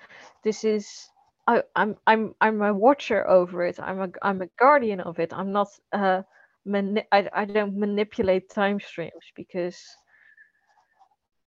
this 0.44 0.64
is 0.64 1.10
I, 1.48 1.64
I'm 1.76 1.96
I'm 2.08 2.34
I'm 2.42 2.62
a 2.62 2.74
watcher 2.74 3.28
over 3.30 3.64
it. 3.66 3.80
I'm 3.80 4.02
a 4.02 4.10
I'm 4.22 4.42
a 4.42 4.50
guardian 4.60 5.02
of 5.02 5.20
it. 5.20 5.34
I'm 5.34 5.52
not 5.52 5.70
uh 5.94 6.24
mani- 6.66 7.08
I 7.12 7.30
I 7.34 7.46
don't 7.46 7.72
manipulate 7.78 8.44
time 8.50 8.80
streams 8.80 9.26
because 9.36 9.78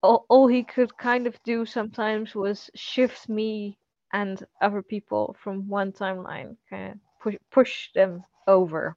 all, 0.04 0.26
all 0.30 0.48
he 0.48 0.64
could 0.64 0.98
kind 0.98 1.28
of 1.28 1.36
do 1.44 1.66
sometimes 1.66 2.36
was 2.36 2.70
shift 2.76 3.30
me 3.30 3.78
and 4.14 4.44
other 4.62 4.82
people 4.82 5.36
from 5.44 5.68
one 5.70 5.92
timeline, 5.92 6.56
kind 6.70 6.94
of 6.94 7.00
push 7.22 7.36
push 7.52 7.92
them 7.94 8.24
over 8.48 8.96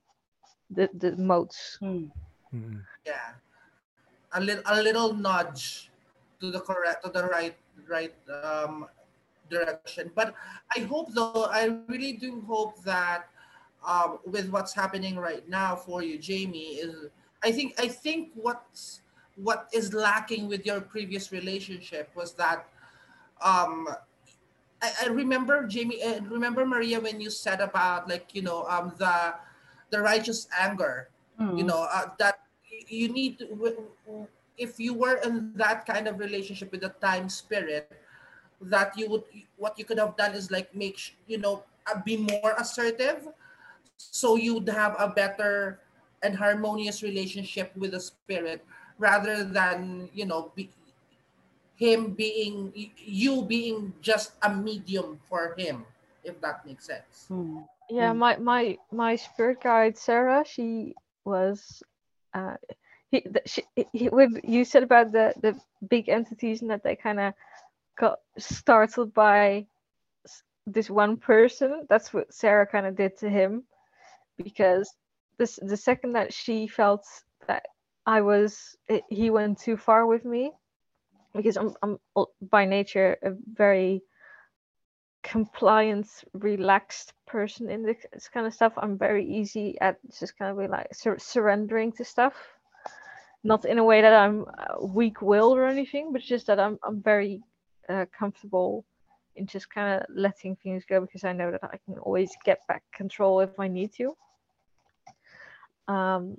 the 0.70 0.88
the 0.94 1.16
modes. 1.16 1.78
Mm. 1.82 2.10
Mm-hmm. 2.54 2.78
Yeah, 3.06 3.32
a 4.32 4.40
little 4.40 4.62
a 4.66 4.82
little 4.82 5.14
nudge 5.14 5.90
to 6.40 6.50
the 6.50 6.60
correct 6.60 7.04
to 7.04 7.10
the 7.10 7.24
right 7.24 7.56
right 7.88 8.14
um, 8.44 8.86
direction. 9.48 10.10
But 10.14 10.34
I 10.76 10.80
hope 10.80 11.12
though, 11.12 11.48
I 11.50 11.78
really 11.88 12.12
do 12.12 12.42
hope 12.46 12.82
that 12.84 13.28
um, 13.86 14.18
with 14.26 14.50
what's 14.50 14.74
happening 14.74 15.16
right 15.16 15.48
now 15.48 15.76
for 15.76 16.02
you, 16.02 16.18
Jamie, 16.18 16.76
is 16.82 17.06
I 17.42 17.52
think 17.52 17.74
I 17.78 17.88
think 17.88 18.30
what's 18.34 19.00
what 19.36 19.68
is 19.72 19.94
lacking 19.94 20.48
with 20.48 20.66
your 20.66 20.80
previous 20.80 21.30
relationship 21.30 22.10
was 22.14 22.32
that 22.34 22.66
um 23.40 23.88
I, 24.82 24.90
I 25.04 25.06
remember 25.08 25.66
Jamie 25.66 26.02
I 26.02 26.18
remember 26.18 26.66
Maria 26.66 27.00
when 27.00 27.20
you 27.20 27.30
said 27.30 27.60
about 27.60 28.08
like 28.08 28.34
you 28.34 28.42
know 28.42 28.66
um 28.66 28.92
the 28.98 29.34
the 29.90 30.00
righteous 30.00 30.48
anger 30.58 31.08
mm. 31.40 31.56
you 31.56 31.62
know 31.62 31.86
uh, 31.90 32.06
that 32.18 32.47
you 32.90 33.08
need 33.08 33.38
to 33.38 33.46
if 34.58 34.80
you 34.80 34.92
were 34.92 35.22
in 35.22 35.52
that 35.54 35.86
kind 35.86 36.08
of 36.08 36.18
relationship 36.18 36.72
with 36.72 36.82
the 36.82 36.92
time 37.00 37.28
spirit 37.28 37.92
that 38.60 38.96
you 38.98 39.08
would 39.08 39.22
what 39.56 39.78
you 39.78 39.84
could 39.84 39.98
have 39.98 40.16
done 40.16 40.34
is 40.34 40.50
like 40.50 40.74
make 40.74 41.14
you 41.26 41.38
know 41.38 41.62
uh, 41.86 42.00
be 42.04 42.16
more 42.16 42.54
assertive 42.58 43.28
so 43.96 44.36
you'd 44.36 44.68
have 44.68 44.96
a 44.98 45.08
better 45.08 45.80
and 46.22 46.34
harmonious 46.34 47.02
relationship 47.02 47.70
with 47.76 47.92
the 47.92 48.00
spirit 48.00 48.64
rather 48.98 49.44
than 49.44 50.08
you 50.12 50.26
know 50.26 50.50
be, 50.54 50.68
him 51.76 52.12
being 52.12 52.72
you 52.96 53.42
being 53.42 53.92
just 54.02 54.32
a 54.42 54.52
medium 54.52 55.20
for 55.28 55.54
him 55.56 55.84
if 56.24 56.40
that 56.40 56.66
makes 56.66 56.86
sense 56.86 57.26
hmm. 57.28 57.58
yeah 57.88 58.12
hmm. 58.12 58.18
my 58.18 58.36
my 58.38 58.76
my 58.90 59.14
spirit 59.14 59.62
guide 59.62 59.96
sarah 59.96 60.42
she 60.44 60.94
was 61.24 61.82
uh 62.34 62.54
he, 63.10 63.24
she, 63.46 63.62
he 63.92 64.08
when 64.08 64.40
you 64.44 64.64
said 64.64 64.82
about 64.82 65.12
the 65.12 65.32
the 65.40 65.58
big 65.88 66.08
entities 66.08 66.62
and 66.62 66.70
that 66.70 66.82
they 66.82 66.96
kind 66.96 67.20
of 67.20 67.34
got 67.98 68.18
startled 68.38 69.14
by 69.14 69.66
this 70.66 70.90
one 70.90 71.16
person. 71.16 71.86
That's 71.88 72.12
what 72.12 72.32
sarah 72.32 72.66
kind 72.66 72.86
of 72.86 72.96
did 72.96 73.16
to 73.18 73.30
him. 73.30 73.64
Because 74.36 74.92
this 75.38 75.58
the 75.62 75.76
second 75.76 76.12
that 76.12 76.32
she 76.32 76.68
felt 76.68 77.04
that 77.46 77.66
I 78.06 78.20
was 78.20 78.76
he 79.08 79.30
went 79.30 79.58
too 79.58 79.76
far 79.76 80.06
with 80.06 80.24
me 80.24 80.52
because 81.34 81.56
I'm 81.56 81.74
I'm 81.82 81.98
by 82.42 82.64
nature 82.64 83.16
a 83.22 83.32
very 83.52 84.02
compliance 85.30 86.24
relaxed 86.32 87.12
person 87.26 87.68
in 87.68 87.82
this 87.82 88.28
kind 88.28 88.46
of 88.46 88.54
stuff. 88.54 88.72
I'm 88.76 88.96
very 88.96 89.26
easy 89.26 89.78
at 89.80 89.96
just 90.18 90.38
kind 90.38 90.50
of 90.50 90.58
be 90.58 90.66
like 90.66 90.94
sur- 90.94 91.18
surrendering 91.18 91.92
to 91.92 92.04
stuff. 92.04 92.34
Not 93.44 93.64
in 93.64 93.78
a 93.78 93.84
way 93.84 94.00
that 94.00 94.12
I'm 94.12 94.46
uh, 94.58 94.84
weak-willed 94.86 95.58
or 95.58 95.66
anything, 95.66 96.12
but 96.12 96.22
just 96.22 96.46
that 96.46 96.58
I'm 96.58 96.78
I'm 96.82 97.02
very 97.02 97.40
uh, 97.88 98.06
comfortable 98.18 98.84
in 99.36 99.46
just 99.46 99.70
kind 99.70 100.00
of 100.00 100.06
letting 100.14 100.56
things 100.56 100.84
go 100.84 101.00
because 101.00 101.24
I 101.24 101.32
know 101.32 101.50
that 101.50 101.62
I 101.62 101.78
can 101.84 101.98
always 101.98 102.30
get 102.44 102.58
back 102.66 102.82
control 102.92 103.40
if 103.40 103.58
I 103.60 103.68
need 103.68 103.92
to. 103.94 104.16
Um, 105.86 106.38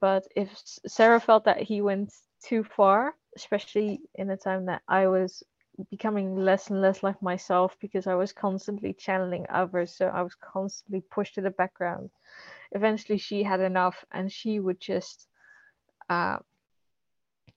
but 0.00 0.26
if 0.34 0.50
Sarah 0.86 1.20
felt 1.20 1.44
that 1.44 1.62
he 1.62 1.82
went 1.82 2.12
too 2.42 2.64
far, 2.64 3.14
especially 3.36 4.00
in 4.14 4.28
the 4.28 4.36
time 4.36 4.66
that 4.66 4.82
I 4.88 5.06
was 5.06 5.42
becoming 5.90 6.36
less 6.36 6.70
and 6.70 6.80
less 6.80 7.02
like 7.02 7.20
myself 7.22 7.76
because 7.80 8.06
I 8.06 8.14
was 8.14 8.32
constantly 8.32 8.92
channeling 8.92 9.46
others, 9.48 9.94
so 9.94 10.06
I 10.06 10.22
was 10.22 10.34
constantly 10.34 11.02
pushed 11.10 11.34
to 11.36 11.40
the 11.40 11.50
background. 11.50 12.10
Eventually, 12.72 13.18
she 13.18 13.42
had 13.42 13.60
enough, 13.60 14.04
and 14.12 14.30
she 14.30 14.60
would 14.60 14.80
just, 14.80 15.26
uh, 16.10 16.38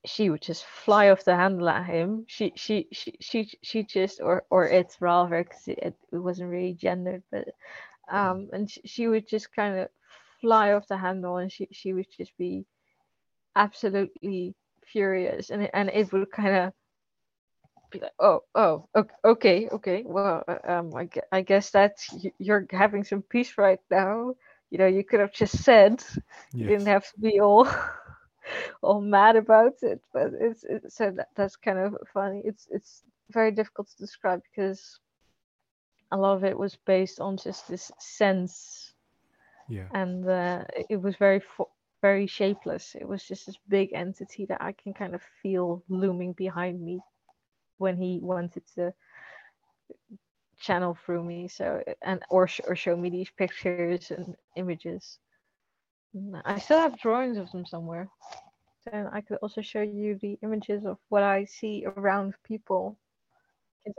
she 0.06 0.30
would 0.30 0.41
just 0.41 0.65
fly 0.65 1.10
off 1.10 1.26
the 1.26 1.35
handle 1.35 1.69
at 1.69 1.85
him. 1.85 2.26
She, 2.27 2.53
she, 2.56 2.88
she, 2.91 3.18
she, 3.19 3.49
she 3.61 3.84
just, 3.84 4.22
or, 4.22 4.43
or 4.49 4.68
it 4.68 4.95
rather, 4.99 5.43
because 5.43 5.68
it, 5.68 5.80
it 6.11 6.18
wasn't 6.18 6.49
really 6.49 6.73
gendered, 6.73 7.23
but, 7.31 7.48
um, 8.11 8.49
and 8.53 8.69
she, 8.69 8.81
she 8.85 9.07
would 9.07 9.27
just 9.27 9.53
kind 9.56 9.77
of 9.77 9.89
fly 10.41 10.73
off 10.73 10.88
the 10.88 10.98
handle 10.98 11.38
and 11.38 11.52
she, 11.52 11.68
she 11.72 11.93
would 11.93 12.07
just 12.18 12.35
be 12.38 12.65
absolutely 13.56 14.56
furious 14.85 15.49
and 15.49 15.69
and 15.73 15.89
it 15.89 16.11
would 16.11 16.30
kind 16.31 16.56
of 16.56 16.73
be 17.91 17.99
like 17.99 18.13
oh 18.19 18.41
oh 18.55 18.88
okay 19.26 19.68
okay 19.72 20.03
well 20.07 20.43
uh, 20.47 20.57
um 20.65 20.93
I, 20.95 21.09
I 21.31 21.41
guess 21.41 21.72
that's 21.72 22.15
you're 22.39 22.65
having 22.72 23.03
some 23.03 23.22
peace 23.22 23.57
right 23.57 23.80
now 23.89 24.34
you 24.72 24.77
know 24.77 24.88
you 24.88 25.03
could 25.03 25.19
have 25.19 25.34
just 25.34 25.63
said 25.63 26.01
yes. 26.01 26.23
you 26.53 26.68
didn't 26.68 26.88
have 26.88 27.03
to 27.11 27.19
be 27.19 27.39
all 27.39 27.68
all 28.81 29.01
mad 29.01 29.35
about 29.35 29.73
it 29.81 30.01
but 30.13 30.31
it's, 30.39 30.63
it's 30.63 30.95
so 30.95 31.11
that, 31.11 31.30
that's 31.35 31.55
kind 31.55 31.80
of 31.80 31.95
funny 32.13 32.41
it's 32.45 32.68
it's 32.72 33.03
very 33.31 33.51
difficult 33.51 33.88
to 33.89 33.97
describe 33.97 34.41
because 34.51 34.99
a 36.11 36.18
lot 36.18 36.35
of 36.35 36.43
it 36.43 36.57
was 36.57 36.77
based 36.85 37.19
on 37.19 37.38
just 37.38 37.68
this 37.68 37.91
sense 37.99 38.93
yeah. 39.72 39.88
And 39.93 40.27
uh, 40.27 40.63
it 40.89 41.01
was 41.01 41.15
very 41.15 41.39
fo- 41.39 41.72
very 42.01 42.27
shapeless. 42.27 42.95
It 42.99 43.07
was 43.07 43.23
just 43.23 43.45
this 43.45 43.57
big 43.69 43.93
entity 43.93 44.45
that 44.47 44.61
I 44.61 44.73
can 44.73 44.93
kind 44.93 45.15
of 45.15 45.22
feel 45.41 45.84
looming 45.89 46.34
behind 46.34 46.81
me 46.81 46.99
when 47.82 47.98
he 47.98 48.20
wanted 48.22 48.64
to 48.76 48.94
channel 50.60 50.98
through 51.03 51.24
me. 51.24 51.48
So 51.48 51.84
and 52.02 52.22
or 52.30 52.48
sh- 52.48 52.62
or 52.68 52.76
show 52.76 52.95
me 52.95 53.10
these 53.10 53.32
pictures 53.32 54.12
and 54.12 54.36
images. 54.56 55.20
I 56.45 56.60
still 56.60 56.80
have 56.80 56.99
drawings 56.99 57.38
of 57.38 57.52
them 57.52 57.66
somewhere. 57.66 58.08
And 58.91 59.08
I 59.14 59.22
could 59.22 59.38
also 59.41 59.62
show 59.62 59.82
you 59.82 60.18
the 60.22 60.38
images 60.44 60.86
of 60.86 60.98
what 61.10 61.24
I 61.24 61.45
see 61.45 61.86
around 61.86 62.34
people 62.44 62.98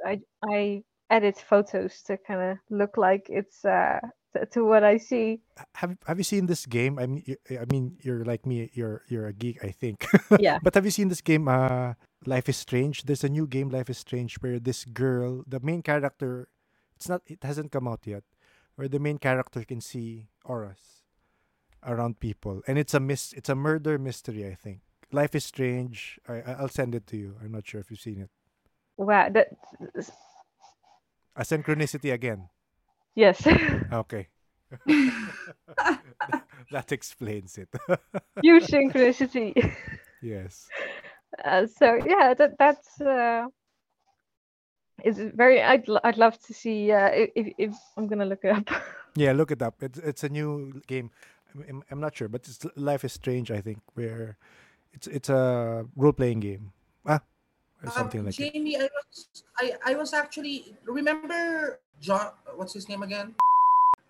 I 0.04 0.20
I 0.42 0.82
edit 1.10 1.36
photos 1.36 2.02
to 2.02 2.16
kind 2.16 2.40
of 2.40 2.58
look 2.70 2.96
like 2.96 3.26
it's 3.28 3.64
uh 3.64 4.00
to, 4.32 4.46
to 4.46 4.64
what 4.64 4.84
I 4.84 4.96
see. 4.96 5.40
Have 5.76 5.96
Have 6.06 6.18
you 6.18 6.24
seen 6.24 6.46
this 6.46 6.66
game? 6.66 6.98
I 6.98 7.06
mean, 7.06 7.22
you, 7.26 7.36
I 7.50 7.66
mean, 7.70 7.98
you're 8.02 8.24
like 8.24 8.46
me. 8.46 8.70
You're 8.72 9.02
you're 9.08 9.26
a 9.26 9.32
geek, 9.32 9.64
I 9.64 9.70
think. 9.70 10.06
Yeah. 10.38 10.58
but 10.62 10.74
have 10.74 10.84
you 10.84 10.90
seen 10.90 11.08
this 11.08 11.20
game? 11.20 11.48
Uh, 11.48 11.94
Life 12.24 12.48
is 12.48 12.56
Strange. 12.56 13.02
There's 13.04 13.24
a 13.24 13.28
new 13.28 13.46
game, 13.46 13.68
Life 13.68 13.90
is 13.90 13.98
Strange, 13.98 14.36
where 14.36 14.58
this 14.58 14.84
girl, 14.84 15.42
the 15.46 15.60
main 15.60 15.82
character, 15.82 16.48
it's 16.96 17.08
not. 17.08 17.22
It 17.26 17.42
hasn't 17.42 17.72
come 17.72 17.88
out 17.88 18.06
yet. 18.06 18.22
Where 18.76 18.88
the 18.88 18.98
main 19.00 19.18
character 19.18 19.64
can 19.64 19.80
see 19.80 20.28
auras 20.44 21.02
around 21.84 22.20
people, 22.20 22.62
and 22.66 22.78
it's 22.78 22.94
a 22.94 23.00
mis. 23.00 23.32
It's 23.32 23.48
a 23.48 23.54
murder 23.54 23.98
mystery. 23.98 24.46
I 24.46 24.54
think. 24.54 24.80
Life 25.10 25.34
is 25.34 25.44
Strange. 25.44 26.18
I 26.28 26.42
I'll 26.56 26.68
send 26.68 26.94
it 26.94 27.06
to 27.08 27.16
you. 27.16 27.36
I'm 27.42 27.52
not 27.52 27.66
sure 27.66 27.80
if 27.80 27.90
you've 27.90 28.00
seen 28.00 28.20
it. 28.22 28.30
Wow, 28.96 29.28
that 29.30 29.48
A 31.36 31.42
synchronicity 31.42 32.12
again. 32.12 32.48
yes. 33.14 33.42
Okay. 33.92 34.28
that 36.70 36.92
explains 36.92 37.58
it. 37.58 37.68
Huge 38.42 38.64
synchronicity. 38.66 39.52
yes. 40.22 40.68
Uh, 41.44 41.66
so 41.66 41.94
yeah, 42.04 42.34
that 42.34 42.58
that's 42.58 43.00
uh, 43.00 43.46
is 45.04 45.18
very. 45.34 45.62
I'd 45.62 45.88
l- 45.88 46.00
I'd 46.04 46.18
love 46.18 46.38
to 46.46 46.52
see. 46.54 46.92
Uh, 46.92 47.08
if 47.34 47.52
if 47.58 47.72
I'm 47.96 48.06
gonna 48.06 48.26
look 48.26 48.44
it 48.44 48.50
up. 48.56 48.68
Yeah, 49.14 49.32
look 49.36 49.50
it 49.52 49.60
up. 49.60 49.76
It's 49.82 49.98
it's 49.98 50.24
a 50.24 50.30
new 50.32 50.80
game. 50.88 51.10
I'm, 51.52 51.60
I'm- 51.68 51.84
I'm 51.90 52.00
not 52.00 52.16
sure, 52.16 52.28
but 52.32 52.48
it's 52.48 52.64
Life 52.76 53.04
is 53.04 53.12
Strange. 53.12 53.50
I 53.52 53.60
think 53.60 53.84
where 53.92 54.38
it's 54.96 55.06
it's 55.06 55.28
a 55.28 55.84
role 55.96 56.16
playing 56.16 56.40
game. 56.40 56.72
Ah, 57.04 57.20
or 57.84 57.90
something 57.92 58.20
um, 58.20 58.26
like 58.32 58.40
it. 58.40 58.52
Jamie, 58.56 58.80
I 58.80 58.88
was 58.88 59.44
I, 59.60 59.66
I 59.84 59.94
was 60.00 60.16
actually 60.16 60.72
remember 60.88 61.76
John 62.00 62.32
what's 62.56 62.72
his 62.72 62.88
name 62.88 63.02
again? 63.04 63.36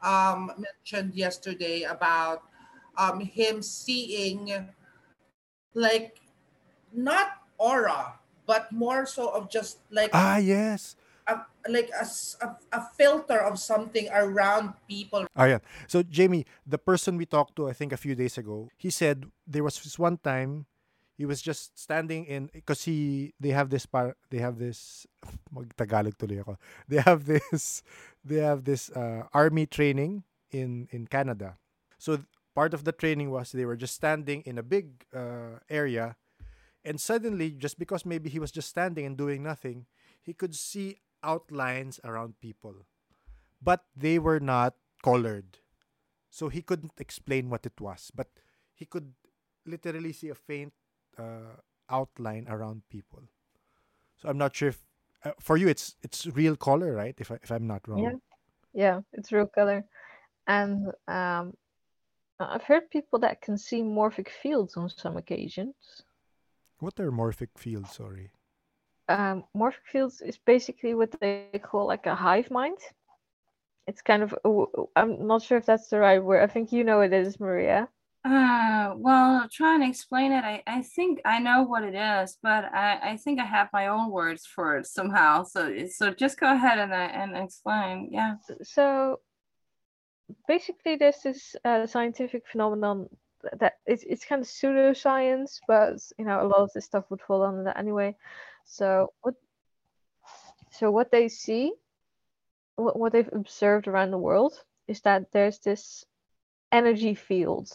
Um 0.03 0.55
mentioned 0.55 1.19
yesterday 1.19 1.83
about 1.83 2.47
um 2.95 3.19
him 3.19 3.59
seeing 3.59 4.71
like 5.75 6.22
not 6.95 7.43
aura, 7.59 8.19
but 8.47 8.73
more 8.73 9.07
so 9.07 9.29
of 9.29 9.49
just 9.51 9.79
like 9.91 10.11
Ah, 10.13 10.37
yes. 10.39 10.97
a, 11.27 11.41
like 11.69 11.91
a, 11.95 12.07
a- 12.45 12.59
a 12.73 12.81
filter 12.99 13.39
of 13.39 13.59
something 13.59 14.09
around 14.13 14.75
people. 14.89 15.27
Ah, 15.37 15.45
yeah. 15.47 15.59
So 15.87 16.03
Jamie, 16.03 16.45
the 16.67 16.79
person 16.79 17.17
we 17.17 17.27
talked 17.27 17.57
to, 17.57 17.69
I 17.69 17.73
think 17.73 17.93
a 17.93 17.97
few 18.01 18.15
days 18.15 18.37
ago, 18.39 18.69
he 18.77 18.91
said 18.91 19.27
there 19.47 19.63
was 19.65 19.79
this 19.81 19.99
one 19.99 20.19
time 20.19 20.67
he 21.17 21.25
was 21.27 21.41
just 21.43 21.79
standing 21.79 22.25
in 22.27 22.51
because 22.53 22.85
he 22.85 23.33
they 23.39 23.51
have 23.51 23.71
this 23.71 23.87
par 23.87 24.17
they 24.31 24.39
have 24.39 24.59
this 24.59 25.07
Tagalog 25.77 26.17
tuloy 26.19 26.41
ako. 26.41 26.59
They 26.89 26.99
have 27.01 27.25
this 27.31 27.83
they 28.25 28.41
have 28.43 28.65
this 28.65 28.91
uh, 28.91 29.29
army 29.33 29.67
training 29.67 30.25
in 30.51 30.89
in 30.91 31.07
Canada. 31.07 31.57
So 31.99 32.19
part 32.55 32.75
of 32.75 32.85
the 32.85 32.93
training 32.93 33.31
was 33.31 33.53
they 33.53 33.65
were 33.65 33.77
just 33.77 33.95
standing 33.95 34.43
in 34.45 34.59
a 34.59 34.63
big 34.67 35.07
uh, 35.15 35.63
area 35.71 36.17
and 36.85 37.01
suddenly 37.01 37.51
just 37.51 37.79
because 37.79 38.05
maybe 38.05 38.29
he 38.29 38.39
was 38.39 38.51
just 38.51 38.69
standing 38.69 39.07
and 39.07 39.17
doing 39.17 39.43
nothing, 39.43 39.87
he 40.21 40.33
could 40.33 40.55
see 40.55 41.01
outlines 41.23 42.01
around 42.05 42.41
people 42.41 42.87
but 43.63 43.85
they 43.97 44.19
were 44.19 44.41
not 44.41 44.75
colored. 45.03 45.59
So 46.31 46.49
he 46.49 46.63
couldn't 46.63 46.99
explain 46.99 47.49
what 47.49 47.65
it 47.65 47.81
was, 47.81 48.11
but 48.15 48.29
he 48.75 48.85
could 48.85 49.15
literally 49.65 50.13
see 50.13 50.31
a 50.31 50.35
faint 50.35 50.73
uh, 51.17 51.61
outline 51.89 52.47
around 52.49 52.83
people. 52.91 53.23
So 54.17 54.29
I'm 54.29 54.39
not 54.39 54.57
sure 54.57 54.71
if 54.71 54.85
uh, 55.25 55.33
for 55.39 55.57
you 55.57 55.69
it's 55.69 55.95
it's 56.03 56.27
real 56.27 56.57
color, 56.57 56.93
right? 56.95 57.15
If 57.19 57.31
I, 57.31 57.39
if 57.43 57.51
I'm 57.53 57.67
not 57.67 57.87
wrong. 57.87 58.03
Yeah. 58.03 58.19
Yeah, 58.75 59.01
it's 59.13 59.31
real 59.31 59.47
color, 59.47 59.85
and 60.47 60.87
um, 61.07 61.53
I've 62.41 62.63
heard 62.63 62.89
people 62.89 63.19
that 63.19 63.43
can 63.43 63.59
see 63.59 63.83
morphic 63.83 64.31
fields 64.31 64.79
on 64.79 64.89
some 64.89 65.19
occasions. 65.19 65.75
What 66.83 67.01
are 67.01 67.11
morphic 67.11 67.57
fields? 67.57 67.93
Sorry. 67.93 68.33
um, 69.09 69.45
morphic 69.57 69.87
fields 69.93 70.21
is 70.21 70.39
basically 70.39 70.95
what 70.95 71.13
they 71.21 71.61
call 71.63 71.87
like 71.87 72.07
a 72.07 72.15
hive 72.15 72.51
mind. 72.51 72.79
It's 73.87 74.03
kind 74.03 74.23
of, 74.23 74.35
I'm 74.97 75.27
not 75.27 75.43
sure 75.43 75.59
if 75.59 75.67
that's 75.67 75.89
the 75.89 75.99
right 75.99 76.23
word. 76.23 76.43
I 76.43 76.53
think 76.53 76.73
you 76.73 76.85
know 76.85 76.99
what 76.99 77.13
it 77.13 77.27
is, 77.27 77.39
Maria. 77.41 77.89
Uh, 78.25 78.95
well, 78.97 79.49
try 79.51 79.75
and 79.75 79.83
explain 79.85 80.33
it. 80.33 80.45
I, 80.45 80.63
I 80.67 80.83
think 80.83 81.21
I 81.25 81.41
know 81.41 81.63
what 81.65 81.83
it 81.83 81.95
is, 81.95 82.39
but 82.43 82.65
I, 82.73 83.13
I 83.13 83.17
think 83.17 83.41
I 83.41 83.45
have 83.45 83.69
my 83.73 83.89
own 83.89 84.11
words 84.11 84.47
for 84.47 84.79
it 84.79 84.87
somehow. 84.87 85.43
So 85.45 85.87
so 85.89 86.13
just 86.13 86.39
go 86.39 86.53
ahead 86.53 86.79
and 86.79 86.93
uh, 86.93 87.11
and 87.21 87.37
explain. 87.37 88.11
Yeah. 88.13 88.37
So 88.63 89.21
basically, 90.47 90.97
there's 90.97 91.23
this 91.23 91.57
uh, 91.65 91.87
scientific 91.87 92.47
phenomenon 92.47 93.09
th- 93.09 93.22
that 93.59 93.75
it's, 93.87 94.05
it's 94.05 94.25
kind 94.25 94.43
of 94.43 94.49
pseudoscience, 94.49 95.61
but 95.67 95.99
you 96.19 96.25
know, 96.25 96.45
a 96.45 96.49
lot 96.49 96.61
of 96.61 96.71
this 96.75 96.85
stuff 96.85 97.05
would 97.11 97.21
fall 97.21 97.43
under 97.43 97.65
that 97.65 97.79
anyway. 97.79 98.17
So 98.65 99.13
what, 99.23 99.35
so 100.71 100.91
what 100.91 101.11
they 101.11 101.29
see, 101.29 101.73
what, 102.77 102.99
what 102.99 103.13
they've 103.13 103.33
observed 103.33 103.89
around 103.89 104.11
the 104.11 104.19
world 104.19 104.55
is 104.89 105.01
that 105.03 105.33
there's 105.33 105.59
this 105.59 106.05
energy 106.71 107.15
field 107.15 107.69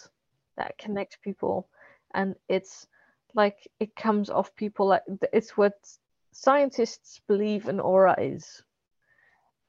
that 0.58 0.78
connects 0.78 1.18
people 1.24 1.70
and 2.14 2.36
it's 2.50 2.88
like 3.36 3.68
it 3.80 3.96
comes 3.96 4.30
off 4.30 4.56
people 4.56 4.88
like 4.88 5.04
it's 5.32 5.56
what 5.56 5.74
scientists 6.32 7.22
believe 7.28 7.68
an 7.68 7.80
aura 7.80 8.16
is 8.20 8.64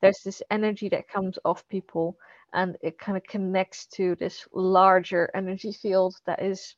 there's 0.00 0.20
this 0.24 0.42
energy 0.50 0.88
that 0.88 1.08
comes 1.08 1.38
off 1.44 1.68
people 1.68 2.16
and 2.52 2.76
it 2.82 2.98
kind 2.98 3.16
of 3.16 3.24
connects 3.24 3.86
to 3.86 4.14
this 4.16 4.46
larger 4.52 5.30
energy 5.34 5.72
field 5.72 6.16
that 6.26 6.42
is 6.42 6.76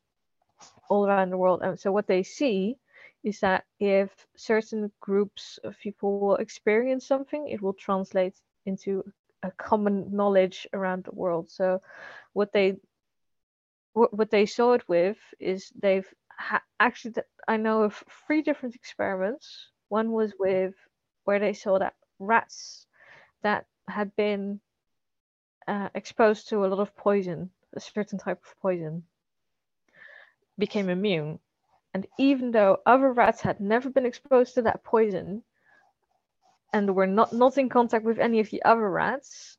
all 0.89 1.07
around 1.07 1.31
the 1.31 1.37
world. 1.37 1.61
And 1.63 1.79
so 1.79 1.93
what 1.93 2.07
they 2.07 2.23
see 2.23 2.77
is 3.23 3.41
that 3.41 3.65
if 3.79 4.11
certain 4.37 4.91
groups 5.01 5.59
of 5.65 5.79
people 5.79 6.21
will 6.21 6.37
experience 6.37 7.07
something 7.07 7.49
it 7.49 7.61
will 7.61 7.75
translate 7.75 8.35
into 8.65 9.05
a 9.43 9.51
common 9.53 10.07
knowledge 10.15 10.67
around 10.73 11.05
the 11.05 11.15
world. 11.15 11.51
So 11.51 11.81
what 12.33 12.53
they 12.53 12.77
what, 13.93 14.31
they 14.31 14.47
saw 14.47 14.75
it 14.75 14.89
with 14.89 15.19
is 15.39 15.73
they've 15.81 16.07
ha- 16.31 16.63
actually 16.79 17.15
i 17.49 17.57
know 17.57 17.83
of 17.83 18.05
three 18.27 18.43
different 18.43 18.75
experiments. 18.75 19.69
One 19.89 20.13
was 20.13 20.33
with 20.39 20.75
where 21.25 21.39
they 21.41 21.53
saw 21.53 21.79
that 21.79 21.95
rats 22.19 22.87
that 23.43 23.67
had 23.89 24.15
been 24.17 24.61
uh, 25.71 25.91
exposed 25.95 26.51
to 26.51 26.67
a 26.67 26.69
lot 26.69 26.81
of 26.81 26.97
poison 26.97 27.51
a 27.77 27.81
certain 27.81 28.19
type 28.19 28.41
of 28.45 28.61
poison 28.61 29.05
became 30.59 30.91
immune 30.91 31.39
and 31.95 32.07
even 32.19 32.53
though 32.53 32.79
other 32.87 33.13
rats 33.13 33.43
had 33.43 33.61
never 33.61 33.91
been 33.91 34.07
exposed 34.07 34.55
to 34.55 34.63
that 34.63 34.85
poison 34.85 35.43
and 36.73 36.95
were 36.95 37.07
not, 37.07 37.33
not 37.33 37.59
in 37.59 37.69
contact 37.69 38.05
with 38.05 38.19
any 38.19 38.41
of 38.41 38.51
the 38.51 38.63
other 38.65 38.91
rats 38.91 39.59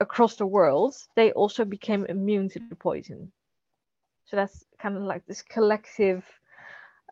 across 0.00 0.36
the 0.36 0.46
world, 0.46 0.94
they 1.16 1.32
also 1.32 1.64
became 1.64 2.06
immune 2.06 2.48
to 2.50 2.58
the 2.58 2.68
poison. 2.68 3.22
So 4.18 4.36
that's 4.36 4.64
kind 4.78 4.96
of 4.96 5.02
like 5.02 5.24
this 5.26 5.42
collective. 5.42 6.24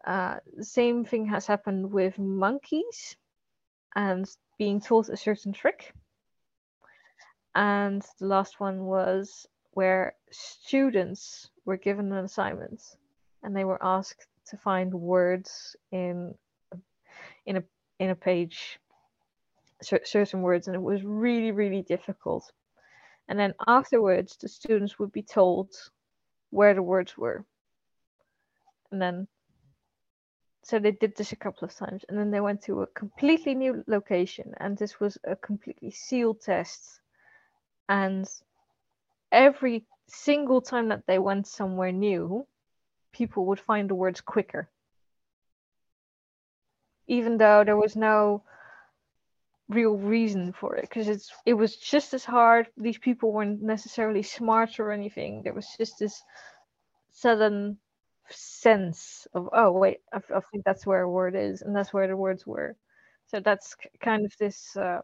Uh, 0.07 0.37
same 0.61 1.05
thing 1.05 1.27
has 1.27 1.47
happened 1.47 1.93
with 1.93 2.19
monkeys 2.19 3.17
and 3.95 4.27
being 4.59 4.81
taught 4.81 5.09
a 5.09 5.17
certain 5.17 5.53
trick. 5.53 5.95
And 7.55 8.03
the 8.19 8.27
last 8.27 8.61
one 8.61 8.85
was 8.85 9.47
where 9.73 10.15
students 10.31 11.51
were 11.65 11.77
given 11.77 12.13
an 12.13 12.25
assignment 12.25 12.83
and 13.43 13.55
they 13.55 13.65
were 13.65 13.83
asked 13.83 14.27
to 14.47 14.57
find 14.57 14.93
words 14.93 15.77
in 15.91 16.35
in 17.47 17.57
a 17.59 17.65
in 17.99 18.11
a 18.11 18.15
page 18.15 18.79
certain 19.83 20.43
words 20.43 20.69
and 20.69 20.77
it 20.77 20.83
was 20.83 21.03
really 21.05 21.53
really 21.53 21.83
difficult. 21.83 22.53
And 23.29 23.39
then 23.39 23.55
afterwards 23.67 24.37
the 24.37 24.49
students 24.49 24.99
would 24.99 25.13
be 25.13 25.23
told 25.23 25.75
where 26.51 26.75
the 26.75 26.83
words 26.83 27.17
were. 27.19 27.45
And 28.91 29.01
then 29.01 29.29
so 30.65 30.79
they 30.79 30.93
did 30.93 31.17
this 31.17 31.33
a 31.33 31.37
couple 31.37 31.67
of 31.67 31.75
times 31.75 32.05
and 32.09 32.19
then 32.19 32.31
they 32.31 32.41
went 32.41 32.63
to 32.63 32.83
a 32.83 32.87
completely 32.89 33.55
new 33.55 33.85
location 33.87 34.55
and 34.59 34.79
this 34.79 35.01
was 35.01 35.19
a 35.25 35.37
completely 35.37 35.91
sealed 35.91 36.41
test 36.41 37.02
and 37.93 38.27
every 39.33 39.85
single 40.07 40.61
time 40.63 40.89
that 40.89 41.07
they 41.07 41.19
went 41.19 41.47
somewhere 41.47 41.93
new 41.93 42.47
people 43.13 43.45
would 43.47 43.61
find 43.61 43.91
the 43.91 43.95
words 43.95 44.21
quicker. 44.21 44.69
Even 47.07 47.37
though 47.37 47.65
there 47.65 47.77
was 47.77 47.95
no 47.97 48.43
real 49.69 49.97
reason 49.97 50.53
for 50.53 50.77
it 50.77 50.83
because 50.83 51.09
it's 51.09 51.31
it 51.47 51.55
was 51.55 51.77
just 51.77 52.15
as 52.15 52.25
hard. 52.25 52.69
These 52.77 52.99
people 52.99 53.33
weren't 53.33 53.63
necessarily 53.63 54.23
smart 54.23 54.79
or 54.81 54.93
anything. 54.93 55.43
There 55.43 55.55
was 55.55 55.69
just 55.79 55.99
this 55.99 56.23
sudden 57.11 57.79
sense 58.31 59.27
of 59.35 59.49
oh 59.53 59.73
wait 59.73 59.99
I, 60.13 60.19
I 60.35 60.41
think 60.51 60.65
that's 60.65 60.87
where 60.87 61.03
a 61.03 61.11
word 61.11 61.37
is 61.37 61.63
and 61.63 61.77
that's 61.77 61.93
where 61.93 62.09
the 62.09 62.17
words 62.17 62.47
were. 62.47 62.77
So 63.27 63.41
that's 63.41 63.77
kind 64.01 64.25
of 64.25 64.33
this. 64.39 64.77
Uh, 64.77 65.03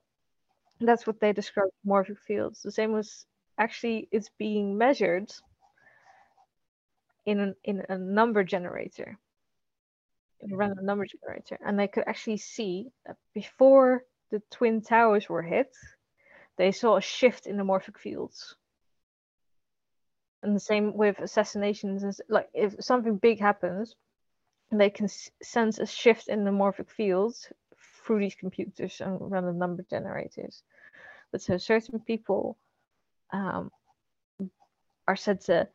that's 0.81 1.07
what 1.07 1.21
they 1.21 1.33
describe 1.33 1.71
morphic 1.87 2.19
fields. 2.19 2.63
The 2.63 2.71
same 2.71 2.97
as 2.97 3.27
actually 3.59 4.09
it's 4.13 4.31
being 4.39 4.79
measured 4.79 5.33
in 7.27 7.41
an, 7.41 7.55
in 7.65 7.83
a 7.89 7.99
number 7.99 8.45
generator, 8.45 9.19
in 10.41 10.51
a 10.51 10.53
mm-hmm. 10.53 10.61
random 10.61 10.87
number 10.87 11.07
generator, 11.07 11.59
and 11.65 11.79
they 11.79 11.89
could 11.89 12.05
actually 12.07 12.39
see 12.39 12.89
that 13.07 13.17
before 13.35 14.05
the 14.31 14.41
twin 14.51 14.81
towers 14.81 15.29
were 15.29 15.43
hit, 15.43 15.75
they 16.57 16.73
saw 16.73 16.97
a 16.97 17.03
shift 17.03 17.47
in 17.47 17.57
the 17.57 17.65
morphic 17.65 17.99
fields. 17.99 18.55
And 20.43 20.55
the 20.55 20.61
same 20.61 20.97
with 20.97 21.19
assassinations, 21.19 22.05
and 22.05 22.15
like 22.29 22.49
if 22.55 22.77
something 22.81 23.17
big 23.17 23.41
happens, 23.41 23.97
they 24.71 24.91
can 24.91 25.09
sense 25.43 25.79
a 25.79 25.87
shift 25.87 26.29
in 26.29 26.45
the 26.45 26.51
morphic 26.51 26.91
fields 26.91 27.51
through 28.09 28.21
these 28.21 28.35
computers 28.35 29.03
and 29.03 29.19
random 29.21 29.59
number 29.59 29.85
generators. 29.91 30.63
But 31.31 31.43
so 31.43 31.59
certain 31.59 32.01
people 32.01 32.57
um, 33.35 33.71
are 35.07 35.15
said 35.15 35.43
to 35.43 35.69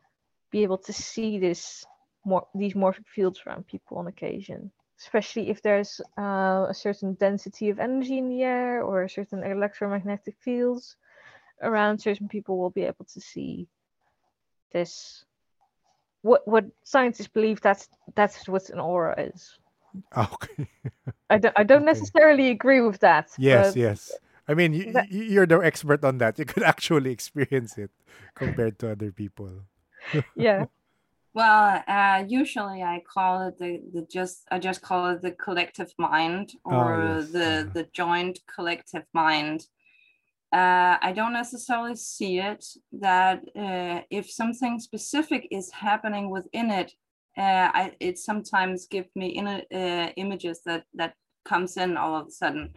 be 0.50 0.64
able 0.64 0.78
to 0.78 0.92
see 0.92 1.38
this 1.38 1.86
more 2.24 2.48
these 2.54 2.74
morphic 2.74 3.06
fields 3.06 3.40
around 3.46 3.68
people 3.68 3.98
on 3.98 4.08
occasion, 4.08 4.72
especially 4.98 5.48
if 5.48 5.62
there's 5.62 6.00
uh, 6.18 6.66
a 6.68 6.74
certain 6.74 7.14
density 7.14 7.70
of 7.70 7.78
energy 7.78 8.18
in 8.18 8.28
the 8.28 8.42
air 8.42 8.82
or 8.82 9.06
certain 9.06 9.44
electromagnetic 9.44 10.34
fields 10.40 10.96
around. 11.62 12.00
Certain 12.00 12.28
people 12.28 12.58
will 12.58 12.70
be 12.70 12.82
able 12.82 13.04
to 13.04 13.20
see 13.20 13.68
this. 14.72 15.24
What 16.22 16.48
what 16.48 16.64
scientists 16.82 17.28
believe 17.28 17.60
that's 17.60 17.88
that's 18.16 18.48
what 18.48 18.70
an 18.70 18.80
aura 18.80 19.14
is. 19.20 19.56
Okay. 20.16 20.68
I 21.30 21.38
don't 21.38 21.54
I 21.58 21.64
don't 21.64 21.82
okay. 21.82 21.92
necessarily 21.92 22.50
agree 22.50 22.80
with 22.80 23.00
that. 23.00 23.30
Yes, 23.38 23.76
yes. 23.76 24.12
I 24.46 24.54
mean, 24.54 24.74
you, 24.74 24.92
that, 24.92 25.10
you're 25.10 25.46
the 25.46 25.58
expert 25.58 26.04
on 26.04 26.18
that. 26.18 26.38
You 26.38 26.44
could 26.44 26.62
actually 26.62 27.10
experience 27.10 27.78
it 27.78 27.90
compared 28.34 28.78
to 28.80 28.92
other 28.92 29.10
people. 29.10 29.50
yeah. 30.36 30.66
Well, 31.32 31.82
uh, 31.88 32.24
usually 32.28 32.82
I 32.82 33.02
call 33.12 33.48
it 33.48 33.58
the, 33.58 33.80
the 33.92 34.02
just 34.02 34.46
I 34.50 34.58
just 34.60 34.82
call 34.82 35.10
it 35.10 35.22
the 35.22 35.32
collective 35.32 35.92
mind 35.98 36.52
oh, 36.64 36.70
or 36.70 36.94
oh, 36.94 37.18
yes. 37.18 37.30
the 37.30 37.38
yeah. 37.38 37.72
the 37.72 37.88
joint 37.92 38.38
collective 38.46 39.04
mind. 39.12 39.66
Uh, 40.52 40.98
I 41.02 41.12
don't 41.12 41.32
necessarily 41.32 41.96
see 41.96 42.38
it 42.38 42.64
that 42.92 43.42
uh, 43.56 44.02
if 44.10 44.30
something 44.30 44.78
specific 44.78 45.48
is 45.50 45.72
happening 45.72 46.30
within 46.30 46.70
it, 46.70 46.92
uh, 47.36 47.70
I, 47.72 47.92
it 48.00 48.18
sometimes 48.18 48.86
gives 48.86 49.08
me 49.14 49.28
in, 49.28 49.46
uh, 49.46 50.10
images 50.16 50.60
that 50.66 50.84
that 50.94 51.14
comes 51.44 51.76
in 51.76 51.96
all 51.96 52.16
of 52.16 52.28
a 52.28 52.30
sudden 52.30 52.74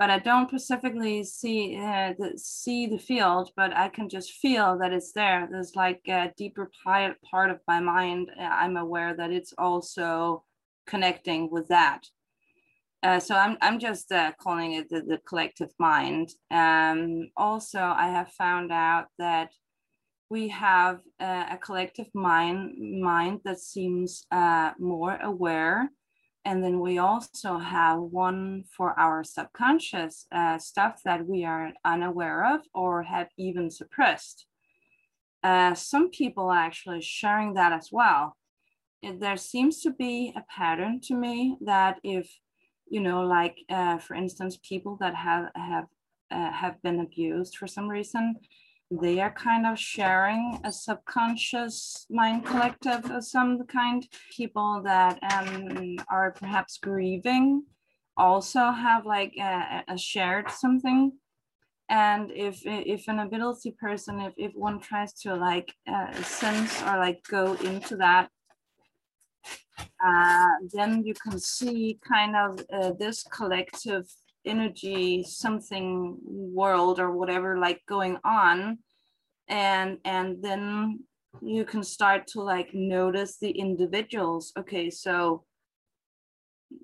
but 0.00 0.08
I 0.08 0.18
don't 0.18 0.48
specifically 0.48 1.22
see 1.24 1.76
uh, 1.76 2.14
the, 2.18 2.32
see 2.38 2.86
the 2.86 2.98
field, 2.98 3.50
but 3.54 3.76
I 3.76 3.90
can 3.90 4.08
just 4.08 4.32
feel 4.32 4.78
that 4.78 4.94
it's 4.94 5.12
there. 5.12 5.46
There's 5.50 5.76
like 5.76 6.00
a 6.08 6.32
deeper 6.38 6.70
part 6.82 7.50
of 7.50 7.60
my 7.68 7.80
mind. 7.80 8.30
Uh, 8.34 8.44
I'm 8.44 8.78
aware 8.78 9.14
that 9.14 9.30
it's 9.30 9.52
also 9.58 10.42
connecting 10.86 11.50
with 11.50 11.68
that. 11.68 12.00
Uh, 13.02 13.20
so 13.20 13.34
I'm, 13.34 13.58
I'm 13.60 13.78
just 13.78 14.10
uh, 14.10 14.32
calling 14.40 14.72
it 14.72 14.88
the, 14.88 15.02
the 15.02 15.18
collective 15.28 15.72
mind. 15.78 16.30
Um, 16.50 17.28
also, 17.36 17.80
I 17.80 18.08
have 18.08 18.32
found 18.32 18.72
out 18.72 19.08
that 19.18 19.50
we 20.30 20.48
have 20.48 21.00
uh, 21.20 21.46
a 21.50 21.58
collective 21.58 22.06
mind, 22.14 23.00
mind 23.02 23.40
that 23.44 23.58
seems 23.58 24.26
uh, 24.30 24.72
more 24.78 25.18
aware 25.22 25.90
and 26.44 26.64
then 26.64 26.80
we 26.80 26.98
also 26.98 27.58
have 27.58 27.98
one 27.98 28.64
for 28.74 28.98
our 28.98 29.22
subconscious 29.22 30.26
uh, 30.32 30.58
stuff 30.58 31.02
that 31.04 31.26
we 31.26 31.44
are 31.44 31.72
unaware 31.84 32.54
of 32.54 32.62
or 32.74 33.02
have 33.02 33.28
even 33.36 33.70
suppressed. 33.70 34.46
Uh, 35.42 35.74
some 35.74 36.10
people 36.10 36.48
are 36.48 36.56
actually 36.56 37.02
sharing 37.02 37.54
that 37.54 37.72
as 37.72 37.90
well. 37.92 38.36
There 39.02 39.36
seems 39.36 39.80
to 39.82 39.90
be 39.90 40.32
a 40.36 40.44
pattern 40.54 41.00
to 41.04 41.14
me 41.14 41.56
that 41.62 41.98
if, 42.02 42.30
you 42.88 43.00
know, 43.00 43.22
like 43.22 43.56
uh, 43.68 43.98
for 43.98 44.14
instance, 44.14 44.58
people 44.62 44.96
that 45.00 45.14
have 45.14 45.48
have 45.54 45.86
uh, 46.30 46.52
have 46.52 46.80
been 46.82 47.00
abused 47.00 47.56
for 47.56 47.66
some 47.66 47.88
reason, 47.88 48.36
they 48.90 49.20
are 49.20 49.32
kind 49.32 49.66
of 49.66 49.78
sharing 49.78 50.60
a 50.64 50.72
subconscious 50.72 52.06
mind 52.10 52.44
collective 52.44 53.08
of 53.10 53.24
some 53.24 53.64
kind. 53.66 54.06
People 54.36 54.82
that 54.84 55.18
um, 55.32 55.96
are 56.08 56.32
perhaps 56.32 56.78
grieving 56.78 57.62
also 58.16 58.70
have 58.72 59.06
like 59.06 59.32
a, 59.38 59.84
a, 59.88 59.96
shared 59.96 60.50
something. 60.50 61.12
And 61.88 62.30
if 62.32 62.62
if 62.64 63.06
an 63.08 63.20
ability 63.20 63.76
person, 63.80 64.20
if, 64.20 64.34
if 64.36 64.52
one 64.54 64.80
tries 64.80 65.12
to 65.22 65.34
like 65.34 65.72
uh, 65.88 66.12
sense 66.22 66.82
or 66.82 66.98
like 66.98 67.22
go 67.28 67.54
into 67.54 67.96
that, 67.96 68.28
uh, 70.04 70.48
then 70.72 71.04
you 71.04 71.14
can 71.14 71.38
see 71.38 71.98
kind 72.06 72.34
of 72.36 72.60
uh, 72.72 72.92
this 72.98 73.22
collective 73.22 74.06
energy 74.44 75.22
something 75.22 76.16
world 76.24 76.98
or 77.00 77.10
whatever 77.12 77.58
like 77.58 77.80
going 77.86 78.18
on. 78.24 78.78
And 79.48 79.98
and 80.04 80.42
then 80.42 81.00
you 81.42 81.64
can 81.64 81.82
start 81.82 82.26
to 82.28 82.42
like 82.42 82.74
notice 82.74 83.38
the 83.38 83.50
individuals. 83.50 84.52
Okay 84.58 84.90
so 84.90 85.44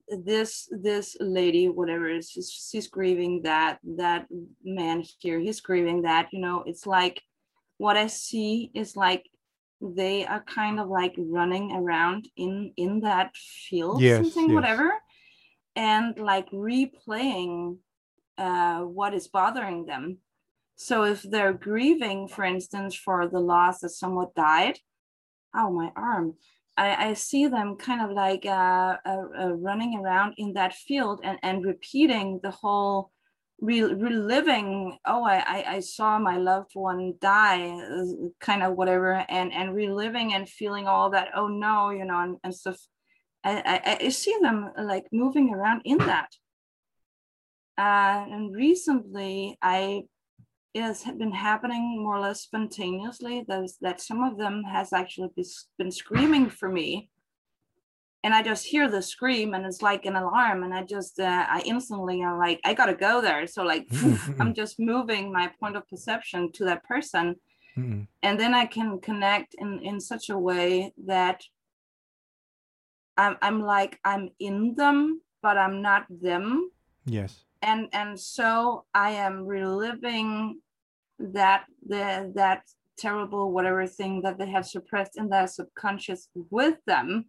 this 0.09 0.69
this 0.71 1.17
lady 1.21 1.69
whatever 1.69 2.09
is 2.09 2.31
she's, 2.31 2.51
she's 2.51 2.89
grieving 2.89 3.43
that 3.43 3.79
that 3.85 4.27
man 4.65 5.03
here 5.21 5.39
he's 5.39 5.61
grieving 5.61 6.03
that 6.03 6.29
you 6.33 6.41
know 6.41 6.63
it's 6.67 6.87
like 6.87 7.23
what 7.79 7.97
i 7.97 8.07
see 8.07 8.71
is 8.75 8.97
like 8.97 9.25
they 9.81 10.25
are 10.25 10.43
kind 10.43 10.81
of 10.81 10.89
like 10.89 11.15
running 11.19 11.73
around 11.73 12.29
in 12.37 12.73
in 12.77 13.01
that 13.01 13.35
field 13.37 14.01
yes, 14.01 14.17
something 14.17 14.49
yes. 14.49 14.55
whatever 14.55 14.93
and 15.77 16.19
like 16.19 16.51
replaying 16.51 17.77
uh, 18.39 18.81
what 18.81 19.15
is 19.15 19.29
bothering 19.29 19.87
them. 19.87 20.19
So 20.77 21.05
if 21.05 21.23
they're 21.23 21.53
grieving, 21.53 22.29
for 22.29 22.45
instance, 22.45 22.95
for 22.95 23.29
the 23.29 23.41
loss 23.41 23.81
that 23.81 23.91
someone 23.91 24.29
died, 24.35 24.79
oh, 25.55 25.71
my 25.71 25.91
arm. 25.97 26.35
I, 26.77 27.09
I 27.09 27.15
see 27.15 27.47
them 27.47 27.77
kind 27.77 28.03
of 28.03 28.11
like 28.11 28.45
uh, 28.45 28.97
uh, 29.07 29.23
uh, 29.39 29.53
running 29.55 29.99
around 29.99 30.35
in 30.37 30.53
that 30.55 30.75
field 30.75 31.21
and, 31.25 31.39
and 31.43 31.65
repeating 31.65 32.41
the 32.43 32.51
whole 32.51 33.11
re- 33.61 33.83
reliving 33.83 34.99
oh 35.07 35.25
I, 35.25 35.65
I 35.67 35.81
saw 35.81 36.19
my 36.19 36.37
loved 36.37 36.73
one 36.75 37.15
die 37.21 37.71
uh, 37.71 38.29
kind 38.41 38.63
of 38.63 38.75
whatever 38.75 39.25
and 39.29 39.53
and 39.53 39.75
reliving 39.75 40.35
and 40.35 40.49
feeling 40.49 40.87
all 40.87 41.11
that 41.11 41.29
oh 41.35 41.49
no 41.49 41.91
you 41.91 42.05
know 42.05 42.21
and, 42.21 42.37
and 42.45 42.55
stuff 42.55 42.77
I, 43.47 43.81
I, 43.85 43.99
I 44.07 44.09
see 44.09 44.37
them 44.43 44.73
like 44.77 45.07
moving 45.13 45.55
around 45.55 45.83
in 45.85 45.99
that. 45.99 46.31
Uh, 47.79 48.27
and 48.33 48.55
recently, 48.55 49.57
I 49.63 50.05
it 50.75 50.83
has 50.83 51.05
been 51.05 51.33
happening 51.33 52.03
more 52.03 52.17
or 52.17 52.21
less 52.21 52.43
spontaneously. 52.43 53.45
There's 53.47 53.77
that 53.81 54.01
some 54.01 54.23
of 54.23 54.37
them 54.37 54.63
has 54.65 54.93
actually 54.93 55.31
been 55.79 55.91
screaming 55.91 56.51
for 56.51 56.69
me, 56.69 57.09
and 58.25 58.35
I 58.35 58.43
just 58.43 58.67
hear 58.67 58.89
the 58.89 59.03
scream, 59.03 59.55
and 59.55 59.65
it's 59.65 59.83
like 59.83 60.07
an 60.07 60.17
alarm, 60.17 60.65
and 60.65 60.75
I 60.75 60.83
just 60.83 61.21
uh, 61.21 61.47
I 61.49 61.63
instantly 61.65 62.23
am 62.23 62.39
like 62.39 62.61
I 62.65 62.75
gotta 62.75 62.95
go 62.95 63.21
there. 63.21 63.47
So 63.47 63.63
like 63.63 63.87
I'm 64.41 64.55
just 64.55 64.81
moving 64.81 65.33
my 65.33 65.53
point 65.61 65.77
of 65.77 65.89
perception 65.89 66.51
to 66.53 66.65
that 66.65 66.83
person, 66.85 67.37
mm-hmm. 67.79 68.03
and 68.23 68.41
then 68.41 68.55
I 68.55 68.67
can 68.67 68.99
connect 69.01 69.55
in 69.59 69.81
in 69.85 70.01
such 70.01 70.31
a 70.31 70.39
way 70.39 70.93
that 71.07 71.43
I'm, 73.17 73.37
I'm 73.43 73.63
like 73.63 73.99
i'm 74.05 74.31
in 74.39 74.75
them 74.75 75.21
but 75.43 75.57
i'm 75.57 75.81
not 75.81 76.07
them. 76.11 76.71
Yes. 77.05 77.45
And 77.63 77.89
and 77.93 78.19
so 78.19 78.85
i 78.95 79.11
am 79.11 79.47
reliving 79.47 80.61
that 81.19 81.65
the 81.87 82.33
that 82.35 82.63
terrible 82.99 83.53
whatever 83.53 83.87
thing 83.87 84.23
that 84.23 84.39
they 84.39 84.51
have 84.51 84.67
suppressed 84.67 85.17
in 85.17 85.29
their 85.29 85.47
subconscious 85.47 86.29
with 86.51 86.79
them. 86.87 87.27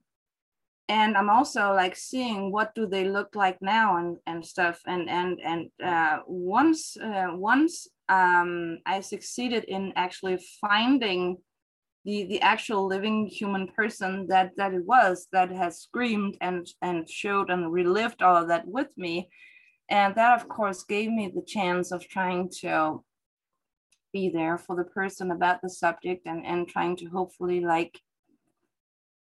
And 0.89 1.18
i'm 1.18 1.30
also 1.30 1.73
like 1.73 1.95
seeing 1.95 2.51
what 2.51 2.73
do 2.73 2.88
they 2.88 3.05
look 3.05 3.35
like 3.35 3.61
now 3.61 3.97
and 3.97 4.18
and 4.26 4.45
stuff. 4.45 4.81
And 4.88 5.09
and 5.09 5.39
and 5.51 5.69
uh, 5.84 6.19
once 6.26 6.97
uh, 6.97 7.31
once 7.34 7.88
um, 8.09 8.80
i 8.85 9.01
succeeded 9.01 9.64
in 9.65 9.93
actually 9.95 10.39
finding 10.61 11.38
the 12.08 12.24
the 12.24 12.42
actual 12.42 12.88
living 12.88 13.28
human 13.28 13.68
person 13.68 14.26
that 14.28 14.52
that 14.56 14.74
it 14.74 14.86
was 14.86 15.28
that 15.34 15.52
has 15.52 15.82
screamed 15.82 16.38
and 16.40 16.66
and 16.82 17.08
showed 17.10 17.50
and 17.50 17.72
relived 17.72 18.22
all 18.22 18.38
of 18.38 18.48
that 18.48 18.66
with 18.66 18.88
me 18.98 19.30
and 19.90 20.16
that 20.16 20.40
of 20.40 20.48
course 20.48 20.84
gave 20.84 21.12
me 21.12 21.28
the 21.28 21.46
chance 21.46 21.92
of 21.92 22.08
trying 22.08 22.50
to 22.62 23.04
be 24.14 24.30
there 24.30 24.58
for 24.58 24.76
the 24.78 24.86
person 24.86 25.32
about 25.32 25.62
the 25.62 25.70
subject 25.70 26.26
and 26.26 26.46
and 26.46 26.70
trying 26.70 26.96
to 26.96 27.08
hopefully 27.08 27.60
like 27.60 28.00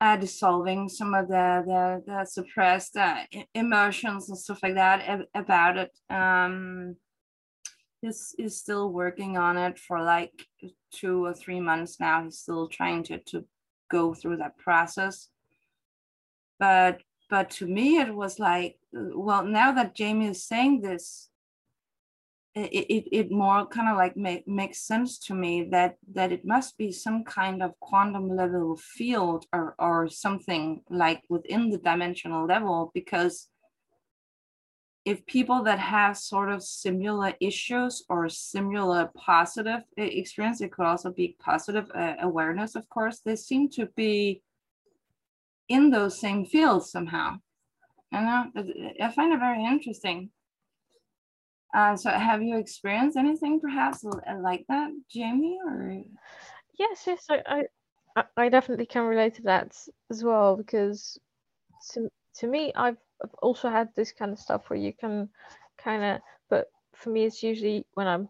uh, 0.00 0.16
dissolving 0.16 0.88
some 0.88 1.14
of 1.14 1.28
the 1.28 1.62
the, 1.66 2.02
the 2.06 2.24
suppressed 2.24 2.96
uh, 2.96 3.18
emotions 3.54 4.28
and 4.28 4.38
stuff 4.38 4.58
like 4.62 4.74
that 4.74 5.20
about 5.34 5.76
it. 5.76 5.92
Um, 6.10 6.96
he's, 8.02 8.34
he's 8.36 8.58
still 8.58 8.90
working 8.90 9.38
on 9.38 9.56
it 9.56 9.78
for 9.78 10.02
like 10.02 10.46
two 10.92 11.24
or 11.24 11.32
three 11.32 11.60
months 11.60 11.98
now. 11.98 12.24
He's 12.24 12.38
still 12.38 12.68
trying 12.68 13.04
to 13.04 13.18
to 13.18 13.44
go 13.90 14.12
through 14.12 14.38
that 14.38 14.58
process. 14.58 15.28
But 16.58 17.00
but 17.30 17.50
to 17.52 17.66
me, 17.66 17.98
it 17.98 18.14
was 18.14 18.38
like, 18.38 18.76
well, 18.92 19.44
now 19.44 19.72
that 19.72 19.94
Jamie 19.94 20.28
is 20.28 20.44
saying 20.44 20.82
this, 20.82 21.30
it, 22.54 22.70
it, 22.70 23.04
it 23.10 23.30
more 23.30 23.66
kind 23.66 23.88
of 23.88 23.96
like 23.96 24.14
make, 24.14 24.46
makes 24.46 24.86
sense 24.86 25.18
to 25.20 25.34
me 25.34 25.68
that 25.70 25.96
that 26.12 26.32
it 26.32 26.44
must 26.44 26.76
be 26.76 26.92
some 26.92 27.24
kind 27.24 27.62
of 27.62 27.78
quantum 27.80 28.28
level 28.28 28.76
field 28.76 29.46
or 29.54 29.74
or 29.78 30.08
something 30.08 30.82
like 30.90 31.22
within 31.30 31.70
the 31.70 31.78
dimensional 31.78 32.44
level 32.46 32.90
because 32.92 33.48
if 35.04 35.26
people 35.26 35.64
that 35.64 35.78
have 35.78 36.16
sort 36.16 36.50
of 36.50 36.62
similar 36.62 37.32
issues 37.40 38.04
or 38.08 38.28
similar 38.28 39.10
positive 39.16 39.80
experience 39.96 40.60
it 40.60 40.72
could 40.72 40.86
also 40.86 41.10
be 41.10 41.36
positive 41.40 41.90
uh, 41.94 42.14
awareness 42.20 42.74
of 42.74 42.88
course 42.88 43.20
they 43.20 43.36
seem 43.36 43.68
to 43.68 43.86
be 43.96 44.42
in 45.68 45.90
those 45.90 46.18
same 46.18 46.44
fields 46.44 46.90
somehow 46.90 47.36
and 48.12 48.28
I, 48.28 49.04
I 49.06 49.10
find 49.10 49.32
it 49.32 49.38
very 49.38 49.64
interesting 49.64 50.30
uh, 51.74 51.96
so 51.96 52.10
have 52.10 52.42
you 52.42 52.58
experienced 52.58 53.16
anything 53.16 53.58
perhaps 53.58 54.04
like 54.40 54.64
that, 54.68 54.90
Jamie? 55.10 55.58
Or 55.64 56.02
yes, 56.78 57.04
yes, 57.06 57.26
I, 57.30 57.64
I, 58.16 58.24
I 58.36 58.48
definitely 58.50 58.86
can 58.86 59.04
relate 59.04 59.34
to 59.36 59.42
that 59.42 59.76
as 60.10 60.22
well 60.22 60.56
because 60.56 61.18
to, 61.92 62.10
to 62.36 62.46
me, 62.46 62.72
I've, 62.76 62.98
I've 63.22 63.34
also 63.42 63.70
had 63.70 63.88
this 63.94 64.12
kind 64.12 64.32
of 64.32 64.38
stuff 64.38 64.68
where 64.68 64.78
you 64.78 64.92
can 64.92 65.28
kind 65.78 66.02
of, 66.02 66.20
but 66.50 66.70
for 66.94 67.10
me, 67.10 67.24
it's 67.24 67.42
usually 67.42 67.86
when 67.94 68.06
I'm 68.06 68.28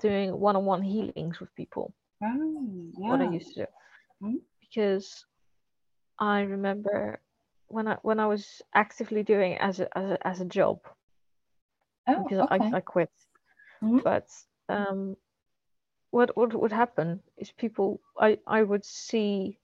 doing 0.00 0.38
one-on-one 0.38 0.82
healings 0.82 1.40
with 1.40 1.54
people. 1.54 1.94
Oh, 2.22 2.90
yeah. 2.98 3.08
What 3.08 3.20
I 3.20 3.30
used 3.30 3.54
to 3.54 3.60
do, 3.60 3.66
mm-hmm. 4.22 4.36
because 4.60 5.24
I 6.18 6.42
remember 6.42 7.20
when 7.68 7.88
I 7.88 7.96
when 8.02 8.20
I 8.20 8.26
was 8.26 8.62
actively 8.74 9.22
doing 9.22 9.52
it 9.52 9.60
as 9.60 9.80
a 9.80 9.98
as 9.98 10.10
a, 10.10 10.26
as 10.26 10.40
a 10.40 10.44
job 10.44 10.80
oh, 12.08 12.22
because 12.22 12.46
okay. 12.50 12.70
I, 12.72 12.76
I 12.76 12.80
quit. 12.80 13.10
Mm-hmm. 13.82 13.98
But 14.04 14.28
um, 14.68 15.16
what 16.10 16.36
what 16.36 16.54
would 16.54 16.72
happen 16.72 17.20
is 17.36 17.50
people 17.50 18.00
I 18.18 18.38
I 18.46 18.62
would 18.62 18.84
see 18.84 19.58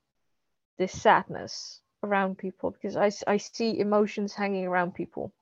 this 0.79 0.93
sadness 0.93 1.81
around 2.03 2.39
people 2.39 2.71
because 2.71 2.97
I, 2.97 3.11
I 3.31 3.39
see 3.39 3.79
emotions 3.79 4.35
hanging 4.35 4.67
around 4.67 4.95
people 4.95 5.33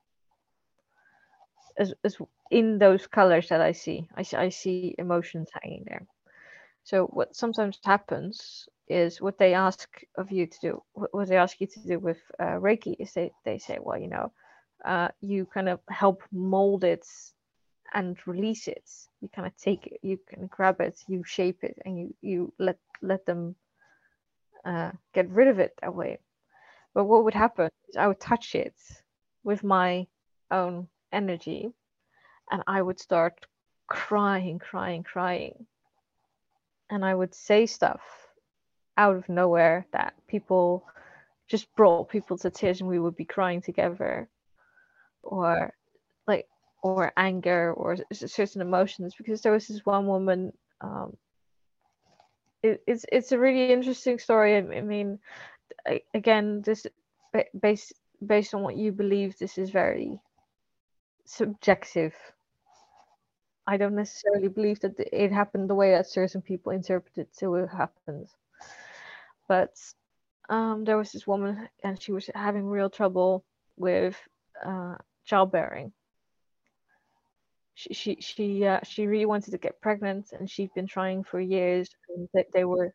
as, 1.77 1.93
as 2.03 2.17
in 2.51 2.79
those 2.79 3.07
colors 3.07 3.49
that 3.49 3.61
I 3.61 3.71
see 3.73 4.07
I, 4.15 4.25
I 4.37 4.49
see 4.49 4.85
emotions 4.97 5.49
hanging 5.53 5.83
there 5.87 6.05
so 6.83 7.05
what 7.07 7.35
sometimes 7.35 7.79
happens 7.83 8.67
is 8.87 9.21
what 9.21 9.37
they 9.37 9.53
ask 9.53 9.87
of 10.17 10.31
you 10.31 10.47
to 10.47 10.57
do 10.61 10.83
what 10.93 11.27
they 11.29 11.37
ask 11.37 11.59
you 11.61 11.67
to 11.67 11.79
do 11.79 11.99
with 11.99 12.17
uh, 12.39 12.57
Reiki 12.59 12.95
is 12.99 13.13
they, 13.13 13.31
they 13.45 13.57
say 13.57 13.77
well 13.81 13.97
you 13.97 14.07
know 14.09 14.31
uh, 14.85 15.09
you 15.21 15.45
kind 15.53 15.69
of 15.69 15.79
help 15.89 16.21
mold 16.31 16.83
it 16.83 17.05
and 17.93 18.17
release 18.27 18.67
it. 18.67 18.89
You 19.21 19.29
kind 19.29 19.47
of 19.47 19.55
take 19.57 19.87
it, 19.87 19.99
you 20.01 20.19
can 20.27 20.47
grab 20.47 20.81
it, 20.81 20.99
you 21.07 21.23
shape 21.25 21.63
it, 21.63 21.77
and 21.85 21.97
you 21.97 22.13
you 22.21 22.53
let 22.59 22.77
let 23.01 23.25
them 23.25 23.55
uh, 24.65 24.91
get 25.13 25.29
rid 25.29 25.47
of 25.47 25.59
it 25.59 25.73
that 25.81 25.93
way. 25.95 26.19
But 26.97 27.05
what 27.05 27.25
would 27.25 27.35
happen 27.35 27.69
is 27.87 27.95
I 27.95 28.07
would 28.07 28.19
touch 28.19 28.55
it 28.55 28.73
with 29.43 29.63
my 29.63 30.07
own 30.49 30.87
energy, 31.11 31.71
and 32.49 32.63
I 32.65 32.81
would 32.81 32.99
start 32.99 33.45
crying, 33.85 34.57
crying, 34.57 35.03
crying, 35.03 35.67
and 36.89 37.05
I 37.05 37.13
would 37.13 37.35
say 37.35 37.67
stuff 37.67 38.01
out 38.97 39.15
of 39.15 39.29
nowhere 39.29 39.85
that 39.93 40.15
people 40.27 40.87
just 41.47 41.67
brought 41.75 42.09
people 42.09 42.35
to 42.39 42.49
tears, 42.49 42.81
and 42.81 42.89
we 42.89 42.97
would 42.97 43.15
be 43.15 43.25
crying 43.25 43.61
together 43.61 44.27
or 45.21 45.71
like 46.25 46.47
or 46.81 47.13
anger 47.15 47.73
or 47.73 47.97
certain 48.11 48.61
emotions 48.61 49.13
because 49.15 49.43
there 49.43 49.51
was 49.51 49.67
this 49.67 49.85
one 49.85 50.07
woman 50.07 50.51
um 50.81 51.15
it, 52.63 52.81
it's 52.87 53.05
it's 53.11 53.31
a 53.31 53.37
really 53.37 53.71
interesting 53.71 54.17
story. 54.17 54.57
I, 54.57 54.61
mean 54.61 55.19
again 56.13 56.61
this 56.61 56.85
based 57.61 57.93
based 58.25 58.53
on 58.53 58.63
what 58.63 58.75
you 58.75 58.91
believe 58.91 59.37
this 59.37 59.57
is 59.57 59.69
very 59.69 60.19
subjective 61.25 62.13
i 63.67 63.77
don't 63.77 63.95
necessarily 63.95 64.47
believe 64.47 64.79
that 64.79 64.93
it 64.97 65.31
happened 65.31 65.69
the 65.69 65.75
way 65.75 65.91
that 65.91 66.07
certain 66.07 66.41
people 66.41 66.71
interpret 66.71 67.17
it 67.17 67.29
so 67.31 67.53
it 67.55 67.69
happens 67.69 68.35
but 69.47 69.75
um, 70.49 70.85
there 70.85 70.97
was 70.97 71.11
this 71.11 71.27
woman 71.27 71.67
and 71.83 72.01
she 72.01 72.11
was 72.11 72.29
having 72.33 72.65
real 72.65 72.89
trouble 72.89 73.43
with 73.75 74.17
uh, 74.65 74.95
childbearing. 75.25 75.93
She 77.75 77.93
she 77.93 78.17
she, 78.21 78.65
uh, 78.65 78.79
she 78.83 79.05
really 79.05 79.25
wanted 79.25 79.51
to 79.51 79.59
get 79.59 79.81
pregnant, 79.81 80.31
and 80.31 80.49
she'd 80.49 80.73
been 80.73 80.87
trying 80.87 81.23
for 81.23 81.39
years. 81.39 81.89
And 82.09 82.27
they, 82.33 82.45
they 82.53 82.65
were. 82.65 82.93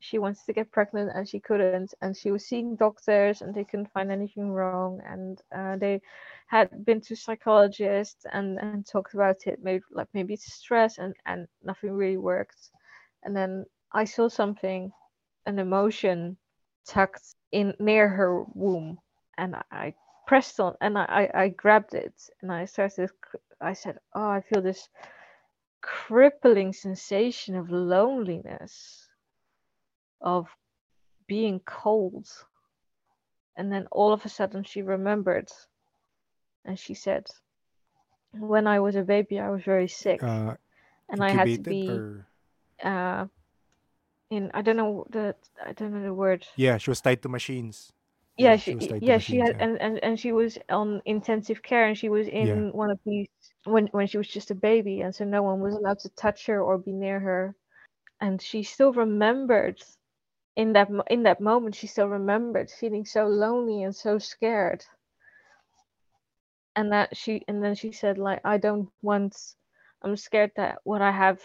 She 0.00 0.18
wanted 0.18 0.44
to 0.46 0.52
get 0.54 0.72
pregnant 0.72 1.12
and 1.14 1.28
she 1.28 1.40
couldn't, 1.40 1.94
and 2.00 2.16
she 2.16 2.30
was 2.30 2.46
seeing 2.46 2.76
doctors 2.76 3.42
and 3.42 3.54
they 3.54 3.64
couldn't 3.64 3.92
find 3.92 4.10
anything 4.12 4.52
wrong. 4.52 5.00
And 5.06 5.40
uh, 5.54 5.76
they 5.76 6.00
had 6.48 6.84
been 6.84 7.00
to 7.02 7.16
psychologists 7.16 8.24
and 8.32 8.58
and 8.58 8.80
talked 8.86 9.14
about 9.14 9.46
it, 9.46 9.58
maybe 9.62 9.84
like 9.90 10.08
maybe 10.12 10.34
it's 10.34 10.52
stress, 10.52 10.98
and 10.98 11.14
and 11.26 11.46
nothing 11.62 11.92
really 11.92 12.16
worked. 12.18 12.70
And 13.22 13.36
then 13.36 13.64
I 13.92 14.04
saw 14.04 14.28
something, 14.28 14.92
an 15.46 15.58
emotion 15.58 16.36
tucked 16.86 17.34
in 17.52 17.74
near 17.78 18.08
her 18.08 18.42
womb, 18.54 18.98
and 19.38 19.56
I 19.70 19.94
pressed 20.26 20.60
on 20.60 20.74
and 20.80 20.98
I, 20.98 21.30
I, 21.34 21.42
I 21.44 21.48
grabbed 21.48 21.94
it 21.94 22.14
and 22.42 22.52
I 22.52 22.64
started 22.66 23.10
I 23.60 23.72
said, 23.74 23.98
Oh, 24.14 24.28
I 24.28 24.40
feel 24.42 24.62
this 24.62 24.88
crippling 25.82 26.72
sensation 26.72 27.54
of 27.56 27.70
loneliness, 27.70 29.05
of 30.20 30.46
being 31.26 31.60
cold. 31.60 32.28
And 33.56 33.72
then 33.72 33.86
all 33.90 34.12
of 34.12 34.24
a 34.24 34.28
sudden 34.28 34.64
she 34.64 34.82
remembered 34.82 35.48
and 36.64 36.78
she 36.78 36.94
said, 36.94 37.26
When 38.32 38.66
I 38.66 38.80
was 38.80 38.96
a 38.96 39.02
baby 39.02 39.38
I 39.38 39.50
was 39.50 39.62
very 39.62 39.88
sick. 39.88 40.22
Uh, 40.22 40.54
and 41.08 41.22
I 41.22 41.30
had 41.30 41.48
to 41.52 41.58
be 41.62 41.88
or 41.88 42.26
uh 42.82 43.26
in 44.30 44.50
I 44.52 44.60
don't 44.62 44.76
know 44.76 45.06
the 45.10 45.34
I 45.64 45.72
don't 45.72 45.92
know 45.94 46.02
the 46.02 46.12
word. 46.12 46.46
yeah, 46.56 46.76
she 46.78 46.90
was 46.90 47.00
tied 47.00 47.22
to 47.22 47.28
machines. 47.28 47.92
yeah 48.38 48.56
she 48.56 48.72
she 48.72 48.74
was 48.76 48.86
tied 48.88 49.00
to 49.00 49.06
yeah 49.06 49.18
she 49.18 49.38
had 49.38 49.54
Yeah. 49.56 49.64
and, 49.64 49.80
and 49.80 50.04
and 50.04 50.20
she 50.20 50.32
was 50.32 50.58
on 50.68 51.00
intensive 51.06 51.62
care 51.62 51.86
and 51.86 51.96
she 51.96 52.10
was 52.10 52.28
in 52.28 52.48
Yeah. 52.48 52.70
one 52.76 52.90
of 52.90 52.98
these 53.06 53.28
when 53.64 53.86
when 53.96 54.06
she 54.06 54.18
was 54.18 54.28
just 54.28 54.50
a 54.50 54.54
baby 54.54 55.00
and 55.00 55.14
so 55.14 55.24
no 55.24 55.42
one 55.42 55.60
was 55.60 55.74
allowed 55.74 56.00
to 56.00 56.10
touch 56.10 56.44
her 56.46 56.60
or 56.60 56.76
be 56.76 56.92
near 56.92 57.18
her 57.20 57.54
and 58.20 58.42
she 58.42 58.62
still 58.62 58.92
remembered 58.92 59.80
in 60.56 60.72
that 60.72 60.90
in 61.10 61.22
that 61.24 61.40
moment 61.40 61.74
she 61.74 61.86
still 61.86 62.08
remembered 62.08 62.70
feeling 62.70 63.04
so 63.04 63.26
lonely 63.26 63.82
and 63.82 63.94
so 63.94 64.18
scared. 64.18 64.84
And 66.74 66.92
that 66.92 67.16
she 67.16 67.42
and 67.48 67.62
then 67.62 67.74
she 67.74 67.92
said 67.92 68.18
like 68.18 68.40
i 68.44 68.58
don't 68.58 68.90
want 69.00 69.34
i'm 70.02 70.16
scared 70.16 70.52
that 70.56 70.78
what 70.84 71.00
i 71.00 71.10
have 71.10 71.40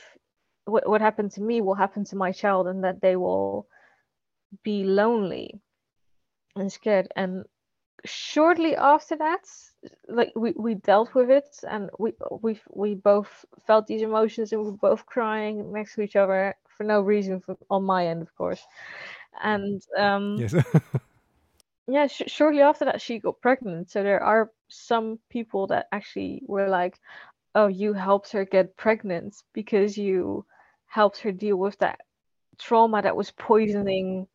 what, 0.65 0.87
what 0.89 0.99
happened 0.99 1.31
to 1.31 1.41
me 1.41 1.61
will 1.61 1.73
happen 1.75 2.03
to 2.05 2.17
my 2.17 2.31
child 2.33 2.67
and 2.67 2.83
that 2.83 3.01
they 3.01 3.15
will 3.15 3.67
be 4.63 4.83
lonely 4.83 5.61
and 6.55 6.71
scared. 6.71 7.07
And 7.15 7.45
shortly 8.03 8.75
after 8.75 9.15
that 9.15 9.47
like 10.07 10.31
we, 10.35 10.53
we 10.57 10.73
dealt 10.73 11.13
with 11.13 11.29
it 11.29 11.55
and 11.69 11.89
we 11.99 12.13
we 12.41 12.59
we 12.71 12.95
both 12.95 13.45
felt 13.67 13.85
these 13.85 14.01
emotions 14.01 14.51
and 14.51 14.61
we 14.61 14.71
were 14.71 14.77
both 14.77 15.05
crying 15.05 15.71
next 15.71 15.93
to 15.95 16.01
each 16.01 16.15
other 16.15 16.55
for 16.77 16.83
no 16.83 17.01
reason 17.01 17.39
for, 17.41 17.57
on 17.69 17.83
my 17.83 18.07
end 18.07 18.21
of 18.21 18.33
course. 18.35 18.65
And 19.43 19.81
um 19.97 20.45
Yes. 20.49 20.65
yeah 21.87 22.07
sh- 22.07 22.23
shortly 22.27 22.61
after 22.61 22.85
that 22.85 23.01
she 23.01 23.19
got 23.19 23.41
pregnant. 23.41 23.89
So 23.91 24.03
there 24.03 24.23
are 24.23 24.51
some 24.69 25.19
people 25.29 25.67
that 25.67 25.87
actually 25.91 26.43
were 26.47 26.65
like 26.67 26.95
oh 27.55 27.67
you 27.67 27.93
helped 27.93 28.31
her 28.31 28.45
get 28.45 28.75
pregnant 28.77 29.35
because 29.53 29.97
you 29.97 30.45
helped 30.87 31.19
her 31.21 31.31
deal 31.31 31.57
with 31.57 31.77
that 31.79 31.99
trauma 32.59 33.01
that 33.01 33.15
was 33.15 33.31
poisoning 33.31 34.27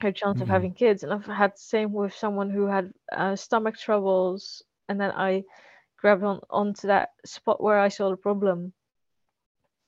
her 0.00 0.12
chance 0.12 0.40
of 0.40 0.48
Mhm. 0.48 0.48
having 0.48 0.74
kids. 0.74 1.02
And 1.02 1.12
i've 1.12 1.26
had 1.26 1.52
the 1.52 1.58
same 1.58 1.92
with 1.92 2.12
someone 2.14 2.50
who 2.50 2.66
had 2.66 2.92
uh, 3.12 3.36
stomach 3.36 3.76
troubles. 3.78 4.62
And 4.88 5.00
then 5.00 5.12
i 5.12 5.44
grabbed 5.98 6.22
on 6.24 6.40
onto 6.50 6.86
that 6.88 7.10
spot 7.24 7.62
where 7.62 7.78
i 7.78 7.88
saw 7.88 8.10
the 8.10 8.16
problem 8.16 8.72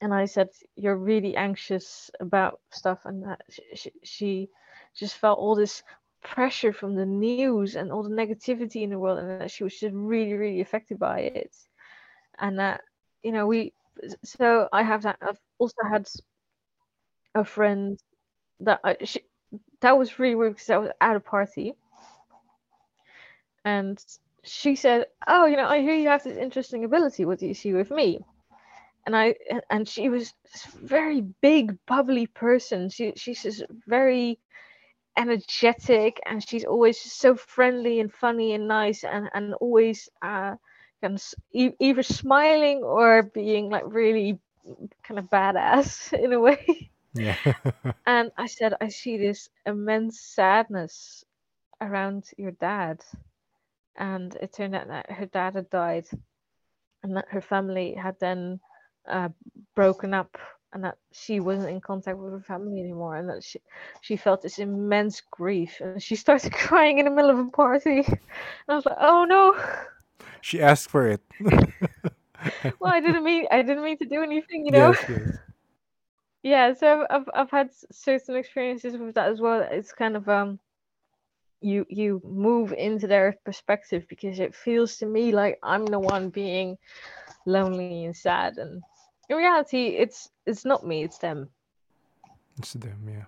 and 0.01 0.15
I 0.15 0.25
said, 0.27 0.49
"You're 0.77 0.97
really 0.97 1.37
anxious 1.37 2.11
about 2.21 2.61
stuff," 2.71 3.01
and 3.05 3.37
she, 3.75 3.93
she 4.05 4.49
just 4.97 5.17
felt 5.17 5.39
all 5.39 5.55
this 5.55 5.83
pressure 6.23 6.73
from 6.73 6.95
the 6.97 7.07
news 7.07 7.77
and 7.77 7.91
all 7.93 8.03
the 8.03 8.11
negativity 8.11 8.83
in 8.83 8.91
the 8.91 8.99
world, 8.99 9.19
and 9.19 9.41
that 9.41 9.51
she 9.51 9.65
was 9.65 9.79
just 9.79 9.95
really, 9.95 10.35
really 10.35 10.61
affected 10.61 10.99
by 10.99 11.21
it. 11.21 11.57
And 12.39 12.59
that 12.59 12.83
you 13.23 13.33
know, 13.33 13.47
we 13.47 13.73
so 14.25 14.69
I 14.73 14.83
have 14.83 15.03
that. 15.03 15.19
I've 15.23 15.41
also 15.59 15.83
had 15.91 16.09
a 17.35 17.45
friend 17.45 17.99
that 18.61 18.81
I, 18.85 18.97
she, 19.05 19.23
that 19.81 19.99
was 19.99 20.19
really 20.19 20.35
weird 20.37 20.55
because 20.55 20.71
I 20.71 20.79
was 20.79 20.91
at 21.01 21.17
a 21.17 21.21
party, 21.21 21.75
and 23.65 24.05
she 24.43 24.75
said, 24.77 25.07
"Oh, 25.27 25.47
you 25.47 25.57
know, 25.57 25.67
I 25.67 25.81
hear 25.81 25.95
you 25.95 26.09
have 26.09 26.25
this 26.25 26.37
interesting 26.37 26.85
ability. 26.85 27.25
What 27.25 27.39
do 27.39 27.47
you 27.47 27.55
see 27.55 27.73
with 27.73 27.91
me?" 27.91 28.21
And 29.07 29.17
I 29.17 29.35
and 29.71 29.89
she 29.89 30.09
was 30.09 30.33
this 30.53 30.65
very 30.75 31.21
big, 31.21 31.77
bubbly 31.87 32.27
person. 32.27 32.91
She 32.91 33.13
she's 33.17 33.43
just 33.43 33.63
very 33.87 34.39
energetic, 35.17 36.21
and 36.27 36.47
she's 36.47 36.65
always 36.65 37.01
so 37.01 37.35
friendly 37.35 38.01
and 38.01 38.13
funny 38.13 38.55
and 38.55 38.69
nice, 38.69 39.05
and 39.05 39.29
and 39.35 39.55
always 39.55 40.09
uh, 40.23 40.55
kind 41.03 41.15
of 41.15 41.23
either 41.53 42.03
smiling 42.03 42.83
or 42.83 43.23
being 43.23 43.71
like 43.71 43.85
really 43.87 44.39
kind 45.03 45.19
of 45.19 45.27
badass 45.27 46.13
in 46.25 46.33
a 46.33 46.41
way. 46.41 46.91
Yeah. 47.15 47.37
and 48.07 48.31
I 48.37 48.47
said, 48.47 48.75
I 48.81 48.89
see 48.89 49.17
this 49.17 49.49
immense 49.67 50.21
sadness 50.21 51.25
around 51.81 52.25
your 52.37 52.53
dad, 52.53 53.01
and 53.97 54.35
it 54.37 54.53
turned 54.53 54.75
out 54.75 54.89
that 54.89 55.11
her 55.11 55.27
dad 55.27 55.55
had 55.55 55.71
died, 55.71 56.07
and 57.03 57.17
that 57.17 57.29
her 57.31 57.41
family 57.41 57.95
had 57.95 58.17
then 58.21 58.61
uh, 59.09 59.29
broken 59.75 60.15
up 60.15 60.37
and 60.73 60.85
that 60.85 60.99
she 61.13 61.41
wasn't 61.41 61.69
in 61.69 61.81
contact 61.81 62.17
with 62.19 62.33
her 62.33 62.41
family 62.41 62.81
anymore 62.81 63.17
and 63.17 63.29
that 63.29 63.43
she 63.43 63.61
she 64.03 64.17
felt 64.17 64.41
this 64.43 64.59
immense 64.59 65.21
grief 65.31 65.81
and 65.81 66.03
she 66.03 66.15
started 66.15 66.53
crying 66.65 66.99
in 66.99 67.05
the 67.05 67.11
middle 67.11 67.31
of 67.31 67.39
a 67.39 67.51
party. 67.51 68.05
And 68.07 68.69
i 68.69 68.75
was 68.75 68.87
like 68.87 68.99
oh 69.01 69.25
no. 69.25 69.57
She 70.41 70.61
asked 70.63 70.91
for 70.91 71.07
it. 71.09 71.21
Well 72.81 72.93
i 72.93 73.01
didn't 73.01 73.25
mean 73.25 73.47
i 73.51 73.63
didn't 73.63 73.85
mean 73.85 73.99
to 73.99 74.07
do 74.07 74.23
anything 74.23 74.65
you 74.65 74.73
know? 74.73 74.95
Yes, 74.95 75.05
yes. 75.09 75.39
yeah 76.43 76.73
so 76.75 77.07
I've, 77.11 77.29
I've 77.35 77.51
had 77.51 77.71
certain 77.93 78.37
experiences 78.37 78.97
with 78.97 79.15
that 79.15 79.29
as 79.29 79.41
well. 79.41 79.61
It's 79.71 79.93
kind 79.93 80.17
of 80.17 80.29
um 80.29 80.59
you 81.61 81.85
you 81.89 82.21
move 82.25 82.73
into 82.73 83.07
their 83.07 83.37
perspective 83.45 84.05
because 84.09 84.41
it 84.41 84.55
feels 84.55 84.97
to 84.97 85.07
me 85.07 85.33
like 85.33 85.59
i'm 85.63 85.85
the 85.85 85.99
one 85.99 86.31
being 86.31 86.77
lonely 87.47 88.05
and 88.05 88.17
sad 88.17 88.57
and 88.57 88.83
in 89.31 89.37
reality 89.37 89.97
it's 89.97 90.29
it's 90.47 90.65
not 90.67 90.85
me 90.85 91.03
it's 91.07 91.19
them 91.19 91.49
It's 92.59 92.75
them, 92.77 93.09
yeah. 93.09 93.25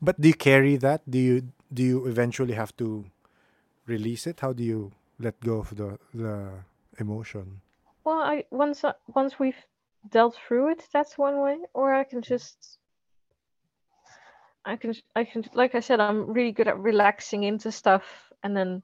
But 0.00 0.16
do 0.20 0.28
you 0.28 0.34
carry 0.34 0.78
that? 0.80 1.00
Do 1.04 1.18
you 1.18 1.42
do 1.68 1.82
you 1.82 2.06
eventually 2.08 2.54
have 2.54 2.72
to 2.76 3.04
release 3.86 4.26
it? 4.30 4.40
How 4.40 4.54
do 4.56 4.62
you 4.64 4.92
let 5.20 5.36
go 5.44 5.58
of 5.60 5.74
the 5.76 5.98
the 6.14 6.64
emotion? 6.96 7.60
well 8.04 8.20
i 8.24 8.44
once 8.50 8.88
I- 8.88 8.96
once 9.14 9.36
we've 9.38 9.62
dealt 10.08 10.34
through 10.36 10.72
it 10.72 10.88
that's 10.94 11.18
one 11.18 11.36
way 11.44 11.58
or 11.74 11.92
i 11.92 12.04
can 12.04 12.22
just 12.22 12.78
i 14.64 14.76
can 14.76 14.94
i 15.16 15.24
can 15.24 15.44
like 15.52 15.74
i 15.74 15.80
said 15.80 16.00
i'm 16.00 16.32
really 16.32 16.52
good 16.52 16.68
at 16.68 16.78
relaxing 16.78 17.44
into 17.44 17.70
stuff 17.70 18.04
and 18.42 18.56
then 18.56 18.82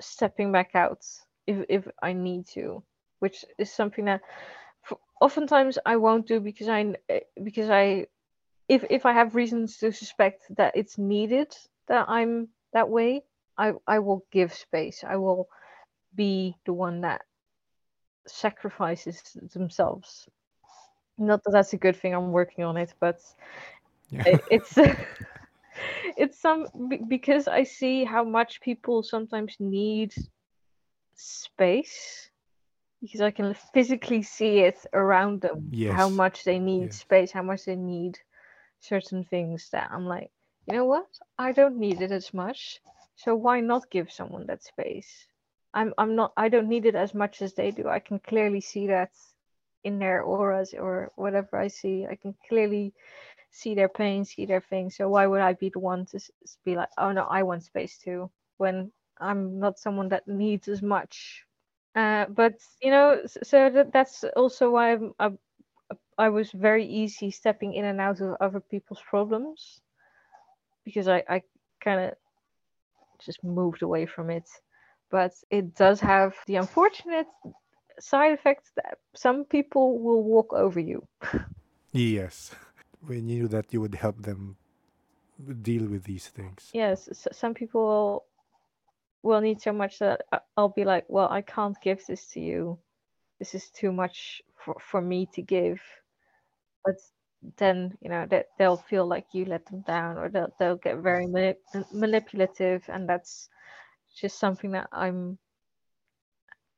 stepping 0.00 0.50
back 0.52 0.70
out 0.74 1.06
if 1.46 1.56
if 1.68 1.86
i 2.02 2.12
need 2.12 2.46
to 2.46 2.82
which 3.22 3.44
is 3.58 3.70
something 3.70 4.06
that 4.06 4.20
oftentimes 5.20 5.78
i 5.86 5.96
won't 5.96 6.26
do 6.26 6.40
because 6.40 6.68
i 6.68 6.94
eh, 7.08 7.20
because 7.42 7.70
i 7.70 8.06
if 8.68 8.84
if 8.90 9.06
i 9.06 9.12
have 9.12 9.34
reasons 9.34 9.78
to 9.78 9.92
suspect 9.92 10.42
that 10.56 10.72
it's 10.76 10.98
needed 10.98 11.54
that 11.88 12.06
i'm 12.08 12.48
that 12.72 12.88
way 12.88 13.22
i 13.58 13.72
i 13.86 13.98
will 13.98 14.24
give 14.32 14.52
space 14.52 15.04
i 15.06 15.16
will 15.16 15.48
be 16.14 16.54
the 16.66 16.72
one 16.72 17.00
that 17.02 17.22
sacrifices 18.26 19.36
themselves 19.54 20.28
not 21.18 21.42
that 21.44 21.52
that's 21.52 21.72
a 21.72 21.78
good 21.78 21.96
thing 21.96 22.14
i'm 22.14 22.32
working 22.32 22.64
on 22.64 22.76
it 22.76 22.94
but 23.00 23.20
Yeah. 24.10 24.22
it, 24.24 24.42
it's 24.50 24.76
it's 26.16 26.38
some 26.40 26.66
because 27.08 27.48
i 27.48 27.62
see 27.62 28.04
how 28.04 28.24
much 28.24 28.60
people 28.60 29.02
sometimes 29.02 29.56
need 29.60 30.12
space 31.14 32.30
because 33.00 33.20
i 33.20 33.30
can 33.30 33.54
physically 33.74 34.22
see 34.22 34.60
it 34.60 34.78
around 34.94 35.40
them 35.40 35.72
how 35.94 36.08
much 36.08 36.44
they 36.44 36.58
need 36.58 36.92
Yes. 36.92 36.96
space 36.96 37.30
how 37.32 37.42
much 37.42 37.64
they 37.64 37.76
need 37.76 38.18
certain 38.80 39.24
things 39.24 39.68
that 39.72 39.90
i'm 39.92 40.06
like 40.06 40.30
you 40.66 40.74
know 40.74 40.84
what? 40.84 41.06
I 41.38 41.52
don't 41.52 41.78
need 41.78 42.02
it 42.02 42.12
as 42.12 42.34
much 42.34 42.80
so 43.16 43.34
why 43.34 43.60
not 43.60 43.90
give 43.90 44.12
someone 44.12 44.46
that 44.46 44.62
space? 44.62 45.26
I'm 45.74 45.94
i'm 45.98 46.14
not 46.14 46.32
i 46.36 46.48
don't 46.48 46.68
need 46.68 46.86
it 46.86 46.94
as 46.94 47.14
much 47.14 47.42
as 47.42 47.54
they 47.54 47.70
do. 47.70 47.88
I 47.88 48.00
can 48.00 48.18
clearly 48.20 48.60
see 48.60 48.86
that 48.88 49.10
in 49.84 49.98
their 49.98 50.22
auras 50.22 50.74
or 50.74 51.10
whatever 51.16 51.56
i 51.56 51.68
see. 51.68 52.06
I 52.06 52.16
can 52.16 52.34
clearly 52.48 52.92
see 53.50 53.74
their 53.74 53.88
pain 53.88 54.24
see 54.24 54.46
their 54.46 54.60
things. 54.60 54.96
So 54.96 55.08
why 55.08 55.26
would 55.26 55.40
i 55.40 55.54
be 55.54 55.70
the 55.70 55.78
one 55.80 56.06
to 56.06 56.20
be 56.64 56.76
like 56.76 56.90
oh 56.98 57.12
no 57.12 57.24
i 57.24 57.42
want 57.42 57.64
space 57.64 57.98
too 57.98 58.30
when 58.58 58.92
i'm 59.20 59.58
not 59.58 59.78
someone 59.78 60.08
that 60.10 60.28
needs 60.28 60.68
as 60.68 60.82
much 60.82 61.44
uh, 61.96 62.26
but 62.26 62.54
you 62.82 62.90
know 62.90 63.20
so 63.26 63.70
that, 63.70 63.92
that's 63.92 64.24
also 64.36 64.70
why 64.70 64.92
I'm, 64.92 65.14
I, 65.18 65.30
I 66.18 66.28
was 66.28 66.50
very 66.52 66.86
easy 66.86 67.30
stepping 67.30 67.74
in 67.74 67.84
and 67.84 68.00
out 68.00 68.20
of 68.20 68.36
other 68.40 68.60
people's 68.60 69.02
problems 69.08 69.80
because 70.84 71.08
i, 71.08 71.22
I 71.28 71.42
kind 71.82 72.00
of 72.00 72.14
just 73.24 73.42
moved 73.44 73.82
away 73.82 74.06
from 74.06 74.30
it 74.30 74.48
but 75.10 75.32
it 75.50 75.74
does 75.74 76.00
have 76.00 76.34
the 76.46 76.56
unfortunate 76.56 77.26
side 78.00 78.32
effect 78.32 78.70
that 78.76 78.98
some 79.14 79.44
people 79.44 79.98
will 79.98 80.22
walk 80.22 80.52
over 80.52 80.80
you 80.80 81.02
Yes. 81.92 82.54
You 83.08 83.22
knew 83.22 83.48
that 83.48 83.72
you 83.72 83.80
would 83.80 83.94
help 83.94 84.22
them 84.22 84.56
deal 85.62 85.86
with 85.86 86.04
these 86.04 86.28
things. 86.28 86.70
yes 86.74 87.08
s- 87.08 87.28
some 87.32 87.54
people 87.54 88.24
will 89.22 89.40
need 89.40 89.60
so 89.60 89.72
much 89.72 89.98
that 89.98 90.22
i'll 90.56 90.68
be 90.68 90.84
like 90.84 91.04
well 91.08 91.28
i 91.30 91.42
can't 91.42 91.76
give 91.82 92.04
this 92.06 92.26
to 92.26 92.40
you. 92.40 92.78
This 93.38 93.54
is 93.54 93.70
too 93.70 93.92
much 93.92 94.42
for, 94.56 94.76
for 94.80 95.00
me 95.00 95.28
to 95.34 95.42
give. 95.42 95.80
But 96.84 96.96
then 97.56 97.96
you 98.00 98.10
know 98.10 98.26
that 98.30 98.46
they'll 98.58 98.76
feel 98.76 99.06
like 99.06 99.26
you 99.32 99.44
let 99.44 99.64
them 99.66 99.82
down 99.82 100.18
or 100.18 100.28
they'll, 100.28 100.52
they'll 100.58 100.76
get 100.76 100.98
very 100.98 101.26
mani- 101.26 101.54
manipulative. 101.92 102.82
And 102.88 103.08
that's 103.08 103.48
just 104.16 104.38
something 104.40 104.72
that 104.72 104.88
i'm 104.92 105.38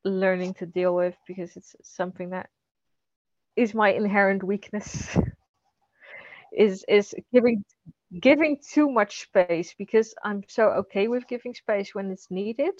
learning 0.03 0.53
to 0.55 0.65
deal 0.65 0.95
with 0.95 1.15
because 1.27 1.55
it's 1.55 1.75
something 1.83 2.31
that 2.31 2.49
is 3.55 3.73
my 3.73 3.89
inherent 3.89 4.43
weakness 4.43 5.17
is 6.57 6.83
is 6.87 7.13
giving 7.33 7.63
giving 8.19 8.57
too 8.73 8.89
much 8.89 9.21
space 9.21 9.73
because 9.77 10.13
i'm 10.25 10.41
so 10.47 10.69
okay 10.69 11.07
with 11.07 11.27
giving 11.27 11.53
space 11.53 11.95
when 11.95 12.11
it's 12.11 12.29
needed 12.29 12.73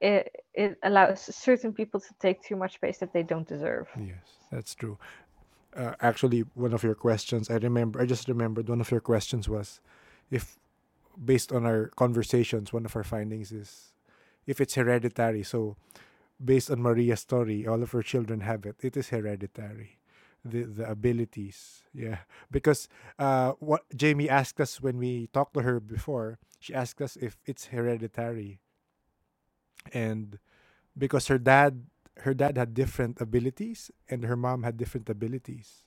it 0.00 0.34
it 0.54 0.76
allows 0.82 1.20
certain 1.34 1.72
people 1.72 2.00
to 2.00 2.14
take 2.20 2.42
too 2.42 2.56
much 2.56 2.74
space 2.74 2.98
that 2.98 3.12
they 3.12 3.22
don't 3.22 3.48
deserve 3.48 3.86
Yes, 3.96 4.38
that's 4.50 4.74
true. 4.74 4.98
Uh, 5.76 5.94
actually, 6.00 6.40
one 6.54 6.72
of 6.72 6.82
your 6.82 6.94
questions, 6.94 7.50
I 7.50 7.56
remember, 7.56 8.00
I 8.00 8.06
just 8.06 8.28
remembered 8.28 8.68
one 8.68 8.80
of 8.80 8.90
your 8.90 9.00
questions 9.00 9.48
was 9.48 9.80
if, 10.30 10.58
based 11.22 11.52
on 11.52 11.66
our 11.66 11.88
conversations, 11.96 12.72
one 12.72 12.86
of 12.86 12.96
our 12.96 13.04
findings 13.04 13.52
is 13.52 13.92
if 14.46 14.60
it's 14.60 14.74
hereditary. 14.74 15.42
So, 15.42 15.76
based 16.42 16.70
on 16.70 16.82
Maria's 16.82 17.20
story, 17.20 17.66
all 17.66 17.82
of 17.82 17.92
her 17.92 18.02
children 18.02 18.40
have 18.40 18.64
it. 18.66 18.76
It 18.82 18.96
is 18.96 19.10
hereditary. 19.10 19.97
The, 20.50 20.64
the 20.64 20.90
abilities, 20.90 21.84
yeah. 21.94 22.18
Because 22.50 22.88
uh, 23.18 23.52
what 23.60 23.84
Jamie 23.96 24.28
asked 24.30 24.60
us 24.60 24.80
when 24.82 24.98
we 24.98 25.28
talked 25.34 25.54
to 25.54 25.62
her 25.62 25.80
before, 25.80 26.38
she 26.60 26.74
asked 26.74 27.02
us 27.02 27.16
if 27.16 27.38
it's 27.46 27.66
hereditary, 27.66 28.60
and 29.92 30.38
because 30.98 31.28
her 31.28 31.38
dad 31.38 31.86
her 32.24 32.34
dad 32.34 32.58
had 32.58 32.74
different 32.74 33.20
abilities 33.20 33.90
and 34.10 34.24
her 34.24 34.36
mom 34.36 34.62
had 34.64 34.76
different 34.76 35.08
abilities. 35.10 35.84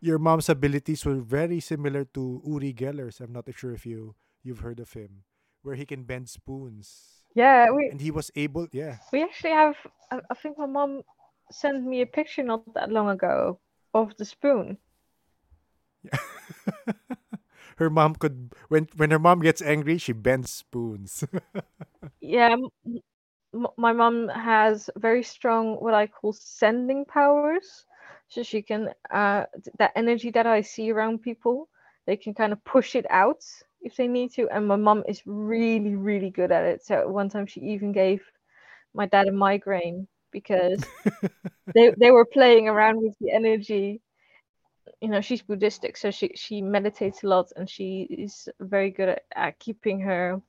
Your 0.00 0.18
mom's 0.18 0.48
abilities 0.48 1.04
were 1.06 1.20
very 1.20 1.60
similar 1.60 2.04
to 2.14 2.42
Uri 2.46 2.74
Geller's. 2.74 3.20
I'm 3.20 3.32
not 3.32 3.46
sure 3.54 3.72
if 3.74 3.86
you 3.86 4.14
you've 4.44 4.60
heard 4.60 4.80
of 4.80 4.92
him, 4.94 5.24
where 5.62 5.76
he 5.76 5.86
can 5.86 6.04
bend 6.04 6.28
spoons. 6.30 7.22
yeah 7.34 7.70
we 7.70 7.92
And 7.92 8.00
he 8.00 8.10
was 8.10 8.30
able, 8.36 8.68
yeah. 8.72 8.98
we 9.12 9.22
actually 9.22 9.52
have 9.52 9.76
I, 10.10 10.20
I 10.30 10.34
think 10.34 10.58
my 10.58 10.66
mom 10.66 11.02
sent 11.52 11.84
me 11.84 12.02
a 12.02 12.06
picture 12.06 12.42
not 12.44 12.62
that 12.74 12.90
long 12.92 13.10
ago 13.10 13.60
of 13.94 14.16
the 14.16 14.24
spoon 14.24 14.78
Yeah. 16.02 16.18
her 17.78 17.90
mom 17.90 18.14
could 18.14 18.52
when 18.68 18.88
when 18.96 19.10
her 19.10 19.18
mom 19.18 19.40
gets 19.40 19.62
angry, 19.62 19.98
she 19.98 20.12
bends 20.12 20.52
spoons. 20.52 21.24
yeah 22.20 22.56
m- 23.54 23.66
my 23.76 23.92
mom 23.92 24.28
has 24.28 24.90
very 24.96 25.22
strong 25.22 25.76
what 25.76 25.94
i 25.94 26.06
call 26.06 26.32
sending 26.32 27.04
powers 27.04 27.86
so 28.28 28.42
she 28.42 28.62
can 28.62 28.90
uh 29.10 29.44
that 29.78 29.92
energy 29.96 30.30
that 30.30 30.46
I 30.46 30.62
see 30.62 30.90
around 30.90 31.20
people, 31.22 31.68
they 32.06 32.16
can 32.16 32.34
kind 32.34 32.52
of 32.52 32.64
push 32.64 32.96
it 32.96 33.06
out 33.10 33.44
if 33.82 33.96
they 33.96 34.08
need 34.08 34.32
to. 34.34 34.48
And 34.48 34.66
my 34.66 34.76
mom 34.76 35.04
is 35.06 35.22
really, 35.26 35.94
really 35.96 36.30
good 36.30 36.50
at 36.50 36.64
it. 36.64 36.82
So 36.84 37.08
one 37.08 37.28
time 37.28 37.46
she 37.46 37.60
even 37.60 37.92
gave 37.92 38.22
my 38.94 39.06
dad 39.06 39.28
a 39.28 39.32
migraine 39.32 40.08
because 40.32 40.92
they 41.74 41.92
they 41.98 42.10
were 42.10 42.26
playing 42.26 42.68
around 42.68 43.02
with 43.02 43.16
the 43.20 43.32
energy. 43.32 44.02
You 45.00 45.08
know, 45.08 45.20
she's 45.20 45.42
Buddhistic, 45.42 45.96
so 45.96 46.10
she 46.10 46.32
she 46.36 46.62
meditates 46.62 47.22
a 47.22 47.28
lot 47.28 47.52
and 47.56 47.68
she 47.68 48.02
is 48.10 48.48
very 48.60 48.90
good 48.90 49.08
at, 49.10 49.22
at 49.34 49.58
keeping 49.58 50.00
her 50.00 50.40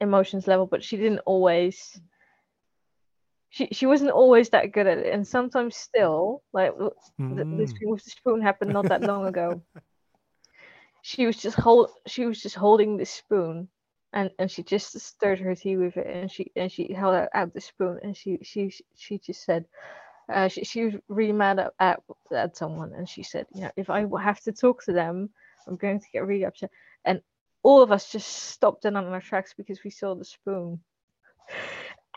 emotions 0.00 0.46
level, 0.48 0.66
but 0.66 0.82
she 0.82 0.96
didn't 0.96 1.20
always 1.20 2.00
she 3.50 3.66
she 3.72 3.86
wasn't 3.86 4.10
always 4.10 4.50
that 4.50 4.72
good 4.72 4.86
at 4.86 4.98
it, 4.98 5.12
and 5.12 5.26
sometimes 5.26 5.76
still, 5.76 6.42
like 6.52 6.72
the, 7.30 7.46
this 7.50 7.72
Mm. 7.72 7.78
thing 7.78 7.90
with 7.90 8.04
the 8.04 8.10
spoon 8.10 8.40
happened 8.42 8.72
not 8.72 8.88
that 8.88 9.02
long 9.02 9.26
ago. 9.26 9.62
She 11.02 11.26
was 11.26 11.36
just 11.36 11.56
hold 11.58 11.90
she 12.06 12.24
was 12.26 12.40
just 12.42 12.54
holding 12.56 12.96
the 12.96 13.04
spoon, 13.04 13.68
and 14.12 14.30
and 14.38 14.50
she 14.50 14.62
just 14.62 14.98
stirred 15.00 15.38
her 15.40 15.54
tea 15.54 15.76
with 15.76 15.96
it, 15.96 16.06
and 16.06 16.30
she 16.30 16.50
and 16.56 16.70
she 16.70 16.92
held 16.92 17.14
out, 17.14 17.28
out 17.34 17.54
the 17.54 17.60
spoon, 17.60 17.98
and 18.02 18.16
she 18.16 18.38
she 18.42 18.72
she 18.96 19.18
just 19.18 19.44
said. 19.44 19.64
Uh, 20.30 20.46
she, 20.46 20.62
she 20.62 20.84
was 20.84 20.94
really 21.08 21.32
mad 21.32 21.58
at, 21.58 21.72
at 21.80 22.02
at 22.32 22.54
someone, 22.54 22.92
and 22.92 23.08
she 23.08 23.22
said, 23.22 23.46
"You 23.54 23.62
know, 23.62 23.70
if 23.76 23.88
I 23.88 24.04
have 24.20 24.40
to 24.40 24.52
talk 24.52 24.84
to 24.84 24.92
them, 24.92 25.30
I'm 25.66 25.76
going 25.76 26.00
to 26.00 26.06
get 26.12 26.26
really 26.26 26.44
upset." 26.44 26.70
And 27.06 27.22
all 27.62 27.80
of 27.80 27.92
us 27.92 28.12
just 28.12 28.28
stopped 28.28 28.84
in 28.84 28.94
on 28.94 29.06
our 29.06 29.22
tracks 29.22 29.54
because 29.56 29.82
we 29.82 29.88
saw 29.90 30.14
the 30.14 30.26
spoon 30.26 30.80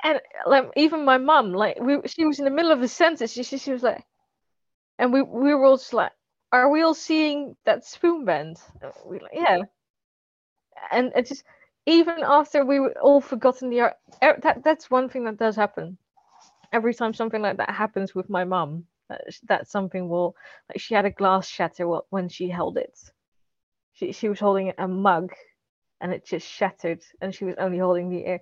and 0.04 0.20
like 0.46 0.70
even 0.76 1.06
my 1.06 1.18
mum, 1.18 1.54
like 1.54 1.80
we, 1.80 1.98
she 2.08 2.26
was 2.26 2.40
in 2.40 2.46
the 2.46 2.52
middle 2.52 2.72
of 2.72 2.82
a 2.82 2.88
sentence. 2.88 3.32
She, 3.32 3.44
she, 3.44 3.58
she 3.58 3.72
was 3.72 3.84
like, 3.84 4.04
and 4.98 5.14
we, 5.14 5.22
we 5.22 5.54
were 5.54 5.66
all 5.66 5.78
just 5.78 5.94
like, 5.94 6.12
"Are 6.52 6.70
we 6.70 6.82
all 6.82 6.94
seeing 6.94 7.56
that 7.66 7.86
spoon 7.86 8.26
bend?" 8.26 8.58
We 9.06 9.20
like, 9.20 9.32
yeah. 9.34 9.60
And 10.92 11.12
it 11.16 11.28
just 11.28 11.44
even 11.92 12.24
after 12.24 12.66
we 12.66 12.80
were 12.80 12.94
all 13.00 13.22
forgotten 13.22 13.70
the 13.70 13.82
art, 13.82 13.96
er, 14.24 14.38
that 14.44 14.64
that's 14.64 14.92
one 14.92 15.10
thing 15.10 15.26
that 15.26 15.38
does 15.38 15.56
happen. 15.56 15.98
Every 16.74 16.94
time 16.94 17.14
something 17.14 17.42
like 17.42 17.58
that 17.58 17.70
happens 17.70 18.16
with 18.16 18.30
my 18.30 18.44
mum, 18.44 18.86
that, 19.10 19.22
that 19.48 19.68
something 19.70 20.08
will 20.10 20.36
like 20.70 20.80
she 20.80 20.94
had 20.94 21.06
a 21.06 21.12
glass 21.12 21.48
shatter 21.48 21.86
when 22.10 22.30
she 22.30 22.50
held 22.50 22.78
it. 22.78 22.98
She 23.94 24.12
she 24.12 24.30
was 24.30 24.40
holding 24.40 24.74
a 24.78 24.88
mug, 24.88 25.34
and 26.00 26.14
it 26.14 26.26
just 26.26 26.48
shattered, 26.48 27.02
and 27.22 27.36
she 27.36 27.46
was 27.46 27.56
only 27.58 27.78
holding 27.78 28.10
the 28.10 28.26
air 28.26 28.42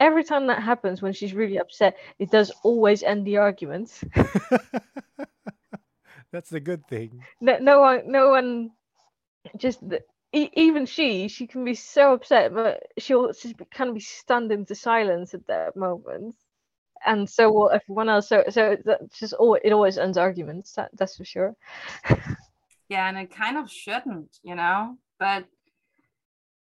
every 0.00 0.24
time 0.24 0.46
that 0.46 0.62
happens 0.62 1.02
when 1.02 1.12
she's 1.12 1.34
really 1.34 1.58
upset, 1.58 1.96
it 2.18 2.30
does 2.30 2.52
always 2.62 3.02
end 3.02 3.26
the 3.26 3.36
argument. 3.36 4.00
That's 6.32 6.50
the 6.50 6.60
good 6.60 6.86
thing. 6.86 7.24
No, 7.40 7.58
no 7.58 7.80
one, 7.80 8.02
no 8.06 8.30
one, 8.30 8.70
just 9.56 9.80
even 10.32 10.86
she, 10.86 11.28
she 11.28 11.46
can 11.46 11.64
be 11.64 11.74
so 11.74 12.12
upset, 12.12 12.54
but 12.54 12.82
she'll 12.98 13.32
kind 13.72 13.88
of 13.88 13.94
be 13.94 14.00
stunned 14.00 14.52
into 14.52 14.74
silence 14.74 15.34
at 15.34 15.46
that 15.46 15.76
moment. 15.76 16.34
And 17.06 17.28
so 17.28 17.50
will 17.50 17.70
everyone 17.70 18.08
else. 18.08 18.28
So, 18.28 18.44
so 18.50 18.76
that's 18.84 19.18
just 19.18 19.32
all. 19.34 19.54
It 19.54 19.72
always 19.72 19.98
ends 19.98 20.18
arguments. 20.18 20.72
That, 20.72 20.90
that's 20.94 21.16
for 21.16 21.24
sure. 21.24 21.56
Yeah, 22.88 23.08
and 23.08 23.18
it 23.18 23.30
kind 23.30 23.58
of 23.58 23.70
shouldn't, 23.70 24.38
you 24.42 24.54
know. 24.54 24.96
But 25.18 25.44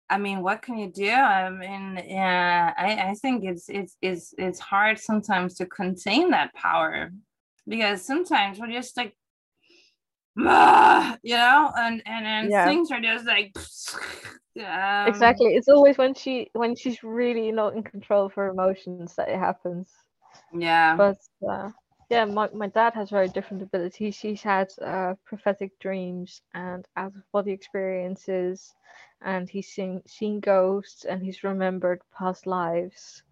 I 0.09 0.17
mean, 0.17 0.41
what 0.41 0.61
can 0.61 0.77
you 0.77 0.89
do? 0.91 1.09
I 1.09 1.49
mean, 1.49 2.01
yeah, 2.07 2.73
I, 2.77 3.09
I 3.09 3.13
think 3.15 3.43
it's 3.43 3.67
it's 3.67 3.97
it's 4.01 4.33
it's 4.37 4.59
hard 4.59 4.99
sometimes 4.99 5.55
to 5.55 5.65
contain 5.65 6.31
that 6.31 6.53
power 6.53 7.11
because 7.67 8.05
sometimes 8.05 8.59
we're 8.59 8.71
just 8.71 8.95
like, 8.95 9.15
"Ah," 10.39 11.17
you 11.23 11.35
know, 11.35 11.71
and 11.77 12.01
and, 12.05 12.25
and 12.25 12.53
Yeah. 12.53 12.55
things 12.55 12.91
are 12.91 13.01
just 13.01 13.25
like 13.25 13.53
um, 14.59 15.35
exactly. 15.35 15.55
It's 15.55 15.69
always 15.69 15.97
when 15.97 16.13
she 16.13 16.49
when 16.53 16.75
she's 16.75 17.03
really 17.03 17.51
not 17.51 17.75
in 17.75 17.83
control 17.83 18.25
of 18.25 18.33
her 18.35 18.49
emotions 18.49 19.07
that 19.07 19.19
it 19.21 19.29
happens. 19.29 19.83
Yeah. 20.53 20.97
but 20.97 21.15
uh, 21.49 21.69
yeah 22.09 22.25
my, 22.25 22.47
my 22.53 22.67
dad 22.67 22.93
has 22.93 23.09
very 23.09 23.27
different 23.29 23.61
abilities 23.63 24.17
he's 24.19 24.41
had 24.43 24.67
uh, 24.81 25.13
prophetic 25.25 25.71
dreams 25.79 26.41
and 26.53 26.85
out 26.97 27.13
of 27.15 27.23
body 27.31 27.51
experiences 27.51 28.73
and 29.21 29.49
he's 29.49 29.67
seen 29.67 30.01
seen 30.07 30.39
ghosts 30.39 31.05
and 31.05 31.21
he's 31.23 31.43
remembered 31.43 31.99
past 32.17 32.45
lives 32.47 33.23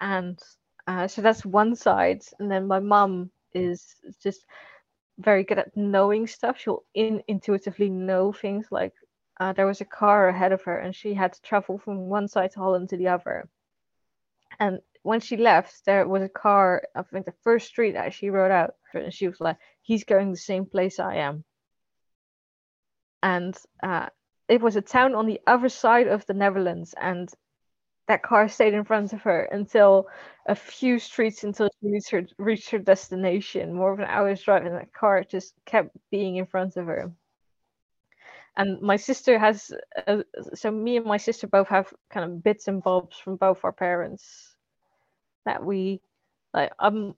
and 0.00 0.38
uh, 0.86 1.06
so 1.06 1.20
that's 1.22 1.44
one 1.44 1.74
side 1.74 2.22
and 2.38 2.50
then 2.50 2.66
my 2.66 2.80
mum 2.80 3.30
is 3.54 3.96
just 4.22 4.44
very 5.18 5.44
good 5.44 5.58
at 5.58 5.76
knowing 5.76 6.26
stuff 6.26 6.58
she'll 6.58 6.84
in, 6.94 7.22
intuitively 7.28 7.90
know 7.90 8.32
things 8.32 8.66
like 8.70 8.92
uh, 9.40 9.52
there 9.52 9.66
was 9.66 9.80
a 9.80 9.84
car 9.84 10.28
ahead 10.28 10.52
of 10.52 10.62
her 10.62 10.78
and 10.78 10.94
she 10.94 11.14
had 11.14 11.32
to 11.32 11.42
travel 11.42 11.78
from 11.78 12.08
one 12.08 12.28
side 12.28 12.50
to 12.52 12.58
Holland 12.58 12.88
to 12.90 12.96
the 12.96 13.08
other 13.08 13.48
and 14.58 14.80
when 15.02 15.20
she 15.20 15.36
left, 15.36 15.84
there 15.84 16.06
was 16.06 16.22
a 16.22 16.28
car, 16.28 16.82
I 16.94 17.02
think 17.02 17.26
the 17.26 17.34
first 17.44 17.68
street 17.68 17.92
that 17.92 18.12
she 18.12 18.28
rode 18.28 18.50
out, 18.50 18.74
and 18.92 19.14
she 19.14 19.28
was 19.28 19.40
like, 19.40 19.56
he's 19.82 20.02
going 20.02 20.32
the 20.32 20.36
same 20.36 20.66
place 20.66 20.98
I 20.98 21.16
am. 21.16 21.44
And 23.22 23.56
uh, 23.82 24.08
it 24.48 24.60
was 24.60 24.74
a 24.74 24.82
town 24.82 25.14
on 25.14 25.26
the 25.26 25.40
other 25.46 25.68
side 25.68 26.08
of 26.08 26.26
the 26.26 26.34
Netherlands, 26.34 26.92
and 27.00 27.32
that 28.08 28.22
car 28.22 28.48
stayed 28.48 28.74
in 28.74 28.84
front 28.84 29.12
of 29.12 29.22
her 29.22 29.44
until 29.44 30.08
a 30.46 30.54
few 30.54 30.98
streets 30.98 31.44
until 31.44 31.68
she 31.80 31.90
reached 31.90 32.10
her, 32.10 32.26
reached 32.38 32.70
her 32.70 32.78
destination. 32.78 33.74
More 33.74 33.92
of 33.92 33.98
an 33.98 34.06
hour's 34.06 34.42
drive, 34.42 34.64
and 34.66 34.76
that 34.76 34.92
car 34.92 35.24
just 35.24 35.54
kept 35.64 35.96
being 36.10 36.36
in 36.36 36.46
front 36.46 36.76
of 36.76 36.86
her. 36.86 37.12
And 38.56 38.80
my 38.80 38.96
sister 38.96 39.38
has, 39.38 39.70
uh, 40.06 40.22
so 40.54 40.70
me 40.70 40.96
and 40.96 41.06
my 41.06 41.18
sister 41.18 41.46
both 41.46 41.68
have 41.68 41.92
kind 42.10 42.24
of 42.30 42.42
bits 42.42 42.68
and 42.68 42.82
bobs 42.82 43.18
from 43.18 43.36
both 43.36 43.64
our 43.64 43.72
parents 43.72 44.56
that 45.46 45.64
we 45.64 46.02
like 46.52 46.72
i'm 46.78 47.14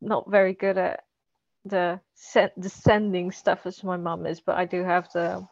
not 0.00 0.30
very 0.30 0.52
good 0.52 0.78
at 0.78 1.04
the 1.64 1.98
the 2.56 2.68
sending 2.68 3.32
stuff 3.32 3.66
as 3.66 3.82
my 3.82 3.96
mum 3.96 4.26
is 4.26 4.40
but 4.40 4.56
i 4.56 4.64
do 4.64 4.84
have 4.84 5.10
the 5.12 5.44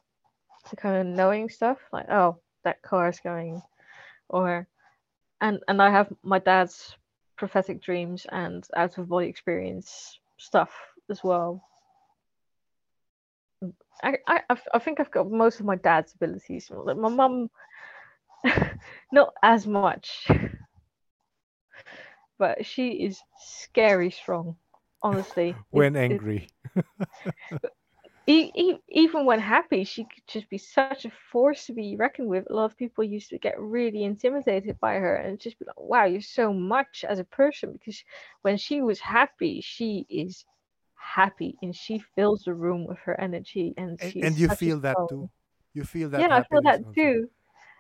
the 0.71 0.77
kind 0.77 0.97
of 0.97 1.07
knowing 1.07 1.49
stuff 1.49 1.79
like 1.93 2.09
oh 2.11 2.37
that 2.65 2.83
car 2.83 3.09
is 3.09 3.19
going 3.21 3.61
or 4.29 4.67
and 5.41 5.59
and 5.69 5.83
i 5.83 5.91
have 5.91 6.13
my 6.23 6.39
dad's 6.39 6.97
prophetic 7.37 7.83
dreams 7.83 8.27
and 8.31 8.67
out 8.77 8.97
of 8.99 9.09
body 9.09 9.27
experience 9.27 10.19
stuff 10.39 10.71
as 11.11 11.25
well 11.25 11.63
I, 14.03 14.19
I 14.27 14.41
I've- 14.51 14.81
think 14.85 14.99
I've 14.99 15.13
got 15.13 15.31
most 15.31 15.61
of 15.61 15.67
my 15.67 15.77
dad's 15.77 16.13
abilities. 16.15 16.69
My 16.73 17.09
mum, 17.09 17.49
not 19.13 19.33
as 19.45 19.69
much, 19.69 20.27
but 22.39 22.67
she 22.67 23.05
is 23.05 23.23
scary 23.39 24.11
strong. 24.11 24.57
Honestly, 25.03 25.55
When 25.71 25.95
it- 25.95 26.11
angry. 26.11 26.49
e- 26.77 26.81
even 28.27 29.27
when 29.27 29.41
happy, 29.41 29.85
she 29.85 30.05
could 30.05 30.27
just 30.29 30.49
be 30.51 30.59
such 30.59 30.95
a 30.95 31.01
force 31.11 31.55
to 31.57 31.61
be 31.61 31.85
reckoned 31.89 32.17
with. 32.19 32.35
A 32.39 32.43
lot 32.43 32.55
of 32.59 32.69
people 32.69 32.95
used 32.95 33.23
to 33.23 33.39
get 33.39 33.55
really 33.59 34.03
intimidated 34.05 34.79
by 34.81 34.95
her 34.95 35.15
and 35.17 35.39
just 35.41 35.59
be 35.59 35.65
like, 35.67 35.79
"Wow, 35.81 36.05
you're 36.05 36.21
so 36.21 36.53
much 36.53 37.05
as 37.09 37.19
a 37.19 37.25
person." 37.25 37.73
Because 37.73 38.03
when 38.43 38.57
she 38.59 38.81
was 38.83 39.01
happy, 39.01 39.61
she 39.61 40.07
is 40.11 40.45
happy 40.95 41.57
and 41.63 41.75
she 41.75 41.99
fills 42.15 42.45
the 42.45 42.55
room 42.55 42.87
with 42.87 42.99
her 43.01 43.19
energy, 43.21 43.75
and 43.77 44.01
And, 44.01 44.15
she 44.15 44.23
and 44.23 44.39
you 44.39 44.49
feel 44.51 44.81
that 44.81 45.07
soul. 45.07 45.09
too. 45.09 45.31
You 45.73 45.85
feel 45.85 46.09
that. 46.11 46.27
yeah, 46.27 46.29
I 46.33 46.43
feel 46.43 46.61
that 46.65 46.83
also. 46.83 46.95
too. 46.95 47.29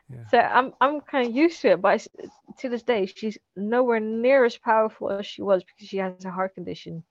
Yeah. 0.08 0.26
So 0.30 0.38
I'm 0.38 0.72
I'm 0.80 1.00
kind 1.02 1.28
of 1.28 1.34
used 1.34 1.60
to 1.62 1.72
it, 1.72 1.82
but 1.82 2.06
to 2.60 2.68
this 2.70 2.84
day, 2.84 3.06
she's 3.06 3.38
nowhere 3.56 4.00
near 4.00 4.44
as 4.44 4.56
powerful 4.58 5.10
as 5.10 5.26
she 5.26 5.42
was 5.42 5.62
because 5.64 5.88
she 5.88 5.98
has 5.98 6.14
a 6.14 6.30
heart 6.30 6.54
condition, 6.54 7.02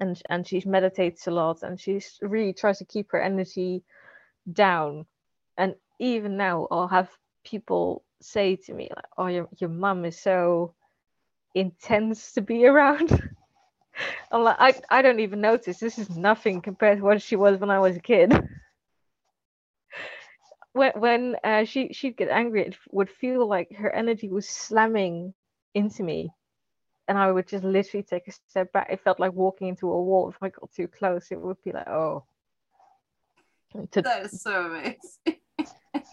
and 0.00 0.20
and 0.28 0.46
she 0.46 0.62
meditates 0.66 1.26
a 1.26 1.30
lot, 1.30 1.62
and 1.62 1.78
she's 1.80 2.18
really 2.22 2.52
tries 2.52 2.78
to 2.78 2.84
keep 2.84 3.10
her 3.12 3.20
energy 3.20 3.82
down. 4.52 5.06
And 5.56 5.74
even 5.98 6.36
now, 6.36 6.66
I'll 6.70 6.88
have 6.88 7.10
people 7.44 8.04
say 8.20 8.56
to 8.56 8.74
me 8.74 8.88
like, 8.94 9.06
"Oh, 9.18 9.26
your 9.26 9.48
your 9.58 9.70
mum 9.70 10.04
is 10.04 10.18
so 10.18 10.74
intense 11.54 12.32
to 12.32 12.42
be 12.42 12.66
around." 12.72 13.10
I'm 14.32 14.42
like, 14.42 14.56
I 14.58 14.98
I 14.98 15.02
don't 15.02 15.20
even 15.20 15.40
notice. 15.40 15.78
This 15.78 15.98
is 15.98 16.10
nothing 16.16 16.60
compared 16.60 16.98
to 16.98 17.04
what 17.04 17.22
she 17.22 17.36
was 17.36 17.58
when 17.58 17.70
I 17.70 17.78
was 17.78 17.96
a 17.96 18.00
kid. 18.00 18.32
when 20.74 20.92
when 20.96 21.36
uh, 21.44 21.64
she 21.64 21.92
she'd 21.92 22.16
get 22.16 22.28
angry, 22.28 22.66
it 22.66 22.76
would 22.90 23.08
feel 23.08 23.46
like 23.48 23.72
her 23.72 23.90
energy 23.90 24.28
was 24.28 24.48
slamming 24.48 25.32
into 25.74 26.02
me, 26.02 26.30
and 27.08 27.18
I 27.18 27.30
would 27.30 27.46
just 27.46 27.64
literally 27.64 28.02
take 28.02 28.28
a 28.28 28.32
step 28.32 28.72
back. 28.72 28.88
It 28.90 29.00
felt 29.02 29.20
like 29.20 29.32
walking 29.32 29.68
into 29.68 29.90
a 29.90 30.02
wall. 30.02 30.30
If 30.30 30.36
I 30.42 30.48
got 30.48 30.72
too 30.72 30.88
close, 30.88 31.30
it 31.30 31.40
would 31.40 31.62
be 31.64 31.72
like, 31.72 31.88
oh. 31.88 32.24
To- 33.92 34.02
That 34.02 34.26
is 34.26 34.40
so 34.42 34.66
amazing. 34.66 35.40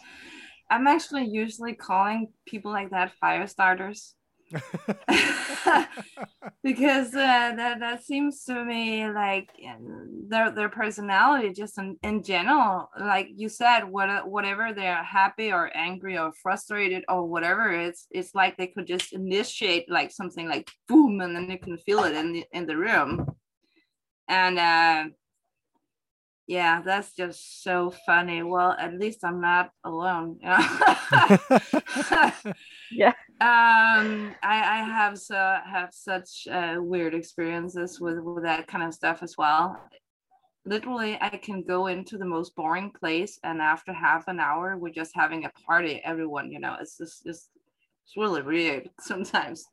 I'm 0.70 0.88
actually 0.88 1.26
usually 1.26 1.74
calling 1.74 2.32
people 2.46 2.72
like 2.72 2.92
that 2.92 3.14
fire 3.20 3.46
starters 3.48 4.16
because 6.64 7.16
uh, 7.16 7.54
that 7.56 7.80
that 7.80 8.04
seems 8.04 8.44
to 8.44 8.64
me 8.66 9.10
like 9.10 9.50
their 10.28 10.52
their 10.52 10.70
personality 10.70 11.54
just 11.54 11.78
in, 11.78 11.98
in 12.04 12.24
general 12.24 12.90
like 13.00 13.30
you 13.36 13.50
said 13.50 13.84
what, 13.84 14.30
whatever 14.30 14.74
they're 14.74 15.04
happy 15.04 15.52
or 15.52 15.76
angry 15.76 16.18
or 16.18 16.32
frustrated 16.34 17.04
or 17.08 17.26
whatever 17.26 17.72
it's 17.72 18.08
it's 18.12 18.36
like 18.36 18.58
they 18.58 18.68
could 18.68 18.88
just 18.88 19.14
initiate 19.14 19.90
like 19.90 20.12
something 20.12 20.48
like 20.48 20.70
boom 20.88 21.22
and 21.22 21.36
then 21.36 21.50
you 21.50 21.58
can 21.58 21.78
feel 21.78 22.04
it 22.04 22.16
in 22.16 22.34
the 22.34 22.46
in 22.52 22.66
the 22.66 22.78
room. 22.78 23.26
And 24.28 24.60
uh 24.60 25.06
yeah 26.48 26.82
that's 26.82 27.14
just 27.16 27.64
so 27.64 27.94
funny. 28.06 28.44
Well 28.44 28.76
at 28.78 29.00
least 29.00 29.20
i'm 29.24 29.42
not 29.42 29.72
alone. 29.84 30.40
Yeah 32.92 33.14
um 33.42 34.36
i 34.44 34.58
i 34.78 34.84
have 34.84 35.18
so 35.18 35.58
have 35.66 35.90
such 35.92 36.48
uh, 36.52 36.76
weird 36.78 37.16
experiences 37.16 38.00
with 38.00 38.20
with 38.20 38.44
that 38.44 38.68
kind 38.68 38.84
of 38.84 38.94
stuff 38.94 39.24
as 39.24 39.36
well. 39.38 39.80
Literally 40.66 41.18
i 41.22 41.30
can 41.30 41.64
go 41.64 41.88
into 41.88 42.20
the 42.20 42.26
most 42.26 42.56
boring 42.56 42.92
place 42.92 43.40
and 43.44 43.60
after 43.60 43.92
half 43.94 44.28
an 44.28 44.40
hour 44.40 44.78
we're 44.78 44.94
just 44.94 45.16
having 45.16 45.46
a 45.46 45.52
party 45.66 46.02
everyone 46.06 46.52
you 46.52 46.60
know 46.60 46.76
it's 46.80 46.98
just 47.00 47.24
just 47.24 47.50
it's 48.04 48.16
really 48.16 48.42
weird 48.42 48.90
sometimes. 49.00 49.66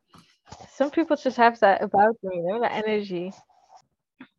Some 0.73 0.91
people 0.91 1.17
just 1.17 1.37
have 1.37 1.61
that 1.61 1.83
about 1.83 2.17
them 2.23 2.33
you 2.33 2.47
know 2.47 2.61
that 2.61 2.73
energy. 2.73 3.33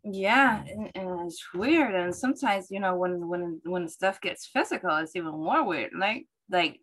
Yeah 0.03 0.63
and, 0.67 0.89
and, 0.95 1.27
it's 1.27 1.53
weird 1.53 1.93
and 1.93 2.15
sometimes 2.15 2.71
you 2.71 2.79
know 2.79 2.95
when 2.95 3.27
when 3.27 3.61
when 3.63 3.87
stuff 3.87 4.19
gets 4.21 4.47
physical 4.47 4.95
it's 4.97 5.15
even 5.15 5.31
more 5.31 5.63
weird 5.63 5.91
like 5.93 6.25
like 6.49 6.79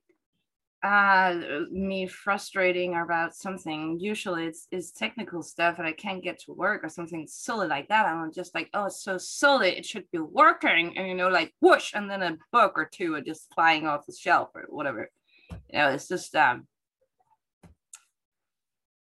uh 0.86 1.62
me 1.72 2.06
frustrating 2.06 2.94
about 2.94 3.34
something. 3.34 3.98
Usually 3.98 4.46
it's 4.46 4.68
is 4.70 4.92
technical 4.92 5.42
stuff 5.42 5.78
and 5.78 5.86
i 5.86 5.92
can't 5.92 6.22
get 6.22 6.38
to 6.40 6.52
work 6.52 6.84
or 6.84 6.88
something 6.88 7.26
silly 7.26 7.66
like 7.66 7.88
that. 7.88 8.06
I'm 8.06 8.32
just 8.32 8.54
like 8.54 8.70
oh 8.72 8.84
it's 8.86 9.02
so 9.02 9.18
silly. 9.18 9.70
It 9.70 9.84
should 9.84 10.08
be 10.12 10.20
working. 10.20 10.96
And 10.96 11.08
you 11.08 11.14
know 11.14 11.28
like 11.28 11.52
whoosh 11.60 11.92
and 11.94 12.08
then 12.08 12.22
a 12.22 12.38
book 12.52 12.74
or 12.76 12.88
two 12.90 13.14
are 13.16 13.20
just 13.20 13.52
flying 13.52 13.86
off 13.86 14.06
the 14.06 14.12
shelf 14.12 14.50
or 14.54 14.64
whatever. 14.68 15.10
You 15.50 15.78
know 15.78 15.88
it's 15.88 16.08
just 16.08 16.34
um 16.36 16.68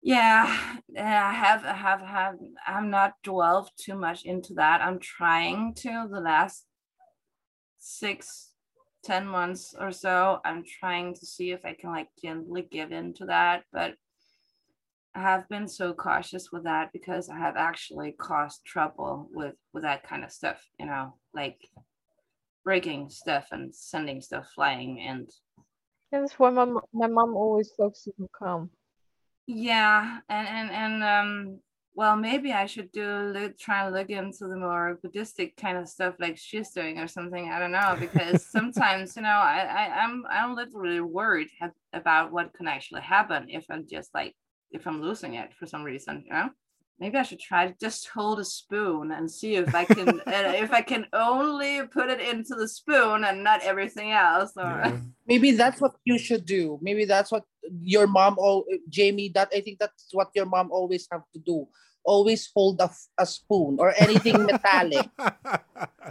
yeah 0.03 0.45
i 0.97 1.33
have 1.33 1.65
i 1.65 1.75
have 1.75 2.01
have 2.01 2.37
i'm 2.67 2.89
not 2.89 3.15
dwelled 3.23 3.71
too 3.77 3.95
much 3.95 4.25
into 4.25 4.55
that. 4.55 4.81
I'm 4.81 4.99
trying 4.99 5.75
to 5.75 6.09
the 6.11 6.21
last 6.21 6.65
six 7.79 8.48
ten 9.09 9.27
months 9.27 9.75
or 9.81 9.91
so 9.91 10.39
i'm 10.45 10.63
trying 10.81 11.15
to 11.15 11.25
see 11.25 11.51
if 11.51 11.65
i 11.65 11.73
can 11.73 11.91
like 11.91 12.09
gently 12.23 12.69
give 12.71 12.93
in 12.93 13.15
to 13.15 13.25
that 13.25 13.65
but 13.73 13.95
i 15.15 15.21
have 15.23 15.49
been 15.49 15.67
so 15.67 15.95
cautious 15.95 16.53
with 16.53 16.65
that 16.65 16.93
because 16.93 17.31
i 17.31 17.39
have 17.39 17.57
actually 17.57 18.13
caused 18.13 18.63
trouble 18.67 19.27
with 19.33 19.55
with 19.73 19.83
that 19.83 20.07
kind 20.07 20.25
of 20.25 20.31
stuff 20.31 20.63
you 20.79 20.85
know 20.85 21.15
like 21.33 21.59
breaking 22.65 23.09
stuff 23.09 23.47
and 23.51 23.75
sending 23.75 24.21
stuff 24.21 24.47
flying 24.55 25.01
and 25.01 25.31
that's 26.13 26.39
why 26.39 26.51
my, 26.51 26.67
my 26.93 27.07
mom 27.07 27.35
always 27.35 27.71
focuses 27.79 28.13
on 28.21 28.29
calm 28.39 28.71
yeah 29.47 30.19
and 30.29 30.47
and 30.47 30.71
and 30.71 31.03
um 31.03 31.61
well 31.99 32.15
maybe 32.15 32.53
i 32.53 32.65
should 32.65 32.93
do 32.93 33.09
look, 33.35 33.59
try 33.59 33.85
and 33.85 33.93
look 33.93 34.09
into 34.09 34.47
the 34.47 34.57
more 34.57 35.01
buddhistic 35.03 35.57
kind 35.57 35.77
of 35.77 35.89
stuff 35.89 36.15
like 36.21 36.39
she's 36.39 36.71
doing 36.71 36.97
or 37.01 37.09
something 37.09 37.51
i 37.51 37.59
don't 37.59 37.73
know 37.73 37.97
because 37.99 38.47
sometimes 38.57 39.17
you 39.17 39.23
know 39.23 39.41
i, 39.55 39.59
I 39.81 40.05
i'm 40.05 40.23
i'm 40.31 40.55
literally 40.55 41.01
worried 41.01 41.49
about 41.93 42.31
what 42.31 42.55
can 42.55 42.69
actually 42.69 43.01
happen 43.01 43.47
if 43.49 43.65
i'm 43.69 43.85
just 43.91 44.15
like 44.15 44.37
if 44.71 44.87
i'm 44.87 45.03
losing 45.03 45.35
it 45.35 45.53
for 45.59 45.67
some 45.67 45.83
reason 45.83 46.23
you 46.25 46.33
know 46.33 46.51
maybe 47.01 47.17
I 47.17 47.23
should 47.23 47.39
try 47.39 47.69
to 47.69 47.75
just 47.81 48.09
hold 48.09 48.41
a 48.41 48.45
spoon 48.45 49.13
and 49.13 49.31
see 49.31 49.55
if 49.55 49.75
I 49.75 49.85
can 49.85 50.09
uh, 50.27 50.53
if 50.65 50.73
I 50.73 50.83
can 50.83 51.07
only 51.13 51.87
put 51.87 52.11
it 52.11 52.21
into 52.21 52.55
the 52.55 52.69
spoon 52.69 53.25
and 53.25 53.45
not 53.45 53.63
everything 53.63 54.11
else. 54.11 54.53
Or... 54.57 54.65
Yeah. 54.65 54.99
Maybe 55.27 55.53
that's 55.53 55.81
what 55.81 55.95
you 56.05 56.19
should 56.19 56.45
do. 56.45 56.79
Maybe 56.83 57.05
that's 57.05 57.31
what 57.31 57.45
your 57.81 58.07
mom 58.07 58.37
or 58.39 58.65
Jamie. 58.89 59.31
That 59.35 59.49
I 59.55 59.61
think 59.61 59.79
that's 59.79 60.09
what 60.13 60.31
your 60.35 60.47
mom 60.47 60.73
always 60.73 61.07
have 61.13 61.23
to 61.35 61.39
do. 61.39 61.69
Always 62.05 62.51
hold 62.55 62.81
a, 62.81 62.91
a 63.19 63.27
spoon 63.27 63.77
or 63.79 63.93
anything 63.99 64.47
metallic. 64.47 65.09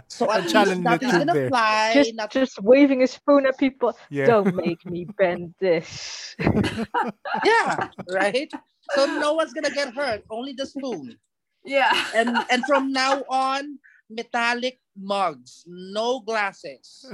So 0.06 0.30
at 0.30 0.44
least 0.44 0.80
nothing's 0.80 1.12
gonna 1.12 1.48
fly. 1.48 1.92
Just, 1.94 2.14
not... 2.14 2.30
just 2.30 2.62
waving 2.62 3.02
a 3.02 3.06
spoon 3.06 3.46
at 3.46 3.58
people. 3.58 3.96
Yeah. 4.10 4.26
Don't 4.26 4.54
make 4.64 4.84
me 4.86 5.06
bend 5.18 5.54
this. 5.60 6.36
yeah, 7.44 7.88
right 8.10 8.50
so 8.94 9.06
no 9.06 9.34
one's 9.34 9.52
gonna 9.52 9.70
get 9.70 9.94
hurt. 9.94 10.24
Only 10.30 10.52
the 10.52 10.66
spoon. 10.66 11.18
Yeah. 11.64 11.92
And 12.14 12.36
and 12.50 12.64
from 12.64 12.92
now 12.92 13.22
on, 13.28 13.78
metallic 14.10 14.80
mugs, 14.96 15.64
no 15.66 16.20
glasses. 16.20 17.06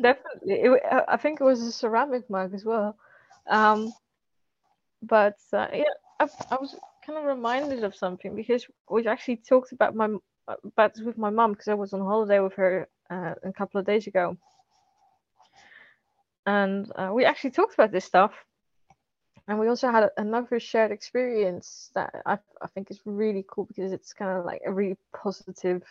Definitely, 0.00 0.54
it, 0.54 0.82
I 1.08 1.16
think 1.16 1.40
it 1.40 1.44
was 1.44 1.60
a 1.60 1.72
ceramic 1.72 2.30
mug 2.30 2.54
as 2.54 2.64
well. 2.64 2.96
Um, 3.48 3.92
but 5.08 5.38
uh, 5.52 5.68
yeah, 5.72 5.84
I, 6.20 6.28
I 6.50 6.56
was 6.56 6.76
kind 7.06 7.18
of 7.18 7.24
reminded 7.24 7.84
of 7.84 7.94
something 7.94 8.34
because 8.34 8.66
we 8.90 9.06
actually 9.06 9.36
talked 9.36 9.72
about 9.72 9.94
my 9.94 10.08
about 10.64 10.92
with 11.04 11.18
my 11.18 11.30
mom 11.30 11.52
because 11.52 11.68
I 11.68 11.74
was 11.74 11.92
on 11.92 12.00
holiday 12.00 12.40
with 12.40 12.54
her 12.54 12.88
uh, 13.10 13.34
a 13.42 13.52
couple 13.52 13.80
of 13.80 13.86
days 13.86 14.06
ago, 14.06 14.36
and 16.46 16.90
uh, 16.96 17.10
we 17.12 17.24
actually 17.24 17.50
talked 17.50 17.74
about 17.74 17.92
this 17.92 18.04
stuff. 18.04 18.32
And 19.46 19.58
we 19.58 19.68
also 19.68 19.90
had 19.90 20.08
another 20.16 20.58
shared 20.58 20.90
experience 20.90 21.90
that 21.94 22.22
I, 22.24 22.38
I 22.62 22.66
think 22.68 22.90
is 22.90 23.00
really 23.04 23.44
cool 23.46 23.66
because 23.66 23.92
it's 23.92 24.14
kind 24.14 24.38
of 24.38 24.46
like 24.46 24.62
a 24.64 24.72
really 24.72 24.96
positive 25.14 25.82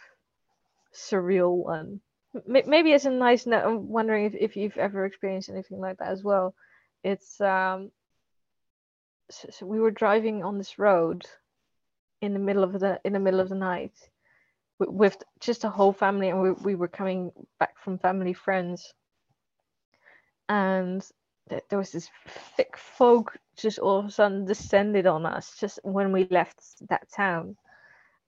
surreal 0.93 1.55
one. 1.57 2.01
Maybe 2.47 2.93
it's 2.93 3.05
a 3.05 3.11
nice 3.11 3.45
note 3.45 3.63
i'm 3.63 3.89
wondering 3.89 4.25
if, 4.25 4.33
if 4.33 4.57
you've 4.57 4.77
ever 4.77 5.05
experienced 5.05 5.49
anything 5.49 5.79
like 5.79 5.97
that 5.99 6.07
as 6.09 6.23
well. 6.23 6.55
It's 7.03 7.39
um 7.41 7.91
so, 9.29 9.49
so 9.51 9.65
we 9.65 9.79
were 9.79 9.91
driving 9.91 10.43
on 10.43 10.57
this 10.57 10.77
road 10.79 11.25
in 12.21 12.33
the 12.33 12.39
middle 12.39 12.63
of 12.63 12.79
the 12.79 12.99
in 13.03 13.13
the 13.13 13.19
middle 13.19 13.39
of 13.39 13.49
the 13.49 13.55
night 13.55 13.93
with, 14.79 14.89
with 14.89 15.23
just 15.39 15.63
a 15.63 15.69
whole 15.69 15.93
family 15.93 16.29
and 16.29 16.41
we, 16.41 16.51
we 16.51 16.75
were 16.75 16.87
coming 16.87 17.31
back 17.59 17.77
from 17.79 17.97
family 17.97 18.33
friends 18.33 18.93
and 20.49 21.05
there 21.69 21.79
was 21.79 21.91
this 21.91 22.09
thick 22.55 22.77
fog 22.77 23.31
just 23.57 23.79
all 23.79 23.99
of 23.99 24.05
a 24.05 24.11
sudden 24.11 24.45
descended 24.45 25.05
on 25.05 25.25
us 25.25 25.55
just 25.59 25.79
when 25.83 26.11
we 26.11 26.25
left 26.25 26.61
that 26.89 27.09
town. 27.11 27.55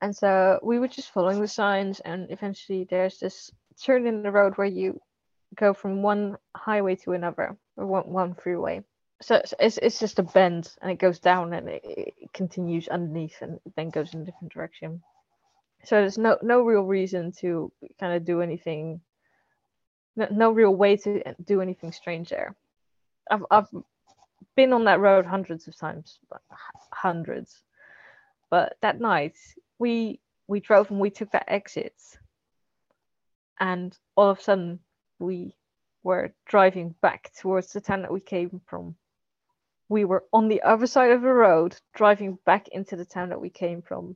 And 0.01 0.15
so 0.15 0.59
we 0.61 0.79
were 0.79 0.87
just 0.87 1.11
following 1.11 1.41
the 1.41 1.47
signs, 1.47 1.99
and 2.01 2.29
eventually 2.29 2.85
there's 2.89 3.17
this 3.19 3.51
turn 3.81 4.05
in 4.05 4.23
the 4.23 4.31
road 4.31 4.57
where 4.57 4.67
you 4.67 4.99
go 5.55 5.73
from 5.73 6.03
one 6.03 6.37
highway 6.55 6.95
to 6.97 7.13
another, 7.13 7.57
or 7.77 7.85
one, 7.85 8.09
one 8.09 8.33
freeway. 8.35 8.83
So, 9.21 9.41
it's, 9.59 9.77
it's 9.77 9.99
just 9.99 10.19
a 10.19 10.23
bend, 10.23 10.75
and 10.81 10.91
it 10.91 10.99
goes 10.99 11.19
down, 11.19 11.53
and 11.53 11.69
it, 11.69 11.81
it 11.83 12.33
continues 12.33 12.87
underneath, 12.87 13.41
and 13.41 13.59
then 13.75 13.89
goes 13.89 14.13
in 14.13 14.21
a 14.21 14.25
different 14.25 14.53
direction. 14.53 15.01
So 15.85 15.97
there's 15.97 16.17
no 16.17 16.37
no 16.41 16.63
real 16.63 16.81
reason 16.81 17.31
to 17.39 17.71
kind 17.99 18.15
of 18.15 18.25
do 18.25 18.41
anything, 18.41 19.01
no, 20.15 20.27
no 20.31 20.51
real 20.51 20.75
way 20.75 20.97
to 20.97 21.35
do 21.45 21.61
anything 21.61 21.91
strange 21.91 22.29
there. 22.29 22.55
I've 23.29 23.45
I've 23.51 23.67
been 24.55 24.73
on 24.73 24.85
that 24.85 24.99
road 24.99 25.25
hundreds 25.25 25.67
of 25.67 25.77
times, 25.77 26.19
hundreds. 26.91 27.61
But 28.49 28.77
that 28.81 28.99
night 28.99 29.37
we 29.77 30.19
we 30.47 30.59
drove 30.59 30.89
and 30.89 30.99
we 30.99 31.11
took 31.11 31.31
that 31.31 31.51
exit, 31.51 31.95
and 33.59 33.95
all 34.15 34.29
of 34.29 34.39
a 34.39 34.41
sudden 34.41 34.79
we 35.19 35.55
were 36.03 36.33
driving 36.45 36.95
back 37.01 37.31
towards 37.39 37.73
the 37.73 37.81
town 37.81 38.01
that 38.01 38.13
we 38.13 38.21
came 38.21 38.59
from. 38.65 38.95
We 39.89 40.05
were 40.05 40.23
on 40.33 40.47
the 40.47 40.61
other 40.63 40.87
side 40.87 41.11
of 41.11 41.21
the 41.21 41.33
road, 41.33 41.75
driving 41.93 42.37
back 42.45 42.67
into 42.69 42.95
the 42.95 43.05
town 43.05 43.29
that 43.29 43.41
we 43.41 43.49
came 43.49 43.81
from. 43.81 44.15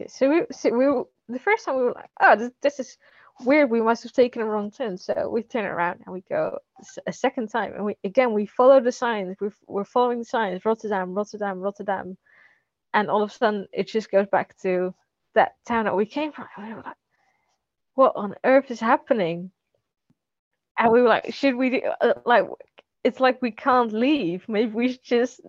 Okay, 0.00 0.08
so 0.08 0.28
we, 0.28 0.42
so 0.50 0.70
we 0.70 1.34
the 1.34 1.38
first 1.38 1.64
time 1.64 1.76
we 1.76 1.84
were 1.84 1.92
like, 1.92 2.10
oh, 2.20 2.36
this, 2.36 2.50
this 2.60 2.80
is 2.80 2.98
weird 3.40 3.70
we 3.70 3.80
must 3.80 4.02
have 4.02 4.12
taken 4.12 4.42
a 4.42 4.44
wrong 4.44 4.70
turn. 4.70 4.96
So 4.96 5.28
we 5.30 5.42
turn 5.42 5.64
around 5.64 6.00
and 6.04 6.12
we 6.12 6.22
go 6.28 6.58
a 7.06 7.12
second 7.12 7.48
time 7.48 7.74
and 7.74 7.84
we 7.84 7.96
again 8.04 8.32
we 8.32 8.46
follow 8.46 8.80
the 8.80 8.92
signs 8.92 9.36
we're, 9.40 9.52
we're 9.66 9.84
following 9.84 10.20
the 10.20 10.24
signs 10.24 10.64
rotterdam 10.64 11.14
rotterdam 11.14 11.60
rotterdam. 11.60 12.16
And 12.92 13.10
all 13.10 13.22
of 13.22 13.30
a 13.30 13.34
sudden 13.34 13.66
it 13.72 13.88
just 13.88 14.10
goes 14.10 14.26
back 14.30 14.56
to 14.62 14.94
that 15.34 15.54
town 15.66 15.86
that 15.86 15.96
we 15.96 16.06
came 16.06 16.32
from. 16.32 16.46
We 16.58 16.74
were 16.74 16.82
like 16.82 16.96
what 17.94 18.12
on 18.16 18.34
earth 18.44 18.70
is 18.70 18.80
happening? 18.80 19.50
And 20.78 20.92
we 20.92 21.02
were 21.02 21.08
like 21.08 21.34
should 21.34 21.56
we 21.56 21.70
do, 21.70 21.80
uh, 22.00 22.14
like 22.24 22.46
it's 23.04 23.20
like 23.20 23.40
we 23.42 23.50
can't 23.50 23.92
leave 23.92 24.48
maybe 24.48 24.72
we 24.72 24.98
just 25.02 25.40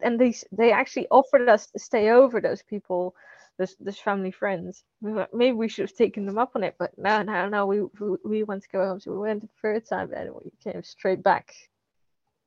and 0.00 0.18
they 0.18 0.34
they 0.50 0.72
actually 0.72 1.06
offered 1.10 1.48
us 1.48 1.66
to 1.66 1.78
stay 1.78 2.10
over 2.10 2.40
those 2.40 2.62
people 2.62 3.14
this 3.58 3.74
this 3.80 3.98
family 3.98 4.30
friends. 4.30 4.84
Maybe 5.02 5.52
we 5.52 5.68
should 5.68 5.88
have 5.88 5.96
taken 5.96 6.24
them 6.24 6.38
up 6.38 6.52
on 6.54 6.62
it, 6.62 6.76
but 6.78 6.96
no, 6.96 7.22
no, 7.22 7.48
no. 7.48 7.66
We 7.66 7.82
we, 7.82 8.16
we 8.24 8.42
want 8.44 8.62
to 8.62 8.68
go 8.68 8.86
home, 8.86 9.00
so 9.00 9.10
we 9.10 9.18
went 9.18 9.42
the 9.42 9.48
third 9.60 9.84
time 9.84 10.12
and 10.14 10.30
we 10.32 10.50
came 10.62 10.82
straight 10.82 11.22
back. 11.22 11.54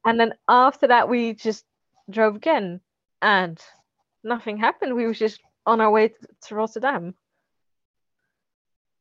And 0.06 0.20
then 0.20 0.34
after 0.48 0.88
that, 0.88 1.10
we 1.10 1.34
just 1.34 1.66
drove 2.10 2.36
again, 2.36 2.80
and 3.22 3.60
nothing 4.24 4.58
happened. 4.58 4.96
We 4.96 5.06
were 5.06 5.14
just 5.14 5.42
on 5.66 5.82
our 5.82 5.92
way 5.92 6.08
to, 6.08 6.28
to 6.48 6.56
Rotterdam. 6.56 7.14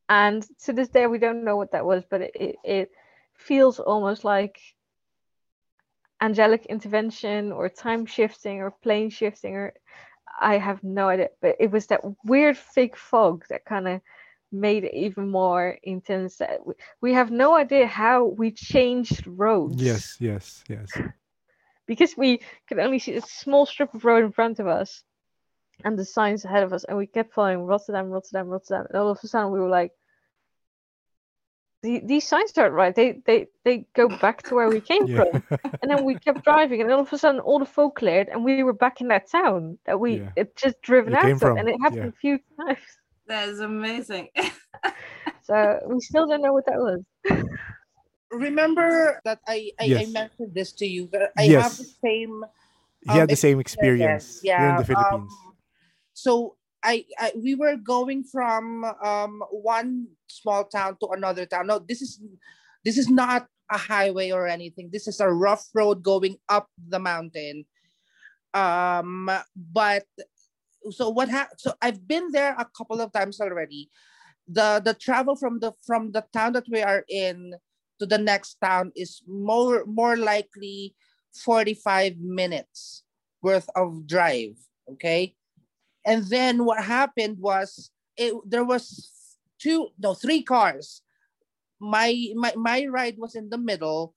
And 0.09 0.45
to 0.65 0.73
this 0.73 0.89
day, 0.89 1.07
we 1.07 1.19
don't 1.19 1.45
know 1.45 1.57
what 1.57 1.71
that 1.71 1.87
was, 1.87 2.03
but 2.11 2.21
it, 2.21 2.33
it, 2.35 2.57
it 2.65 2.91
feels 3.35 3.79
almost 3.79 4.25
like 4.25 4.61
angelic 6.21 6.67
intervention 6.67 7.53
or 7.53 7.69
time 7.69 8.07
shifting 8.07 8.61
or 8.61 8.71
plane 8.71 9.11
shifting 9.11 9.57
or 9.57 9.73
I 10.41 10.59
have 10.59 10.83
no 10.83 11.09
idea. 11.09 11.31
But 11.43 11.57
it 11.59 11.71
was 11.71 11.87
that 11.89 12.01
weird 12.25 12.57
fake 12.57 12.97
fog 12.97 13.45
that 13.49 13.65
kind 13.65 13.89
of 13.89 14.01
made 14.53 14.85
it 14.85 14.95
even 14.95 15.31
more 15.31 15.79
intense. 15.83 16.41
Uh, 16.41 16.47
that 16.47 16.67
we- 16.67 16.75
We 17.01 17.13
have 17.15 17.31
no 17.31 17.55
idea 17.55 17.87
how 17.87 18.25
we 18.25 18.51
changed 18.51 19.27
roads. 19.27 19.83
Yes, 19.83 20.17
yes, 20.21 20.65
yes. 20.69 20.91
Because 21.87 22.17
we 22.17 22.41
could 22.69 22.79
only 22.79 22.99
see 22.99 23.15
a 23.17 23.23
small 23.23 23.67
strip 23.67 23.95
of 23.95 24.05
road 24.05 24.25
in 24.25 24.33
front 24.33 24.61
of 24.61 24.67
us 24.67 25.03
and 25.85 25.99
the 25.99 26.05
signs 26.05 26.45
ahead 26.45 26.63
of 26.63 26.73
us, 26.73 26.85
and 26.85 26.97
we 26.97 27.07
kept 27.07 27.33
following 27.33 27.65
Rotterdam, 27.65 28.11
Rotterdam, 28.11 28.49
Rotterdam. 28.49 28.87
And 28.89 28.97
all 28.99 29.11
of 29.11 29.19
a 29.23 29.27
sudden, 29.27 29.51
we 29.53 29.61
were 29.61 29.69
like, 29.69 29.93
"The- 31.83 32.03
these 32.05 32.27
signs 32.29 32.57
aren't 32.59 32.75
right. 32.75 32.95
They 32.95 33.23
they 33.27 33.47
they 33.65 33.87
go 33.95 34.09
back 34.09 34.43
to 34.45 34.55
where 34.55 34.69
we 34.69 34.81
came 34.93 35.07
Yeah. 35.07 35.25
from. 35.25 35.43
And 35.83 35.91
then 35.91 36.05
we 36.05 36.15
kept 36.17 36.45
driving, 36.45 36.81
and 36.83 36.91
all 36.93 37.01
of 37.01 37.13
a 37.13 37.19
sudden, 37.19 37.41
all 37.41 37.59
the 37.59 37.67
fog 37.67 37.95
cleared, 37.97 38.29
and 38.29 38.45
we 38.45 38.63
were 38.63 38.73
back 38.75 39.01
in 39.01 39.09
that 39.09 39.31
town 39.31 39.79
that 39.87 39.99
we 40.01 40.19
Yeah. 40.21 40.31
had 40.37 40.55
just 40.57 40.81
driven 40.83 41.15
out 41.15 41.23
came 41.23 41.37
of. 41.37 41.57
And 41.57 41.69
it 41.69 41.77
happened 41.83 42.03
yeah. 42.03 42.09
a 42.09 42.21
few 42.21 42.39
times. 42.59 42.79
That 43.27 43.49
is 43.49 43.61
amazing. 43.61 44.29
So 45.43 45.81
we 45.89 45.99
still 46.01 46.29
don't 46.29 46.43
know 46.43 46.53
what 46.53 46.65
that 46.67 46.79
was. 46.79 47.03
Remember 48.31 49.21
that 49.25 49.41
I 49.49 49.73
I, 49.81 49.85
I 50.03 50.07
mentioned 50.07 50.55
this 50.55 50.71
to 50.79 50.87
you 50.87 51.09
that 51.13 51.33
I 51.37 51.43
have 51.43 51.51
Yes. 51.51 51.79
the 51.79 51.85
same 52.05 52.45
He 53.03 53.11
had 53.13 53.23
Um, 53.23 53.27
the 53.27 53.37
same 53.37 53.59
experience 53.59 54.41
here 54.43 54.55
in 54.71 54.77
the 54.77 54.85
Philippines. 54.85 55.33
Um, 55.47 55.57
so 56.13 56.57
I, 56.83 57.05
I 57.19 57.33
we 57.37 57.55
were 57.55 57.77
going 57.77 58.25
from 58.25 58.85
um 59.03 59.43
one 59.51 60.09
small 60.29 60.65
town 60.65 60.97
to 61.01 61.09
another 61.09 61.47
town. 61.47 61.67
No, 61.67 61.79
this 61.79 62.03
is 62.03 62.21
this 62.85 62.99
is 62.99 63.09
not 63.09 63.47
a 63.71 63.79
highway 63.79 64.31
or 64.31 64.47
anything. 64.47 64.91
This 64.93 65.07
is 65.07 65.21
a 65.21 65.31
rough 65.31 65.67
road 65.75 66.03
going 66.03 66.37
up 66.49 66.69
the 66.89 66.99
mountain. 66.99 67.67
Um, 68.53 69.31
but 69.55 70.05
so 70.91 71.11
what 71.11 71.29
happened? 71.29 71.61
So 71.61 71.75
I've 71.81 72.07
been 72.07 72.33
there 72.33 72.55
a 72.59 72.67
couple 72.77 73.01
of 73.01 73.13
times 73.13 73.41
already. 73.41 73.91
The 74.49 74.81
the 74.85 74.95
travel 74.95 75.37
from 75.37 75.61
the 75.61 75.73
from 75.87 76.13
the 76.13 76.25
town 76.33 76.55
that 76.55 76.67
we 76.69 76.83
are 76.83 77.05
in 77.09 77.55
to 78.01 78.07
the 78.07 78.19
next 78.19 78.57
town 78.65 78.91
is 78.97 79.23
more 79.29 79.85
more 79.87 80.17
likely 80.17 80.97
45 81.45 82.19
minutes 82.19 83.05
worth 83.43 83.69
of 83.77 84.07
drive 84.07 84.57
okay 84.91 85.37
and 86.05 86.25
then 86.27 86.65
what 86.65 86.83
happened 86.83 87.39
was 87.39 87.91
it 88.17 88.35
there 88.47 88.65
was 88.65 89.11
two 89.61 89.89
no 89.99 90.15
three 90.15 90.43
cars. 90.43 91.03
My 91.81 92.33
my 92.35 92.53
my 92.57 92.87
ride 92.87 93.17
was 93.19 93.35
in 93.35 93.51
the 93.51 93.59
middle. 93.59 94.15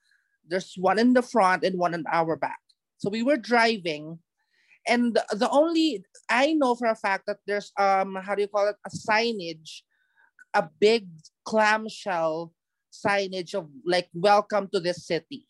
There's 0.48 0.76
one 0.78 1.00
in 1.00 1.14
the 1.14 1.22
front 1.22 1.64
and 1.64 1.80
one 1.80 1.94
in 1.94 2.04
our 2.12 2.36
back. 2.36 2.60
So 2.98 3.10
we 3.10 3.24
were 3.24 3.38
driving. 3.38 4.20
And 4.86 5.14
the, 5.16 5.24
the 5.32 5.50
only 5.50 6.04
i 6.30 6.52
know 6.54 6.76
for 6.76 6.88
a 6.88 6.96
fact 6.96 7.24
that 7.28 7.40
there's 7.48 7.72
um 7.80 8.16
how 8.16 8.36
do 8.36 8.42
you 8.42 8.48
call 8.48 8.68
it? 8.68 8.76
A 8.86 8.92
signage 8.92 9.84
a 10.54 10.70
big 10.80 11.08
clamshell 11.46 12.54
signage 12.92 13.56
of 13.56 13.68
like 13.86 14.10
welcome 14.14 14.70
to 14.74 14.80
this 14.80 15.08
city. 15.08 15.48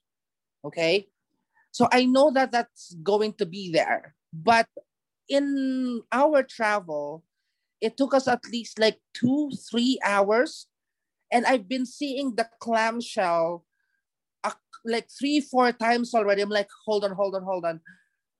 Okay? 0.65 1.07
So 1.71 1.87
i 1.91 2.05
know 2.05 2.31
that 2.31 2.51
that's 2.51 2.95
going 3.01 3.33
to 3.33 3.45
be 3.45 3.71
there. 3.71 4.15
But 4.33 4.67
in 5.33 6.01
our 6.11 6.43
travel 6.43 7.23
it 7.81 7.97
took 7.97 8.13
us 8.13 8.27
at 8.27 8.39
least 8.51 8.79
like 8.79 8.99
two 9.13 9.49
three 9.69 9.99
hours 10.03 10.67
and 11.31 11.45
i've 11.45 11.67
been 11.67 11.85
seeing 11.85 12.35
the 12.35 12.47
clamshell 12.59 13.65
uh, 14.43 14.51
like 14.85 15.07
three 15.09 15.41
four 15.41 15.71
times 15.71 16.13
already 16.13 16.41
i'm 16.41 16.49
like 16.49 16.69
hold 16.85 17.03
on 17.03 17.11
hold 17.11 17.35
on 17.35 17.43
hold 17.43 17.65
on 17.65 17.81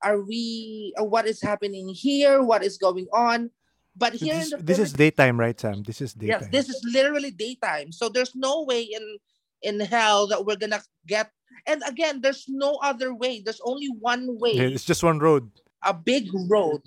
are 0.02 0.20
we 0.20 0.94
uh, 1.00 1.04
what 1.04 1.26
is 1.26 1.42
happening 1.42 1.88
here 1.88 2.42
what 2.42 2.62
is 2.62 2.78
going 2.78 3.06
on 3.12 3.50
but 3.96 4.18
So 4.18 4.26
here 4.26 4.34
this, 4.34 4.44
in 4.52 4.58
the 4.58 4.64
this 4.64 4.78
is 4.78 4.92
daytime, 4.92 5.38
right, 5.38 5.58
Sam? 5.58 5.82
This 5.82 6.00
is 6.00 6.14
daytime. 6.14 6.50
Yes, 6.50 6.66
this 6.66 6.68
is 6.68 6.82
literally 6.84 7.30
daytime. 7.30 7.92
So 7.92 8.08
there's 8.08 8.34
no 8.34 8.64
way 8.64 8.82
in 8.82 9.18
in 9.62 9.80
hell 9.80 10.26
that 10.28 10.44
we're 10.44 10.56
gonna 10.56 10.82
get. 11.06 11.30
And 11.66 11.82
again, 11.86 12.20
there's 12.20 12.44
no 12.48 12.76
other 12.82 13.14
way. 13.14 13.40
There's 13.40 13.60
only 13.64 13.88
one 14.00 14.38
way. 14.38 14.58
Yeah, 14.58 14.74
it's 14.74 14.84
just 14.84 15.02
one 15.02 15.18
road. 15.18 15.48
A 15.84 15.92
big 15.94 16.28
road. 16.48 16.82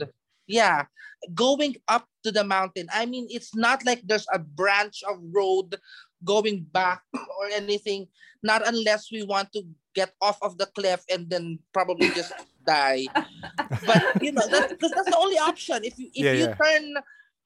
Yeah, 0.47 0.85
going 1.33 1.75
up 1.87 2.07
to 2.23 2.31
the 2.31 2.43
mountain. 2.43 2.87
I 2.93 3.05
mean, 3.05 3.27
it's 3.29 3.55
not 3.55 3.85
like 3.85 4.01
there's 4.05 4.27
a 4.33 4.39
branch 4.39 5.03
of 5.07 5.19
road 5.31 5.75
going 6.23 6.65
back 6.71 7.03
or 7.13 7.47
anything. 7.53 8.07
Not 8.43 8.65
unless 8.67 9.11
we 9.11 9.23
want 9.23 9.51
to 9.53 9.63
get 9.95 10.13
off 10.21 10.37
of 10.41 10.57
the 10.57 10.67
cliff 10.67 11.03
and 11.09 11.29
then 11.29 11.59
probably 11.73 12.09
just 12.13 12.31
die. 12.65 13.07
But 13.85 14.21
you 14.21 14.31
know, 14.31 14.45
that's 14.47 14.71
because 14.71 14.91
that's 14.91 15.09
the 15.09 15.17
only 15.17 15.37
option. 15.37 15.83
If 15.83 15.97
you 15.97 16.07
if 16.13 16.23
Yeah, 16.25 16.31
you 16.33 16.45
yeah. 16.47 16.55
turn 16.55 16.85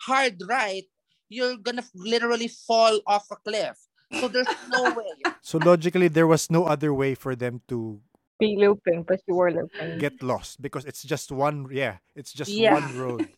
hard 0.03 0.35
right, 0.47 0.83
you're 1.29 1.57
gonna 1.57 1.83
literally 1.95 2.49
fall 2.49 2.99
off 3.07 3.25
a 3.31 3.37
cliff. 3.37 3.77
So 4.19 4.27
there's 4.27 4.51
no 4.67 4.91
way. 4.91 5.23
So 5.41 5.57
logically, 5.57 6.09
there 6.09 6.27
was 6.27 6.51
no 6.51 6.65
other 6.65 6.93
way 6.93 7.15
for 7.15 7.35
them 7.35 7.61
to 7.69 8.01
Be 8.41 8.57
looping, 8.57 9.05
but 9.05 9.21
you 9.29 9.35
were 9.37 9.51
looping. 9.53 9.99
get 10.01 10.17
lost 10.25 10.57
because 10.65 10.83
it's 10.89 11.03
just 11.05 11.29
one. 11.31 11.69
Yeah, 11.69 12.01
it's 12.17 12.33
just 12.33 12.49
Yeah. 12.49 12.73
one 12.73 12.89
road. 12.97 13.29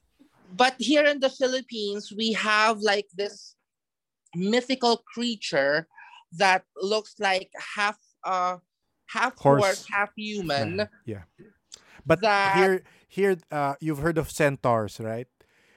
But 0.56 0.76
here 0.78 1.04
in 1.04 1.20
the 1.20 1.34
Philippines, 1.34 2.14
we 2.16 2.32
have 2.38 2.78
like 2.80 3.10
this 3.18 3.58
mythical 4.38 5.02
creature 5.14 5.88
that 6.38 6.64
looks 6.78 7.18
like 7.20 7.50
half 7.76 7.98
uh 8.24 8.58
half 9.10 9.34
horse, 9.38 9.62
Horse. 9.66 9.82
half 9.92 10.12
human. 10.16 10.88
Yeah. 11.06 11.26
But 12.06 12.22
that- 12.22 12.56
here, 12.58 12.76
here, 13.10 13.34
uh, 13.52 13.76
you've 13.82 14.00
heard 14.00 14.18
of 14.18 14.30
centaurs, 14.32 15.00
right? 15.02 15.28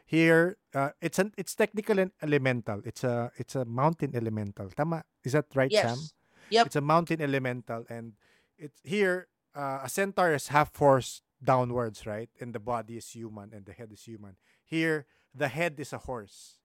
Here, 0.06 0.56
uh, 0.76 0.90
it's 1.02 1.18
an 1.18 1.32
it's 1.40 1.56
technical 1.56 1.98
and 1.98 2.12
elemental. 2.22 2.78
It's 2.84 3.02
a 3.02 3.32
it's 3.40 3.56
a 3.56 3.64
mountain 3.64 4.14
elemental. 4.14 4.70
Tama? 4.70 5.02
Is 5.24 5.32
that 5.32 5.46
right, 5.56 5.72
Sam? 5.72 5.98
Yes. 5.98 6.12
Yep. 6.52 6.66
It's 6.70 6.76
a 6.78 6.84
mountain 6.84 7.18
elemental, 7.24 7.82
and 7.90 8.12
it's 8.58 8.80
here. 8.84 9.28
Uh, 9.54 9.80
a 9.84 9.88
centaur 9.88 10.34
is 10.34 10.48
half 10.48 10.74
horse 10.76 11.22
downwards, 11.42 12.06
right? 12.06 12.28
And 12.40 12.54
the 12.54 12.60
body 12.60 12.96
is 12.96 13.08
human, 13.08 13.52
and 13.52 13.64
the 13.64 13.72
head 13.72 13.92
is 13.92 14.02
human. 14.04 14.36
Here, 14.64 15.06
the 15.34 15.48
head 15.48 15.78
is 15.78 15.92
a 15.92 15.98
horse, 15.98 16.58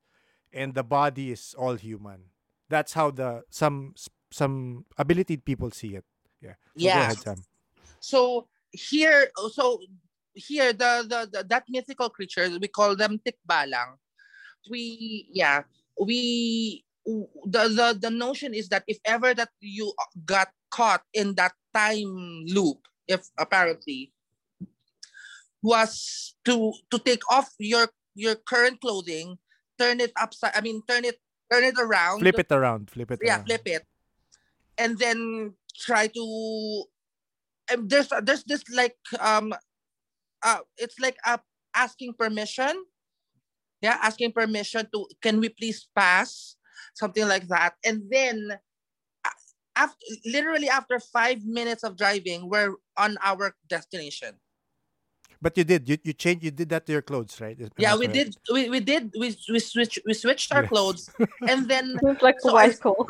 and 0.51 0.73
the 0.73 0.84
body 0.84 1.31
is 1.31 1.55
all 1.57 1.76
human. 1.76 2.31
That's 2.69 2.93
how 2.93 3.11
the 3.11 3.43
some 3.49 3.95
some 4.31 4.85
ability 4.97 5.38
people 5.38 5.72
see 5.72 5.95
it. 5.95 6.05
Yeah. 6.41 6.55
So 6.77 6.88
Yeah. 6.88 7.01
ahead. 7.01 7.19
So 7.99 8.47
here, 8.72 9.30
so 9.51 9.80
here 10.34 10.73
the, 10.73 11.05
the 11.07 11.30
the 11.31 11.43
that 11.47 11.65
mythical 11.69 12.09
creature 12.09 12.49
we 12.59 12.68
call 12.68 12.95
them 12.95 13.19
tikbalang. 13.19 13.99
We 14.69 15.27
yeah 15.31 15.63
we 15.99 16.85
the 17.05 17.68
the 17.68 17.97
the 17.99 18.09
notion 18.09 18.53
is 18.53 18.69
that 18.69 18.84
if 18.88 18.97
ever 19.05 19.34
that 19.34 19.49
you 19.59 19.93
got 20.26 20.49
caught 20.69 21.01
in 21.13 21.35
that 21.35 21.53
time 21.73 22.45
loop, 22.48 22.88
if 23.07 23.27
apparently 23.38 24.14
was 25.61 26.35
to 26.45 26.73
to 26.89 26.98
take 26.99 27.22
off 27.31 27.53
your 27.60 27.89
your 28.15 28.35
current 28.35 28.81
clothing, 28.81 29.38
turn 29.80 29.99
it 29.99 30.11
upside. 30.19 30.56
I 30.56 30.61
mean, 30.61 30.81
turn 30.88 31.06
it 31.06 31.19
turn 31.52 31.64
it 31.64 31.77
around 31.77 32.19
Flip 32.19 32.39
it 32.39 32.52
around. 32.52 32.89
Flip 32.89 33.11
it 33.11 33.19
yeah 33.22 33.38
around. 33.38 33.45
flip 33.45 33.61
it 33.65 33.84
and 34.77 34.98
then 34.98 35.53
try 35.77 36.07
to 36.07 36.26
and 37.69 37.89
there's 37.89 38.10
there's 38.23 38.43
this 38.45 38.64
like 38.73 38.98
um 39.19 39.53
uh 40.43 40.60
it's 40.77 40.99
like 40.99 41.18
a 41.26 41.39
asking 41.76 42.14
permission 42.18 42.73
yeah 43.81 43.98
asking 44.02 44.31
permission 44.31 44.88
to 44.93 45.06
can 45.22 45.39
we 45.39 45.49
please 45.49 45.88
pass 45.95 46.56
something 46.95 47.27
like 47.27 47.48
that 47.48 47.76
and 47.85 48.03
then 48.10 48.57
after 49.81 50.05
literally 50.25 50.69
after 50.69 50.99
five 50.99 51.39
minutes 51.59 51.83
of 51.83 51.97
driving 51.97 52.39
we're 52.51 52.73
on 52.97 53.17
our 53.31 53.45
destination 53.67 54.33
But 55.41 55.57
you 55.57 55.65
did. 55.65 55.89
You 55.89 55.97
you 56.05 56.13
changed. 56.13 56.43
You 56.45 56.53
did 56.53 56.69
that 56.69 56.85
to 56.85 56.91
your 56.93 57.01
clothes, 57.01 57.33
right? 57.41 57.57
Is- 57.57 57.73
yeah 57.81 57.97
we 57.97 58.05
correct? 58.05 58.13
did 58.13 58.29
we, 58.53 58.69
we 58.69 58.79
did 58.79 59.03
we, 59.17 59.33
we 59.49 59.59
switched 59.59 59.97
we 60.05 60.13
switched 60.13 60.53
our 60.53 60.61
Yes. 60.61 60.71
clothes 60.73 61.03
and 61.49 61.65
then 61.65 61.97
Seems 62.05 62.21
like 62.21 62.37
a 62.37 62.45
So 62.45 62.53
I- 62.53 62.69
wise 62.69 62.77
call. 62.77 63.09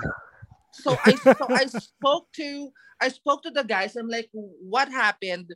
so 0.72 0.96
I 1.04 1.12
so 1.20 1.46
I 1.52 1.66
spoke 1.68 2.32
to 2.40 2.72
I 3.04 3.08
spoke 3.12 3.44
to 3.44 3.52
the 3.52 3.64
guys. 3.68 4.00
I'm 4.00 4.08
like, 4.08 4.30
what 4.32 4.88
happened? 4.88 5.52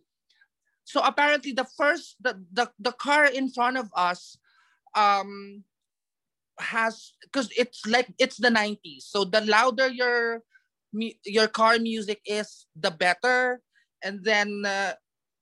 So 0.84 1.00
apparently 1.00 1.54
the 1.56 1.68
first 1.80 2.20
the 2.20 2.44
the, 2.52 2.66
the 2.76 2.92
car 2.92 3.24
in 3.32 3.48
front 3.56 3.78
of 3.80 3.88
us 3.96 4.36
um 5.00 5.64
has 6.60 7.16
because 7.24 7.48
it's 7.56 7.88
like 7.88 8.12
it's 8.20 8.38
the 8.38 8.52
90s. 8.52 9.08
So 9.08 9.24
the 9.24 9.42
louder 9.48 9.88
your 9.88 10.20
mu- 10.20 10.55
your 11.26 11.48
car 11.48 11.80
music 11.80 12.22
is, 12.26 12.68
the 12.76 12.92
better. 12.92 13.62
and 14.04 14.22
then 14.22 14.62
uh, 14.66 14.94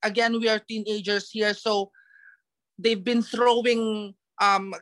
again 0.07 0.39
we 0.39 0.47
are 0.47 0.59
teenagers 0.59 1.29
here, 1.29 1.53
so 1.53 1.91
they've 2.79 3.03
been 3.03 3.21
throwing 3.21 4.13
um, 4.39 4.73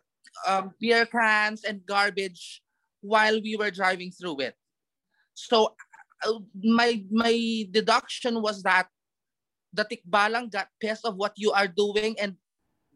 um, 0.48 0.72
beer 0.80 1.06
cans 1.06 1.64
and 1.64 1.85
garbage 1.85 2.61
while 3.02 3.41
we 3.41 3.57
were 3.57 3.72
driving 3.72 4.11
through 4.11 4.39
it. 4.41 4.56
So 5.34 5.73
uh, 6.22 6.39
my 6.61 7.03
my 7.10 7.65
deduction 7.72 8.41
was 8.41 8.61
that 8.64 8.88
the 9.73 9.85
tikbalang 9.85 10.52
got 10.52 10.68
pissed 10.80 11.06
of 11.06 11.15
what 11.15 11.34
you 11.35 11.52
are 11.52 11.68
doing, 11.68 12.15
and 12.19 12.38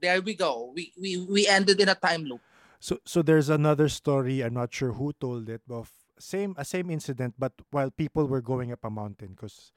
there 0.01 0.21
we 0.21 0.35
go. 0.35 0.71
We 0.75 0.93
we 0.99 1.17
we 1.17 1.47
ended 1.47 1.81
in 1.81 1.89
a 1.89 1.97
time 1.97 2.23
loop. 2.29 2.41
So 2.79 2.99
so 3.05 3.25
there's 3.25 3.49
another 3.49 3.89
story. 3.89 4.43
I'm 4.45 4.53
not 4.53 4.73
sure 4.73 4.93
who 4.93 5.13
told 5.17 5.49
it, 5.49 5.65
of 5.69 5.89
same 6.19 6.55
a 6.57 6.65
same 6.65 6.89
incident, 6.89 7.35
but 7.37 7.53
while 7.71 7.91
people 7.91 8.25
were 8.27 8.41
going 8.41 8.71
up 8.71 8.83
a 8.83 8.89
mountain, 8.89 9.35
because 9.35 9.71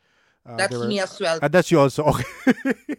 uh, 0.47 0.57
That's 0.57 0.77
were- 0.77 0.87
me 0.89 1.01
as 1.01 1.19
well. 1.21 1.39
Ah, 1.43 1.49
that's 1.49 1.71
you 1.71 1.81
also. 1.81 2.05
Okay. 2.47 2.97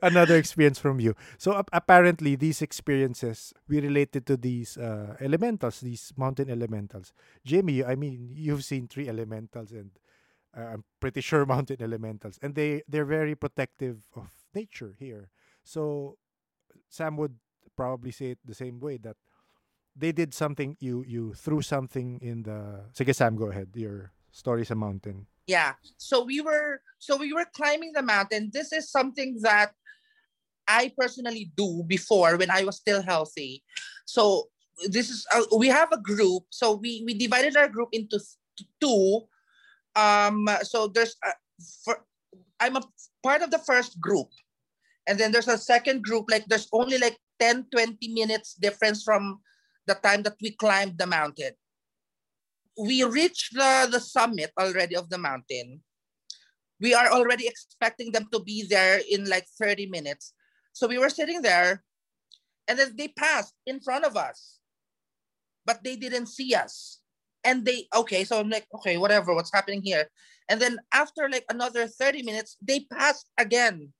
Another 0.00 0.36
experience 0.36 0.78
from 0.78 1.00
you. 1.00 1.14
So 1.36 1.58
ap- 1.58 1.68
apparently, 1.72 2.36
these 2.36 2.62
experiences 2.62 3.52
we 3.68 3.80
related 3.80 4.24
to 4.26 4.36
these 4.36 4.78
uh, 4.78 5.16
elementals, 5.20 5.80
these 5.80 6.12
mountain 6.16 6.48
elementals. 6.48 7.12
Jamie, 7.44 7.84
I 7.84 7.94
mean, 7.96 8.30
you've 8.32 8.64
seen 8.64 8.86
three 8.88 9.08
elementals, 9.08 9.72
and 9.72 9.90
uh, 10.56 10.78
I'm 10.78 10.84
pretty 11.00 11.20
sure 11.28 11.44
mountain 11.44 11.82
elementals, 11.82 12.38
and 12.40 12.54
they 12.54 12.82
they're 12.88 13.04
very 13.04 13.34
protective 13.34 14.06
of 14.16 14.30
nature 14.54 14.94
here. 14.98 15.28
So 15.64 16.16
Sam 16.88 17.16
would 17.18 17.36
probably 17.76 18.12
say 18.12 18.30
it 18.32 18.38
the 18.44 18.54
same 18.54 18.80
way 18.80 18.96
that 19.02 19.16
they 19.96 20.12
did 20.12 20.34
something. 20.34 20.76
You 20.80 21.04
you 21.06 21.34
threw 21.34 21.62
something 21.62 22.18
in 22.22 22.42
the. 22.42 22.86
Sige, 22.92 23.14
Sam, 23.14 23.36
go 23.36 23.50
ahead. 23.50 23.68
Your 23.74 24.12
story's 24.32 24.70
a 24.70 24.74
mountain. 24.74 25.26
yeah 25.46 25.72
so 25.96 26.22
we 26.24 26.40
were 26.40 26.80
so 26.98 27.16
we 27.16 27.32
were 27.32 27.46
climbing 27.54 27.92
the 27.92 28.02
mountain 28.02 28.50
this 28.52 28.72
is 28.72 28.90
something 28.90 29.38
that 29.42 29.72
i 30.68 30.92
personally 30.98 31.50
do 31.56 31.82
before 31.86 32.36
when 32.36 32.50
i 32.50 32.62
was 32.64 32.76
still 32.76 33.02
healthy 33.02 33.62
so 34.06 34.48
this 34.88 35.10
is 35.10 35.26
uh, 35.34 35.42
we 35.56 35.68
have 35.68 35.90
a 35.92 36.00
group 36.00 36.44
so 36.50 36.72
we 36.72 37.02
we 37.06 37.14
divided 37.14 37.56
our 37.56 37.68
group 37.68 37.88
into 37.92 38.18
two 38.80 39.20
um 39.96 40.48
so 40.62 40.86
there's 40.86 41.16
a, 41.24 41.30
for, 41.84 42.04
i'm 42.60 42.76
a 42.76 42.82
part 43.22 43.42
of 43.42 43.50
the 43.50 43.58
first 43.58 44.00
group 44.00 44.28
and 45.08 45.18
then 45.18 45.32
there's 45.32 45.48
a 45.48 45.58
second 45.58 46.02
group 46.02 46.30
like 46.30 46.46
there's 46.46 46.68
only 46.72 46.98
like 46.98 47.18
10 47.40 47.66
20 47.72 47.98
minutes 48.14 48.54
difference 48.54 49.02
from 49.02 49.40
the 49.86 49.94
time 49.94 50.22
that 50.22 50.36
we 50.40 50.50
climbed 50.52 50.98
the 50.98 51.06
mountain 51.06 51.52
we 52.78 53.04
reached 53.04 53.54
the, 53.54 53.88
the 53.90 54.00
summit 54.00 54.52
already 54.58 54.96
of 54.96 55.10
the 55.10 55.18
mountain. 55.18 55.80
We 56.80 56.94
are 56.94 57.08
already 57.12 57.46
expecting 57.46 58.12
them 58.12 58.28
to 58.32 58.40
be 58.40 58.66
there 58.68 59.00
in 59.10 59.28
like 59.28 59.46
30 59.60 59.86
minutes. 59.86 60.32
So 60.72 60.88
we 60.88 60.98
were 60.98 61.10
sitting 61.10 61.42
there 61.42 61.84
and 62.66 62.78
then 62.78 62.94
they 62.96 63.08
passed 63.08 63.54
in 63.66 63.80
front 63.80 64.04
of 64.04 64.16
us, 64.16 64.58
but 65.64 65.84
they 65.84 65.96
didn't 65.96 66.26
see 66.26 66.54
us. 66.54 67.00
And 67.44 67.64
they, 67.64 67.86
okay, 67.94 68.24
so 68.24 68.38
I'm 68.38 68.50
like, 68.50 68.66
okay, 68.74 68.96
whatever, 68.98 69.34
what's 69.34 69.52
happening 69.52 69.82
here? 69.82 70.08
And 70.48 70.60
then 70.60 70.78
after 70.92 71.28
like 71.28 71.44
another 71.50 71.86
30 71.86 72.22
minutes, 72.22 72.56
they 72.62 72.86
passed 72.92 73.28
again 73.38 73.92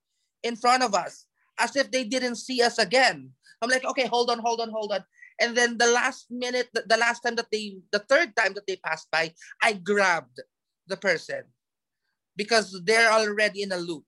in 0.43 0.57
front 0.57 0.83
of 0.83 0.95
us 0.95 1.27
as 1.59 1.77
if 1.77 1.91
they 1.91 2.05
didn't 2.05 2.37
see 2.37 2.63
us 2.63 2.79
again. 2.79 3.31
I'm 3.61 3.71
like, 3.71 3.85
okay, 3.85 4.07
hold 4.07 4.31
on, 4.31 4.39
hold 4.39 4.61
on, 4.61 4.71
hold 4.71 4.93
on. 4.93 5.05
And 5.43 5.56
then 5.56 5.77
the 5.77 5.90
last 5.90 6.31
minute, 6.31 6.70
the, 6.73 6.86
the 6.86 6.97
last 6.97 7.20
time 7.20 7.35
that 7.35 7.51
they, 7.51 7.82
the 7.90 7.98
third 7.98 8.36
time 8.36 8.55
that 8.55 8.66
they 8.66 8.77
passed 8.77 9.10
by, 9.10 9.35
I 9.60 9.74
grabbed 9.74 10.39
the 10.86 10.97
person 10.97 11.43
because 12.36 12.81
they're 12.86 13.10
already 13.10 13.62
in 13.62 13.73
a 13.73 13.77
loop. 13.77 14.05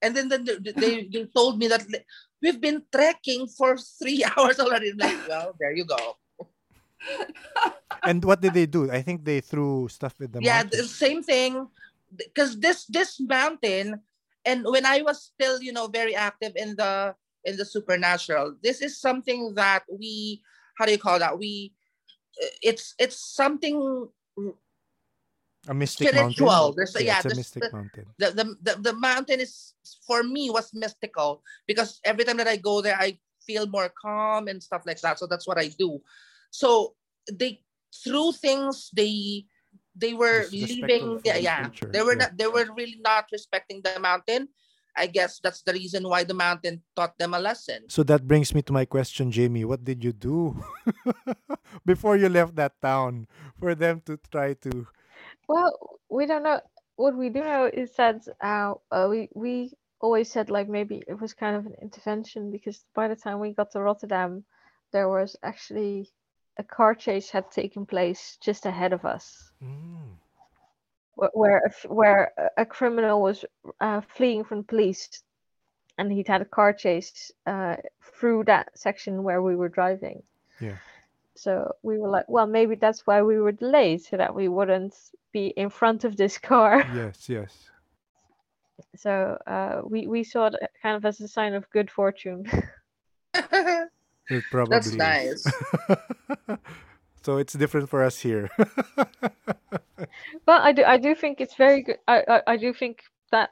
And 0.00 0.16
then, 0.16 0.28
then 0.28 0.44
they, 0.44 0.72
they, 0.72 1.04
they 1.12 1.24
told 1.36 1.58
me 1.58 1.68
that 1.68 1.84
we've 2.40 2.60
been 2.60 2.82
trekking 2.90 3.46
for 3.46 3.76
three 3.76 4.24
hours 4.36 4.58
already. 4.58 4.90
I'm 4.90 4.96
like, 4.96 5.28
well, 5.28 5.52
there 5.60 5.76
you 5.76 5.84
go. 5.84 6.16
And 8.02 8.24
what 8.24 8.40
did 8.40 8.54
they 8.54 8.66
do? 8.66 8.90
I 8.90 9.02
think 9.02 9.24
they 9.24 9.40
threw 9.40 9.88
stuff 9.88 10.16
at 10.20 10.32
the 10.32 10.40
yeah, 10.40 10.64
mountain. 10.64 10.80
the 10.80 10.88
same 10.88 11.22
thing. 11.22 11.68
Because 12.08 12.56
this 12.56 12.86
this 12.88 13.20
mountain, 13.20 14.00
and 14.46 14.64
when 14.64 14.86
I 14.86 15.02
was 15.02 15.28
still, 15.28 15.60
you 15.60 15.76
know, 15.76 15.88
very 15.88 16.16
active 16.16 16.56
in 16.56 16.72
the 16.72 17.12
in 17.44 17.56
the 17.56 17.64
supernatural, 17.64 18.56
this 18.62 18.82
is 18.82 19.00
something 19.00 19.54
that 19.54 19.84
we, 19.90 20.42
how 20.78 20.86
do 20.86 20.92
you 20.92 20.98
call 20.98 21.18
that? 21.18 21.38
We, 21.38 21.72
it's 22.62 22.94
it's 22.98 23.18
something 23.34 24.08
A 25.68 25.74
mystic 25.74 26.08
spiritual. 26.08 26.46
mountain. 26.46 26.74
There's 26.76 26.96
a- 26.96 27.04
yeah, 27.04 27.20
it's 27.24 27.32
a 27.32 27.36
mystic 27.36 27.62
the- 27.64 27.72
mountain. 27.72 28.06
the, 28.18 28.30
the, 28.30 28.56
the, 28.62 28.82
the 28.82 28.92
mountain 28.92 29.40
is 29.40 29.74
for 30.06 30.22
me 30.22 30.50
was 30.50 30.70
mystical 30.72 31.42
because 31.66 32.00
every 32.04 32.24
time 32.24 32.36
that 32.36 32.46
I 32.46 32.56
go 32.56 32.80
there, 32.80 32.96
I 32.98 33.18
feel 33.44 33.66
more 33.66 33.90
calm 34.00 34.46
and 34.48 34.62
stuff 34.62 34.82
like 34.86 35.00
that. 35.00 35.18
So 35.18 35.26
that's 35.26 35.48
what 35.48 35.58
I 35.58 35.68
do. 35.78 36.00
So 36.50 36.94
they 37.32 37.60
through 38.04 38.32
things 38.32 38.90
they 38.94 39.44
they 39.96 40.14
were 40.14 40.44
leaving 40.52 41.20
yeah, 41.24 41.36
yeah. 41.36 41.70
They 41.90 42.02
were 42.02 42.12
yeah. 42.12 42.18
not 42.18 42.36
they 42.38 42.46
were 42.46 42.68
really 42.76 43.00
not 43.00 43.26
respecting 43.32 43.82
the 43.82 43.98
mountain. 43.98 44.48
I 44.98 45.06
guess 45.06 45.38
that's 45.38 45.62
the 45.62 45.72
reason 45.72 46.08
why 46.08 46.24
the 46.24 46.34
mountain 46.34 46.82
taught 46.96 47.16
them 47.18 47.34
a 47.34 47.38
lesson. 47.38 47.86
So 47.88 48.02
that 48.04 48.26
brings 48.26 48.52
me 48.54 48.62
to 48.62 48.72
my 48.72 48.84
question, 48.84 49.30
Jamie. 49.30 49.64
What 49.64 49.84
did 49.84 50.02
you 50.02 50.12
do 50.12 50.58
before 51.86 52.16
you 52.16 52.28
left 52.28 52.56
that 52.56 52.74
town 52.82 53.28
for 53.58 53.74
them 53.74 54.02
to 54.06 54.18
try 54.30 54.54
to? 54.66 54.86
Well, 55.46 56.00
we 56.10 56.26
don't 56.26 56.42
know. 56.42 56.60
What 56.96 57.16
we 57.16 57.30
do 57.30 57.40
know 57.40 57.70
is 57.72 57.94
that 57.94 58.26
uh, 58.42 58.74
uh, 58.90 59.06
we 59.08 59.28
we 59.34 59.72
always 60.00 60.30
said 60.30 60.50
like 60.50 60.68
maybe 60.68 61.02
it 61.06 61.20
was 61.20 61.32
kind 61.32 61.56
of 61.56 61.66
an 61.66 61.74
intervention 61.80 62.50
because 62.50 62.84
by 62.94 63.06
the 63.08 63.16
time 63.16 63.38
we 63.38 63.54
got 63.54 63.70
to 63.72 63.80
Rotterdam, 63.80 64.44
there 64.92 65.08
was 65.08 65.36
actually 65.42 66.10
a 66.58 66.64
car 66.64 66.94
chase 66.94 67.30
had 67.30 67.50
taken 67.50 67.86
place 67.86 68.36
just 68.42 68.66
ahead 68.66 68.92
of 68.92 69.04
us, 69.04 69.52
Mm. 69.62 70.18
Wh- 71.18 71.36
where 71.36 71.58
a, 71.58 71.68
f- 71.68 71.86
where 71.88 72.32
a- 72.38 72.62
a 72.62 72.66
criminal 72.66 73.20
was 73.20 73.44
uh, 73.80 74.00
fleeing 74.16 74.44
from 74.44 74.64
police, 74.64 75.22
and 75.98 76.12
he'd 76.12 76.28
had 76.28 76.42
a 76.42 76.44
car 76.56 76.72
chase 76.72 77.32
uh, 77.46 77.76
through 78.18 78.44
that 78.44 78.68
section 78.78 79.22
where 79.22 79.42
we 79.42 79.56
were 79.56 79.68
driving. 79.68 80.22
Yeah. 80.60 80.76
So 81.34 81.72
we 81.82 81.98
were 81.98 82.08
like, 82.08 82.28
well, 82.28 82.46
maybe 82.46 82.74
that's 82.74 83.06
why 83.06 83.22
we 83.22 83.38
were 83.38 83.52
delayed, 83.52 84.02
so 84.02 84.16
that 84.16 84.34
we 84.34 84.48
wouldn't 84.48 84.94
be 85.32 85.48
in 85.48 85.70
front 85.70 86.04
of 86.04 86.16
this 86.16 86.38
car. 86.38 86.84
Yes, 86.94 87.28
yes. 87.28 87.70
So 88.96 89.38
uh, 89.46 89.82
we 89.84 90.06
we 90.06 90.22
saw 90.24 90.46
it 90.46 90.54
kind 90.82 90.96
of 90.96 91.04
as 91.04 91.20
a 91.20 91.28
sign 91.28 91.54
of 91.54 91.68
good 91.70 91.90
fortune. 91.90 92.44
It 94.30 94.44
probably 94.50 94.76
That's 94.76 94.88
is. 94.88 94.96
nice. 94.96 95.46
so 97.22 97.36
it's 97.36 97.54
different 97.54 97.88
for 97.88 98.02
us 98.02 98.20
here. 98.20 98.50
but 100.46 100.62
I 100.62 100.72
do 100.72 100.84
I 100.84 100.98
do 100.98 101.14
think 101.14 101.40
it's 101.40 101.54
very 101.54 101.82
good. 101.82 101.98
I, 102.06 102.22
I 102.28 102.42
I 102.46 102.56
do 102.56 102.72
think 102.72 103.02
that 103.32 103.50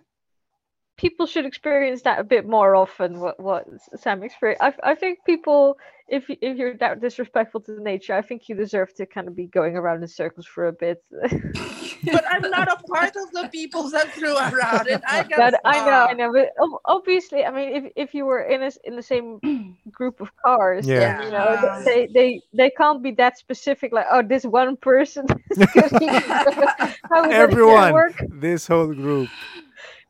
people 0.97 1.27
should 1.27 1.45
experience 1.47 2.03
that 2.03 2.19
a 2.19 2.25
bit 2.25 2.47
more 2.47 2.75
often. 2.75 3.21
What 3.21 3.39
what 3.41 3.67
Sam 3.97 4.23
experienced. 4.23 4.63
I 4.63 4.73
I 4.83 4.95
think 4.95 5.19
people, 5.27 5.77
if 6.09 6.29
you- 6.29 6.39
if 6.41 6.57
you're 6.57 6.75
that 6.79 7.01
disrespectful 7.01 7.61
to 7.63 7.81
nature, 7.83 8.15
I 8.15 8.23
think 8.23 8.49
you 8.49 8.55
deserve 8.55 8.95
to 8.95 9.07
kind 9.07 9.29
of 9.29 9.35
be 9.37 9.47
going 9.47 9.77
around 9.77 10.03
in 10.03 10.09
circles 10.09 10.47
for 10.47 10.67
a 10.69 10.73
bit. 10.73 11.03
but 12.13 12.25
I'm 12.31 12.51
not 12.51 12.69
a 12.69 12.77
part 12.95 13.15
of 13.17 13.31
the 13.33 13.49
people 13.53 13.91
that 13.91 14.09
threw 14.13 14.37
around 14.37 14.87
it. 14.89 15.03
I 15.07 15.23
got 15.25 15.37
But 15.37 15.61
I 15.65 15.85
know, 15.85 16.07
I 16.11 16.13
know. 16.15 16.33
But 16.33 16.49
obviously, 16.87 17.45
I 17.45 17.51
mean, 17.51 17.69
if 17.79 17.85
if 17.97 18.15
you 18.15 18.25
were 18.25 18.43
in 18.43 18.63
a 18.63 18.67
s- 18.67 18.79
in 18.85 18.97
the 18.97 19.03
same 19.03 19.39
group 19.99 20.21
of 20.21 20.31
cars, 20.45 20.87
Yeah. 20.87 21.01
then, 21.01 21.15
you 21.25 21.31
know, 21.37 21.49
Yeah. 21.63 21.83
they 21.85 22.07
they 22.17 22.41
they 22.55 22.71
can't 22.71 23.03
be 23.03 23.13
that 23.23 23.37
specific. 23.39 23.93
Like, 23.93 24.07
oh, 24.11 24.23
this 24.23 24.45
one 24.45 24.77
person 24.77 25.27
is 25.51 25.59
getting 25.75 26.09
How 27.13 27.21
Everyone, 27.29 27.93
work? 27.93 28.17
this 28.31 28.67
whole 28.67 28.93
group. 28.95 29.29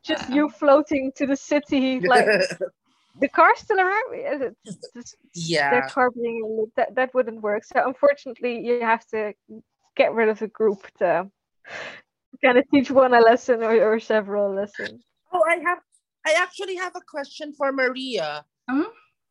Just 0.07 0.31
you 0.31 0.49
floating 0.49 1.11
to 1.17 1.27
the 1.27 1.37
city, 1.37 2.01
like 2.01 2.27
the 3.21 3.29
car's 3.29 3.59
still 3.59 3.81
around. 3.81 4.05
Yeah, 4.15 4.49
it's 4.65 4.91
just 4.95 5.17
yeah. 5.35 5.71
their 5.71 5.89
car 5.89 6.11
being 6.11 6.67
that 6.77 6.95
that 6.95 7.13
wouldn't 7.15 7.43
work. 7.43 7.65
So 7.65 7.83
unfortunately, 7.85 8.61
you 8.61 8.81
have 8.83 9.05
to 9.09 9.35
get 9.97 10.13
rid 10.13 10.29
of 10.29 10.43
a 10.43 10.47
group 10.47 10.87
to 10.99 11.29
kind 12.45 12.59
of 12.59 12.65
teach 12.73 12.91
one 12.91 13.15
a 13.15 13.21
lesson 13.21 13.63
or, 13.63 13.75
or 13.83 13.99
several 13.99 14.55
lessons. 14.55 15.03
Oh, 15.33 15.43
I 15.49 15.57
have. 15.57 15.79
I 16.27 16.35
actually 16.39 16.77
have 16.77 16.95
a 16.97 17.01
question 17.09 17.53
for 17.53 17.73
Maria. 17.73 18.45
Mhm. 18.71 18.87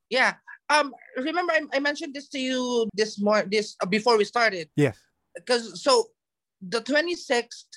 Yeah. 0.10 0.36
Um. 0.70 0.94
Remember, 1.18 1.54
I, 1.54 1.62
I 1.74 1.80
mentioned 1.80 2.14
this 2.14 2.28
to 2.30 2.40
you 2.40 2.90
this 2.94 3.22
morning 3.22 3.50
this 3.50 3.76
uh, 3.82 3.86
before 3.86 4.18
we 4.18 4.26
started 4.26 4.70
Yes. 4.76 4.98
because 5.36 5.82
so 5.82 6.08
the 6.62 6.82
twenty 6.82 7.16
sixth, 7.16 7.68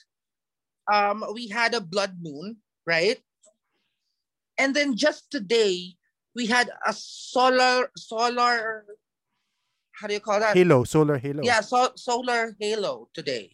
um, 0.92 1.24
we 1.34 1.48
had 1.48 1.74
a 1.74 1.80
blood 1.80 2.16
moon, 2.20 2.56
right? 2.88 3.20
And 4.56 4.72
then 4.74 4.96
just 4.96 5.30
today 5.30 5.92
we 6.34 6.48
had 6.48 6.72
a 6.88 6.96
solar 6.96 7.92
solar. 7.94 8.88
How 9.92 10.08
do 10.08 10.14
you 10.16 10.24
call 10.24 10.40
that? 10.40 10.56
Halo, 10.56 10.84
solar 10.88 11.18
halo. 11.20 11.44
Yeah, 11.44 11.60
so, 11.60 11.92
solar 11.94 12.56
halo 12.58 13.12
today. 13.12 13.52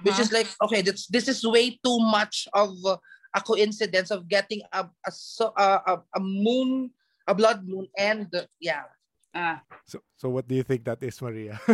which 0.00 0.16
Mhm. 0.16 0.24
is 0.24 0.32
like 0.32 0.48
okay 0.64 0.80
this 0.80 1.04
this 1.12 1.28
is 1.28 1.44
way 1.44 1.76
too 1.84 1.98
much 2.00 2.48
of 2.56 2.72
uh, 2.88 2.96
a 3.36 3.40
coincidence 3.44 4.08
of 4.08 4.24
getting 4.32 4.64
a 4.72 4.88
a 5.04 5.10
so 5.12 5.52
a, 5.60 5.68
a, 5.84 5.94
a 6.16 6.20
moon, 6.24 6.88
a 7.28 7.34
blood 7.36 7.68
moon, 7.68 7.84
and 7.98 8.32
yeah. 8.60 8.88
Uh, 9.34 9.58
So, 9.84 10.00
so 10.16 10.32
what 10.32 10.48
do 10.48 10.54
you 10.56 10.62
think 10.64 10.86
that 10.88 11.02
is, 11.04 11.20
Maria? 11.20 11.60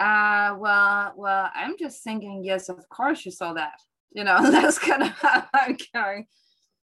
uh, 0.00 0.56
well, 0.56 1.12
well, 1.18 1.50
I'm 1.52 1.76
just 1.76 2.00
thinking, 2.06 2.40
yes, 2.46 2.70
of 2.72 2.88
course 2.88 3.26
you 3.26 3.32
saw 3.34 3.52
that. 3.52 3.76
You 4.16 4.24
know, 4.24 4.38
that's 4.50 4.78
kind 4.78 5.02
of 5.02 5.10
how 5.10 5.44
I'm 5.52 5.76
going. 5.94 6.26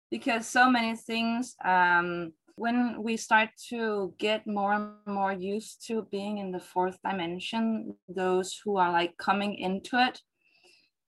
Because 0.10 0.48
so 0.48 0.70
many 0.70 0.96
things, 0.96 1.56
um, 1.64 2.34
when 2.56 3.04
we 3.04 3.16
start 3.16 3.50
to 3.70 4.14
get 4.18 4.48
more 4.48 4.74
and 4.74 4.94
more 5.06 5.32
used 5.32 5.86
to 5.88 6.08
being 6.12 6.40
in 6.40 6.52
the 6.52 6.60
fourth 6.60 6.98
dimension, 7.08 7.96
those 8.10 8.60
who 8.66 8.78
are 8.78 8.92
like 8.92 9.16
coming 9.18 9.56
into 9.56 10.04
it, 10.04 10.20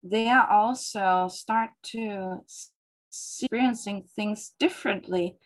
they 0.02 0.30
also 0.30 1.28
start 1.30 1.70
to 1.82 2.40
experiencing 3.10 4.04
things 4.16 4.52
differently 4.58 5.36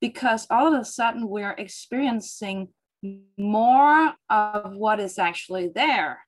because 0.00 0.46
all 0.48 0.72
of 0.72 0.80
a 0.80 0.84
sudden 0.84 1.28
we're 1.28 1.56
experiencing 1.58 2.68
more 3.36 4.14
of 4.28 4.76
what 4.76 5.00
is 5.00 5.18
actually 5.18 5.70
there 5.74 6.20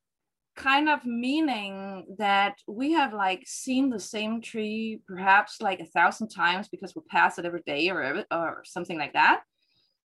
kind 0.54 0.88
of 0.88 1.04
meaning 1.06 2.04
that 2.18 2.56
we 2.68 2.92
have 2.92 3.14
like 3.14 3.42
seen 3.46 3.88
the 3.88 4.00
same 4.00 4.40
tree 4.40 5.00
perhaps 5.06 5.60
like 5.60 5.80
a 5.80 5.86
thousand 5.86 6.28
times 6.28 6.68
because 6.68 6.94
we 6.94 7.02
pass 7.08 7.38
it 7.38 7.46
every 7.46 7.62
day 7.66 7.88
or 7.88 8.24
or 8.30 8.62
something 8.64 8.98
like 8.98 9.14
that. 9.14 9.42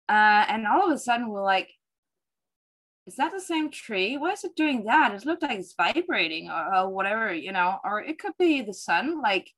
Uh, 0.10 0.46
and 0.50 0.68
all 0.68 0.86
of 0.86 0.94
a 0.94 0.98
sudden 0.98 1.30
we're 1.30 1.44
like 1.44 1.70
is 3.08 3.18
that 3.18 3.32
the 3.32 3.40
same 3.40 3.70
tree? 3.70 4.18
Why 4.18 4.32
is 4.32 4.44
it 4.44 4.56
doing 4.56 4.86
that? 4.86 5.14
It 5.14 5.26
looks 5.28 5.44
like 5.44 5.60
it's 5.60 5.76
vibrating 5.78 6.50
or, 6.50 6.76
or 6.76 6.90
whatever 6.90 7.34
you 7.34 7.52
know 7.52 7.80
or 7.84 8.02
it 8.02 8.20
could 8.20 8.34
be 8.38 8.62
the 8.62 8.74
sun 8.74 9.22
like 9.22 9.50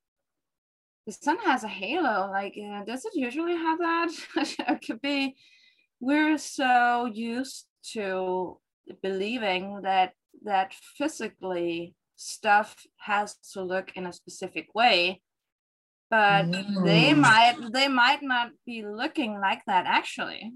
the 1.08 1.14
sun 1.14 1.38
has 1.40 1.64
a 1.64 1.70
halo 1.70 2.30
like 2.30 2.54
uh, 2.62 2.84
does 2.84 3.06
it 3.06 3.16
usually 3.16 3.56
have 3.56 3.80
that? 3.80 4.10
It 4.36 4.86
could 4.86 5.02
be. 5.02 5.36
We're 6.00 6.38
so 6.38 7.10
used 7.12 7.66
to 7.94 8.60
believing 9.02 9.82
that 9.82 10.14
that 10.44 10.74
physically 10.98 11.96
stuff 12.16 12.76
has 12.98 13.36
to 13.54 13.62
look 13.62 13.92
in 13.96 14.06
a 14.06 14.14
specific 14.14 14.68
way 14.74 15.22
but 16.10 16.46
they 16.86 17.14
Mm. 17.14 17.20
might 17.20 17.58
they 17.74 17.88
might 17.88 18.24
not 18.24 18.52
be 18.66 18.86
looking 18.86 19.40
like 19.40 19.62
that 19.68 19.86
actually. 19.86 20.54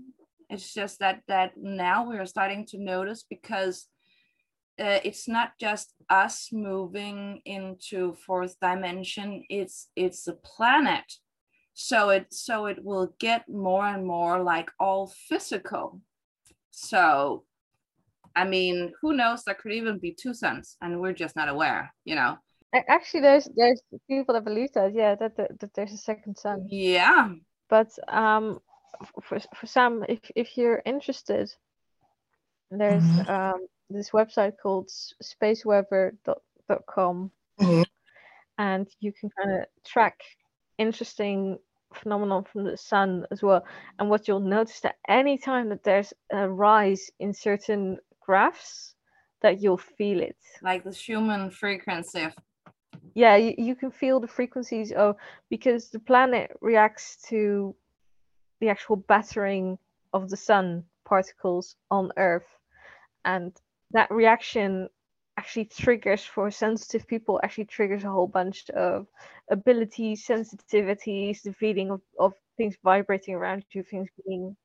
It's 0.49 0.73
just 0.73 0.99
that 0.99 1.21
that 1.27 1.51
now 1.57 2.07
we're 2.07 2.25
starting 2.25 2.65
to 2.67 2.77
notice 2.77 3.23
because 3.29 3.87
uh, 4.79 4.99
it's 5.03 5.27
not 5.27 5.51
just 5.59 5.93
us 6.09 6.49
moving 6.51 7.41
into 7.45 8.13
fourth 8.13 8.55
dimension 8.61 9.43
it's 9.49 9.89
it's 9.95 10.23
the 10.23 10.33
planet. 10.33 11.19
So 11.73 12.09
it 12.09 12.33
so 12.33 12.65
it 12.67 12.83
will 12.83 13.13
get 13.19 13.49
more 13.49 13.85
and 13.85 14.05
more 14.05 14.41
like 14.43 14.69
all 14.79 15.07
physical. 15.29 16.01
So 16.71 17.43
i 18.35 18.43
mean 18.43 18.91
who 19.01 19.13
knows 19.13 19.43
there 19.43 19.55
could 19.55 19.73
even 19.73 19.97
be 19.99 20.13
two 20.13 20.33
suns 20.33 20.77
and 20.81 20.99
we're 20.99 21.13
just 21.13 21.35
not 21.35 21.49
aware 21.49 21.93
you 22.05 22.15
know 22.15 22.37
Actually, 22.87 23.19
there's 23.19 23.49
there's 23.57 23.81
people 24.09 24.33
that 24.33 24.45
believe 24.45 24.71
that, 24.71 24.93
yeah, 24.93 25.13
that, 25.15 25.35
that, 25.35 25.59
that 25.59 25.73
there's 25.73 25.91
a 25.91 25.97
second 25.97 26.37
sun. 26.37 26.65
yeah 26.69 27.27
But 27.67 27.89
um, 28.07 28.61
for 29.23 29.39
for 29.55 29.67
some, 29.67 30.05
if 30.07 30.19
if 30.37 30.57
you're 30.57 30.81
interested, 30.85 31.53
there's 32.69 33.03
Mhm. 33.03 33.29
um 33.29 33.67
this 33.89 34.11
website 34.11 34.57
called 34.57 34.85
s- 34.85 35.13
spaceweather.com, 35.21 37.31
Mhm. 37.59 37.85
and 38.57 38.87
you 39.01 39.11
can 39.11 39.29
kind 39.37 39.51
of 39.59 39.65
track 39.83 40.21
interesting 40.77 41.59
phenomenon 41.93 42.45
from 42.45 42.63
the 42.63 42.77
sun 42.77 43.27
as 43.31 43.43
well. 43.43 43.65
And 43.99 44.09
what 44.09 44.29
you'll 44.29 44.39
notice 44.39 44.79
that 44.79 44.95
anytime 45.09 45.67
that 45.69 45.83
there's 45.83 46.13
a 46.31 46.47
rise 46.47 47.11
in 47.19 47.33
certain 47.33 47.99
graphs, 48.31 48.95
that 49.41 49.61
you'll 49.61 49.85
feel 49.99 50.21
it. 50.21 50.41
like 50.63 50.83
the 50.85 50.93
Schumann 51.01 51.51
frequency 51.51 52.21
of 52.27 52.33
yeah 53.13 53.35
you, 53.43 53.53
you 53.67 53.75
can 53.81 53.91
feel 53.91 54.17
the 54.21 54.33
frequencies 54.39 54.89
of 55.03 55.09
because 55.49 55.89
the 55.89 55.99
planet 55.99 56.47
reacts 56.61 57.05
to 57.29 57.75
the 58.61 58.69
actual 58.69 58.95
battering 59.13 59.77
of 60.13 60.29
the 60.29 60.37
sun 60.49 60.65
particles 61.11 61.75
on 61.97 62.05
earth 62.15 62.51
and 63.25 63.51
that 63.95 64.09
reaction 64.21 64.87
actually 65.39 65.67
triggers 65.83 66.23
for 66.33 66.45
sensitive 66.65 67.05
people 67.13 67.33
actually 67.43 67.69
triggers 67.77 68.03
a 68.05 68.13
whole 68.15 68.31
bunch 68.39 68.69
of 68.87 69.07
abilities 69.57 70.25
sensitivities 70.33 71.41
the 71.41 71.53
feeling 71.63 71.89
of, 71.95 72.01
of 72.25 72.31
things 72.57 72.75
vibrating 72.91 73.33
around 73.35 73.65
you 73.73 73.83
things 73.83 74.09
being 74.25 74.55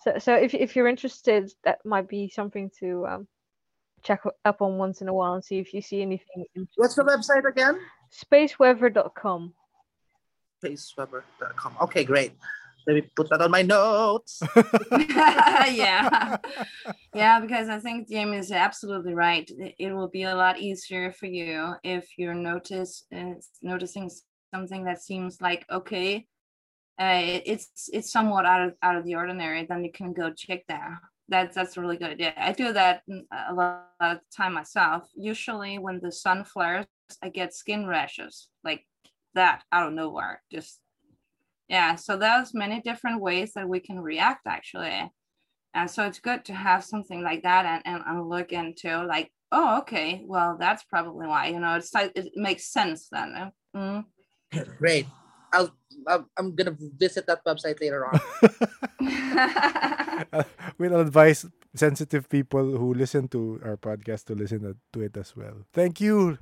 so 0.00 0.18
so 0.18 0.34
if, 0.34 0.54
if 0.54 0.76
you're 0.76 0.88
interested 0.88 1.52
that 1.64 1.78
might 1.84 2.08
be 2.08 2.28
something 2.28 2.70
to 2.78 3.06
um, 3.06 3.28
check 4.02 4.22
up 4.44 4.62
on 4.62 4.78
once 4.78 5.00
in 5.00 5.08
a 5.08 5.14
while 5.14 5.34
and 5.34 5.44
see 5.44 5.58
if 5.58 5.72
you 5.74 5.80
see 5.80 6.02
anything 6.02 6.44
What's 6.76 6.94
the 6.94 7.04
website 7.04 7.48
again? 7.48 7.78
spaceweather.com 8.12 9.52
Spaceweather.com. 10.64 11.76
Okay, 11.82 12.04
great. 12.04 12.32
Let 12.86 12.94
me 12.94 13.02
put 13.16 13.28
that 13.30 13.42
on 13.42 13.50
my 13.50 13.62
notes. 13.62 14.40
yeah 14.92 16.36
yeah 17.14 17.40
because 17.40 17.68
i 17.68 17.78
think 17.78 18.08
jamie 18.08 18.36
is 18.36 18.52
absolutely 18.52 19.12
right 19.14 19.50
it, 19.58 19.74
it 19.78 19.92
will 19.92 20.08
be 20.08 20.22
a 20.22 20.34
lot 20.34 20.58
easier 20.58 21.12
for 21.12 21.26
you 21.26 21.74
if 21.82 22.08
you're 22.16 22.34
notice 22.34 23.04
uh, 23.14 23.34
noticing 23.62 24.08
something 24.54 24.84
that 24.84 25.02
seems 25.02 25.40
like 25.40 25.66
okay 25.70 26.26
uh, 27.00 27.20
it- 27.22 27.42
it's 27.46 27.88
it's 27.92 28.10
somewhat 28.12 28.46
out 28.46 28.62
of 28.66 28.74
out 28.82 28.96
of 28.96 29.04
the 29.04 29.14
ordinary 29.14 29.64
then 29.66 29.84
you 29.84 29.92
can 29.92 30.12
go 30.12 30.30
check 30.32 30.62
there 30.68 31.00
that's 31.28 31.54
that's 31.56 31.76
a 31.76 31.80
really 31.80 31.96
good. 31.96 32.10
Idea 32.12 32.32
i 32.36 32.52
do 32.52 32.72
that 32.72 33.02
a 33.48 33.52
lot 33.52 33.88
of 34.00 34.18
time 34.36 34.54
myself. 34.54 35.08
Usually 35.16 35.78
when 35.78 36.00
the 36.00 36.12
sun 36.12 36.44
flares 36.44 36.86
i 37.22 37.28
get 37.28 37.54
skin 37.54 37.86
rashes 37.86 38.48
like 38.64 38.84
that 39.34 39.62
out 39.72 39.88
of 39.88 39.92
nowhere 39.94 40.42
just 40.52 40.80
yeah. 41.68 41.96
So 41.96 42.16
there's 42.16 42.54
many 42.54 42.80
different 42.80 43.20
ways 43.20 43.52
that 43.54 43.68
we 43.68 43.80
can 43.80 43.98
react 44.00 44.46
actually. 44.46 45.10
And 45.74 45.90
so 45.90 46.04
it's 46.06 46.20
good 46.20 46.44
to 46.46 46.54
have 46.54 46.84
something 46.84 47.22
like 47.22 47.42
that 47.42 47.66
and, 47.66 47.82
and, 47.84 48.02
and 48.06 48.28
look 48.28 48.52
into 48.52 49.04
like 49.04 49.30
oh 49.52 49.78
okay 49.78 50.22
well 50.26 50.56
that's 50.58 50.84
probably 50.84 51.26
why 51.26 51.46
you 51.48 51.60
know 51.60 51.74
it's 51.74 51.94
like 51.94 52.10
it 52.16 52.30
makes 52.34 52.66
sense 52.72 53.08
then 53.10 53.34
uh, 53.36 53.50
mm. 53.76 54.04
Great. 54.78 55.06
I'll, 55.52 55.70
I'm, 56.06 56.26
I'm 56.36 56.54
gonna 56.54 56.76
visit 56.78 57.26
that 57.26 57.44
website 57.44 57.80
later 57.80 58.06
on. 58.06 58.20
Uh, 60.32 60.42
we'll 60.78 60.98
advise 60.98 61.44
sensitive 61.74 62.28
people 62.28 62.76
who 62.76 62.94
listen 62.94 63.28
to 63.28 63.60
our 63.62 63.76
podcast 63.76 64.24
to 64.24 64.34
listen 64.34 64.60
to- 64.64 64.76
to 64.92 65.04
it 65.04 65.16
as 65.16 65.36
well. 65.36 65.60
Thank 65.72 66.00
you, 66.00 66.38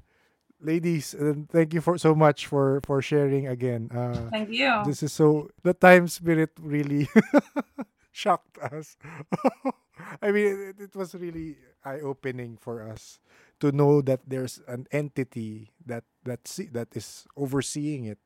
ladies, 0.63 1.13
and 1.13 1.51
thank 1.51 1.75
you 1.75 1.81
for 1.83 1.99
so 1.99 2.15
much 2.15 2.47
for 2.47 2.81
for 2.87 3.03
sharing 3.03 3.47
again. 3.51 3.91
Uh, 3.91 4.31
thank 4.31 4.49
you 4.51 4.71
this 4.87 5.03
is 5.03 5.13
so 5.13 5.51
the 5.67 5.75
time 5.75 6.07
spirit 6.07 6.55
really 6.63 7.11
shocked 8.15 8.59
us. 8.63 8.97
I 10.23 10.31
mean, 10.31 10.75
it, 10.75 10.91
it 10.91 10.95
was 10.95 11.15
really 11.15 11.59
eye 11.85 12.01
opening 12.01 12.57
for 12.57 12.83
us 12.87 13.19
to 13.61 13.73
know 13.75 14.01
that 14.07 14.23
there's 14.27 14.63
an 14.71 14.87
entity 14.95 15.75
that 15.87 16.05
that 16.25 16.47
see, 16.47 16.71
that 16.71 16.95
is 16.95 17.27
overseeing 17.37 18.07
it. 18.07 18.23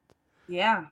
Yeah 0.49 0.85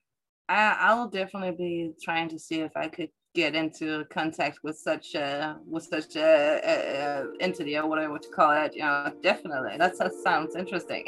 I, 0.48 0.76
I 0.80 0.94
will 0.94 1.08
definitely 1.08 1.52
be 1.52 1.92
trying 2.02 2.28
to 2.28 2.38
see 2.38 2.60
if 2.60 2.72
i 2.76 2.88
could 2.88 3.10
get 3.34 3.54
into 3.54 4.04
contact 4.06 4.60
with 4.62 4.78
such 4.78 5.14
a 5.14 5.58
with 5.68 5.84
such 5.84 6.16
a, 6.16 6.60
a, 6.64 7.22
a 7.22 7.26
entity 7.40 7.76
or 7.76 7.86
whatever 7.86 8.18
to 8.18 8.28
call 8.30 8.52
it 8.52 8.74
you 8.74 8.82
know 8.82 9.12
definitely 9.22 9.76
that, 9.78 9.96
that 9.98 10.14
sounds 10.14 10.56
interesting 10.56 11.04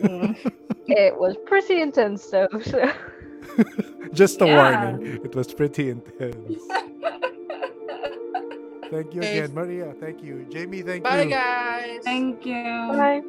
Mm. 0.00 0.36
it 0.88 1.16
was 1.16 1.36
pretty 1.46 1.80
intense 1.80 2.26
though 2.26 2.48
so 2.62 2.90
Just 4.12 4.40
a 4.40 4.46
Yeah. 4.46 4.56
warning, 4.56 5.18
it 5.22 5.34
was 5.34 5.52
pretty 5.52 5.90
intense. 5.90 6.38
Thank 8.90 9.14
you 9.14 9.22
again, 9.22 9.52
Maria. 9.54 9.94
Thank 9.98 10.22
you, 10.22 10.44
Jamie. 10.44 10.82
Thank 10.82 11.04
Bye, 11.04 11.22
you. 11.22 11.30
Bye, 11.30 11.30
guys. 11.30 12.00
thank 12.04 12.46
you 12.46 12.62
bye 12.88 13.22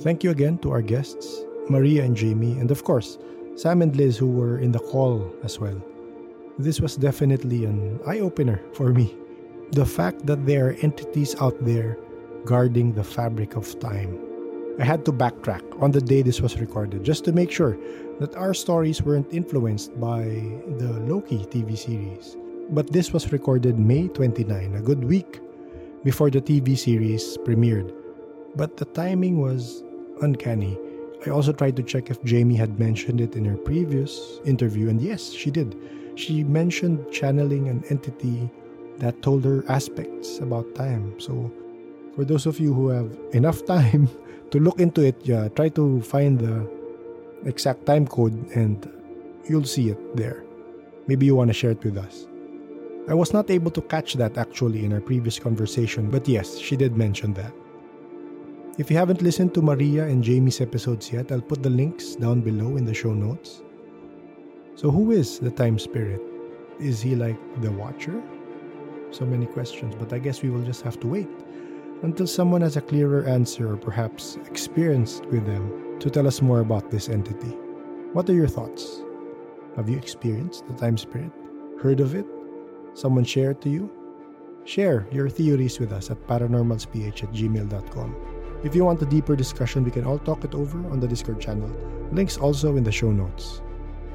Thank 0.00 0.24
you 0.24 0.30
again 0.30 0.58
to 0.58 0.72
our 0.72 0.82
guests, 0.82 1.42
Maria 1.68 2.04
and 2.04 2.16
Jamie, 2.16 2.58
and 2.58 2.70
of 2.70 2.82
course, 2.82 3.16
Sam 3.54 3.80
and 3.80 3.94
Liz, 3.94 4.18
who 4.18 4.26
were 4.26 4.58
in 4.58 4.72
the 4.72 4.80
call 4.80 5.32
as 5.44 5.60
well. 5.60 5.80
This 6.58 6.80
was 6.80 6.96
definitely 6.96 7.64
an 7.64 8.00
eye 8.06 8.18
opener 8.18 8.60
for 8.74 8.90
me. 8.90 9.14
The 9.70 9.86
fact 9.86 10.26
that 10.26 10.46
there 10.46 10.68
are 10.68 10.76
entities 10.82 11.36
out 11.40 11.54
there 11.64 11.96
guarding 12.44 12.92
the 12.92 13.04
fabric 13.04 13.54
of 13.54 13.78
time. 13.78 14.18
I 14.80 14.84
had 14.84 15.04
to 15.04 15.12
backtrack 15.12 15.62
on 15.80 15.92
the 15.92 16.00
day 16.00 16.22
this 16.22 16.40
was 16.40 16.58
recorded 16.58 17.04
just 17.04 17.24
to 17.26 17.32
make 17.32 17.52
sure 17.52 17.78
that 18.18 18.34
our 18.34 18.52
stories 18.52 19.00
weren't 19.00 19.32
influenced 19.32 19.98
by 20.00 20.24
the 20.78 20.98
Loki 21.06 21.46
TV 21.46 21.78
series. 21.78 22.36
But 22.70 22.92
this 22.92 23.12
was 23.12 23.30
recorded 23.30 23.78
May 23.78 24.08
29, 24.08 24.74
a 24.74 24.80
good 24.80 25.04
week 25.04 25.40
before 26.02 26.30
the 26.30 26.40
TV 26.40 26.76
series 26.76 27.38
premiered. 27.38 27.94
But 28.56 28.76
the 28.76 28.86
timing 28.86 29.40
was 29.40 29.83
uncanny. 30.22 30.78
I 31.26 31.30
also 31.30 31.52
tried 31.52 31.76
to 31.76 31.82
check 31.82 32.10
if 32.10 32.22
Jamie 32.24 32.56
had 32.56 32.78
mentioned 32.78 33.20
it 33.20 33.34
in 33.34 33.44
her 33.44 33.56
previous 33.56 34.40
interview, 34.44 34.88
and 34.88 35.00
yes, 35.00 35.32
she 35.32 35.50
did. 35.50 35.76
She 36.16 36.44
mentioned 36.44 37.10
channeling 37.10 37.68
an 37.68 37.82
entity 37.88 38.50
that 38.98 39.22
told 39.22 39.44
her 39.44 39.64
aspects 39.68 40.38
about 40.38 40.74
time. 40.74 41.18
So, 41.18 41.50
for 42.14 42.24
those 42.24 42.46
of 42.46 42.60
you 42.60 42.72
who 42.72 42.88
have 42.88 43.10
enough 43.32 43.64
time 43.66 44.08
to 44.50 44.60
look 44.60 44.80
into 44.80 45.02
it, 45.02 45.16
yeah, 45.22 45.48
try 45.48 45.68
to 45.70 46.00
find 46.02 46.38
the 46.38 46.70
exact 47.44 47.86
time 47.86 48.06
code 48.06 48.34
and 48.54 48.88
you'll 49.48 49.64
see 49.64 49.90
it 49.90 50.16
there. 50.16 50.44
Maybe 51.06 51.26
you 51.26 51.36
want 51.36 51.48
to 51.48 51.54
share 51.54 51.72
it 51.72 51.84
with 51.84 51.98
us. 51.98 52.26
I 53.08 53.14
was 53.14 53.32
not 53.32 53.50
able 53.50 53.70
to 53.72 53.82
catch 53.82 54.14
that 54.14 54.38
actually 54.38 54.84
in 54.84 54.92
our 54.92 55.00
previous 55.00 55.38
conversation, 55.38 56.10
but 56.10 56.26
yes, 56.26 56.56
she 56.56 56.76
did 56.76 56.96
mention 56.96 57.34
that. 57.34 57.52
If 58.76 58.90
you 58.90 58.96
haven't 58.96 59.22
listened 59.22 59.54
to 59.54 59.62
Maria 59.62 60.02
and 60.02 60.24
Jamie's 60.24 60.60
episodes 60.60 61.12
yet, 61.12 61.30
I'll 61.30 61.40
put 61.40 61.62
the 61.62 61.70
links 61.70 62.16
down 62.16 62.40
below 62.40 62.76
in 62.76 62.84
the 62.84 62.92
show 62.92 63.14
notes. 63.14 63.62
So, 64.74 64.90
who 64.90 65.12
is 65.12 65.38
the 65.38 65.52
time 65.52 65.78
spirit? 65.78 66.20
Is 66.80 67.00
he 67.00 67.14
like 67.14 67.38
the 67.62 67.70
watcher? 67.70 68.20
So 69.12 69.24
many 69.24 69.46
questions, 69.46 69.94
but 69.94 70.12
I 70.12 70.18
guess 70.18 70.42
we 70.42 70.50
will 70.50 70.64
just 70.64 70.82
have 70.82 70.98
to 71.00 71.06
wait 71.06 71.28
until 72.02 72.26
someone 72.26 72.62
has 72.62 72.76
a 72.76 72.80
clearer 72.80 73.22
answer 73.26 73.72
or 73.72 73.76
perhaps 73.76 74.38
experienced 74.44 75.24
with 75.26 75.46
them 75.46 76.00
to 76.00 76.10
tell 76.10 76.26
us 76.26 76.42
more 76.42 76.58
about 76.58 76.90
this 76.90 77.08
entity. 77.08 77.54
What 78.12 78.28
are 78.28 78.34
your 78.34 78.48
thoughts? 78.48 79.04
Have 79.76 79.88
you 79.88 79.96
experienced 79.96 80.66
the 80.66 80.74
time 80.74 80.98
spirit? 80.98 81.30
Heard 81.80 82.00
of 82.00 82.16
it? 82.16 82.26
Someone 82.94 83.24
shared 83.24 83.62
to 83.62 83.70
you? 83.70 83.88
Share 84.64 85.06
your 85.12 85.28
theories 85.28 85.78
with 85.78 85.92
us 85.92 86.10
at 86.10 86.26
paranormalsph 86.26 87.06
at 87.06 87.32
gmail.com. 87.32 88.33
If 88.64 88.74
you 88.74 88.82
want 88.86 89.02
a 89.02 89.06
deeper 89.06 89.36
discussion, 89.36 89.84
we 89.84 89.90
can 89.90 90.06
all 90.06 90.18
talk 90.18 90.42
it 90.42 90.54
over 90.54 90.78
on 90.90 90.98
the 90.98 91.06
Discord 91.06 91.38
channel. 91.38 91.68
Links 92.12 92.38
also 92.38 92.76
in 92.76 92.82
the 92.82 92.90
show 92.90 93.12
notes. 93.12 93.60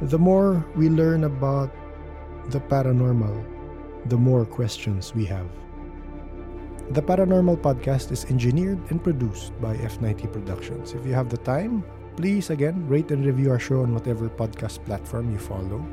The 0.01 0.17
more 0.17 0.65
we 0.75 0.89
learn 0.89 1.25
about 1.25 1.69
the 2.49 2.59
paranormal, 2.59 3.45
the 4.09 4.17
more 4.17 4.45
questions 4.45 5.13
we 5.13 5.25
have. 5.25 5.45
The 6.91 7.01
Paranormal 7.01 7.57
Podcast 7.57 8.11
is 8.11 8.25
engineered 8.25 8.79
and 8.89 9.03
produced 9.03 9.53
by 9.61 9.77
F90 9.77 10.33
Productions. 10.33 10.93
If 10.93 11.05
you 11.05 11.13
have 11.13 11.29
the 11.29 11.37
time, 11.37 11.83
please 12.15 12.49
again 12.49 12.87
rate 12.87 13.11
and 13.11 13.23
review 13.23 13.51
our 13.51 13.59
show 13.59 13.83
on 13.83 13.93
whatever 13.93 14.29
podcast 14.29 14.83
platform 14.85 15.31
you 15.31 15.37
follow. 15.37 15.85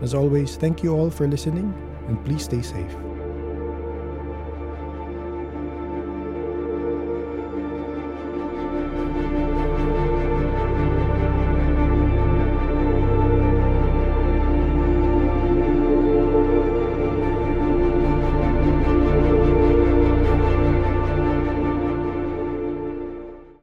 As 0.00 0.14
always, 0.14 0.56
thank 0.56 0.82
you 0.82 0.94
all 0.96 1.10
for 1.10 1.28
listening 1.28 1.74
and 2.08 2.24
please 2.24 2.44
stay 2.44 2.62
safe. 2.62 2.96